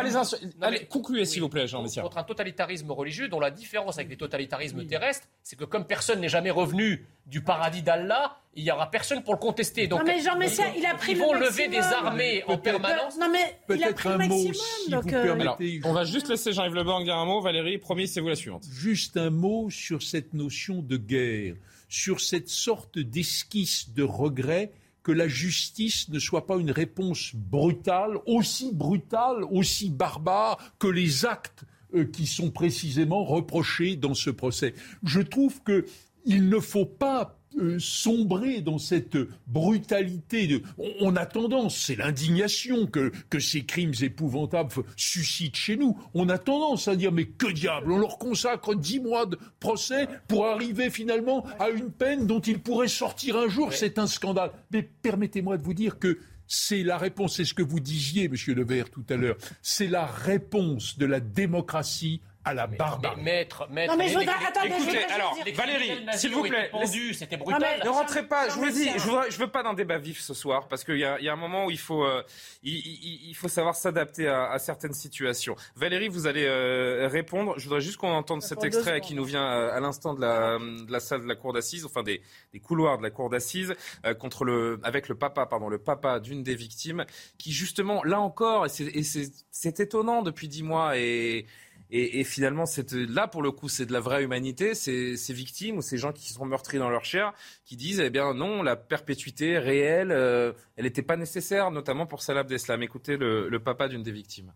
Allez, 0.63 0.87
concluez, 0.87 1.27
s'il 1.27 1.43
vous 1.43 1.51
plaît, 1.51 1.69
Jean 1.69 1.83
Messia. 1.83 2.03
Contre 2.03 2.17
un 2.17 2.25
totalitarisme 2.25 2.91
religieux 2.91 3.29
dont 3.29 3.41
la 3.41 3.51
différence 3.51 3.99
avec 3.99 4.09
les 4.09 4.17
totalitarismes 4.17 4.87
terrestres, 4.87 5.29
c'est 5.43 5.57
que 5.57 5.65
comme 5.65 5.87
personne 5.87 6.21
n'est 6.21 6.31
jamais 6.31 6.51
revenu 6.51 7.07
du 7.27 7.43
paradis 7.43 7.83
d'Allah, 7.83 8.39
il 8.55 8.65
n'y 8.65 8.71
aura 8.71 8.91
personne 8.91 9.23
pour 9.23 9.35
le 9.35 9.39
contester. 9.39 9.87
Donc, 9.87 10.01
non, 10.01 10.07
mais 10.07 10.23
Jean 10.23 10.39
Messia, 10.39 10.65
il 10.75 10.87
a 10.87 10.95
pris 10.95 11.13
Ils 11.13 11.19
vont 11.19 11.35
lever 11.35 11.69
des 11.69 11.81
armées 11.81 12.43
en 12.47 12.57
permanence. 12.57 13.19
Non, 13.21 13.29
mais 13.31 13.59
il 13.77 13.85
a 13.85 13.93
pris 13.93 14.09
le 14.09 14.17
maximum. 14.17 14.55
Si 14.55 14.91
donc, 14.91 15.13
euh... 15.13 15.39
Alors, 15.39 15.59
on 15.85 15.93
va 15.93 16.05
juste 16.05 16.29
laisser 16.29 16.55
Jean-Yves 16.55 16.75
Le 16.75 16.85
Borgne 16.85 17.05
dire 17.05 17.17
un 17.17 17.27
mot. 17.27 17.43
Valérie, 17.43 17.77
promis, 17.77 18.09
c'est 18.09 18.23
vous 18.23 18.29
la 18.29 18.35
suivante. 18.35 18.65
Juste 18.73 19.19
un 19.19 19.29
mot 19.29 19.69
sur 19.69 20.03
cette 20.03 20.33
notion 20.33 20.81
de 20.81 20.97
guerre 20.97 21.55
sur 21.89 22.21
cette 22.21 22.49
sorte 22.49 22.99
d'esquisse 22.99 23.91
de 23.91 24.03
regret 24.03 24.73
que 25.03 25.13
la 25.13 25.29
justice 25.29 26.09
ne 26.11 26.19
soit 26.19 26.47
pas 26.47 26.59
une 26.59 26.71
réponse 26.71 27.35
brutale, 27.35 28.19
aussi 28.27 28.73
brutale, 28.73 29.45
aussi 29.51 29.91
barbare 29.91 30.59
que 30.79 30.89
les 30.89 31.25
actes 31.25 31.65
euh, 31.95 32.05
qui 32.05 32.27
sont 32.27 32.51
précisément 32.51 33.25
reprochés 33.25 33.97
dans 33.97 34.13
ce 34.13 34.29
procès. 34.29 34.75
Je 35.03 35.21
trouve 35.21 35.63
qu'il 35.65 36.49
ne 36.49 36.59
faut 36.61 36.85
pas 36.85 37.38
euh, 37.59 37.79
sombrer 37.79 38.61
dans 38.61 38.79
cette 38.79 39.17
brutalité. 39.47 40.63
On, 41.01 41.17
a 41.17 41.27
tendance, 41.27 41.77
c'est 41.77 41.97
l'indignation 41.97 42.87
que, 42.87 43.13
que 43.31 43.39
ces 43.41 43.65
crimes 43.65 43.95
épouvantables 44.01 44.73
suscitent 44.97 45.57
chez 45.57 45.77
nous. 45.77 45.99
On 46.15 46.29
a 46.29 46.39
tendance 46.39 46.89
à 46.89 46.97
dire 46.97 47.13
mais 47.13 47.27
que 47.27 47.51
diable, 47.51 47.93
on 47.93 47.99
leur 47.99 48.19
consacre 48.19 48.75
dix 48.75 49.01
mois 49.01 49.27
de 49.27 49.39
procès 49.61 50.09
pour 50.29 50.47
arriver 50.47 50.91
finalement 50.91 51.45
à 51.59 51.71
une 51.71 51.91
peine 51.91 52.27
dont 52.27 52.41
ils 52.41 52.61
pourraient 52.61 52.89
sortir 52.89 53.37
un 53.37 53.49
jour. 53.49 53.73
C'est 53.73 53.99
un 53.99 54.07
scandale. 54.07 54.53
Mais 54.71 54.83
permettez-moi 54.83 55.57
de 55.57 55.63
vous 55.63 55.75
dire 55.75 55.99
que 55.99 56.19
c'est 56.49 56.83
la 56.83 56.97
réponse, 56.97 57.37
c'est 57.37 57.45
ce 57.45 57.55
que 57.55 57.63
vous 57.63 57.79
disiez, 57.79 58.29
Monsieur 58.29 58.55
Levert, 58.55 58.91
tout 58.91 59.05
à 59.11 59.17
l'heure, 59.17 59.37
c'est 59.61 59.87
la 59.87 60.07
réponse 60.07 60.99
de 60.99 61.05
la 61.05 61.21
démocratie 61.21 62.23
à 62.49 62.55
la 62.55 62.67
barbarie. 62.67 63.21
Maître, 63.23 63.69
maître. 63.71 63.93
Non 63.93 63.99
mais 63.99 64.09
je 64.09 64.19
voudrais... 64.19 64.35
Attendez, 64.47 64.69
Écoutez, 64.69 65.05
alors, 65.05 65.37
Valérie, 65.55 66.07
s'il 66.15 66.33
vous 66.33 66.43
plaît, 66.43 66.71
c'était 67.13 67.37
brutal. 67.37 67.81
ne 67.85 67.89
rentrez 67.89 68.27
pas. 68.27 68.49
Je 68.49 68.55
vous 68.55 68.71
dis, 68.71 68.89
je 68.97 69.11
veux, 69.11 69.31
je 69.31 69.39
veux 69.39 69.51
pas 69.51 69.63
d'un 69.63 69.75
débat 69.75 69.99
vif 69.99 70.21
ce 70.21 70.35
soir 70.35 70.69
parce 70.69 70.85
qu'il 70.85 70.97
y, 70.97 71.01
y 71.01 71.05
a, 71.05 71.33
un 71.33 71.37
moment 71.37 71.67
où 71.67 71.71
il 71.71 71.79
faut, 71.79 72.05
euh, 72.05 72.23
il, 72.63 73.29
il, 73.29 73.35
faut 73.35 73.49
savoir 73.49 73.75
s'adapter 73.77 74.29
à, 74.29 74.51
à, 74.51 74.59
certaines 74.59 74.95
situations. 74.95 75.57
Valérie, 75.77 76.09
vous 76.09 76.27
allez 76.27 76.47
euh, 76.47 77.09
répondre. 77.11 77.55
Je 77.59 77.65
voudrais 77.65 77.81
juste 77.81 77.99
qu'on 77.99 78.13
entende 78.13 78.43
cet 78.43 78.65
extrait 78.65 79.01
qui 79.01 79.15
nous 79.15 79.25
vient 79.25 79.45
euh, 79.45 79.77
à 79.77 79.81
l'instant 79.81 80.15
de 80.15 80.21
la, 80.21 80.59
de 80.59 80.91
la 80.91 81.01
salle 81.01 81.23
de 81.23 81.29
la 81.29 81.35
cour 81.35 81.53
d'assises, 81.53 81.85
enfin 81.85 82.03
des, 82.03 82.23
des, 82.53 82.61
couloirs 82.61 82.99
de 82.99 83.03
la 83.03 83.11
cour 83.11 83.29
d'assises, 83.29 83.75
contre 84.19 84.45
le, 84.45 84.81
avec 84.83 85.09
le 85.09 85.15
papa, 85.15 85.47
pardon, 85.47 85.69
le 85.69 85.79
papa 85.79 86.21
d'une 86.21 86.43
des 86.43 86.55
victimes, 86.55 87.05
qui 87.37 87.53
justement, 87.53 88.03
là 88.05 88.21
encore, 88.21 88.67
et 88.67 89.03
c'est 89.51 89.81
étonnant 89.81 90.23
depuis 90.23 90.49
dix 90.49 90.63
mois 90.63 90.97
et 90.97 91.47
et, 91.91 92.23
finalement, 92.25 92.65
là, 93.09 93.29
pour 93.29 93.43
le 93.43 93.51
coup, 93.51 93.69
c'est 93.69 93.87
de 93.87 93.93
la 93.95 94.01
vraie 94.01 94.23
humanité. 94.23 94.75
Ces, 94.75 95.17
ces 95.17 95.33
victimes 95.33 95.79
ou 95.79 95.83
ces 95.83 95.97
gens 95.97 96.13
qui 96.13 96.33
sont 96.33 96.45
meurtris 96.45 96.79
dans 96.79 96.91
leur 96.91 97.07
chair 97.07 97.33
qui 97.65 97.77
disent, 97.77 98.01
eh 98.01 98.11
bien 98.11 98.35
non, 98.35 98.63
la 98.63 98.77
perpétuité 98.77 99.59
réelle, 99.59 100.13
euh, 100.13 100.53
elle 100.77 100.85
n'était 100.85 101.03
pas 101.03 101.17
nécessaire, 101.17 101.71
notamment 101.71 102.05
pour 102.05 102.23
Salah 102.23 102.41
Abdeslam. 102.41 102.83
Écoutez 102.83 103.17
le, 103.17 103.49
le 103.49 103.59
papa 103.59 103.89
d'une 103.89 104.03
des 104.03 104.13
victimes. 104.13 104.53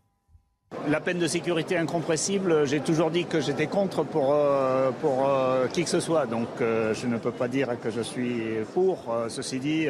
La 0.89 1.01
peine 1.01 1.18
de 1.18 1.26
sécurité 1.26 1.76
incompressible, 1.76 2.66
j'ai 2.66 2.80
toujours 2.80 3.11
dit 3.11 3.26
que 3.26 3.41
j'étais 3.41 3.66
contre 3.66 4.05
pour, 4.05 4.33
euh, 4.33 4.91
pour 5.01 5.28
euh, 5.28 5.66
qui 5.68 5.85
que 5.85 5.91
ce 5.91 6.01
soit. 6.01 6.26
Donc 6.26 6.49
je 6.61 7.07
ne 7.07 7.16
peux 7.16 7.33
pas 7.33 7.49
dire 7.49 7.78
que 7.80 7.91
je 7.91 8.01
suis 8.03 8.43
pour. 8.74 9.14
ceci 9.28 9.59
dit, 9.59 9.87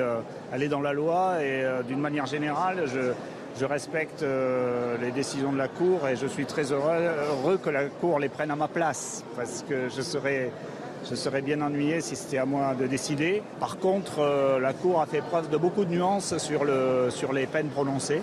elle 0.52 0.62
est 0.62 0.68
dans 0.68 0.80
la 0.80 0.92
loi 0.92 1.42
et 1.42 1.64
d'une 1.86 2.00
manière 2.00 2.26
générale, 2.26 2.84
je, 2.86 3.12
je 3.58 3.64
respecte 3.64 4.22
euh, 4.22 4.96
les 5.00 5.10
décisions 5.10 5.52
de 5.52 5.58
la 5.58 5.68
Cour 5.68 6.08
et 6.08 6.16
je 6.16 6.26
suis 6.26 6.46
très 6.46 6.72
heureux, 6.72 7.58
que 7.62 7.70
la 7.70 7.84
Cour 7.86 8.18
les 8.18 8.28
prenne 8.28 8.50
à 8.50 8.56
ma 8.56 8.68
place 8.68 9.24
parce 9.36 9.64
que 9.68 9.88
je 9.88 10.02
serais, 10.02 10.50
je 11.08 11.14
serais 11.14 11.42
bien 11.42 11.60
ennuyé 11.60 12.00
si 12.00 12.16
c'était 12.16 12.38
à 12.38 12.46
moi 12.46 12.74
de 12.74 12.86
décider. 12.86 13.42
Par 13.60 13.78
contre, 13.78 14.20
euh, 14.20 14.58
la 14.58 14.72
Cour 14.72 15.00
a 15.00 15.06
fait 15.06 15.20
preuve 15.20 15.50
de 15.50 15.56
beaucoup 15.56 15.84
de 15.84 15.90
nuances 15.90 16.36
sur, 16.38 16.64
le, 16.64 17.08
sur 17.10 17.32
les 17.32 17.46
peines 17.46 17.68
prononcées, 17.68 18.22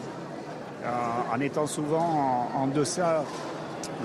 euh, 0.84 0.88
en 1.34 1.40
étant 1.40 1.68
souvent 1.68 2.50
en, 2.56 2.68
deçà 2.68 3.24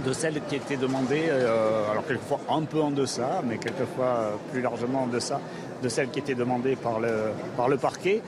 de 0.04 0.12
celle 0.12 0.40
qui 0.48 0.56
était 0.56 0.76
demandée, 0.76 1.26
euh, 1.28 1.90
alors 1.90 2.06
quelquefois 2.06 2.40
un 2.50 2.62
peu 2.62 2.80
en 2.80 2.90
deçà, 2.90 3.42
mais 3.46 3.58
quelquefois 3.58 4.38
plus 4.52 4.60
largement 4.60 5.04
en 5.04 5.06
deçà 5.06 5.40
de 5.82 5.88
celle 5.88 6.10
qui 6.10 6.18
était 6.18 6.34
demandée 6.34 6.76
par 6.76 7.00
le, 7.00 7.32
par 7.56 7.68
le 7.68 7.76
parquet. 7.76 8.22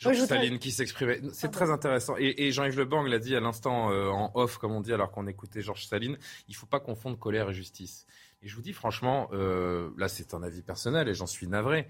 Jean 0.00 0.14
Staline 0.14 0.58
qui 0.58 0.72
s'exprimait. 0.72 1.20
C'est 1.32 1.50
très 1.50 1.70
intéressant. 1.70 2.14
Et, 2.18 2.50
Jean-Yves 2.50 2.78
Le 2.78 2.84
Bang 2.84 3.06
l'a 3.06 3.18
dit 3.18 3.36
à 3.36 3.40
l'instant 3.40 3.90
euh, 3.90 4.08
en 4.08 4.32
off, 4.34 4.58
comme 4.58 4.72
on 4.72 4.80
dit, 4.80 4.92
alors 4.92 5.12
qu'on 5.12 5.26
écoutait 5.26 5.60
Georges 5.60 5.84
Staline. 5.84 6.16
Il 6.48 6.52
ne 6.52 6.56
faut 6.56 6.66
pas 6.66 6.80
confondre 6.80 7.18
colère 7.18 7.50
et 7.50 7.54
justice. 7.54 8.06
Et 8.42 8.48
je 8.48 8.56
vous 8.56 8.62
dis 8.62 8.72
franchement, 8.72 9.28
là 9.32 10.08
c'est 10.08 10.32
un 10.32 10.42
avis 10.42 10.62
personnel 10.62 11.08
et 11.08 11.14
j'en 11.14 11.26
suis 11.26 11.46
navré. 11.46 11.86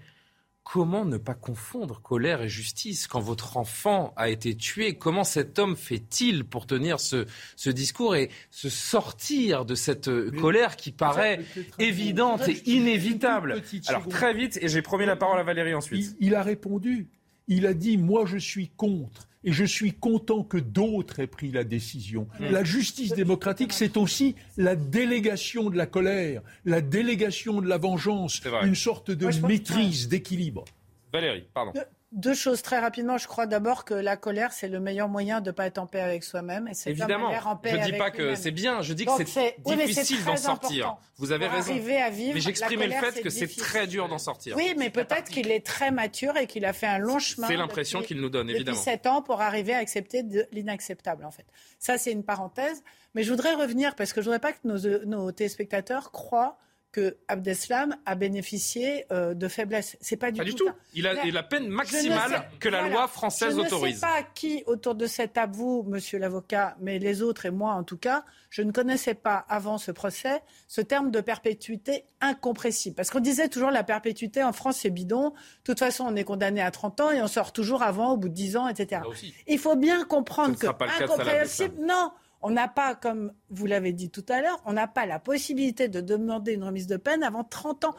Comment 0.63 1.05
ne 1.05 1.17
pas 1.17 1.33
confondre 1.33 2.01
colère 2.01 2.43
et 2.43 2.47
justice 2.47 3.07
quand 3.07 3.19
votre 3.19 3.57
enfant 3.57 4.13
a 4.15 4.29
été 4.29 4.55
tué? 4.55 4.95
Comment 4.95 5.23
cet 5.23 5.57
homme 5.57 5.75
fait-il 5.75 6.45
pour 6.45 6.67
tenir 6.67 6.99
ce, 6.99 7.25
discours 7.69 8.15
et 8.15 8.29
se 8.51 8.69
sortir 8.69 9.65
de 9.65 9.73
cette 9.73 10.07
euh, 10.07 10.29
colère 10.29 10.75
qui 10.75 10.91
paraît 10.91 11.39
évidente 11.79 12.47
et 12.47 12.61
inévitable? 12.69 13.63
Alors 13.87 14.07
très 14.07 14.35
vite, 14.35 14.59
et 14.61 14.67
j'ai 14.67 14.83
promis 14.83 15.07
la 15.07 15.15
parole 15.15 15.39
à 15.39 15.43
Valérie 15.43 15.73
ensuite. 15.73 16.15
il 16.19 16.35
a 16.35 16.43
répondu. 16.43 17.09
Il 17.47 17.65
a 17.65 17.73
dit, 17.73 17.97
moi 17.97 18.25
je 18.25 18.37
suis 18.37 18.69
contre. 18.69 19.27
Et 19.43 19.51
je 19.53 19.65
suis 19.65 19.93
content 19.93 20.43
que 20.43 20.57
d'autres 20.57 21.19
aient 21.19 21.27
pris 21.27 21.51
la 21.51 21.63
décision. 21.63 22.27
La 22.39 22.63
justice 22.63 23.13
démocratique, 23.13 23.73
c'est 23.73 23.97
aussi 23.97 24.35
la 24.55 24.75
délégation 24.75 25.71
de 25.71 25.77
la 25.77 25.87
colère, 25.87 26.43
la 26.63 26.79
délégation 26.81 27.59
de 27.59 27.67
la 27.67 27.77
vengeance, 27.77 28.39
une 28.63 28.75
sorte 28.75 29.09
de 29.09 29.25
maîtrise, 29.47 30.07
d'équilibre. 30.07 30.65
Valérie, 31.11 31.45
pardon. 31.53 31.73
Deux 32.11 32.33
choses 32.33 32.61
très 32.61 32.79
rapidement. 32.79 33.17
Je 33.17 33.27
crois 33.27 33.45
d'abord 33.45 33.85
que 33.85 33.93
la 33.93 34.17
colère, 34.17 34.51
c'est 34.51 34.67
le 34.67 34.81
meilleur 34.81 35.07
moyen 35.07 35.39
de 35.39 35.49
ne 35.49 35.55
pas 35.55 35.65
être 35.65 35.77
en 35.77 35.87
paix 35.87 36.01
avec 36.01 36.25
soi-même. 36.25 36.67
Et 36.67 36.73
c'est 36.73 36.89
Évidemment. 36.89 37.31
En 37.45 37.55
paix 37.55 37.71
je 37.71 37.77
ne 37.77 37.83
dis 37.85 37.97
pas 37.97 38.11
que 38.11 38.35
c'est 38.35 38.51
bien. 38.51 38.81
Je 38.81 38.93
dis 38.93 39.05
que 39.05 39.11
c'est 39.25 39.55
difficile 39.65 40.23
d'en 40.25 40.35
sortir. 40.35 40.97
Vous 41.17 41.31
avez 41.31 41.47
raison. 41.47 41.71
À 41.71 42.09
vivre, 42.09 42.33
mais 42.33 42.41
j'exprimais 42.41 42.87
le 42.87 42.93
fait 42.93 43.21
que 43.21 43.29
c'est 43.29 43.47
très 43.47 43.87
dur 43.87 44.07
d'en 44.07 44.17
sortir. 44.17 44.55
Oui, 44.57 44.75
mais 44.77 44.89
peut-être 44.89 45.29
qu'il 45.29 45.51
est 45.51 45.65
très 45.65 45.91
mature 45.91 46.35
et 46.37 46.47
qu'il 46.47 46.65
a 46.65 46.73
fait 46.73 46.87
un 46.87 46.97
long 46.97 47.19
chemin. 47.19 47.47
C'est 47.47 47.57
l'impression 47.57 48.01
qu'il 48.01 48.19
nous 48.19 48.29
donne, 48.29 48.49
évidemment. 48.49 48.77
Depuis 48.77 48.91
7 48.91 49.07
ans 49.07 49.21
pour 49.21 49.41
arriver 49.41 49.73
à 49.73 49.77
accepter 49.77 50.23
l'inacceptable, 50.51 51.25
en 51.25 51.31
fait. 51.31 51.45
Ça, 51.79 51.97
c'est 51.97 52.11
une 52.11 52.23
parenthèse. 52.23 52.83
Mais 53.13 53.23
je 53.23 53.29
voudrais 53.29 53.53
revenir 53.53 53.95
parce 53.95 54.13
que 54.13 54.21
je 54.21 54.29
ne 54.29 54.35
voudrais 54.35 54.51
pas 54.51 54.53
que 54.53 54.67
nos, 54.67 55.05
nos 55.05 55.31
téléspectateurs 55.31 56.11
croient 56.11 56.57
que 56.91 57.17
Abdeslam 57.27 57.95
a 58.05 58.15
bénéficié 58.15 59.05
euh, 59.11 59.33
de 59.33 59.47
faiblesse. 59.47 59.97
C'est 60.01 60.17
pas 60.17 60.31
du 60.31 60.39
pas 60.39 60.45
tout. 60.45 60.51
Du 60.51 60.55
tout. 60.55 60.69
Il 60.93 61.07
a 61.07 61.13
la 61.13 61.43
peine 61.43 61.69
maximale 61.69 62.49
que 62.59 62.69
la 62.69 62.89
loi 62.89 63.07
française 63.07 63.57
autorise. 63.57 64.01
Je 64.01 64.05
ne 64.05 64.11
sais 64.11 64.21
pas 64.21 64.23
qui 64.23 64.63
autour 64.65 64.95
de 64.95 65.05
cette 65.05 65.33
table, 65.33 65.55
vous, 65.55 65.83
monsieur 65.87 66.19
l'avocat, 66.19 66.75
mais 66.79 66.99
les 66.99 67.21
autres 67.21 67.45
et 67.45 67.51
moi 67.51 67.73
en 67.73 67.83
tout 67.83 67.97
cas, 67.97 68.25
je 68.49 68.61
ne 68.61 68.71
connaissais 68.71 69.13
pas 69.13 69.45
avant 69.47 69.77
ce 69.77 69.91
procès 69.91 70.41
ce 70.67 70.81
terme 70.81 71.11
de 71.11 71.21
perpétuité 71.21 72.05
incompressible. 72.19 72.95
Parce 72.95 73.09
qu'on 73.09 73.19
disait 73.19 73.47
toujours 73.47 73.71
la 73.71 73.83
perpétuité 73.83 74.43
en 74.43 74.51
France 74.53 74.77
c'est 74.77 74.89
bidon. 74.89 75.29
De 75.29 75.35
toute 75.63 75.79
façon, 75.79 76.05
on 76.07 76.15
est 76.15 76.23
condamné 76.23 76.61
à 76.61 76.71
30 76.71 76.99
ans 77.01 77.11
et 77.11 77.21
on 77.21 77.27
sort 77.27 77.53
toujours 77.53 77.83
avant, 77.83 78.13
au 78.13 78.17
bout 78.17 78.29
de 78.29 78.33
10 78.33 78.57
ans, 78.57 78.67
etc. 78.67 79.01
Il 79.47 79.59
faut 79.59 79.75
bien 79.75 80.03
comprendre 80.03 80.57
que 80.57 80.67
incompréhensible, 80.67 81.75
non. 81.81 82.11
On 82.41 82.49
n'a 82.49 82.67
pas, 82.67 82.95
comme 82.95 83.33
vous 83.49 83.65
l'avez 83.65 83.93
dit 83.93 84.09
tout 84.09 84.25
à 84.29 84.41
l'heure, 84.41 84.61
on 84.65 84.73
n'a 84.73 84.87
pas 84.87 85.05
la 85.05 85.19
possibilité 85.19 85.87
de 85.87 86.01
demander 86.01 86.53
une 86.53 86.63
remise 86.63 86.87
de 86.87 86.97
peine 86.97 87.23
avant 87.23 87.43
30 87.43 87.85
ans. 87.85 87.95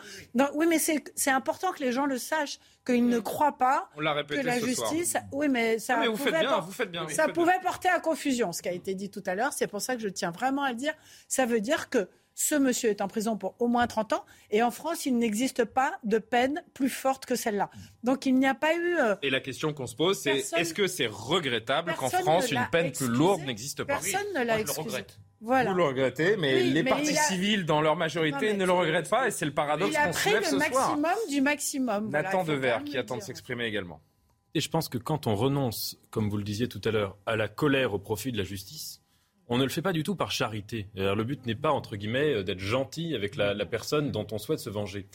oui, 0.55 0.67
mais 0.69 0.79
c'est 0.79 1.31
important 1.31 1.73
que 1.73 1.81
les 1.81 1.93
gens 1.93 2.07
le 2.07 2.19
sachent, 2.19 2.59
qu'ils 2.85 3.07
ne 3.07 3.21
croient 3.21 3.57
pas 3.59 3.89
que 3.97 4.45
la 4.45 4.59
justice. 4.59 5.17
Oui, 5.31 5.49
mais 5.49 5.79
ça, 5.79 6.03
ça 7.09 7.29
pouvait 7.29 7.61
porter 7.63 7.89
à 7.89 8.01
confusion, 8.01 8.53
ce 8.53 8.63
qui 8.63 8.69
a 8.69 8.73
été 8.73 8.95
dit 8.95 9.11
tout 9.11 9.23
à 9.27 9.35
l'heure. 9.35 9.53
C'est 9.53 9.69
pour 9.69 9.81
ça 9.81 9.95
que 9.95 10.03
je 10.03 10.09
tiens 10.09 10.31
vraiment 10.31 10.63
à 10.63 10.71
le 10.71 10.77
dire. 10.77 10.95
Ça 11.29 11.47
veut 11.47 11.61
dire 11.61 11.89
que 11.89 12.09
ce 12.35 12.55
monsieur 12.55 12.91
est 12.91 13.01
en 13.01 13.09
prison 13.09 13.37
pour 13.37 13.55
au 13.59 13.69
moins 13.69 13.87
30 13.87 14.13
ans. 14.15 14.25
Et 14.51 14.63
en 14.63 14.71
France, 14.71 15.07
il 15.07 15.19
n'existe 15.19 15.65
pas 15.65 15.93
de 16.05 16.19
peine 16.19 16.63
plus 16.75 16.89
forte 16.89 17.27
que 17.27 17.37
celle-là. 17.37 17.71
Donc 18.03 18.27
il 18.27 18.35
n'y 18.35 18.47
a 18.47 18.55
pas 18.55 18.75
eu. 18.75 18.97
Euh, 18.99 19.17
et 19.23 19.31
la 19.31 19.41
question 19.41 19.73
qu'on 19.73 19.87
se 19.87 19.97
pose, 19.97 20.19
c'est 20.19 20.39
est-ce 20.57 20.75
que 20.75 20.87
c'est 20.87 21.07
regrettable 21.07 21.95
qu'en 21.95 22.11
France, 22.11 22.51
une 22.51 22.67
peine 22.71 22.93
plus 22.93 23.09
lourde 23.09 23.43
n'existe 23.43 23.85
pas? 23.85 23.95
Personne 23.95 24.33
ne 24.35 24.45
l'a 24.45 24.61
excusé. 24.61 25.05
Voilà. 25.41 25.71
Vous 25.71 25.77
le 25.77 25.85
regrettez, 25.85 26.37
mais 26.37 26.63
les 26.63 26.85
partis 26.85 27.17
civils, 27.17 27.67
dans 27.67 27.81
leur 27.81 27.97
majorité, 27.97 28.55
ne 28.55 28.65
le 28.65 28.73
regrettent 28.73 29.11
pas, 29.11 29.27
et 29.27 29.33
c'est 29.33 29.45
le 29.45 29.53
paradoxe 29.53 29.97
qu'on 29.97 30.13
soulève 30.13 30.45
ce 30.45 30.51
soir. 30.51 30.61
Il 30.61 30.63
a 30.63 30.69
pris 30.69 30.73
le 30.73 30.79
maximum 30.79 31.29
du 31.29 31.41
maximum. 31.41 32.11
Nathan 32.11 32.45
Devers, 32.45 32.85
qui 32.85 32.97
attend 32.97 33.17
de 33.17 33.23
s'exprimer 33.23 33.65
également. 33.65 34.01
Et 34.55 34.61
je 34.61 34.69
pense 34.69 34.89
que 34.89 34.99
quand 34.99 35.27
on 35.27 35.35
renonce, 35.35 35.99
comme 36.11 36.29
vous 36.29 36.37
le 36.37 36.45
disiez 36.45 36.69
tout 36.69 36.81
à 36.85 36.91
l'heure, 36.91 37.17
à 37.27 37.37
la 37.37 37.49
colère 37.49 37.95
au 37.95 37.99
profit 37.99 38.31
de 38.31 38.39
la 38.39 38.45
justice, 38.45 39.02
on 39.53 39.59
ne 39.59 39.65
le 39.65 39.69
fait 39.69 39.83
pas 39.83 39.93
du 39.93 40.03
tout 40.03 40.17
par 40.17 40.31
charité. 40.31 40.87
le 40.95 41.23
but 41.25 41.45
n'est 41.45 41.55
pas, 41.55 41.73
entre 41.73 41.97
guillemets, 41.97 42.37
euh, 42.37 42.43
d'être 42.43 42.59
gentil 42.59 43.15
avec 43.15 43.37
la, 43.37 43.67
personne 43.67 44.11
dont 44.11 44.27
on 44.33 44.39
souhaite 44.39 44.61
se 44.61 44.71
venger. 44.71 45.07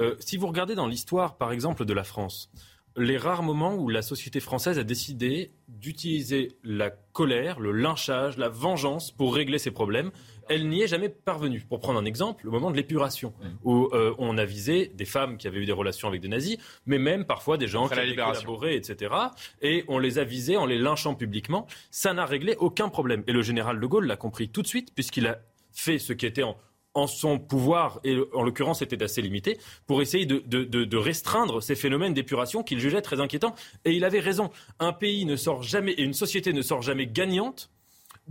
Euh, 0.00 0.16
si 0.18 0.36
vous 0.36 0.48
regardez 0.48 0.74
dans 0.74 0.88
l'histoire, 0.88 1.36
par 1.36 1.52
exemple, 1.52 1.84
de 1.84 1.92
la 1.92 2.02
France, 2.02 2.50
les 2.96 3.16
rares 3.16 3.42
moments 3.42 3.74
où 3.74 3.88
la 3.88 4.02
société 4.02 4.40
française 4.40 4.78
a 4.78 4.84
décidé 4.84 5.52
d'utiliser 5.68 6.56
la 6.62 6.90
colère, 6.90 7.58
le 7.58 7.72
lynchage, 7.72 8.38
la 8.38 8.48
vengeance 8.48 9.10
pour 9.10 9.34
régler 9.34 9.58
ses 9.58 9.70
problèmes, 9.70 10.10
elle 10.48 10.68
n'y 10.68 10.82
est 10.82 10.86
jamais 10.86 11.08
parvenue. 11.08 11.64
Pour 11.68 11.80
prendre 11.80 11.98
un 11.98 12.04
exemple, 12.04 12.44
le 12.44 12.50
moment 12.50 12.70
de 12.70 12.76
l'épuration, 12.76 13.30
mmh. 13.30 13.46
où 13.64 13.88
euh, 13.92 14.14
on 14.18 14.38
a 14.38 14.44
visé 14.44 14.92
des 14.94 15.04
femmes 15.04 15.38
qui 15.38 15.48
avaient 15.48 15.60
eu 15.60 15.66
des 15.66 15.72
relations 15.72 16.08
avec 16.08 16.20
des 16.20 16.28
nazis, 16.28 16.58
mais 16.86 16.98
même 16.98 17.24
parfois 17.24 17.56
des 17.56 17.66
gens 17.66 17.88
qui 17.88 17.94
avaient 17.94 18.14
collaboré, 18.14 18.76
etc. 18.76 19.14
Et 19.62 19.84
on 19.88 19.98
les 19.98 20.18
a 20.18 20.24
visés 20.24 20.56
en 20.56 20.66
les 20.66 20.78
lynchant 20.78 21.14
publiquement. 21.14 21.66
Ça 21.90 22.12
n'a 22.12 22.26
réglé 22.26 22.56
aucun 22.58 22.88
problème. 22.88 23.24
Et 23.26 23.32
le 23.32 23.42
général 23.42 23.80
de 23.80 23.86
Gaulle 23.86 24.06
l'a 24.06 24.16
compris 24.16 24.48
tout 24.48 24.62
de 24.62 24.68
suite, 24.68 24.94
puisqu'il 24.94 25.26
a 25.26 25.38
fait 25.72 25.98
ce 25.98 26.12
qui 26.12 26.26
était 26.26 26.42
en, 26.44 26.56
en 26.94 27.06
son 27.06 27.38
pouvoir, 27.38 28.00
et 28.04 28.16
en 28.32 28.42
l'occurrence 28.42 28.78
c'était 28.78 29.02
assez 29.02 29.20
limité, 29.20 29.58
pour 29.86 30.00
essayer 30.00 30.26
de, 30.26 30.96
restreindre 30.96 31.62
ces 31.62 31.74
phénomènes 31.74 32.14
d'épuration 32.14 32.62
qu'il 32.62 32.78
jugeait 32.78 33.02
très 33.02 33.20
inquiétants. 33.20 33.54
Et 33.84 33.92
il 33.92 34.04
avait 34.04 34.20
raison. 34.20 34.50
Un 34.78 34.92
pays 34.92 35.26
ne 35.26 35.36
sort 35.36 35.62
jamais, 35.62 35.92
et 35.92 36.02
une 36.02 36.14
société 36.14 36.52
ne 36.52 36.62
sort 36.62 36.82
jamais 36.82 37.06
gagnante 37.06 37.70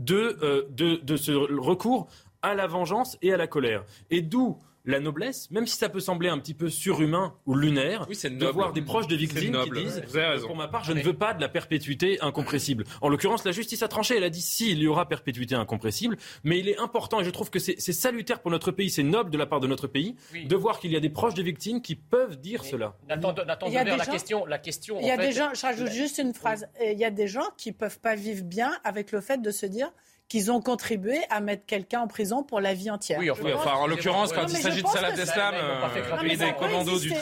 euh, 0.09 0.65
de, 0.69 0.95
de, 1.03 1.17
ce 1.17 1.31
recours 1.31 2.07
à 2.41 2.55
la 2.55 2.67
vengeance 2.67 3.17
et 3.21 3.31
à 3.33 3.37
la 3.37 3.47
colère. 3.47 3.83
Et 4.09 4.21
d'où 4.21 4.57
la 4.85 4.99
noblesse, 4.99 5.49
même 5.51 5.65
si 5.65 5.77
ça 5.77 5.89
peut 5.89 5.99
sembler 5.99 6.29
un 6.29 6.37
petit 6.39 6.53
peu 6.53 6.69
surhumain 6.69 7.35
ou 7.45 7.55
lunaire, 7.55 8.05
de 8.07 8.45
voir 8.47 8.73
des 8.73 8.81
proches 8.81 9.07
de 9.07 9.15
victimes 9.15 9.57
qui 9.63 9.71
disent 9.71 10.03
Pour 10.45 10.55
ma 10.55 10.67
part, 10.67 10.83
je 10.83 10.93
ne 10.93 11.01
veux 11.01 11.13
pas 11.13 11.33
de 11.33 11.41
la 11.41 11.49
perpétuité 11.49 12.19
incompressible. 12.21 12.83
En 13.01 13.09
l'occurrence, 13.09 13.45
la 13.45 13.51
justice 13.51 13.81
a 13.83 13.87
tranché. 13.87 14.17
Elle 14.17 14.23
a 14.23 14.29
dit 14.29 14.41
si, 14.41 14.71
il 14.71 14.79
y 14.79 14.87
aura 14.87 15.07
perpétuité 15.07 15.55
incompressible. 15.55 16.17
Mais 16.43 16.59
il 16.59 16.67
est 16.67 16.77
important, 16.79 17.21
et 17.21 17.23
je 17.23 17.29
trouve 17.29 17.49
que 17.49 17.59
c'est 17.59 17.79
salutaire 17.79 18.41
pour 18.41 18.51
notre 18.51 18.71
pays, 18.71 18.89
c'est 18.89 19.03
noble 19.03 19.29
de 19.29 19.37
la 19.37 19.45
part 19.45 19.59
de 19.59 19.67
notre 19.67 19.87
pays, 19.87 20.15
de 20.33 20.55
voir 20.55 20.79
qu'il 20.79 20.91
y 20.91 20.95
a 20.95 20.99
des 20.99 21.09
proches 21.09 21.33
de 21.33 21.43
victimes 21.43 21.81
qui 21.81 21.95
peuvent 21.95 22.39
dire 22.39 22.65
cela. 22.65 22.95
Nathan, 23.07 23.33
il 23.67 23.73
y 23.73 23.77
a 23.77 23.83
la, 23.83 24.05
question, 24.05 24.45
la 24.45 24.59
question. 24.59 24.97
Il 24.99 25.07
y 25.07 25.11
a 25.11 25.17
des 25.17 25.31
gens, 25.31 25.53
je 25.53 25.61
rajoute 25.61 25.91
juste 25.91 26.17
une 26.17 26.33
phrase. 26.33 26.67
Il 26.81 26.97
y 26.97 27.05
a 27.05 27.11
des 27.11 27.27
gens 27.27 27.47
qui 27.57 27.71
peuvent 27.71 27.99
pas 27.99 28.15
vivre 28.15 28.43
bien 28.43 28.73
avec 28.83 29.11
le 29.11 29.21
fait 29.21 29.41
de 29.41 29.51
se 29.51 29.65
dire 29.65 29.91
qu'ils 30.33 30.51
ont 30.51 30.61
contribué 30.61 31.19
à 31.29 31.41
mettre 31.41 31.63
quelqu'un 31.67 31.99
en 31.99 32.07
prison 32.07 32.41
pour 32.41 32.59
la 32.59 32.73
vie 32.73 32.89
entière. 32.89 33.19
Oui, 33.19 33.29
enfin, 33.29 33.73
en 33.73 33.85
l'occurrence, 33.85 34.33
quand 34.33 34.47
il 34.47 34.57
s'agit 34.57 34.81
de 34.81 34.87
Salah 34.87 35.11
d'Islam, 35.11 35.53
euh, 35.55 36.27
des 36.27 36.53
commandos 36.53 36.99
du, 36.99 37.13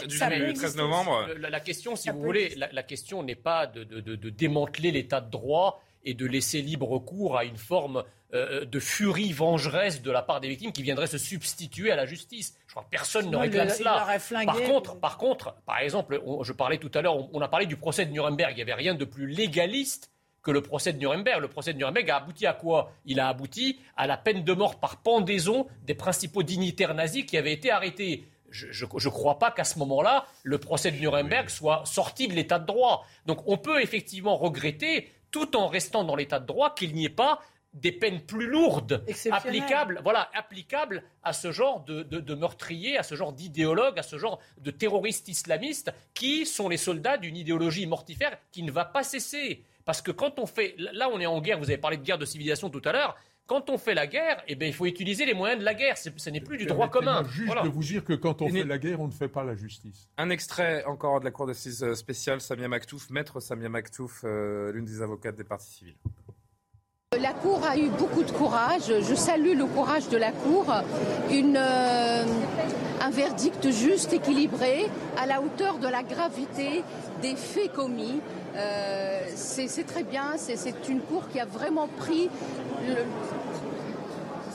13 0.53 0.77
novembre. 0.77 1.27
La, 1.37 1.59
question, 1.59 1.97
si 1.97 2.09
vous 2.09 2.21
voulez, 2.21 2.55
la, 2.55 2.83
question 2.83 3.21
n'est 3.21 3.35
pas 3.35 3.67
de, 3.67 3.83
démanteler 4.29 4.91
l'état 4.91 5.19
de 5.19 5.29
droit 5.29 5.83
et 6.05 6.13
de 6.13 6.25
laisser 6.25 6.61
libre 6.61 6.99
cours 6.99 7.37
à 7.37 7.43
une 7.43 7.57
forme 7.57 8.05
euh, 8.33 8.63
de 8.63 8.79
furie 8.79 9.33
vengeresse 9.33 10.01
de 10.01 10.09
la 10.09 10.21
part 10.21 10.39
des 10.39 10.47
victimes 10.47 10.71
qui 10.71 10.81
viendrait 10.81 11.07
se 11.07 11.17
substituer 11.17 11.91
à 11.91 11.97
la 11.97 12.05
justice. 12.05 12.57
Je 12.65 12.71
crois 12.71 12.85
que 12.85 12.91
personne 12.91 13.29
ne 13.29 13.35
réclame 13.35 13.67
cela. 13.67 14.07
Par 14.45 14.61
contre, 14.61 14.95
par 14.95 15.17
contre, 15.17 15.55
par 15.65 15.79
exemple, 15.79 16.21
je 16.43 16.53
parlais 16.53 16.77
tout 16.77 16.91
à 16.93 17.01
l'heure, 17.01 17.17
on, 17.17 17.29
on, 17.33 17.41
a 17.41 17.49
parlé 17.49 17.65
du 17.65 17.75
procès 17.75 18.05
de 18.05 18.11
Nuremberg. 18.11 18.53
Il 18.53 18.55
n'y 18.55 18.61
avait 18.61 18.73
rien 18.73 18.95
de 18.95 19.03
plus 19.03 19.27
légaliste 19.27 20.11
que 20.43 20.51
le 20.51 20.61
procès 20.61 20.93
de 20.93 20.97
Nuremberg. 20.97 21.41
Le 21.41 21.47
procès 21.47 21.73
de 21.73 21.77
Nuremberg 21.77 22.09
a 22.09 22.17
abouti 22.17 22.45
à 22.45 22.53
quoi? 22.53 22.91
Il 23.05 23.19
a 23.19 23.27
abouti 23.27 23.79
à 23.95 24.07
la 24.07 24.17
peine 24.17 24.43
de 24.43 24.53
mort 24.53 24.79
par 24.79 24.97
pendaison 24.97 25.67
des 25.83 25.95
principaux 25.95 26.43
dignitaires 26.43 26.93
nazis 26.93 27.25
qui 27.25 27.37
avaient 27.37 27.53
été 27.53 27.71
arrêtés. 27.71 28.25
Je 28.49 28.85
ne 28.85 29.09
crois 29.09 29.39
pas 29.39 29.51
qu'à 29.51 29.63
ce 29.63 29.79
moment-là, 29.79 30.25
le 30.43 30.57
procès 30.57 30.91
de 30.91 30.97
Nuremberg 30.97 31.49
soit 31.49 31.83
sorti 31.85 32.27
de 32.27 32.33
l'état 32.33 32.59
de 32.59 32.65
droit. 32.65 33.05
Donc 33.25 33.43
on 33.47 33.57
peut 33.57 33.81
effectivement 33.81 34.35
regretter, 34.35 35.09
tout 35.31 35.55
en 35.55 35.67
restant 35.67 36.03
dans 36.03 36.15
l'état 36.15 36.39
de 36.39 36.45
droit, 36.45 36.75
qu'il 36.75 36.93
n'y 36.93 37.05
ait 37.05 37.09
pas 37.09 37.39
des 37.73 37.93
peines 37.93 38.19
plus 38.19 38.47
lourdes 38.47 39.05
applicables, 39.31 40.01
voilà, 40.03 40.29
applicables 40.33 41.03
à 41.23 41.31
ce 41.31 41.53
genre 41.53 41.85
de, 41.85 42.03
de 42.03 42.35
meurtriers, 42.35 42.97
à 42.97 43.03
ce 43.03 43.15
genre 43.15 43.31
d'idéologues, 43.31 43.97
à 43.97 44.03
ce 44.03 44.17
genre 44.17 44.39
de 44.57 44.71
terroristes 44.71 45.29
islamistes 45.29 45.93
qui 46.13 46.45
sont 46.45 46.67
les 46.67 46.75
soldats 46.75 47.15
d'une 47.15 47.37
idéologie 47.37 47.87
mortifère 47.87 48.37
qui 48.51 48.63
ne 48.63 48.71
va 48.71 48.83
pas 48.83 49.03
cesser. 49.03 49.63
Parce 49.91 50.01
que 50.01 50.11
quand 50.11 50.39
on 50.39 50.45
fait. 50.45 50.73
Là, 50.77 51.09
on 51.11 51.19
est 51.19 51.25
en 51.25 51.41
guerre, 51.41 51.59
vous 51.59 51.65
avez 51.65 51.77
parlé 51.77 51.97
de 51.97 52.01
guerre 52.01 52.17
de 52.17 52.23
civilisation 52.23 52.69
tout 52.69 52.81
à 52.85 52.93
l'heure. 52.93 53.17
Quand 53.45 53.69
on 53.69 53.77
fait 53.77 53.93
la 53.93 54.07
guerre, 54.07 54.41
eh 54.47 54.55
bien, 54.55 54.69
il 54.69 54.73
faut 54.73 54.85
utiliser 54.85 55.25
les 55.25 55.33
moyens 55.33 55.59
de 55.59 55.65
la 55.65 55.73
guerre. 55.73 55.97
Ce 55.97 56.29
n'est 56.29 56.39
plus 56.39 56.57
du 56.57 56.65
droit 56.65 56.87
commun. 56.87 57.25
juste 57.29 57.61
de 57.61 57.67
vous 57.67 57.83
dire 57.83 58.05
que 58.05 58.13
quand 58.13 58.41
on 58.41 58.47
fait 58.47 58.63
la 58.63 58.77
guerre, 58.77 59.01
on 59.01 59.07
ne 59.07 59.11
fait 59.11 59.27
pas 59.27 59.43
la 59.43 59.53
justice. 59.53 60.07
Un 60.17 60.29
extrait 60.29 60.85
encore 60.85 61.19
de 61.19 61.25
la 61.25 61.31
Cour 61.31 61.45
d'assises 61.45 61.83
euh, 61.83 61.93
spéciale, 61.93 62.39
Samia 62.39 62.69
Maktouf, 62.69 63.09
maître 63.09 63.41
Samia 63.41 63.67
Maktouf, 63.67 64.21
euh, 64.23 64.71
l'une 64.71 64.85
des 64.85 65.01
avocates 65.01 65.35
des 65.35 65.43
partis 65.43 65.69
civils. 65.69 65.97
La 67.19 67.33
Cour 67.33 67.61
a 67.65 67.77
eu 67.77 67.89
beaucoup 67.89 68.23
de 68.23 68.31
courage. 68.31 68.93
Je 69.01 69.15
salue 69.15 69.57
le 69.57 69.65
courage 69.65 70.07
de 70.07 70.15
la 70.15 70.31
Cour. 70.31 70.73
Une, 71.29 71.57
euh, 71.57 72.23
un 73.01 73.09
verdict 73.09 73.69
juste, 73.69 74.13
équilibré, 74.13 74.85
à 75.17 75.25
la 75.25 75.41
hauteur 75.41 75.79
de 75.79 75.89
la 75.89 76.03
gravité 76.03 76.81
des 77.21 77.35
faits 77.35 77.73
commis. 77.73 78.21
Euh, 78.55 79.21
c'est 79.35 79.85
très 79.85 80.03
bien. 80.03 80.37
C'est 80.37 80.89
une 80.89 81.01
Cour 81.01 81.27
qui 81.29 81.39
a 81.39 81.45
vraiment 81.45 81.87
pris 81.87 82.29
le, 82.87 82.95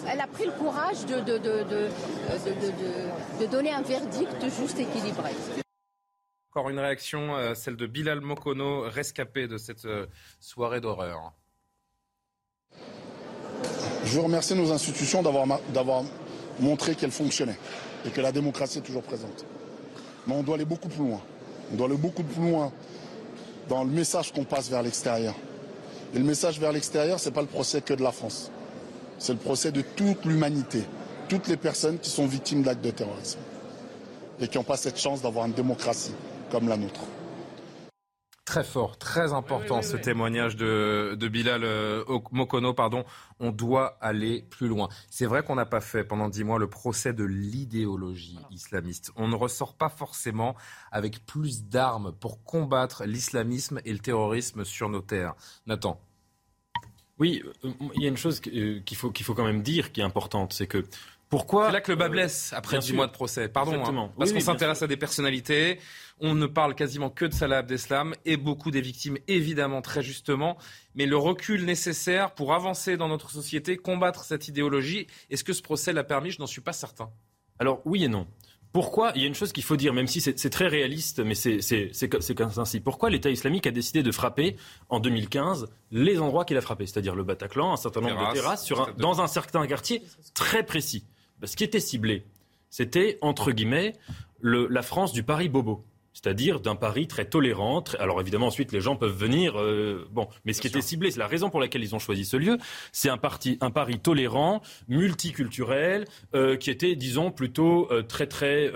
elle 0.08 0.20
a 0.20 0.26
pris 0.26 0.44
le 0.46 0.52
courage 0.52 1.04
de, 1.06 1.20
de, 1.20 1.38
de, 1.38 1.64
de, 3.40 3.46
donner 3.46 3.72
un 3.72 3.82
verdict 3.82 4.42
juste 4.42 4.78
équilibré. 4.78 5.30
Encore 6.50 6.70
une 6.70 6.78
réaction, 6.78 7.34
euh, 7.34 7.54
celle 7.54 7.76
de 7.76 7.86
Bilal 7.86 8.20
Mokono, 8.20 8.82
rescapé 8.82 9.48
de 9.48 9.58
cette 9.58 9.86
soirée 10.40 10.80
d'horreur. 10.80 11.32
Je 14.04 14.12
veux 14.12 14.20
remercier 14.20 14.54
nos 14.54 14.70
institutions 14.70 15.22
d'avoir 15.22 16.04
montré 16.60 16.94
qu'elles 16.94 17.10
fonctionnaient 17.10 17.58
et 18.04 18.10
que 18.10 18.20
la 18.20 18.30
démocratie 18.30 18.78
est 18.78 18.82
toujours 18.82 19.02
présente. 19.02 19.44
Mais 20.26 20.34
on 20.34 20.42
doit 20.42 20.54
aller 20.54 20.64
beaucoup 20.64 20.88
plus 20.88 21.04
loin. 21.04 21.20
On 21.72 21.76
doit 21.76 21.86
aller 21.86 21.96
beaucoup 21.96 22.22
plus 22.22 22.40
loin 22.40 22.72
dans 23.68 23.84
le 23.84 23.90
message 23.90 24.32
qu'on 24.32 24.44
passe 24.44 24.68
vers 24.70 24.82
l'extérieur. 24.82 25.34
Et 26.14 26.18
le 26.18 26.24
message 26.24 26.58
vers 26.60 26.72
l'extérieur, 26.72 27.18
ce 27.18 27.28
n'est 27.28 27.34
pas 27.34 27.40
le 27.40 27.46
procès 27.46 27.80
que 27.80 27.94
de 27.94 28.02
la 28.02 28.12
France. 28.12 28.50
C'est 29.18 29.32
le 29.32 29.38
procès 29.38 29.72
de 29.72 29.80
toute 29.80 30.24
l'humanité, 30.24 30.82
toutes 31.28 31.48
les 31.48 31.56
personnes 31.56 31.98
qui 31.98 32.10
sont 32.10 32.26
victimes 32.26 32.62
d'actes 32.62 32.84
de 32.84 32.90
terrorisme 32.90 33.38
et 34.40 34.48
qui 34.48 34.58
n'ont 34.58 34.64
pas 34.64 34.76
cette 34.76 34.98
chance 34.98 35.22
d'avoir 35.22 35.46
une 35.46 35.52
démocratie 35.52 36.12
comme 36.50 36.68
la 36.68 36.76
nôtre. 36.76 37.00
Très 38.46 38.62
fort, 38.62 38.96
très 38.96 39.32
important 39.32 39.82
ce 39.82 39.96
témoignage 39.96 40.54
de, 40.54 41.18
Bilal 41.28 41.64
euh, 41.64 42.04
Mokono. 42.30 42.72
Pardon. 42.74 43.04
On 43.40 43.50
doit 43.50 43.98
aller 44.00 44.46
plus 44.48 44.68
loin. 44.68 44.88
C'est 45.10 45.26
vrai 45.26 45.42
qu'on 45.42 45.56
n'a 45.56 45.66
pas 45.66 45.80
fait 45.80 46.04
pendant 46.04 46.28
dix 46.28 46.44
mois 46.44 46.60
le 46.60 46.70
procès 46.70 47.12
de 47.12 47.24
l'idéologie 47.24 48.38
islamiste. 48.52 49.10
On 49.16 49.26
ne 49.26 49.34
ressort 49.34 49.74
pas 49.74 49.88
forcément 49.88 50.54
avec 50.92 51.26
plus 51.26 51.64
d'armes 51.64 52.12
pour 52.12 52.44
combattre 52.44 53.04
l'islamisme 53.04 53.80
et 53.84 53.92
le 53.92 53.98
terrorisme 53.98 54.64
sur 54.64 54.88
nos 54.88 55.00
terres. 55.00 55.34
Nathan. 55.66 56.00
Oui, 57.18 57.42
euh, 57.64 57.72
il 57.96 58.02
y 58.02 58.06
a 58.06 58.08
une 58.08 58.16
chose 58.16 58.40
euh, 58.46 58.78
qu'il 58.80 58.96
faut, 58.96 59.10
qu'il 59.10 59.26
faut 59.26 59.34
quand 59.34 59.44
même 59.44 59.62
dire 59.62 59.90
qui 59.90 60.02
est 60.02 60.04
importante, 60.04 60.52
c'est 60.52 60.68
que 60.68 60.84
pourquoi 61.28 61.66
C'est 61.66 61.72
là 61.72 61.80
que 61.80 61.90
le 61.90 61.96
bas 61.96 62.08
blesse 62.08 62.52
après 62.52 62.78
dix 62.78 62.92
mois 62.92 63.08
de 63.08 63.12
procès. 63.12 63.48
Pardon, 63.48 63.82
hein. 63.84 64.10
parce 64.16 64.32
qu'on 64.32 64.40
s'intéresse 64.40 64.82
à 64.82 64.86
des 64.86 64.96
personnalités. 64.96 65.80
On 66.20 66.34
ne 66.34 66.46
parle 66.46 66.74
quasiment 66.74 67.10
que 67.10 67.24
de 67.24 67.34
Salah 67.34 67.58
Abdeslam 67.58 68.14
et 68.24 68.36
beaucoup 68.36 68.70
des 68.70 68.80
victimes, 68.80 69.18
évidemment, 69.28 69.82
très 69.82 70.02
justement. 70.02 70.56
Mais 70.94 71.04
le 71.04 71.16
recul 71.16 71.64
nécessaire 71.64 72.32
pour 72.32 72.54
avancer 72.54 72.96
dans 72.96 73.08
notre 73.08 73.30
société, 73.30 73.76
combattre 73.76 74.24
cette 74.24 74.48
idéologie, 74.48 75.08
est-ce 75.28 75.44
que 75.44 75.52
ce 75.52 75.62
procès 75.62 75.92
l'a 75.92 76.04
permis? 76.04 76.30
Je 76.30 76.38
n'en 76.38 76.46
suis 76.46 76.62
pas 76.62 76.72
certain. 76.72 77.10
Alors 77.58 77.82
oui 77.84 78.04
et 78.04 78.08
non. 78.08 78.26
Pourquoi? 78.72 79.12
Il 79.14 79.22
y 79.22 79.24
a 79.24 79.26
une 79.26 79.34
chose 79.34 79.52
qu'il 79.52 79.62
faut 79.64 79.76
dire, 79.76 79.94
même 79.94 80.06
si 80.06 80.20
c'est 80.20 80.50
très 80.50 80.68
réaliste, 80.68 81.20
mais 81.20 81.34
c'est 81.34 81.60
ainsi. 82.58 82.80
Pourquoi 82.80 83.10
l'État 83.10 83.30
islamique 83.30 83.66
a 83.66 83.70
décidé 83.70 84.02
de 84.02 84.12
frapper 84.12 84.56
en 84.90 85.00
2015 85.00 85.68
les 85.90 86.20
endroits 86.20 86.44
qu'il 86.44 86.56
a 86.56 86.60
frappés, 86.60 86.86
c'est-à-dire 86.86 87.14
le 87.14 87.24
Bataclan, 87.24 87.72
un 87.72 87.76
certain 87.76 88.02
nombre 88.02 88.28
de 88.28 88.34
terrasses, 88.34 88.70
dans 88.98 89.22
un 89.22 89.26
certain 89.26 89.66
quartier 89.66 90.02
très 90.34 90.62
précis 90.62 91.04
Ce 91.44 91.56
qui 91.56 91.64
était 91.64 91.80
ciblé, 91.80 92.26
c'était, 92.70 93.18
entre 93.20 93.52
guillemets, 93.52 93.92
la 94.42 94.82
France 94.82 95.12
du 95.12 95.22
Paris 95.22 95.48
Bobo 95.48 95.84
c'est-à-dire 96.16 96.60
d'un 96.60 96.76
Paris 96.76 97.06
très 97.06 97.26
tolérant. 97.26 97.84
Alors 97.98 98.22
évidemment, 98.22 98.46
ensuite, 98.46 98.72
les 98.72 98.80
gens 98.80 98.96
peuvent 98.96 99.16
venir. 99.16 99.60
Euh, 99.60 100.08
bon, 100.10 100.28
mais 100.46 100.54
ce 100.54 100.62
qui 100.62 100.66
était 100.66 100.80
ciblé, 100.80 101.10
c'est 101.10 101.18
la 101.18 101.26
raison 101.26 101.50
pour 101.50 101.60
laquelle 101.60 101.84
ils 101.84 101.94
ont 101.94 101.98
choisi 101.98 102.24
ce 102.24 102.38
lieu. 102.38 102.56
C'est 102.90 103.10
un, 103.10 103.20
un 103.60 103.70
Paris 103.70 103.98
tolérant, 103.98 104.62
multiculturel, 104.88 106.06
euh, 106.34 106.56
qui 106.56 106.70
était, 106.70 106.96
disons, 106.96 107.30
plutôt 107.30 107.92
euh, 107.92 108.02
très 108.02 108.26
très 108.26 108.72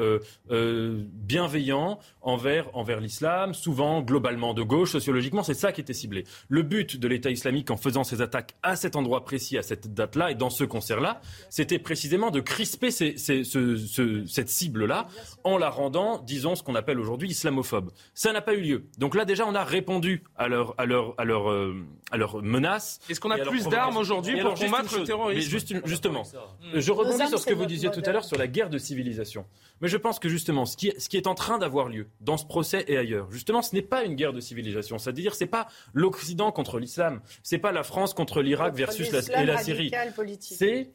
bienveillant 0.50 1.98
envers 2.20 2.76
envers 2.76 3.00
l'islam, 3.00 3.54
souvent 3.54 4.02
globalement 4.02 4.52
de 4.52 4.62
gauche. 4.62 4.92
Sociologiquement, 4.92 5.42
c'est 5.42 5.54
ça 5.54 5.72
qui 5.72 5.80
était 5.80 5.94
ciblé. 5.94 6.24
Le 6.48 6.62
but 6.62 6.98
de 6.98 7.08
l'État 7.08 7.30
islamique 7.30 7.70
en 7.70 7.78
faisant 7.78 8.04
ses 8.04 8.20
attaques 8.20 8.54
à 8.62 8.76
cet 8.76 8.96
endroit 8.96 9.24
précis, 9.24 9.56
à 9.56 9.62
cette 9.62 9.94
date-là 9.94 10.32
et 10.32 10.34
dans 10.34 10.50
ce 10.50 10.64
concert-là, 10.64 11.22
c'était 11.48 11.78
précisément 11.78 12.30
de 12.30 12.40
crisper 12.40 12.90
ces, 12.90 13.16
ce, 13.16 14.24
cette 14.26 14.50
cible-là 14.50 15.08
en 15.44 15.56
la 15.56 15.70
rendant, 15.70 16.18
disons, 16.18 16.54
ce 16.54 16.62
qu'on 16.62 16.74
appelle 16.74 17.00
aujourd'hui 17.00 17.29
islamophobe. 17.30 17.90
Ça 18.14 18.32
n'a 18.32 18.40
pas 18.40 18.54
eu 18.54 18.60
lieu. 18.60 18.84
Donc 18.98 19.14
là, 19.14 19.24
déjà, 19.24 19.46
on 19.46 19.54
a 19.54 19.64
répondu 19.64 20.24
à 20.36 20.48
leur, 20.48 20.74
à 20.78 20.84
leur, 20.84 21.14
à 21.18 21.24
leur, 21.24 21.50
euh, 21.50 21.74
à 22.10 22.16
leur 22.16 22.42
menace. 22.42 23.00
Est-ce 23.08 23.20
qu'on 23.20 23.30
a 23.30 23.38
plus 23.38 23.66
d'armes 23.68 23.96
aujourd'hui 23.96 24.40
pour 24.40 24.54
combattre 24.54 24.98
le 24.98 25.04
terrorisme 25.04 25.50
Justement, 25.84 26.24
je 26.74 26.92
rebondis 26.92 27.28
sur 27.28 27.38
ce 27.38 27.46
que 27.46 27.54
vous 27.54 27.66
disiez 27.66 27.90
tout 27.90 28.02
à 28.04 28.12
l'heure 28.12 28.24
sur 28.24 28.38
la 28.38 28.46
guerre 28.46 28.70
de 28.70 28.78
civilisation. 28.78 29.46
Mais 29.80 29.88
je 29.88 29.96
pense 29.96 30.18
que 30.18 30.28
justement, 30.28 30.66
ce 30.66 30.76
qui, 30.76 30.92
ce 30.98 31.08
qui 31.08 31.16
est 31.16 31.26
en 31.26 31.34
train 31.34 31.58
d'avoir 31.58 31.88
lieu 31.88 32.08
dans 32.20 32.36
ce 32.36 32.44
procès 32.44 32.84
et 32.86 32.96
ailleurs, 32.96 33.30
justement, 33.30 33.62
ce 33.62 33.74
n'est 33.74 33.82
pas 33.82 34.04
une 34.04 34.14
guerre 34.14 34.32
de 34.32 34.40
civilisation. 34.40 34.98
C'est-à-dire, 34.98 35.34
c'est 35.34 35.46
pas 35.46 35.68
l'Occident 35.94 36.52
contre 36.52 36.78
l'islam, 36.78 37.20
c'est 37.42 37.58
pas 37.58 37.72
la 37.72 37.82
France 37.82 38.12
contre 38.14 38.42
l'Irak 38.42 38.74
versus 38.74 39.10
la, 39.10 39.20
et 39.40 39.46
la 39.46 39.58
Syrie. 39.58 39.90
C'est 40.40 40.90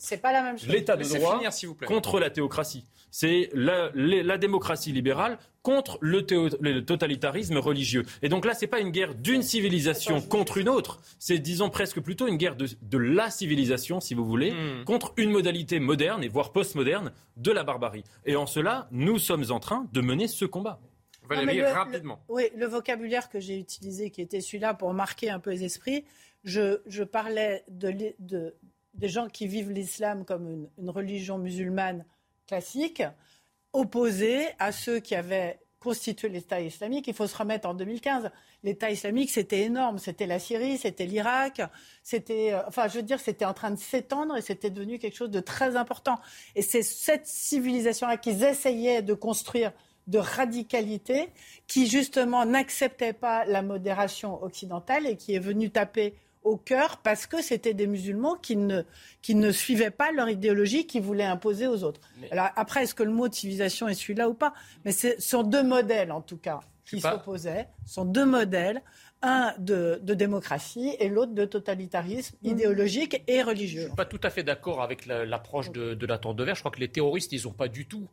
L'état 0.67 0.97
de 0.97 1.03
droit 1.03 1.41
contre 1.85 2.19
la 2.19 2.29
théocratie. 2.29 2.85
C'est 3.17 3.49
la, 3.53 3.91
la 3.95 4.37
démocratie 4.37 4.91
libérale 4.91 5.39
contre 5.61 5.97
le, 6.01 6.19
totalitarisme 6.81 7.55
religieux. 7.59 8.03
Et 8.21 8.27
donc 8.27 8.43
là, 8.43 8.53
ce 8.53 8.65
n'est 8.65 8.67
pas 8.67 8.81
une 8.81 8.89
guerre 8.89 9.15
d'une 9.15 9.41
civilisation 9.41 10.19
contre 10.19 10.57
une 10.57 10.67
autre, 10.67 10.99
c'est 11.17 11.39
disons 11.39 11.69
presque 11.69 12.01
plutôt 12.01 12.27
une 12.27 12.35
guerre 12.35 12.57
de, 12.57 12.97
la 12.97 13.29
civilisation, 13.29 14.01
si 14.01 14.15
vous 14.15 14.25
voulez, 14.25 14.51
hmm. 14.51 14.83
contre 14.83 15.13
une 15.15 15.31
modalité 15.31 15.79
moderne 15.79 16.25
et 16.25 16.27
voire 16.27 16.51
postmoderne 16.51 17.13
de 17.37 17.51
la 17.51 17.63
barbarie. 17.63 18.03
Et 18.25 18.35
en 18.35 18.47
cela, 18.47 18.89
nous 18.91 19.17
sommes 19.17 19.45
en 19.49 19.61
train 19.61 19.87
de 19.93 20.01
mener 20.01 20.27
ce 20.27 20.43
combat. 20.43 20.81
Valérie, 21.29 21.63
rapidement. 21.63 22.19
oui, 22.27 22.49
le 22.57 22.65
vocabulaire 22.65 23.29
que 23.29 23.39
j'ai 23.39 23.57
utilisé, 23.57 24.09
qui 24.09 24.21
était 24.21 24.41
celui-là 24.41 24.73
pour 24.73 24.93
marquer 24.93 25.29
un 25.29 25.39
peu 25.39 25.51
les 25.51 25.63
esprits, 25.63 26.03
je, 26.43 27.03
parlais 27.03 27.63
de, 27.69 27.95
des 28.93 29.07
gens 29.07 29.29
qui 29.29 29.47
vivent 29.47 29.71
l'islam 29.71 30.25
comme 30.25 30.49
une, 30.49 30.69
une 30.77 30.89
religion 30.89 31.37
musulmane 31.37 32.03
classique 32.47 33.03
opposé 33.73 34.47
à 34.59 34.71
ceux 34.71 34.99
qui 34.99 35.15
avaient 35.15 35.59
constitué 35.79 36.29
l'État 36.29 36.59
islamique. 36.59 37.07
Il 37.07 37.13
faut 37.13 37.27
se 37.27 37.37
remettre 37.37 37.67
en 37.67 37.75
2015. 37.75 38.31
L'État 38.63 38.89
islamique, 38.89 39.29
c'était 39.29 39.61
énorme. 39.61 39.99
C'était 39.99 40.25
la 40.25 40.39
Syrie, 40.39 40.79
c'était 40.79 41.05
l'Irak. 41.05 41.61
C'était, 42.01 42.53
euh, 42.53 42.61
enfin, 42.67 42.87
je 42.87 42.95
veux 42.95 43.03
dire, 43.03 43.19
c'était 43.19 43.45
en 43.45 43.53
train 43.53 43.69
de 43.69 43.77
s'étendre 43.77 44.35
et 44.35 44.41
c'était 44.41 44.71
devenu 44.71 44.97
quelque 44.97 45.15
chose 45.15 45.29
de 45.29 45.39
très 45.39 45.75
important. 45.75 46.19
Et 46.55 46.63
c'est 46.63 46.81
cette 46.81 47.27
civilisation-là 47.27 48.17
qu'ils 48.17 48.43
essayaient 48.43 49.03
de 49.03 49.13
construire 49.13 49.71
de 50.07 50.17
radicalité 50.17 51.29
qui 51.67 51.87
justement 51.87 52.45
n'acceptait 52.45 53.13
pas 53.13 53.45
la 53.45 53.61
modération 53.61 54.41
occidentale 54.43 55.05
et 55.07 55.17
qui 55.17 55.35
est 55.35 55.39
venue 55.39 55.69
taper 55.69 56.15
au 56.45 56.57
cœur 56.57 56.97
parce 56.97 57.27
que 57.27 57.41
c'était 57.41 57.73
des 57.73 57.87
musulmans 57.87 58.35
qui 58.35 58.55
ne, 58.55 58.83
qui 59.21 59.35
ne 59.35 59.51
suivaient 59.51 59.91
pas 59.91 60.11
leur 60.11 60.29
idéologie, 60.29 60.87
qui 60.87 60.99
voulaient 60.99 61.25
imposer 61.25 61.67
aux 61.67 61.83
autres. 61.83 61.99
Alors 62.31 62.49
après, 62.55 62.83
est-ce 62.83 62.95
que 62.95 63.03
le 63.03 63.11
mot 63.11 63.27
de 63.27 63.33
civilisation 63.33 63.87
est 63.87 63.95
celui-là 63.95 64.29
ou 64.29 64.33
pas? 64.33 64.53
Mais 64.85 64.91
ce 64.91 65.19
sont 65.19 65.43
deux 65.43 65.63
modèles, 65.63 66.11
en 66.11 66.21
tout 66.21 66.37
cas, 66.37 66.61
qui 66.85 67.01
s'opposaient. 67.01 67.67
Ce 67.85 67.95
sont 67.95 68.05
deux 68.05 68.25
modèles, 68.25 68.81
un 69.21 69.53
de, 69.57 69.99
démocratie 70.03 70.95
et 70.99 71.09
l'autre 71.09 71.33
de 71.33 71.45
totalitarisme 71.45 72.37
mmh. 72.41 72.47
idéologique 72.47 73.23
et 73.27 73.41
religieux. 73.41 73.81
Je 73.81 73.85
ne 73.85 73.89
suis 73.89 73.95
pas 73.95 74.05
tout 74.05 74.21
à 74.23 74.29
fait 74.29 74.43
d'accord 74.43 74.81
avec 74.81 75.05
l'approche 75.05 75.71
de, 75.71 75.95
de 75.95 76.05
la 76.05 76.19
tente 76.19 76.37
de 76.37 76.43
verre. 76.43 76.55
Je 76.55 76.61
crois 76.61 76.71
que 76.71 76.79
les 76.79 76.89
terroristes, 76.91 77.31
ils 77.33 77.43
n'ont 77.43 77.53
pas 77.53 77.67
du 77.67 77.87
tout 77.87 78.07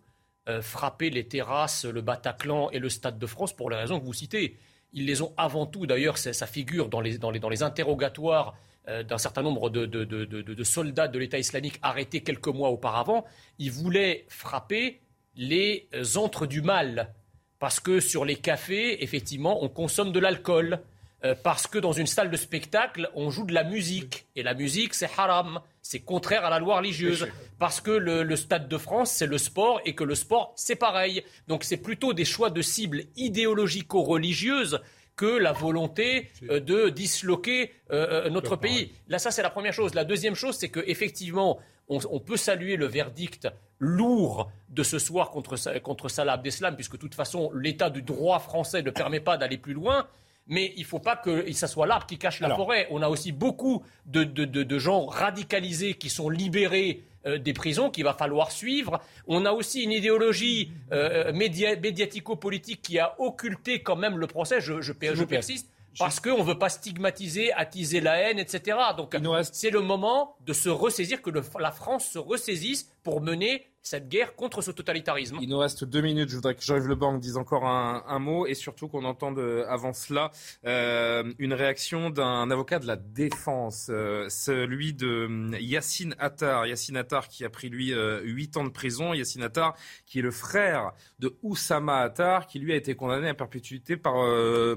euh, 0.49 0.61
frappé 0.61 1.09
les 1.11 1.29
terrasses, 1.29 1.85
le 1.85 2.01
Bataclan 2.01 2.71
et 2.71 2.81
le 2.81 2.89
Stade 2.89 3.17
de 3.17 3.27
France 3.27 3.53
pour 3.53 3.71
les 3.71 3.77
raisons 3.77 4.01
que 4.01 4.05
vous 4.05 4.13
citez. 4.13 4.57
Ils 4.93 5.07
les 5.07 5.23
ont 5.23 5.33
avant 5.37 5.67
tout, 5.67 5.87
d'ailleurs, 5.87 6.19
ça 6.19 6.47
figure 6.47 6.89
dans 6.89 7.01
les, 7.01 7.63
interrogatoires 7.63 8.55
euh, 8.89 9.03
d'un 9.03 9.19
certain 9.19 9.43
nombre 9.43 9.71
de, 9.71 10.65
soldats 10.65 11.09
de 11.09 11.19
l'État 11.19 11.39
islamique 11.39 11.79
arrêtés 11.83 12.23
quelques 12.23 12.49
mois 12.49 12.71
auparavant. 12.71 13.25
Ils 13.59 13.73
voulaient 13.73 14.27
frapper 14.29 15.01
les 15.35 15.89
antres 16.17 16.47
du 16.47 16.63
mal. 16.63 17.15
Parce 17.59 17.79
que 17.79 18.01
sur 18.01 18.25
les 18.25 18.37
cafés, 18.37 19.05
effectivement, 19.05 19.63
on 19.63 19.69
consomme 19.69 20.11
de 20.11 20.19
l'alcool. 20.19 20.81
Euh, 21.25 21.35
parce 21.41 21.69
que 21.69 21.79
dans 21.79 21.93
une 21.93 22.07
salle 22.07 22.31
de 22.31 22.37
spectacle, 22.37 23.09
on 23.15 23.31
joue 23.31 23.45
de 23.45 23.55
la 23.55 23.63
musique. 23.63 24.27
Et 24.35 24.43
la 24.43 24.55
musique, 24.55 24.95
c'est 24.95 25.09
haram. 25.17 25.61
C'est 25.81 26.01
contraire 26.01 26.45
à 26.45 26.51
la 26.51 26.59
loi 26.59 26.79
religieuse. 26.79 27.29
Parce 27.59 27.81
que 27.81 27.91
le, 27.91 28.37
Stade 28.37 28.69
de 28.69 28.79
France, 28.79 29.13
c'est 29.13 29.27
le 29.27 29.39
sport 29.39 29.81
et 29.85 29.95
que 29.95 30.05
le 30.05 30.15
sport, 30.15 30.53
c'est 30.57 30.77
pareil. 30.77 31.23
Donc 31.47 31.65
c'est 31.65 31.77
plutôt 31.77 32.13
des 32.13 32.25
choix 32.25 32.51
de 32.51 32.63
cibles 32.63 33.05
idéologico-religieuses 33.17 34.81
que 35.15 35.27
la 35.27 35.53
volonté 35.53 36.31
euh, 36.51 36.59
de 36.59 36.89
disloquer 36.89 37.73
euh, 37.93 38.29
notre 38.31 38.57
pays. 38.57 38.93
Là, 39.09 39.19
ça, 39.19 39.31
c'est 39.31 39.43
la 39.43 39.51
première 39.51 39.73
chose. 39.73 39.95
La 39.95 40.05
deuxième 40.05 40.35
chose, 40.35 40.57
c'est 40.57 40.71
qu'effectivement, 40.71 41.61
on, 41.89 42.01
on 42.11 42.19
peut 42.19 42.37
saluer 42.37 42.77
le 42.77 42.87
verdict 42.87 43.49
lourd 43.79 44.51
de 44.71 44.83
ce 44.83 44.99
soir 44.99 45.31
contre, 45.31 45.57
contre 45.81 46.09
Salah 46.09 46.35
Abdeslam, 46.35 46.75
puisque 46.75 46.93
de 46.93 46.99
toute 46.99 47.15
façon, 47.15 47.53
l'état 47.55 47.91
du 47.91 48.03
droit 48.03 48.39
français 48.39 48.83
ne 48.83 48.91
permet 48.91 49.21
pas 49.21 49.37
d'aller 49.37 49.59
plus 49.59 49.75
loin. 49.75 50.07
Mais 50.47 50.73
il 50.77 50.83
ne 50.83 50.87
faut 50.87 50.99
pas 50.99 51.17
que 51.17 51.51
ça 51.53 51.69
soit 51.69 51.87
l'arbre 51.87 52.07
qui 52.07 52.19
cache 52.19 52.41
la 52.41 52.55
forêt. 52.55 52.87
On 52.91 53.03
a 53.03 53.09
aussi 53.09 53.33
beaucoup 53.33 53.83
de, 54.07 54.25
de, 54.25 54.45
de, 54.45 54.79
gens 54.79 55.07
radicalisés 55.07 55.95
qui 55.95 56.11
sont 56.11 56.29
libérés 56.29 57.05
euh, 57.27 57.39
des 57.39 57.53
prisons 57.53 57.91
qu'il 57.91 58.05
va 58.05 58.15
falloir 58.15 58.51
suivre. 58.51 59.01
On 59.27 59.47
a 59.47 59.53
aussi 59.53 59.83
une 59.83 59.93
idéologie 59.93 60.73
euh, 60.93 61.33
médiatico-politique 61.33 62.83
qui 62.83 62.99
a 62.99 63.15
occulté 63.21 63.83
quand 63.83 63.97
même 63.97 64.19
le 64.19 64.27
procès. 64.27 64.61
Je, 64.61 64.81
je, 64.81 64.93
je 64.93 65.25
persiste. 65.25 65.69
Parce 65.99 66.21
qu'on 66.21 66.39
ne 66.39 66.43
veut 66.43 66.59
pas 66.59 66.71
stigmatiser, 66.71 67.53
attiser 67.53 68.01
la 68.01 68.17
haine, 68.17 68.39
etc. 68.39 68.79
Donc 68.97 69.15
c'est 69.53 69.71
le 69.71 69.81
moment 69.81 70.37
de 70.47 70.55
se 70.55 70.71
ressaisir, 70.71 71.21
que 71.21 71.31
la 71.31 71.71
France 71.71 72.07
se 72.07 72.19
ressaisisse 72.19 72.91
pour 73.03 73.21
mener 73.21 73.67
cette 73.83 74.09
guerre 74.09 74.37
contre 74.37 74.63
ce 74.63 74.71
totalitarisme. 74.71 75.39
Il 75.43 75.49
nous 75.49 75.59
reste 75.59 75.85
deux 75.85 76.01
minutes. 76.01 76.29
Je 76.31 76.37
voudrais 76.37 76.55
que 76.55 76.63
Jean-Yves 76.63 76.87
Le 76.87 76.95
Banc 76.95 77.19
dise 77.19 77.37
encore 77.37 77.67
un, 77.67 78.19
mot 78.21 78.47
et 78.47 78.55
surtout 78.55 78.87
qu'on 78.87 79.05
entende 79.05 79.39
euh, 79.39 79.65
avant 79.69 79.93
cela 79.93 80.31
euh, 80.65 81.33
une 81.39 81.53
réaction 81.53 82.11
d'un 82.11 82.51
avocat 82.51 82.79
de 82.79 82.87
la 82.87 82.95
défense, 82.95 83.89
euh, 83.91 84.29
celui 84.29 84.95
de 84.95 85.27
hum, 85.27 85.57
Yassine 85.59 86.15
Attar. 86.21 86.67
Yassine 86.67 86.97
Attar 86.97 87.27
qui 87.27 87.45
a 87.45 87.51
pris 87.51 87.69
lui 87.69 87.93
huit 88.23 88.57
ans 88.57 88.65
de 88.65 88.71
prison. 88.71 89.13
Yassine 89.15 89.43
Attar 89.43 89.75
qui 90.07 90.21
est 90.21 90.23
le 90.23 90.31
frère 90.31 90.93
de 91.19 91.37
Oussama 91.43 91.99
Attar 91.99 92.47
qui 92.47 92.61
lui 92.61 92.73
a 92.73 92.77
été 92.77 92.95
condamné 92.95 93.29
à 93.29 93.35
perpétuité 93.35 93.97
par, 93.97 94.15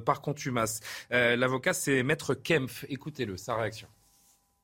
par 0.03 0.21
contumace. 0.21 0.79
L'avocat 1.11 1.73
c'est 1.73 2.01
Maître 2.01 2.33
Kempf. 2.33 2.85
Écoutez-le, 2.89 3.37
sa 3.37 3.55
réaction. 3.55 3.87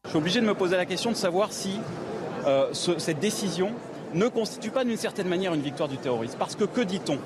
Je 0.06 0.10
suis 0.10 0.18
obligé 0.18 0.42
de 0.42 0.46
me 0.48 0.56
poser 0.56 0.78
la 0.78 0.88
question 0.88 1.12
de 1.12 1.16
savoir 1.16 1.54
si 1.54 1.80
cette 2.74 3.20
décision 3.20 3.76
ne 4.14 4.28
constitue 4.28 4.72
pas 4.72 4.84
d'une 4.84 4.98
certaine 4.98 5.28
manière 5.28 5.54
une 5.54 5.62
victoire 5.62 5.90
du 5.90 5.98
terrorisme. 5.98 6.36
Parce 6.38 6.56
que 6.56 6.64
que 6.64 6.82
dit-on 6.82 7.18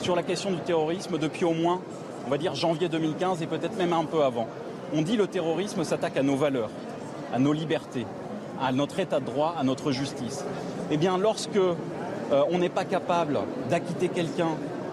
sur 0.00 0.16
la 0.16 0.22
question 0.22 0.50
du 0.50 0.58
terrorisme 0.58 1.18
depuis 1.18 1.44
au 1.44 1.52
moins, 1.52 1.80
on 2.26 2.30
va 2.30 2.38
dire, 2.38 2.54
janvier 2.54 2.88
2015 2.88 3.42
et 3.42 3.46
peut-être 3.46 3.76
même 3.76 3.92
un 3.92 4.04
peu 4.04 4.22
avant? 4.22 4.46
On 4.94 5.02
dit 5.02 5.16
le 5.16 5.26
terrorisme 5.26 5.84
s'attaque 5.84 6.16
à 6.16 6.22
nos 6.22 6.36
valeurs, 6.36 6.70
à 7.32 7.38
nos 7.38 7.52
libertés, 7.52 8.06
à 8.60 8.72
notre 8.72 8.98
état 9.00 9.20
de 9.20 9.24
droit, 9.24 9.54
à 9.58 9.64
notre 9.64 9.92
justice. 9.92 10.44
Eh 10.90 10.96
bien, 10.96 11.18
lorsque 11.18 11.56
euh, 11.56 12.42
on 12.50 12.58
n'est 12.58 12.68
pas 12.68 12.84
capable 12.84 13.38
d'acquitter 13.70 14.08
quelqu'un 14.08 14.50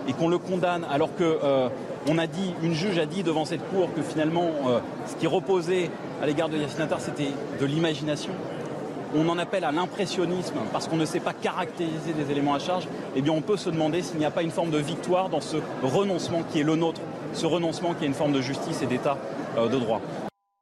et 0.08 0.14
qu'on 0.14 0.28
le 0.28 0.38
condamne 0.38 0.86
alors 0.90 1.16
que 1.16 1.24
euh, 1.44 1.70
on 2.08 2.18
a 2.18 2.28
dit, 2.28 2.54
une 2.64 2.74
juge 2.74 2.98
a 2.98 3.06
dit 3.06 3.24
devant 3.24 3.46
cette 3.46 3.68
cour 3.70 3.94
que 3.94 4.02
finalement 4.02 4.48
euh, 4.68 4.80
ce 5.06 5.16
qui 5.16 5.28
reposait 5.28 5.90
à 6.22 6.26
l'égard 6.26 6.50
de 6.50 6.58
Yassine 6.58 6.82
Attar 6.82 7.00
c'était 7.00 7.32
de 7.60 7.66
l'imagination, 7.66 8.32
on 9.16 9.28
en 9.30 9.38
appelle 9.38 9.64
à 9.64 9.72
l'impressionnisme 9.72 10.56
parce 10.72 10.88
qu'on 10.88 10.98
ne 10.98 11.06
sait 11.06 11.20
pas 11.20 11.34
caractériser 11.34 12.14
des 12.14 12.32
éléments 12.32 12.54
à 12.54 12.60
charge, 12.60 12.88
eh 13.16 13.22
bien 13.22 13.34
on 13.34 13.42
peut 13.42 13.58
se 13.58 13.70
demander 13.70 14.02
s'il 14.02 14.18
n'y 14.20 14.26
a 14.26 14.32
pas 14.32 14.44
une 14.44 14.52
forme 14.52 14.72
de 14.72 14.78
victoire 14.78 15.30
dans 15.30 15.42
ce 15.42 15.58
renoncement 15.84 16.44
qui 16.44 16.60
est 16.60 16.64
le 16.64 16.76
nôtre, 16.76 17.02
ce 17.34 17.46
renoncement 17.46 17.94
qui 17.94 18.06
est 18.06 18.08
une 18.08 18.14
forme 18.14 18.34
de 18.34 18.42
justice 18.42 18.82
et 18.82 18.88
d'état 18.88 19.18
euh, 19.58 19.68
de 19.68 19.78
droit. 19.78 20.02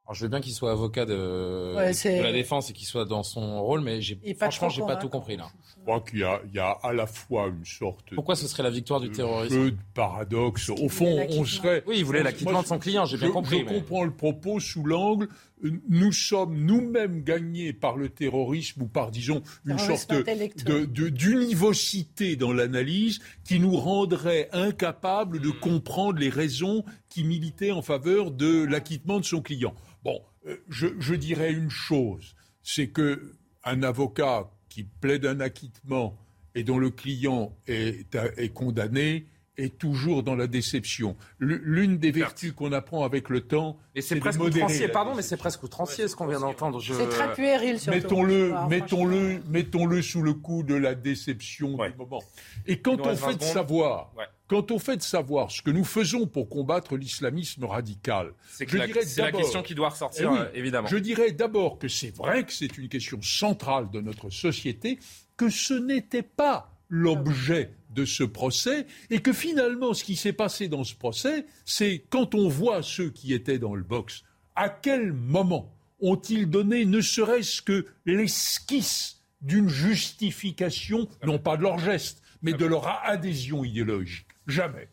Alors, 0.07 0.15
je 0.15 0.22
veux 0.22 0.30
bien 0.30 0.40
qu'il 0.40 0.53
soit 0.53 0.72
avocat 0.72 1.06
de, 1.06 1.74
la 1.76 2.32
défense 2.32 2.69
et 2.69 2.74
qu'il 2.74 2.88
soit 2.88 3.03
dans 3.03 3.24
son 3.24 3.61
rôle, 3.61 3.82
mais 3.82 4.02
j'ai, 4.02 4.18
franchement, 4.40 4.69
j'ai 4.69 4.82
pas 4.82 4.95
tout 4.95 5.10
compris 5.10 5.36
là. 5.36 5.49
Je 5.76 5.82
crois 5.84 5.99
qu'il 5.99 6.19
y 6.19 6.24
a, 6.24 6.40
il 6.45 6.56
y 6.56 6.60
a 6.60 6.78
à 6.82 6.94
la 6.94 7.07
fois 7.07 7.48
une 7.48 7.65
sorte. 7.65 8.15
Pourquoi 8.15 8.38
ce 8.38 8.48
serait 8.48 8.64
la 8.64 8.69
victoire 8.69 9.02
du 9.02 9.11
terrorisme 9.11 9.56
Peu 9.56 9.72
de 9.72 9.78
paradoxe? 9.94 10.69
Au 10.69 10.88
fond, 10.88 11.28
on 11.30 11.44
serait. 11.44 11.84
Oui, 11.88 11.95
il 11.98 12.06
voulait 12.06 12.24
l'acquittement 12.24 12.61
de 12.61 12.68
son 12.68 12.80
client, 12.80 13.03
j'ai 13.03 13.18
bien 13.18 13.32
compris. 13.32 13.60
Je 13.60 13.65
comprends 13.65 14.06
le 14.06 14.11
propos 14.11 14.61
sous 14.61 14.84
l'angle. 14.84 15.28
Nous 15.61 16.11
sommes 16.11 16.55
nous-mêmes 16.55 17.23
gagnés 17.23 17.73
par 17.73 17.97
le 17.97 18.09
terrorisme 18.09 18.84
ou 18.84 18.88
par, 18.88 19.09
disons, 19.09 19.41
une 19.65 19.79
sorte 19.79 20.13
de, 20.13 20.85
de, 20.85 21.09
d'univocité 21.09 22.35
dans 22.35 22.53
l'analyse 22.53 23.19
qui 23.43 23.59
nous 23.59 23.75
rendrait 23.75 24.49
incapables 24.51 25.39
de 25.39 25.49
hmm. 25.49 25.59
comprendre 25.59 26.19
les 26.19 26.29
raisons 26.29 26.85
qui 27.09 27.23
militaient 27.23 27.71
en 27.71 27.81
faveur 27.81 28.31
de 28.31 28.65
l'acquittement 28.65 29.19
de 29.19 29.25
son 29.25 29.41
client. 29.41 29.73
Bon, 30.03 30.21
euh, 30.45 30.57
je, 30.69 31.15
dirais 31.15 31.51
une 31.51 31.71
chose, 31.71 32.35
c'est 32.61 32.89
que 32.89 33.34
un 33.63 33.81
avocat 33.81 34.51
qui 34.69 34.84
plaide 34.84 35.25
un 35.25 35.39
acquittement 35.39 36.17
et 36.53 36.63
dont 36.63 36.77
le 36.77 36.91
client 36.91 37.57
est, 37.67 38.15
est 38.38 38.49
condamné 38.49 39.25
est 39.57 39.77
toujours 39.77 40.23
dans 40.23 40.35
la 40.35 40.47
déception. 40.47 41.15
L'une 41.39 41.97
des 41.97 42.11
vertus 42.11 42.51
qu'on 42.53 42.71
apprend 42.71 43.03
avec 43.03 43.29
le 43.29 43.41
temps, 43.41 43.77
et 43.95 44.01
c'est 44.01 44.17
presque 44.17 44.41
outrancier. 44.41 44.88
Pardon, 44.88 45.15
mais 45.15 45.21
c'est 45.21 45.38
presque 45.38 45.63
outrancier 45.63 46.07
ce 46.07 46.15
qu'on 46.15 46.27
vient 46.27 46.39
d'entendre. 46.39 46.81
C'est 46.81 47.09
très 47.09 47.34
puéril, 47.34 47.79
surtout. 47.79 47.97
Mettons-le, 47.97 48.53
mettons-le, 48.69 49.41
mettons-le 49.49 50.01
sous 50.01 50.21
le 50.21 50.34
coup 50.34 50.63
de 50.63 50.75
la 50.75 50.95
déception 50.95 51.77
du 51.77 51.97
moment. 51.97 52.23
Et 52.65 52.79
quand 52.79 52.99
on 53.01 53.15
fait 53.15 53.35
de 53.35 53.43
savoir, 53.43 54.11
Quant 54.47 54.65
au 54.71 54.79
fait 54.79 54.95
de 54.95 55.01
savoir 55.01 55.51
ce 55.51 55.61
que 55.61 55.71
nous 55.71 55.84
faisons 55.84 56.25
pour 56.25 56.47
combattre 56.47 56.95
l'islamisme 56.95 57.65
radical, 57.65 58.31
c'est 58.49 58.71
la, 58.71 58.88
la, 58.88 59.31
question 59.34 59.61
qui 59.61 59.75
doit 59.75 59.89
ressortir, 59.89 60.31
eh 60.34 60.39
euh, 60.39 60.45
évidemment. 60.53 60.88
Je 60.88 60.95
dirais 60.95 61.31
d'abord 61.31 61.77
que 61.77 61.89
c'est 61.89 62.15
vrai 62.15 62.45
que 62.45 62.53
c'est 62.53 62.77
une 62.77 62.88
question 62.88 63.21
centrale 63.21 63.91
de 63.91 63.99
notre 63.99 64.29
société, 64.29 64.99
que 65.35 65.49
ce 65.49 65.73
n'était 65.73 66.23
pas 66.23 66.71
l'objet 66.89 67.71
de 67.98 68.06
ce 68.06 68.24
procès, 68.24 68.86
et 69.10 69.22
que 69.22 69.34
finalement, 69.34 69.95
ce 69.95 70.03
qui 70.03 70.15
s'est 70.15 70.34
passé 70.34 70.68
dans 70.68 70.84
ce 70.84 70.94
procès, 70.94 71.48
c'est 71.65 72.06
quand 72.10 72.36
on 72.36 72.48
voit 72.48 72.84
ceux 72.84 73.10
qui 73.10 73.34
étaient 73.34 73.57
dans 73.57 73.74
le 73.74 73.84
box, 73.84 74.24
à 74.56 74.69
quel 74.69 75.14
moment 75.14 75.74
ont-ils 75.99 76.48
donné 76.48 76.86
ne 76.86 77.02
serait-ce 77.02 77.61
que 77.64 77.88
l'esquisse 78.06 79.24
d'une 79.41 79.68
justification, 79.68 81.07
non 81.26 81.40
pas 81.40 81.57
de 81.57 81.64
leur 81.64 81.80
geste, 81.80 82.22
mais 82.44 82.53
de 82.53 82.65
leur 82.65 82.88
adhésion 83.03 83.64
idéologique? 83.64 84.28
Jamais. 84.45 84.90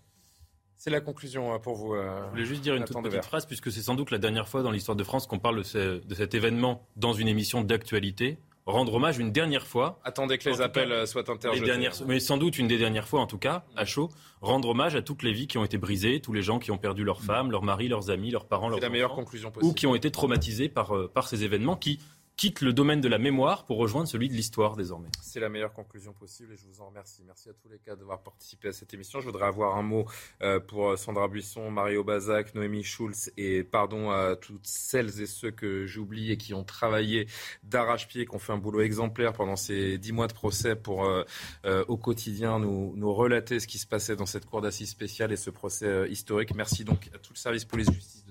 C'est 0.79 0.91
la 0.91 1.01
conclusion 1.01 1.55
euh, 1.55 1.59
pour 1.59 1.77
vous. 1.77 1.95
Euh, 1.95 2.25
je 2.25 2.31
voulais 2.31 2.45
juste 2.47 2.63
dire 2.63 2.75
une 2.75 2.85
toute 2.85 3.03
petite 3.03 3.25
phrase, 3.25 3.47
puisque 3.47 3.71
c'est 3.71 3.83
sans 3.83 3.95
doute 3.95 4.11
la 4.11 4.19
dernière 4.19 4.49
fois 4.49 4.63
dans 4.63 4.71
l'histoire 4.71 4.97
de 4.97 5.05
France 5.05 5.27
qu'on 5.27 5.39
parle 5.39 5.63
de, 5.63 6.15
cet 6.15 6.35
événement 6.35 6.87
dans 6.97 7.13
une 7.13 7.29
émission 7.29 7.63
d'actualité. 7.63 8.39
Rendre 8.67 8.95
hommage 8.95 9.19
une 9.19 9.31
dernière 9.31 9.67
fois. 9.67 10.01
Attendez 10.05 10.39
que 10.39 10.49
les 10.49 10.63
appels 10.63 10.91
euh, 10.91 11.05
soient 11.05 11.31
interjetés. 11.31 11.91
mais 12.07 12.19
sans 12.19 12.39
doute 12.39 12.59
une 12.59 12.67
des 12.67 12.79
dernières 12.79 13.07
fois, 13.07 13.21
en 13.21 13.27
tout 13.27 13.37
cas, 13.37 13.65
à 13.77 13.85
chaud. 13.85 14.09
Rendre 14.41 14.71
hommage 14.71 14.95
à 14.97 15.03
toutes 15.03 15.23
les 15.23 15.33
vies 15.33 15.47
qui 15.47 15.59
ont 15.59 15.65
été 15.65 15.77
brisées, 15.77 16.21
tous 16.21 16.33
les 16.33 16.43
gens 16.43 16.59
qui 16.59 16.71
ont 16.71 16.79
perdu 16.79 17.05
leurs 17.05 17.21
femmes, 17.21 17.51
leurs 17.51 17.63
maris, 17.63 17.89
leurs 17.89 18.11
amis, 18.11 18.31
leurs 18.31 18.47
parents, 18.47 18.71
leurs 18.71 18.81
la 18.81 18.89
meilleure 18.89 19.15
conclusion 19.15 19.51
possible. 19.51 19.71
Ou 19.71 19.75
qui 19.75 19.87
ont 19.87 19.95
été 19.95 20.11
traumatisés 20.11 20.71
par, 20.71 20.95
par 21.13 21.29
ces 21.29 21.45
événements 21.45 21.77
qui 21.77 22.01
quitte 22.37 22.61
le 22.61 22.73
domaine 22.73 23.01
de 23.01 23.09
la 23.09 23.19
mémoire 23.19 23.65
pour 23.65 23.79
rejoindre 23.79 24.09
celui 24.09 24.29
de 24.29 24.35
l'histoire 24.35 24.77
désormais. 24.77 25.09
C'est 25.23 25.41
la 25.41 25.49
meilleure 25.49 25.73
conclusion 25.73 26.13
possible 26.13 26.53
et 26.53 26.57
je 26.57 26.67
vous 26.67 26.81
en 26.81 26.89
remercie. 26.89 27.23
Merci 27.25 27.49
à 27.49 27.53
tous 27.53 27.69
les 27.69 27.79
cas 27.79 27.95
d'avoir 27.95 28.23
participé 28.23 28.69
à 28.69 28.73
cette 28.73 28.93
émission. 28.93 29.21
Je 29.21 29.27
voudrais 29.27 29.47
avoir 29.47 29.77
un 29.77 29.83
mot 29.83 30.07
euh, 30.43 30.59
pour 30.59 30.99
Sandra 30.99 31.29
Buisson, 31.29 31.71
Mario 31.71 32.03
Bazac, 32.03 32.55
Noémie 32.55 32.83
Schulz 32.83 33.33
et 33.37 33.63
pardon 33.63 34.11
à 34.11 34.37
toutes 34.37 34.67
celles 34.67 35.21
et 35.21 35.27
ceux 35.27 35.51
que 35.51 35.87
j'oublie 35.87 36.33
et 36.33 36.37
qui 36.37 36.55
ont 36.55 36.65
travaillé 36.65 37.29
d'arrache-pied, 37.63 38.27
qui 38.27 38.35
ont 38.35 38.41
fait 38.41 38.53
un 38.53 38.59
boulot 38.59 38.81
exemplaire 38.81 39.33
pendant 39.33 39.57
ces 39.57 39.99
dix 39.99 40.13
mois 40.13 40.27
de 40.27 40.35
procès 40.35 40.75
pour 40.75 41.05
euh, 41.05 41.23
euh, 41.65 41.85
au 41.89 41.97
quotidien 41.97 42.59
nous, 42.59 42.95
nous 42.97 43.15
relater 43.15 43.61
ce 43.61 43.67
qui 43.67 43.79
se 43.79 43.87
passait 43.87 44.17
dans 44.17 44.27
cette 44.27 44.47
cour 44.47 44.61
d'assises 44.61 44.91
spéciale 44.91 45.33
et 45.33 45.37
ce 45.37 45.51
procès 45.51 46.11
historique. 46.11 46.55
Merci 46.55 46.85
donc 46.85 47.11
à 47.15 47.19
tout 47.19 47.33
le 47.33 47.39
service 47.39 47.65
police-justice. 47.65 48.24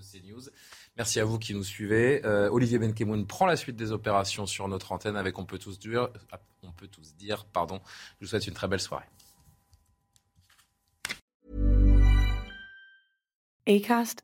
Merci 0.98 1.20
à 1.20 1.26
vous 1.26 1.40
qui 1.40 1.54
nous 1.54 1.64
suivez. 1.64 2.24
Euh, 2.24 2.50
Olivier 2.52 2.78
Benkemoun 2.78 3.26
prend 3.26 3.46
la 3.46 3.56
suite 3.56 3.76
des 3.76 3.92
opérations 3.92 4.46
sur 4.46 4.68
notre 4.68 4.92
antenne 4.92 5.16
avec 5.16 5.40
On 5.40 5.46
peut 5.46 5.58
tous 5.58 5.80
dire, 5.80 6.10
on 6.62 6.72
peut 6.72 6.88
tous 6.88 7.16
dire 7.16 7.46
pardon. 7.46 7.82
Je 8.20 8.26
vous 8.26 8.30
souhaite 8.30 8.48
une 8.48 8.54
très 8.54 8.68
belle 8.68 8.80
soirée. 8.80 9.06
Acast. 13.66 14.24